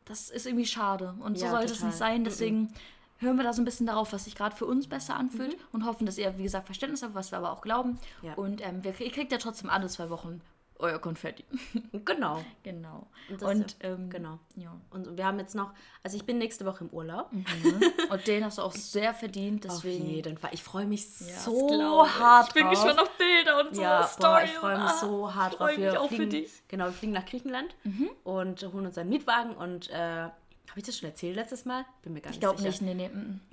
das 0.06 0.30
ist 0.30 0.46
irgendwie 0.46 0.66
schade. 0.66 1.16
Und 1.20 1.38
so 1.38 1.46
Ja, 1.46 1.52
sollte 1.52 1.72
es 1.74 1.84
nicht 1.84 1.96
sein. 1.98 2.24
Deswegen 2.24 2.74
hören 3.20 3.38
wir 3.38 3.44
da 3.44 3.54
so 3.54 3.62
ein 3.62 3.66
bisschen 3.66 3.86
darauf, 3.86 4.12
was 4.12 4.26
sich 4.26 4.36
gerade 4.36 4.56
für 4.56 4.66
uns 4.66 4.88
besser 4.88 5.16
anfühlt 5.16 5.56
Mhm. 5.58 5.64
und 5.72 5.86
hoffen, 5.86 6.06
dass 6.06 6.18
ihr, 6.18 6.38
wie 6.38 6.44
gesagt, 6.44 6.66
Verständnis 6.66 7.04
habt, 7.04 7.14
was 7.16 7.32
wir 7.32 7.38
aber 7.38 7.52
auch 7.52 7.62
glauben. 7.62 8.00
Ja. 8.22 8.34
Und 8.34 8.60
ähm, 8.66 8.84
wir, 8.84 9.00
ihr 9.00 9.12
kriegt 9.12 9.32
ja 9.32 9.38
trotzdem 9.38 9.70
alle 9.70 9.88
zwei 9.88 10.10
Wochen 10.10 10.42
euer 10.80 11.00
Konfetti. 11.00 11.44
Genau. 12.06 12.44
genau. 12.64 13.08
Und 13.30 13.44
Und, 13.44 13.76
ähm, 13.82 14.10
Genau. 14.10 14.40
ja. 14.56 14.76
Und 14.90 15.18
wir 15.18 15.26
haben 15.26 15.38
jetzt 15.40 15.54
noch, 15.54 15.72
also 16.04 16.18
ich 16.18 16.26
bin 16.26 16.38
nächste 16.40 16.66
Woche 16.66 16.84
im 16.86 16.90
Urlaub. 16.90 17.30
Und 18.10 18.28
den 18.28 18.44
hast 18.46 18.58
du 18.58 18.62
auch 18.64 18.72
sehr 18.72 19.14
verdient, 19.14 19.68
Auf 19.68 19.76
deswegen. 19.76 20.06
jeden 20.10 20.38
Fall. 20.38 20.52
Ich 20.54 20.64
freue 20.64 20.86
mich 20.88 21.06
Ja, 21.20 21.36
so 21.40 21.70
ich. 22.06 22.20
hart 22.20 22.48
Ich 22.48 22.54
bin 22.54 22.64
drauf. 22.64 22.72
gespannt 22.74 23.00
auf 23.00 23.12
Bilder 23.18 23.60
und 23.60 23.76
so. 23.76 23.82
Ja, 23.82 24.04
Story 24.04 24.32
boah, 24.32 24.44
ich 24.46 24.52
freue 24.52 24.78
mich 24.78 24.90
ah, 24.90 24.98
so 25.00 25.36
hart 25.36 25.54
ich 25.54 25.58
drauf. 25.60 25.70
freu 25.72 25.78
mich 25.80 25.98
auch 25.98 26.10
für 26.10 26.16
fliegen, 26.16 26.30
dich. 26.32 26.50
Mhm. 26.52 26.64
Genau, 26.70 26.86
wir 26.86 26.92
fliegen 26.94 27.14
nach 27.14 27.26
Griechenland 27.26 27.76
und 28.24 28.64
holen 28.74 28.86
uns 28.86 28.98
einen 28.98 29.10
Mietwagen 29.10 29.56
und 29.56 29.90
äh, 29.90 29.96
habe 30.70 30.78
ich 30.78 30.84
das 30.84 30.98
schon 30.98 31.10
erzählt 31.10 31.36
letztes 31.36 31.66
Mal? 31.66 31.86
Bin 32.04 32.14
mir 32.14 32.22
gar 32.22 32.30
Ich 32.32 32.38
nicht 32.38 32.42
glaube 32.42 32.58
sicher. 32.60 32.70
nicht, 32.70 32.82
nee, 32.82 32.94
nee. 32.94 33.10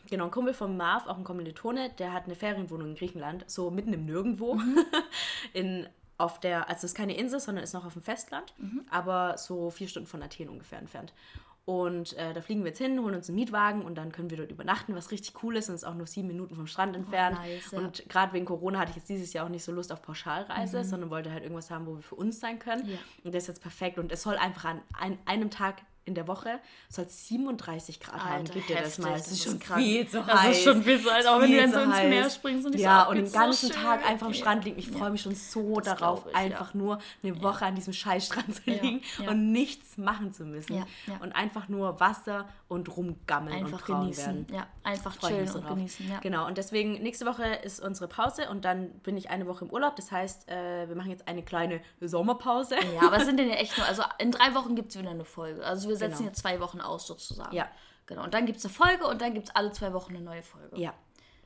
Genau, 0.09 0.25
ein 0.27 0.31
Kumpel 0.31 0.55
von 0.55 0.77
Marv, 0.77 1.07
auch 1.07 1.17
ein 1.19 1.25
Kommilitone, 1.25 1.91
der 1.99 2.13
hat 2.13 2.25
eine 2.27 2.35
Ferienwohnung 2.37 2.89
in 2.91 2.95
Griechenland, 2.95 3.45
so 3.51 3.71
mitten 3.71 3.93
im 3.93 4.05
Nirgendwo. 4.07 4.55
Mhm. 4.55 4.79
in, 5.53 5.87
auf 6.19 6.41
der, 6.41 6.69
also 6.69 6.79
es 6.79 6.85
ist 6.85 6.95
keine 6.95 7.17
Insel, 7.17 7.41
sondern 7.41 7.63
ist 7.65 7.73
noch 7.75 7.85
auf 7.85 7.93
dem 7.95 8.03
Festland, 8.03 8.55
Mhm. 8.59 8.87
aber 8.91 9.37
so 9.39 9.71
vier 9.71 9.89
Stunden 9.89 10.09
von 10.09 10.23
Athen 10.23 10.49
ungefähr 10.49 10.79
entfernt. 10.79 11.13
Und 11.67 12.13
äh, 12.17 12.33
da 12.33 12.41
fliegen 12.43 12.61
wir 12.61 12.69
jetzt 12.69 12.79
hin, 12.79 13.01
holen 13.01 13.17
uns 13.17 13.29
einen 13.29 13.35
Mietwagen 13.35 13.83
und 13.83 13.97
dann 13.97 14.13
können 14.13 14.31
wir 14.31 14.37
dort 14.37 14.53
übernachten, 14.53 14.95
was 14.95 15.11
richtig 15.11 15.43
cool 15.43 15.57
ist 15.57 15.69
und 15.69 15.75
ist 15.75 15.83
auch 15.85 15.95
nur 15.97 16.07
sieben 16.07 16.29
Minuten 16.29 16.55
vom 16.55 16.69
Strand 16.69 16.95
entfernt. 16.95 17.37
Oh, 17.41 17.45
nice, 17.45 17.71
ja. 17.73 17.79
Und 17.81 18.09
gerade 18.09 18.33
wegen 18.35 18.45
Corona 18.45 18.79
hatte 18.79 18.91
ich 18.91 18.97
jetzt 18.99 19.09
dieses 19.09 19.33
Jahr 19.33 19.45
auch 19.47 19.51
nicht 19.51 19.65
so 19.65 19.73
Lust 19.73 19.91
auf 19.93 20.01
Pauschalreise, 20.01 20.85
sondern 20.85 21.11
wollte 21.11 21.33
halt 21.33 21.43
irgendwas 21.43 21.71
haben, 21.73 21.87
wo 21.87 21.97
wir 21.97 22.03
für 22.03 22.15
uns 22.15 22.39
sein 22.39 22.61
können. 22.61 22.85
Mhm. 22.87 22.93
Ja. 22.93 22.99
Und 23.25 23.35
das 23.35 23.43
ist 23.43 23.49
jetzt 23.49 23.63
perfekt. 23.63 23.99
Und 23.99 24.13
es 24.13 24.23
soll 24.23 24.37
einfach 24.37 24.67
an 24.67 24.81
ein, 24.97 25.19
einem 25.27 25.51
Tag 25.51 25.83
in 26.07 26.15
der 26.15 26.27
Woche 26.27 26.61
soll 26.89 27.07
37 27.09 28.01
Grad 28.01 28.15
haben. 28.25 28.33
Alter, 28.39 28.53
Gib 28.55 28.67
dir 28.69 28.77
das 28.77 28.99
mal. 28.99 29.13
das 29.13 29.25
Das 29.25 29.33
ist 29.33 29.45
schon 29.45 29.59
krank. 29.59 29.81
viel 29.83 30.09
zu 30.09 30.23
Das 30.23 30.43
heiß. 30.43 30.57
ist 30.57 30.65
schon 30.65 30.83
viel 30.83 31.03
zu 31.03 31.11
heiß, 31.13 31.27
auch 31.27 31.41
wenn 31.41 31.51
du 31.51 31.57
dann 31.59 31.73
so 31.73 31.81
ins. 31.81 31.97
Meer 31.97 32.31
springst 32.31 32.67
und 32.67 32.75
ich 32.75 32.81
so, 32.81 32.87
Ja, 32.87 33.03
ach, 33.05 33.09
und 33.11 33.17
den 33.17 33.27
so 33.27 33.39
ganzen 33.39 33.73
schön. 33.73 33.83
Tag 33.83 34.07
einfach 34.09 34.27
am 34.29 34.33
Ja. 34.33 34.39
Strand 34.39 34.65
liegen. 34.65 34.79
Ich 34.79 34.89
freue 34.89 35.11
mich 35.11 35.21
schon 35.23 35.35
so 35.35 35.81
darauf, 35.81 36.23
glaub 36.23 36.29
ich, 36.31 36.37
einfach 36.37 36.73
nur 36.75 36.99
eine 37.23 37.43
Woche 37.43 37.67
an 37.67 37.75
diesem 37.75 37.93
Scheißstrand 37.93 38.55
zu 38.55 38.63
Ja, 38.71 38.83
liegen 38.83 39.03
ja. 39.23 39.31
und 39.31 39.53
nichts 39.53 39.99
machen 39.99 40.33
zu 40.33 40.45
müssen. 40.45 40.75
Ja, 40.77 40.87
ja. 41.07 41.17
Und 41.21 41.33
einfach 41.35 41.69
nur 41.69 42.01
Wasser 42.01 42.47
und 42.69 42.97
rumgammeln 42.97 43.57
Einfach 43.65 43.89
und 43.89 44.01
genießen. 44.03 44.25
werden. 44.25 44.47
Ja, 44.53 44.67
einfach 44.83 45.17
chillen 45.19 45.47
so 45.49 45.59
und 45.59 45.65
drauf. 45.65 45.75
genießen. 45.75 46.09
Ja. 46.09 46.19
Genau, 46.21 46.47
und 46.47 46.57
deswegen 46.59 46.95
nächste 47.03 47.27
Woche 47.27 47.45
ist 47.65 47.81
unsere 47.81 48.09
Pause 48.09 48.49
und 48.51 48.65
dann 48.65 48.91
bin 49.01 49.17
ich 49.17 49.31
eine 49.31 49.47
Woche 49.47 49.65
im 49.65 49.71
Urlaub. 49.71 49.97
Das 49.97 50.11
heißt, 50.13 50.49
äh, 50.49 50.89
wir 50.89 50.95
machen 50.97 51.11
jetzt 51.11 51.27
eine 51.29 51.43
kleine 51.43 51.81
Sommerpause. 52.01 52.77
Ja, 52.95 53.03
aber 53.07 53.19
es 53.19 53.25
sind 53.27 53.39
denn 53.39 53.49
ja 53.49 53.57
echt 53.57 53.77
nur, 53.77 53.87
also 53.87 54.03
in 54.19 54.31
drei 54.31 54.55
Wochen 54.55 54.75
gibt 54.77 54.91
es 54.91 54.99
wieder 54.99 55.11
eine 55.11 55.25
Folge. 55.25 55.65
Also 55.65 55.89
wir 55.89 55.96
setzen 55.97 56.19
Genau. 56.19 56.29
jetzt 56.29 56.39
zwei 56.41 56.61
Wochen 56.61 56.81
aus 56.81 57.07
sozusagen. 57.07 57.55
Ja. 57.55 57.67
Genau. 58.07 58.23
Und 58.23 58.35
dann 58.35 58.47
gibt 58.47 58.59
es 58.59 58.65
eine 58.65 58.73
Folge 58.73 59.07
und 59.07 59.21
dann 59.21 59.35
gibt 59.35 59.49
es 59.49 59.55
alle 59.57 59.73
zwei 59.73 59.93
Wochen 59.93 60.15
eine 60.15 60.25
neue 60.25 60.43
Folge. 60.45 60.79
Ja, 60.81 60.95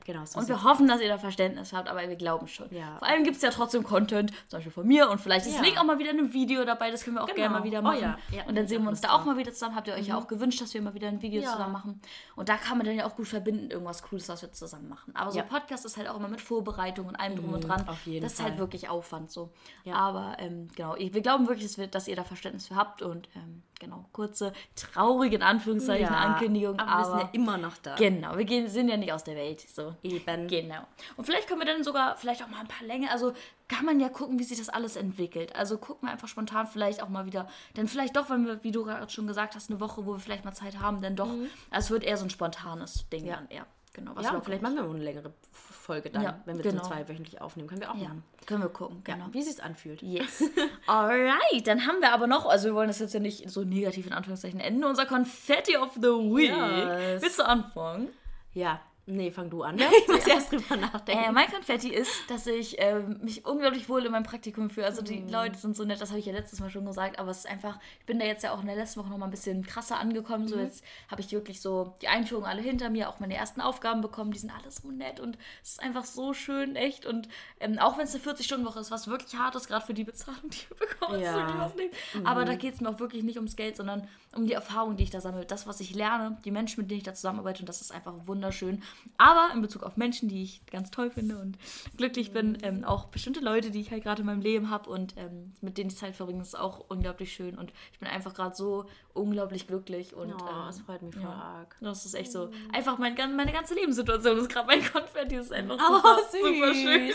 genau. 0.05 0.23
So 0.25 0.37
Und 0.37 0.47
wir 0.47 0.63
hoffen, 0.63 0.87
dass 0.87 1.01
ihr 1.01 1.07
da 1.09 1.17
Verständnis 1.17 1.73
habt, 1.73 1.89
aber 1.89 2.07
wir 2.07 2.15
glauben 2.15 2.47
schon. 2.47 2.67
Ja. 2.71 2.97
Vor 2.99 3.07
allem 3.07 3.23
gibt 3.23 3.37
es 3.37 3.41
ja 3.41 3.49
trotzdem 3.49 3.81
Content, 3.83 4.29
zum 4.47 4.57
Beispiel 4.57 4.71
von 4.71 4.85
mir 4.87 5.09
und 5.09 5.19
vielleicht 5.19 5.47
ist 5.47 5.55
Ja. 5.55 5.61
Link 5.63 5.79
auch 5.79 5.83
mal 5.85 5.97
wieder 5.97 6.11
in 6.11 6.19
einem 6.19 6.33
Video 6.33 6.63
dabei, 6.63 6.91
das 6.91 7.03
können 7.03 7.15
wir 7.15 7.23
auch 7.23 7.27
Genau. 7.27 7.35
gerne 7.37 7.55
mal 7.57 7.63
wieder 7.63 7.79
Oh 7.79 7.81
machen. 7.81 7.99
ja. 8.01 8.17
Ja, 8.31 8.43
und 8.45 8.53
dann 8.55 8.67
sehen 8.67 8.83
wir 8.83 8.89
uns 8.91 9.01
da 9.01 9.09
auch 9.11 9.25
mal 9.25 9.37
wieder 9.37 9.51
zusammen. 9.53 9.75
Habt 9.75 9.87
ihr 9.87 9.95
euch 9.95 10.05
ja 10.05 10.15
auch 10.19 10.27
gewünscht, 10.27 10.61
dass 10.61 10.71
wir 10.75 10.83
mal 10.83 10.93
wieder 10.93 11.07
ein 11.07 11.19
Video 11.23 11.41
zusammen 11.41 11.71
machen. 11.73 11.99
Und 12.35 12.47
da 12.47 12.57
kann 12.57 12.77
man 12.77 12.85
dann 12.85 12.95
ja 12.95 13.07
auch 13.07 13.15
gut 13.15 13.27
verbinden, 13.27 13.71
irgendwas 13.71 14.03
Cooles, 14.03 14.29
was 14.29 14.43
wir 14.43 14.51
zusammen 14.51 14.87
machen. 14.87 15.15
Aber 15.15 15.31
so 15.31 15.39
Ja. 15.39 15.43
Podcast 15.45 15.83
ist 15.85 15.97
halt 15.97 16.07
auch 16.09 16.17
immer 16.17 16.27
mit 16.27 16.41
Vorbereitung 16.41 17.07
und 17.07 17.15
allem 17.15 17.37
drum 17.37 17.53
und 17.53 17.61
dran. 17.67 17.87
auf 17.89 18.05
jeden 18.05 18.21
das 18.21 18.33
ist 18.33 18.39
Fall. 18.41 18.49
halt 18.51 18.59
wirklich 18.59 18.87
Aufwand 18.87 19.31
so. 19.31 19.51
Ja. 19.83 19.95
Aber 19.95 20.35
ähm, 20.37 20.67
genau, 20.75 20.95
wir 20.95 21.21
glauben 21.21 21.47
wirklich, 21.47 21.65
dass, 21.65 21.79
wir, 21.79 21.87
dass 21.87 22.07
ihr 22.07 22.15
da 22.15 22.23
Verständnis 22.23 22.67
für 22.67 22.75
habt 22.75 23.01
und 23.01 23.27
ähm, 23.35 23.63
genau, 23.81 24.05
kurze, 24.13 24.53
traurige 24.75 25.35
in 25.35 25.41
Anführungszeichen 25.41 26.07
Ankündigung. 26.07 26.79
Aber, 26.79 26.99
wir 27.01 27.05
sind 27.05 27.19
ja 27.19 27.29
immer 27.33 27.57
noch 27.57 27.75
da. 27.77 27.95
Genau, 27.95 28.37
wir 28.37 28.45
gehen, 28.45 28.69
sind 28.69 28.87
ja 28.87 28.95
nicht 28.95 29.11
aus 29.11 29.23
der 29.23 29.35
Welt. 29.35 29.59
So. 29.61 29.95
Eben. 30.03 30.47
Genau. 30.47 30.81
Und 31.17 31.25
vielleicht 31.25 31.47
können 31.47 31.59
wir 31.59 31.65
dann 31.67 31.83
sogar 31.83 32.15
vielleicht 32.15 32.43
auch 32.43 32.47
mal 32.47 32.59
ein 32.61 32.67
paar 32.67 32.87
Länge, 32.87 33.11
also 33.11 33.33
kann 33.67 33.85
man 33.85 33.99
ja 33.99 34.09
gucken, 34.09 34.37
wie 34.39 34.43
sich 34.43 34.57
das 34.59 34.69
alles 34.69 34.95
entwickelt. 34.95 35.55
Also 35.55 35.77
gucken 35.77 36.07
wir 36.07 36.11
einfach 36.11 36.27
spontan 36.27 36.67
vielleicht 36.67 37.01
auch 37.01 37.09
mal 37.09 37.25
wieder, 37.25 37.47
dann 37.73 37.87
vielleicht 37.87 38.15
doch, 38.15 38.29
wenn 38.29 38.45
wir, 38.45 38.63
wie 38.63 38.71
du 38.71 38.83
gerade 38.83 39.09
schon 39.09 39.27
gesagt 39.27 39.55
hast, 39.55 39.69
eine 39.69 39.79
Woche, 39.79 40.05
wo 40.05 40.13
wir 40.13 40.19
vielleicht 40.19 40.45
mal 40.45 40.53
Zeit 40.53 40.79
haben, 40.79 41.01
dann 41.01 41.15
doch. 41.15 41.29
Also 41.69 41.85
es 41.85 41.89
wird 41.91 42.03
eher 42.03 42.17
so 42.17 42.25
ein 42.25 42.29
spontanes 42.29 43.07
Ding 43.09 43.23
Mhm. 43.23 43.27
Ja. 43.27 43.35
dann 43.35 43.49
eher. 43.49 43.65
Genau, 43.93 44.11
was 44.15 44.25
Ja, 44.25 44.39
vielleicht 44.39 44.61
machen 44.61 44.75
wir 44.75 44.83
mal 44.83 44.95
eine 44.95 45.03
längere 45.03 45.33
Folge 45.81 46.09
dann, 46.09 46.23
Ja, 46.23 46.41
wenn 46.45 46.57
wir 46.57 46.63
genau. 46.63 46.83
so 46.83 46.89
zwei 46.89 47.07
wöchentlich 47.09 47.41
aufnehmen. 47.41 47.67
Können 47.67 47.81
wir 47.81 47.91
auch 47.91 47.95
ja, 47.95 48.03
machen. 48.09 48.23
können 48.45 48.61
wir 48.63 48.69
gucken, 48.69 49.01
genau. 49.03 49.25
Wie 49.31 49.39
es 49.39 49.51
sich 49.53 49.61
anfühlt. 49.63 50.01
Yes. 50.01 50.43
Alright, 50.87 51.65
dann 51.65 51.85
haben 51.87 51.99
wir 51.99 52.13
aber 52.13 52.27
noch, 52.27 52.45
also 52.45 52.69
wir 52.69 52.75
wollen 52.75 52.87
das 52.87 52.99
jetzt 52.99 53.13
ja 53.13 53.19
nicht 53.19 53.49
so 53.49 53.63
negativ 53.63 54.07
in 54.07 54.13
Anführungszeichen 54.13 54.59
enden, 54.59 54.83
unser 54.83 55.05
Confetti 55.05 55.75
of 55.77 55.93
the 55.95 56.01
Week. 56.07 56.49
Yes. 56.49 57.21
Willst 57.21 57.39
du 57.39 57.45
anfangen? 57.45 58.09
Ja, 58.53 58.79
nee, 59.05 59.31
fang 59.31 59.49
du 59.49 59.63
an. 59.63 59.77
Ich 60.01 60.07
muss 60.07 60.25
erst 60.27 60.51
drüber 60.51 60.77
nachdenken. 60.77 61.23
Äh, 61.25 61.31
mein 61.31 61.49
Konfetti 61.51 61.89
ist, 61.93 62.11
dass 62.29 62.47
ich 62.47 62.75
ähm, 62.79 63.19
mich 63.21 63.45
unglaublich 63.45 63.89
wohl 63.89 64.05
in 64.05 64.11
meinem 64.11 64.23
Praktikum 64.23 64.69
fühle. 64.69 64.85
Also 64.85 65.01
Mhm. 65.01 65.05
die 65.05 65.31
Leute 65.31 65.57
sind 65.57 65.75
so 65.75 65.83
nett, 65.83 65.99
das 66.01 66.09
habe 66.09 66.19
ich 66.19 66.25
ja 66.25 66.33
letztes 66.33 66.59
Mal 66.59 66.69
schon 66.69 66.85
gesagt, 66.85 67.19
aber 67.19 67.31
es 67.31 67.39
ist 67.39 67.47
einfach, 67.49 67.79
ich 67.99 68.05
bin 68.05 68.19
da 68.19 68.25
jetzt 68.25 68.43
ja 68.43 68.53
auch 68.53 68.61
in 68.61 68.67
der 68.67 68.75
letzten 68.75 68.99
Woche 69.01 69.09
noch 69.09 69.17
mal 69.17 69.25
ein 69.25 69.31
bisschen 69.31 69.65
krasser 69.65 69.99
angekommen. 69.99 70.45
Mhm. 70.45 70.49
So 70.49 70.59
jetzt 70.59 70.83
habe 71.09 71.21
ich 71.21 71.31
wirklich 71.31 71.61
so 71.61 71.95
die 72.01 72.07
Einführung 72.07 72.45
alle 72.45 72.61
hinter 72.61 72.89
mir, 72.89 73.09
auch 73.09 73.19
meine 73.19 73.35
ersten 73.35 73.61
Aufgaben 73.61 74.01
bekommen, 74.01 74.31
die 74.31 74.39
sind 74.39 74.51
alle 74.51 74.71
so 74.71 74.89
nett 74.91 75.19
und 75.19 75.37
es 75.63 75.71
ist 75.71 75.81
einfach 75.83 76.05
so 76.05 76.33
schön, 76.33 76.75
echt. 76.75 77.05
Und 77.05 77.27
ähm, 77.59 77.79
auch 77.79 77.97
wenn 77.97 78.05
es 78.05 78.15
eine 78.15 78.23
40-Stunden-Woche 78.23 78.79
ist, 78.79 78.91
was 78.91 79.07
wirklich 79.07 79.35
hart 79.35 79.55
ist, 79.55 79.67
gerade 79.67 79.85
für 79.85 79.93
die 79.93 80.03
Bezahlung, 80.03 80.49
die 80.49 80.57
wir 80.69 80.87
bekommen. 80.87 81.19
Ja. 81.21 81.31
Mhm. 81.37 81.47
so, 81.47 81.53
die 81.53 81.59
was 81.59 81.75
nicht. 81.75 81.93
Aber 82.23 82.45
da 82.45 82.55
geht 82.55 82.75
es 82.75 82.81
mir 82.81 82.89
auch 82.89 82.99
wirklich 82.99 83.23
nicht 83.23 83.37
ums 83.37 83.55
Geld, 83.55 83.75
sondern 83.75 84.07
um 84.35 84.45
die 84.47 84.53
Erfahrung, 84.53 84.95
die 84.95 85.03
ich 85.03 85.09
da 85.09 85.19
sammle, 85.21 85.45
das, 85.45 85.67
was 85.67 85.79
ich 85.79 85.93
lerne, 85.93 86.37
die 86.45 86.51
Menschen, 86.51 86.81
mit 86.81 86.89
denen 86.89 86.99
ich 86.99 87.03
da 87.03 87.13
zusammenarbeite 87.13 87.61
und 87.61 87.69
das 87.69 87.81
ist 87.81 87.91
einfach 87.91 88.13
wunderschön. 88.25 88.81
Aber 89.17 89.49
in 89.53 89.61
Bezug 89.61 89.83
auf 89.83 89.97
Menschen, 89.97 90.29
die 90.29 90.43
ich 90.43 90.65
ganz 90.67 90.89
toll 90.91 91.09
finde 91.11 91.37
und 91.39 91.57
glücklich 91.97 92.31
bin, 92.31 92.57
ähm, 92.63 92.83
auch 92.83 93.05
bestimmte 93.05 93.39
Leute, 93.41 93.71
die 93.71 93.81
ich 93.81 93.91
halt 93.91 94.03
gerade 94.03 94.21
in 94.21 94.25
meinem 94.25 94.41
Leben 94.41 94.69
habe 94.69 94.89
und 94.89 95.15
ähm, 95.17 95.53
mit 95.61 95.77
denen 95.77 95.89
ich 95.89 95.97
Zeit 95.97 96.15
verbringe, 96.15 96.41
ist 96.41 96.57
auch 96.57 96.85
unglaublich 96.87 97.33
schön 97.33 97.57
und 97.57 97.73
ich 97.91 97.99
bin 97.99 98.07
einfach 98.07 98.33
gerade 98.33 98.55
so 98.55 98.85
unglaublich 99.13 99.67
glücklich 99.67 100.15
und 100.15 100.31
Oh, 100.33 100.37
ähm, 100.47 100.65
das 100.67 100.79
freut 100.79 101.01
mich 101.01 101.15
voll 101.15 101.23
ja. 101.23 101.29
arg. 101.29 101.75
das 101.81 102.05
ist 102.05 102.13
echt 102.13 102.31
so. 102.31 102.49
Einfach 102.71 102.97
mein, 102.97 103.15
meine 103.35 103.51
ganze 103.51 103.73
Lebenssituation 103.75 104.37
ist 104.37 104.49
gerade 104.49 104.67
mein 104.67 104.83
Konfetti. 104.83 105.35
Ist 105.35 105.51
einfach 105.51 105.77
Oh, 105.81 105.97
super, 105.97 106.17
süß. 106.31 106.41
super 106.53 106.73
schön. 106.73 107.11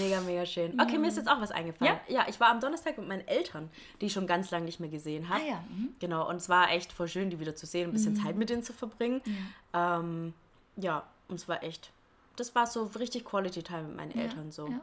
Mega, 0.00 0.20
mega 0.20 0.46
schön. 0.46 0.80
Okay, 0.80 0.98
mir 0.98 1.08
ist 1.08 1.16
jetzt 1.16 1.28
auch 1.28 1.40
was 1.40 1.50
eingefallen. 1.50 1.96
Ja? 2.08 2.26
ich 2.28 2.38
war 2.38 2.50
am 2.50 2.60
Donnerstag 2.60 2.96
mit 2.98 3.08
meinen 3.08 3.26
Eltern, 3.26 3.70
die 4.00 4.06
ich 4.06 4.12
schon 4.12 4.26
ganz 4.26 4.50
lange 4.50 4.66
nicht 4.66 4.78
mehr 4.80 4.88
gesehen 4.90 5.28
habe. 5.28 5.40
Ah 5.42 5.46
ja, 5.46 5.64
mhm. 5.68 5.94
Genau, 5.98 6.28
und 6.28 6.43
es 6.44 6.48
war 6.50 6.70
echt 6.70 6.92
voll 6.92 7.08
schön, 7.08 7.30
die 7.30 7.40
wieder 7.40 7.56
zu 7.56 7.64
sehen, 7.66 7.88
ein 7.90 7.92
bisschen 7.92 8.16
Zeit 8.16 8.36
mit 8.36 8.50
denen 8.50 8.62
zu 8.62 8.72
verbringen. 8.74 9.22
Ja. 9.72 9.98
Ähm, 10.00 10.34
ja, 10.76 11.04
und 11.28 11.36
es 11.36 11.48
war 11.48 11.62
echt, 11.62 11.90
das 12.36 12.54
war 12.54 12.66
so 12.66 12.84
richtig 12.98 13.24
Quality 13.24 13.62
Time 13.62 13.84
mit 13.84 13.96
meinen 13.96 14.10
Eltern 14.18 14.52
so. 14.52 14.68
ja. 14.68 14.80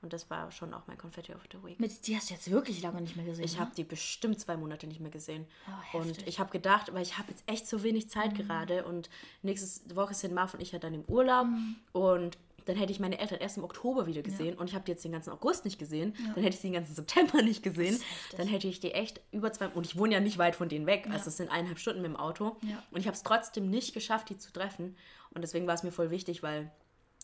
Und 0.00 0.12
das 0.12 0.30
war 0.30 0.52
schon 0.52 0.72
auch 0.74 0.82
mein 0.86 0.96
Confetti 0.96 1.32
of 1.34 1.40
the 1.50 1.58
Week. 1.64 1.80
Mit, 1.80 2.06
die 2.06 2.14
hast 2.14 2.30
du 2.30 2.34
jetzt 2.34 2.48
wirklich 2.52 2.80
lange 2.82 3.00
nicht 3.00 3.16
mehr 3.16 3.24
gesehen. 3.24 3.44
Ich 3.44 3.54
ne? 3.54 3.60
habe 3.60 3.72
die 3.76 3.82
bestimmt 3.82 4.38
zwei 4.38 4.56
Monate 4.56 4.86
nicht 4.86 5.00
mehr 5.00 5.10
gesehen. 5.10 5.44
Oh, 5.92 5.98
und. 5.98 6.18
Mhm. 6.18 6.24
ich 6.26 6.38
habe 6.38 6.50
gedacht, 6.50 6.94
weil 6.94 7.02
ich 7.02 7.18
habe 7.18 7.30
jetzt 7.30 7.42
echt 7.46 7.66
so 7.66 7.82
wenig 7.82 8.08
Zeit 8.08 8.34
gerade 8.36 8.84
und 8.84 9.10
nächste 9.42 9.96
Woche 9.96 10.14
sind 10.14 10.34
Marv 10.34 10.54
und 10.54 10.60
ich 10.60 10.70
ja 10.70 10.78
dann 10.78 10.94
im 10.94 11.04
Urlaub 11.06 11.46
Mhm. 11.46 11.76
und 11.92 12.38
dann 12.68 12.76
hätte 12.76 12.92
ich 12.92 13.00
meine 13.00 13.18
Eltern 13.18 13.38
erst 13.40 13.56
im 13.56 13.64
Oktober 13.64 14.06
wieder 14.06 14.22
gesehen 14.22 14.56
und 14.58 14.68
ich 14.68 14.74
habe 14.74 14.84
die 14.84 14.92
jetzt 14.92 15.04
den 15.04 15.12
ganzen 15.12 15.30
August 15.30 15.64
nicht 15.64 15.78
gesehen. 15.78 16.14
Dann 16.34 16.42
hätte 16.44 16.54
ich 16.54 16.60
sie 16.60 16.68
den 16.68 16.74
ganzen 16.74 16.94
September 16.94 17.42
nicht 17.42 17.62
gesehen. 17.62 17.98
Dann 18.36 18.46
hätte 18.46 18.68
ich 18.68 18.78
die 18.80 18.92
echt 18.92 19.20
über 19.32 19.52
zwei 19.52 19.68
und 19.68 19.86
ich 19.86 19.96
wohne 19.96 20.14
ja 20.14 20.20
nicht 20.20 20.38
weit 20.38 20.54
von 20.54 20.68
denen 20.68 20.86
weg, 20.86 21.08
also 21.10 21.28
es 21.28 21.36
sind 21.36 21.50
eineinhalb 21.50 21.78
Stunden 21.78 22.02
mit 22.02 22.10
dem 22.10 22.16
Auto 22.16 22.56
Ja. 22.62 22.82
und 22.90 23.00
ich 23.00 23.06
habe 23.06 23.16
es 23.16 23.22
trotzdem 23.22 23.70
nicht 23.70 23.94
geschafft, 23.94 24.28
die 24.28 24.36
zu 24.38 24.52
treffen 24.52 24.96
und 25.34 25.42
deswegen 25.42 25.66
war 25.66 25.74
es 25.74 25.82
mir 25.82 25.92
voll 25.92 26.10
wichtig, 26.10 26.42
weil 26.42 26.70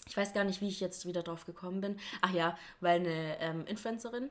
ich 0.07 0.17
weiß 0.17 0.35
gar 0.35 0.45
nicht, 0.45 0.61
wie 0.61 0.69
ich 0.69 0.81
jetzt 0.81 1.07
wieder 1.07 1.23
drauf 1.23 1.47
gekommen 1.47 1.81
bin. 1.81 1.97
Ach 2.21 2.33
ja, 2.33 2.59
weil 2.81 3.01
eine 3.01 3.41
ähm, 3.41 3.65
Influencerin 3.67 4.29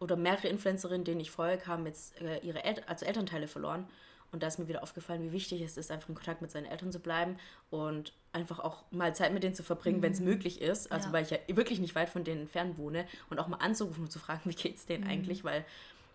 oder 0.00 0.16
mehrere 0.16 0.48
Influencerinnen, 0.48 1.04
denen 1.04 1.20
ich 1.20 1.30
folge, 1.30 1.66
haben 1.66 1.86
jetzt 1.86 2.20
äh, 2.20 2.38
ihre 2.40 2.64
El 2.64 2.82
also 2.86 3.04
Elternteile 3.04 3.46
verloren. 3.46 3.86
Und 4.32 4.42
da 4.42 4.46
ist 4.46 4.58
mir 4.58 4.68
wieder 4.68 4.82
aufgefallen, 4.82 5.22
wie 5.22 5.32
wichtig 5.32 5.60
es 5.62 5.76
ist, 5.76 5.90
einfach 5.90 6.08
in 6.08 6.14
Kontakt 6.14 6.40
mit 6.40 6.50
seinen 6.50 6.66
Eltern 6.66 6.92
zu 6.92 7.00
bleiben 7.00 7.36
und 7.70 8.12
einfach 8.32 8.60
auch 8.60 8.84
mal 8.92 9.14
Zeit 9.14 9.32
mit 9.32 9.42
denen 9.42 9.54
zu 9.54 9.62
verbringen, 9.64 10.02
wenn 10.02 10.12
es 10.12 10.20
möglich 10.20 10.60
ist. 10.60 10.92
Also 10.92 11.08
Ja. 11.08 11.12
weil 11.12 11.24
ich 11.24 11.30
ja 11.30 11.38
wirklich 11.48 11.80
nicht 11.80 11.94
weit 11.96 12.08
von 12.10 12.22
denen 12.22 12.42
entfernt 12.42 12.78
wohne 12.78 13.06
und 13.28 13.38
auch 13.40 13.48
mal 13.48 13.56
anzurufen 13.56 14.04
und 14.04 14.10
zu 14.12 14.18
fragen, 14.20 14.42
wie 14.50 14.54
geht's 14.54 14.86
denen 14.86 15.04
eigentlich, 15.06 15.42
weil 15.44 15.64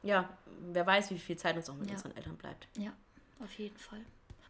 ja, 0.03 0.30
wer 0.72 0.86
weiß, 0.88 1.11
wie 1.11 1.18
viel 1.20 1.36
Zeit 1.36 1.57
uns 1.57 1.70
auch 1.70 1.76
mit 1.76 1.88
Ja. 1.89 1.95
unseren 1.95 2.16
Eltern 2.16 2.38
bleibt. 2.38 2.68
Ja, 2.78 2.93
auf 3.43 3.51
jeden 3.59 3.78
Fall. 3.78 3.99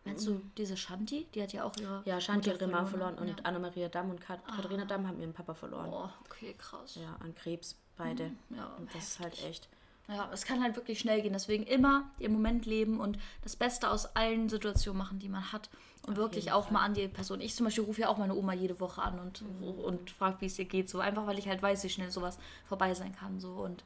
Meinst 0.04 0.28
du 0.28 0.40
diese 0.56 0.78
Shanti? 0.78 1.26
Die 1.34 1.42
hat 1.42 1.52
ja 1.52 1.64
auch 1.64 1.76
ihre. 1.78 2.04
Ja, 2.06 2.22
Shanti 2.22 2.52
hat 2.52 2.62
ihre 2.62 2.70
Mama 2.70 2.86
verloren 2.86 3.16
und 3.18 3.28
Ja. 3.28 3.36
Ah. 3.44 3.48
Anna-Maria 3.48 3.90
Damm 3.90 4.12
und 4.12 4.22
Kat 4.22 4.46
Katharina 4.46 4.86
Damm 4.86 5.08
haben 5.08 5.20
ihren 5.20 5.34
Papa 5.34 5.56
verloren. 5.56 5.90
Oh, 5.92 6.08
okay, 6.26 6.54
krass. 6.60 6.94
Ja, 7.02 7.16
an 7.22 7.34
Krebs, 7.34 7.76
beide. 7.98 8.30
Ja, 8.52 8.68
und 8.78 8.94
das 8.94 9.04
ist 9.08 9.20
halt 9.20 9.44
echt. 9.44 9.68
Ja, 10.08 10.30
es 10.32 10.46
kann 10.46 10.62
halt 10.62 10.76
wirklich 10.76 11.00
schnell 11.00 11.22
gehen. 11.22 11.34
Deswegen 11.34 11.64
immer 11.64 12.04
im 12.20 12.34
Moment 12.34 12.66
leben 12.66 13.00
und 13.00 13.18
das 13.44 13.56
Beste 13.56 13.90
aus 13.90 14.16
allen 14.16 14.50
Situationen 14.50 14.98
machen, 14.98 15.20
die 15.20 15.30
man 15.30 15.52
hat. 15.52 15.70
Und 16.06 16.18
wirklich 16.18 16.52
auch 16.52 16.70
mal 16.70 16.82
an 16.84 16.94
die 16.94 17.08
Person. 17.08 17.42
Ich 17.42 17.56
zum 17.56 17.66
Beispiel 17.66 17.84
rufe 17.84 18.02
ja 18.02 18.10
auch 18.10 18.18
meine 18.18 18.36
Oma 18.36 18.54
jede 18.54 18.80
Woche 18.80 19.02
an 19.02 19.18
und, 19.20 19.42
Mhm. 19.42 19.64
und 19.80 20.12
frage, 20.12 20.38
wie 20.42 20.46
es 20.46 20.60
ihr 20.60 20.66
geht. 20.66 20.88
So 20.88 21.00
einfach, 21.00 21.26
weil 21.26 21.40
ich 21.40 21.48
halt 21.48 21.64
weiß, 21.64 21.84
wie 21.84 21.90
schnell 21.90 22.12
sowas 22.12 22.38
vorbei 22.68 22.94
sein 22.94 23.16
kann. 23.16 23.40
So. 23.40 23.54
Und 23.54 23.84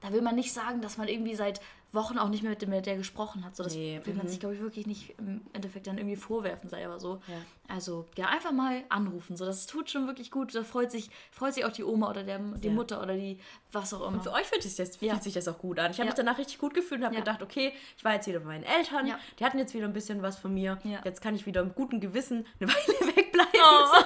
da 0.00 0.12
will 0.12 0.22
man 0.22 0.34
nicht 0.34 0.52
sagen, 0.52 0.80
dass 0.80 0.98
man 0.98 1.08
irgendwie 1.08 1.34
seit 1.34 1.60
Wochen 1.92 2.18
auch 2.18 2.28
nicht 2.28 2.42
mehr 2.42 2.50
mit, 2.50 2.60
dem, 2.60 2.70
mit 2.70 2.84
der 2.84 2.96
gesprochen 2.96 3.44
hat. 3.44 3.56
So, 3.56 3.62
das 3.62 3.74
Nee, 3.74 4.00
will 4.04 4.14
man 4.14 4.26
mhm. 4.26 4.30
sich, 4.30 4.40
glaube 4.40 4.54
ich, 4.54 4.60
wirklich 4.60 4.86
nicht 4.86 5.14
im 5.18 5.40
Endeffekt 5.52 5.86
dann 5.86 5.96
irgendwie 5.96 6.16
vorwerfen, 6.16 6.68
selber 6.68 6.98
so. 7.00 7.22
Ja. 7.28 7.34
Also, 7.74 8.06
ja, 8.16 8.26
einfach 8.26 8.52
mal 8.52 8.84
anrufen. 8.90 9.36
So, 9.36 9.46
das 9.46 9.66
tut 9.66 9.88
schon 9.90 10.06
wirklich 10.06 10.30
gut. 10.30 10.54
Da 10.54 10.62
freut 10.64 10.90
sich, 10.90 11.10
freut 11.30 11.54
sich 11.54 11.64
auch 11.64 11.72
die 11.72 11.84
Oma 11.84 12.10
oder 12.10 12.22
der, 12.22 12.38
die 12.38 12.68
Ja. 12.68 12.74
Mutter 12.74 13.02
oder 13.02 13.14
die, 13.14 13.38
was 13.72 13.94
auch 13.94 14.06
immer. 14.06 14.20
Für 14.20 14.32
euch 14.32 14.46
fühlt 14.46 14.62
sich 14.62 14.74
das, 14.76 15.00
Ja. 15.00 15.12
fühlt 15.12 15.22
sich 15.24 15.32
das 15.34 15.48
auch 15.48 15.58
gut 15.58 15.78
an. 15.78 15.90
Ich 15.90 15.98
habe 15.98 16.06
mich 16.06 16.14
danach 16.14 16.38
richtig 16.38 16.58
gut 16.58 16.74
gefühlt 16.74 17.00
und 17.00 17.06
habe 17.06 17.16
gedacht, 17.16 17.42
okay, 17.42 17.72
ich 17.96 18.04
war 18.04 18.12
jetzt 18.14 18.26
wieder 18.26 18.40
bei 18.40 18.46
meinen 18.46 18.64
Eltern. 18.64 19.10
Die 19.38 19.44
hatten 19.44 19.58
jetzt 19.58 19.72
wieder 19.72 19.86
ein 19.86 19.92
bisschen 19.94 20.20
was 20.22 20.36
von 20.36 20.52
mir. 20.52 20.78
Jetzt 21.04 21.22
kann 21.22 21.34
ich 21.34 21.46
wieder 21.46 21.62
im 21.62 21.74
guten 21.74 22.00
Gewissen 22.00 22.46
eine 22.60 22.68
Weile 22.72 23.16
wegbleiben. 23.16 23.52
Oh. 23.54 23.96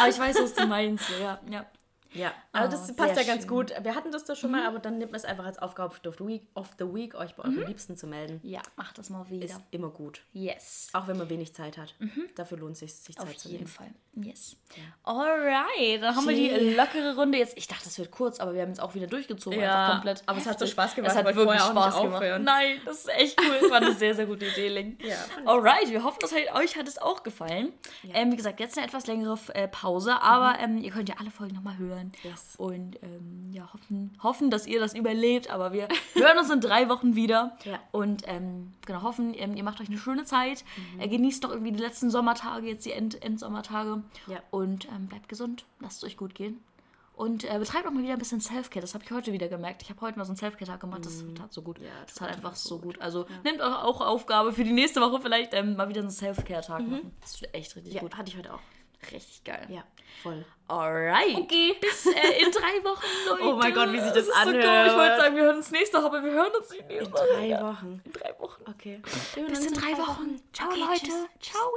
Aber 0.00 0.08
ich 0.08 0.18
weiß, 0.18 0.36
was 0.40 0.54
du 0.54 0.66
meinst. 0.66 1.08
Ja, 1.20 1.40
ja. 1.50 1.66
Ja, 2.14 2.32
also 2.52 2.76
Oh, 2.76 2.80
das 2.80 2.96
passt 2.96 3.16
ja 3.16 3.22
ganz 3.24 3.42
schön. 3.42 3.48
gut. 3.50 3.72
Wir 3.82 3.94
hatten 3.94 4.10
das 4.12 4.24
doch 4.24 4.36
schon 4.36 4.50
mal, 4.52 4.66
aber 4.66 4.78
dann 4.78 4.98
nimmt 4.98 5.10
man 5.12 5.18
es 5.18 5.24
einfach 5.24 5.44
als 5.44 5.58
Aufgabe 5.58 5.94
of 6.08 6.16
the 6.18 6.26
Week, 6.26 6.42
of 6.54 6.70
the 6.78 6.84
week 6.94 7.14
euch 7.14 7.34
bei 7.34 7.42
euren 7.44 7.66
Liebsten 7.66 7.96
zu 7.96 8.06
melden. 8.06 8.40
ja, 8.42 8.60
mach 8.76 8.92
das 8.92 9.10
mal 9.10 9.28
wieder. 9.30 9.44
Ist 9.46 9.60
immer 9.72 9.90
gut. 9.90 10.22
yes. 10.32 10.88
Auch 10.92 11.06
wenn 11.08 11.18
man 11.18 11.28
wenig 11.28 11.54
Zeit 11.54 11.76
hat. 11.76 11.94
Dafür 12.36 12.58
lohnt 12.58 12.72
es 12.74 12.78
sich, 12.80 12.94
sich 12.94 13.16
Zeit 13.16 13.26
Auf 13.26 13.36
zu 13.36 13.48
jeden 13.48 13.64
nehmen. 13.64 13.68
Fall. 13.70 13.90
Yes. 14.16 14.56
Alright, 15.02 16.02
dann 16.02 16.14
haben 16.16 16.28
wir 16.28 16.34
die 16.36 16.74
lockere 16.74 17.16
Runde 17.16 17.38
jetzt. 17.38 17.56
Ich 17.58 17.66
dachte, 17.66 17.84
das 17.84 17.98
wird 17.98 18.10
kurz, 18.10 18.38
aber 18.40 18.54
wir 18.54 18.62
haben 18.62 18.68
jetzt 18.68 18.80
auch 18.80 18.94
wieder 18.94 19.06
durchgezogen. 19.06 19.58
Ja, 19.60 19.80
einfach 19.82 19.92
komplett. 19.94 20.22
aber 20.26 20.38
es 20.38 20.46
hat 20.46 20.58
so. 20.58 20.66
Spaß 20.66 20.94
gemacht, 20.94 21.10
Es 21.12 21.16
hat 21.18 21.24
wirklich 21.26 21.60
Spaß 21.60 21.68
gemacht. 21.68 21.96
aufhören. 22.16 22.44
Nein, 22.44 22.80
das 22.84 23.00
ist 23.00 23.08
echt 23.10 23.40
cool. 23.40 23.70
War 23.70 23.78
eine 23.78 23.92
sehr, 23.92 24.14
sehr 24.14 24.26
gute 24.26 24.46
Idee, 24.46 24.68
Link. 24.68 25.02
Ja, 25.04 25.16
Alright, 25.44 25.90
wir 25.90 26.02
hoffen, 26.04 26.18
dass 26.20 26.32
euch, 26.32 26.52
euch 26.54 26.76
hat 26.76 26.88
es 26.88 26.98
auch 26.98 27.22
gefallen. 27.22 27.72
Ähm, 28.12 28.32
wie 28.32 28.36
gesagt, 28.36 28.60
jetzt 28.60 28.76
eine 28.78 28.86
etwas 28.86 29.06
längere 29.06 29.38
äh, 29.54 29.68
Pause, 29.68 30.20
aber 30.20 30.58
ähm, 30.60 30.78
ihr 30.78 30.90
könnt 30.90 31.08
ja 31.08 31.16
alle 31.18 31.30
Folgen 31.30 31.54
nochmal 31.54 31.76
hören. 31.78 32.03
Mhm. 32.06 32.12
Yes. 32.30 32.54
Und 32.56 33.02
ähm, 33.02 33.48
ja, 33.52 33.72
hoffen, 33.72 34.16
hoffen, 34.22 34.50
dass 34.50 34.66
ihr 34.66 34.80
das 34.80 34.94
überlebt. 34.94 35.50
Aber 35.50 35.72
wir 35.72 35.88
hören 36.14 36.38
uns 36.38 36.50
in 36.50 36.60
drei 36.60 36.88
Wochen 36.88 37.14
wieder. 37.16 37.56
Ja. 37.64 37.78
Und 37.92 38.22
ähm, 38.26 38.72
genau, 38.86 39.02
hoffen, 39.02 39.34
ähm, 39.36 39.56
ihr 39.56 39.64
macht 39.64 39.80
euch 39.80 39.88
eine 39.88 39.98
schöne 39.98 40.24
Zeit. 40.24 40.64
Mhm. 40.94 41.00
Äh, 41.00 41.08
genießt 41.08 41.44
doch 41.44 41.50
irgendwie 41.50 41.72
die 41.72 41.80
letzten 41.82 42.10
Sommertage, 42.10 42.66
jetzt 42.66 42.84
die 42.86 42.92
End 42.92 43.22
Endsommertage. 43.22 44.02
Ja. 44.26 44.38
Und 44.50 44.86
ähm, 44.88 45.06
bleibt 45.08 45.28
gesund. 45.28 45.64
Lasst 45.80 45.98
es 45.98 46.04
euch 46.04 46.16
gut 46.16 46.34
gehen. 46.34 46.60
Und 47.16 47.44
äh, 47.44 47.56
betreibt 47.60 47.86
auch 47.86 47.92
mal 47.92 48.02
wieder 48.02 48.14
ein 48.14 48.18
bisschen 48.18 48.40
Selfcare. 48.40 48.80
Das 48.80 48.92
habe 48.94 49.04
ich 49.04 49.10
heute 49.12 49.32
wieder 49.32 49.46
gemerkt. 49.46 49.82
Ich 49.82 49.88
habe 49.90 50.00
heute 50.00 50.18
mal 50.18 50.24
so 50.24 50.30
einen 50.32 50.36
Selfcare-Tag 50.36 50.80
gemacht. 50.80 51.06
Das 51.06 51.22
tat 51.36 51.52
so 51.52 51.62
gut. 51.62 51.78
Mhm. 51.78 51.84
Ja, 51.84 51.90
das 52.02 52.06
das 52.06 52.14
tat 52.16 52.30
einfach 52.30 52.56
so 52.56 52.70
so 52.70 52.78
gut. 52.80 53.00
Also 53.00 53.26
nehmt 53.44 53.62
auch, 53.62 53.84
auch 53.84 54.00
Aufgabe 54.00 54.52
für 54.52 54.64
die 54.64 54.72
nächste 54.72 55.00
Woche 55.00 55.20
vielleicht 55.20 55.54
ähm, 55.54 55.76
mal 55.76 55.88
wieder 55.88 56.00
einen 56.00 56.10
Selfcare-Tag 56.10 56.80
machen. 56.88 57.12
Das 57.20 57.34
ist 57.36 57.54
echt 57.54 57.76
richtig 57.76 57.94
Ja, 57.94 58.00
gut. 58.00 58.16
hatte 58.16 58.30
ich 58.30 58.36
heute 58.36 58.52
auch. 58.52 58.58
Richtig 59.12 59.44
geil. 59.44 59.66
Ja, 59.68 59.84
voll. 60.22 60.44
Alright. 60.68 61.36
Okay. 61.36 61.74
Bis 61.80 62.06
äh, 62.06 62.10
in 62.42 62.50
drei 62.50 62.82
Wochen, 62.84 63.04
Leute. 63.28 63.42
Oh 63.44 63.56
mein 63.56 63.74
Gott, 63.74 63.92
wie 63.92 64.00
sich 64.00 64.12
das 64.12 64.26
So 64.26 64.32
anhört. 64.32 64.64
cool. 64.64 64.86
Ich 64.86 64.96
wollte 64.96 65.16
sagen, 65.18 65.36
wir 65.36 65.42
hören 65.44 65.56
uns 65.56 65.70
nächste 65.70 65.98
Woche, 65.98 66.06
aber 66.06 66.24
wir 66.24 66.32
hören 66.32 66.52
uns 66.58 66.70
nicht 66.70 66.88
nächste 66.88 67.04
In 67.06 67.12
drei 67.12 67.62
Wochen. 67.62 68.02
In 68.04 68.12
drei 68.12 68.34
Wochen. 68.38 68.62
Okay. 68.70 69.02
Bis 69.02 69.66
in 69.66 69.74
drei 69.74 69.92
Wochen. 69.98 70.40
Ciao, 70.52 70.68
Okay, 70.70 70.80
Leute. 70.80 71.00
tschüss. 71.40 71.52
Ciao. 71.52 71.70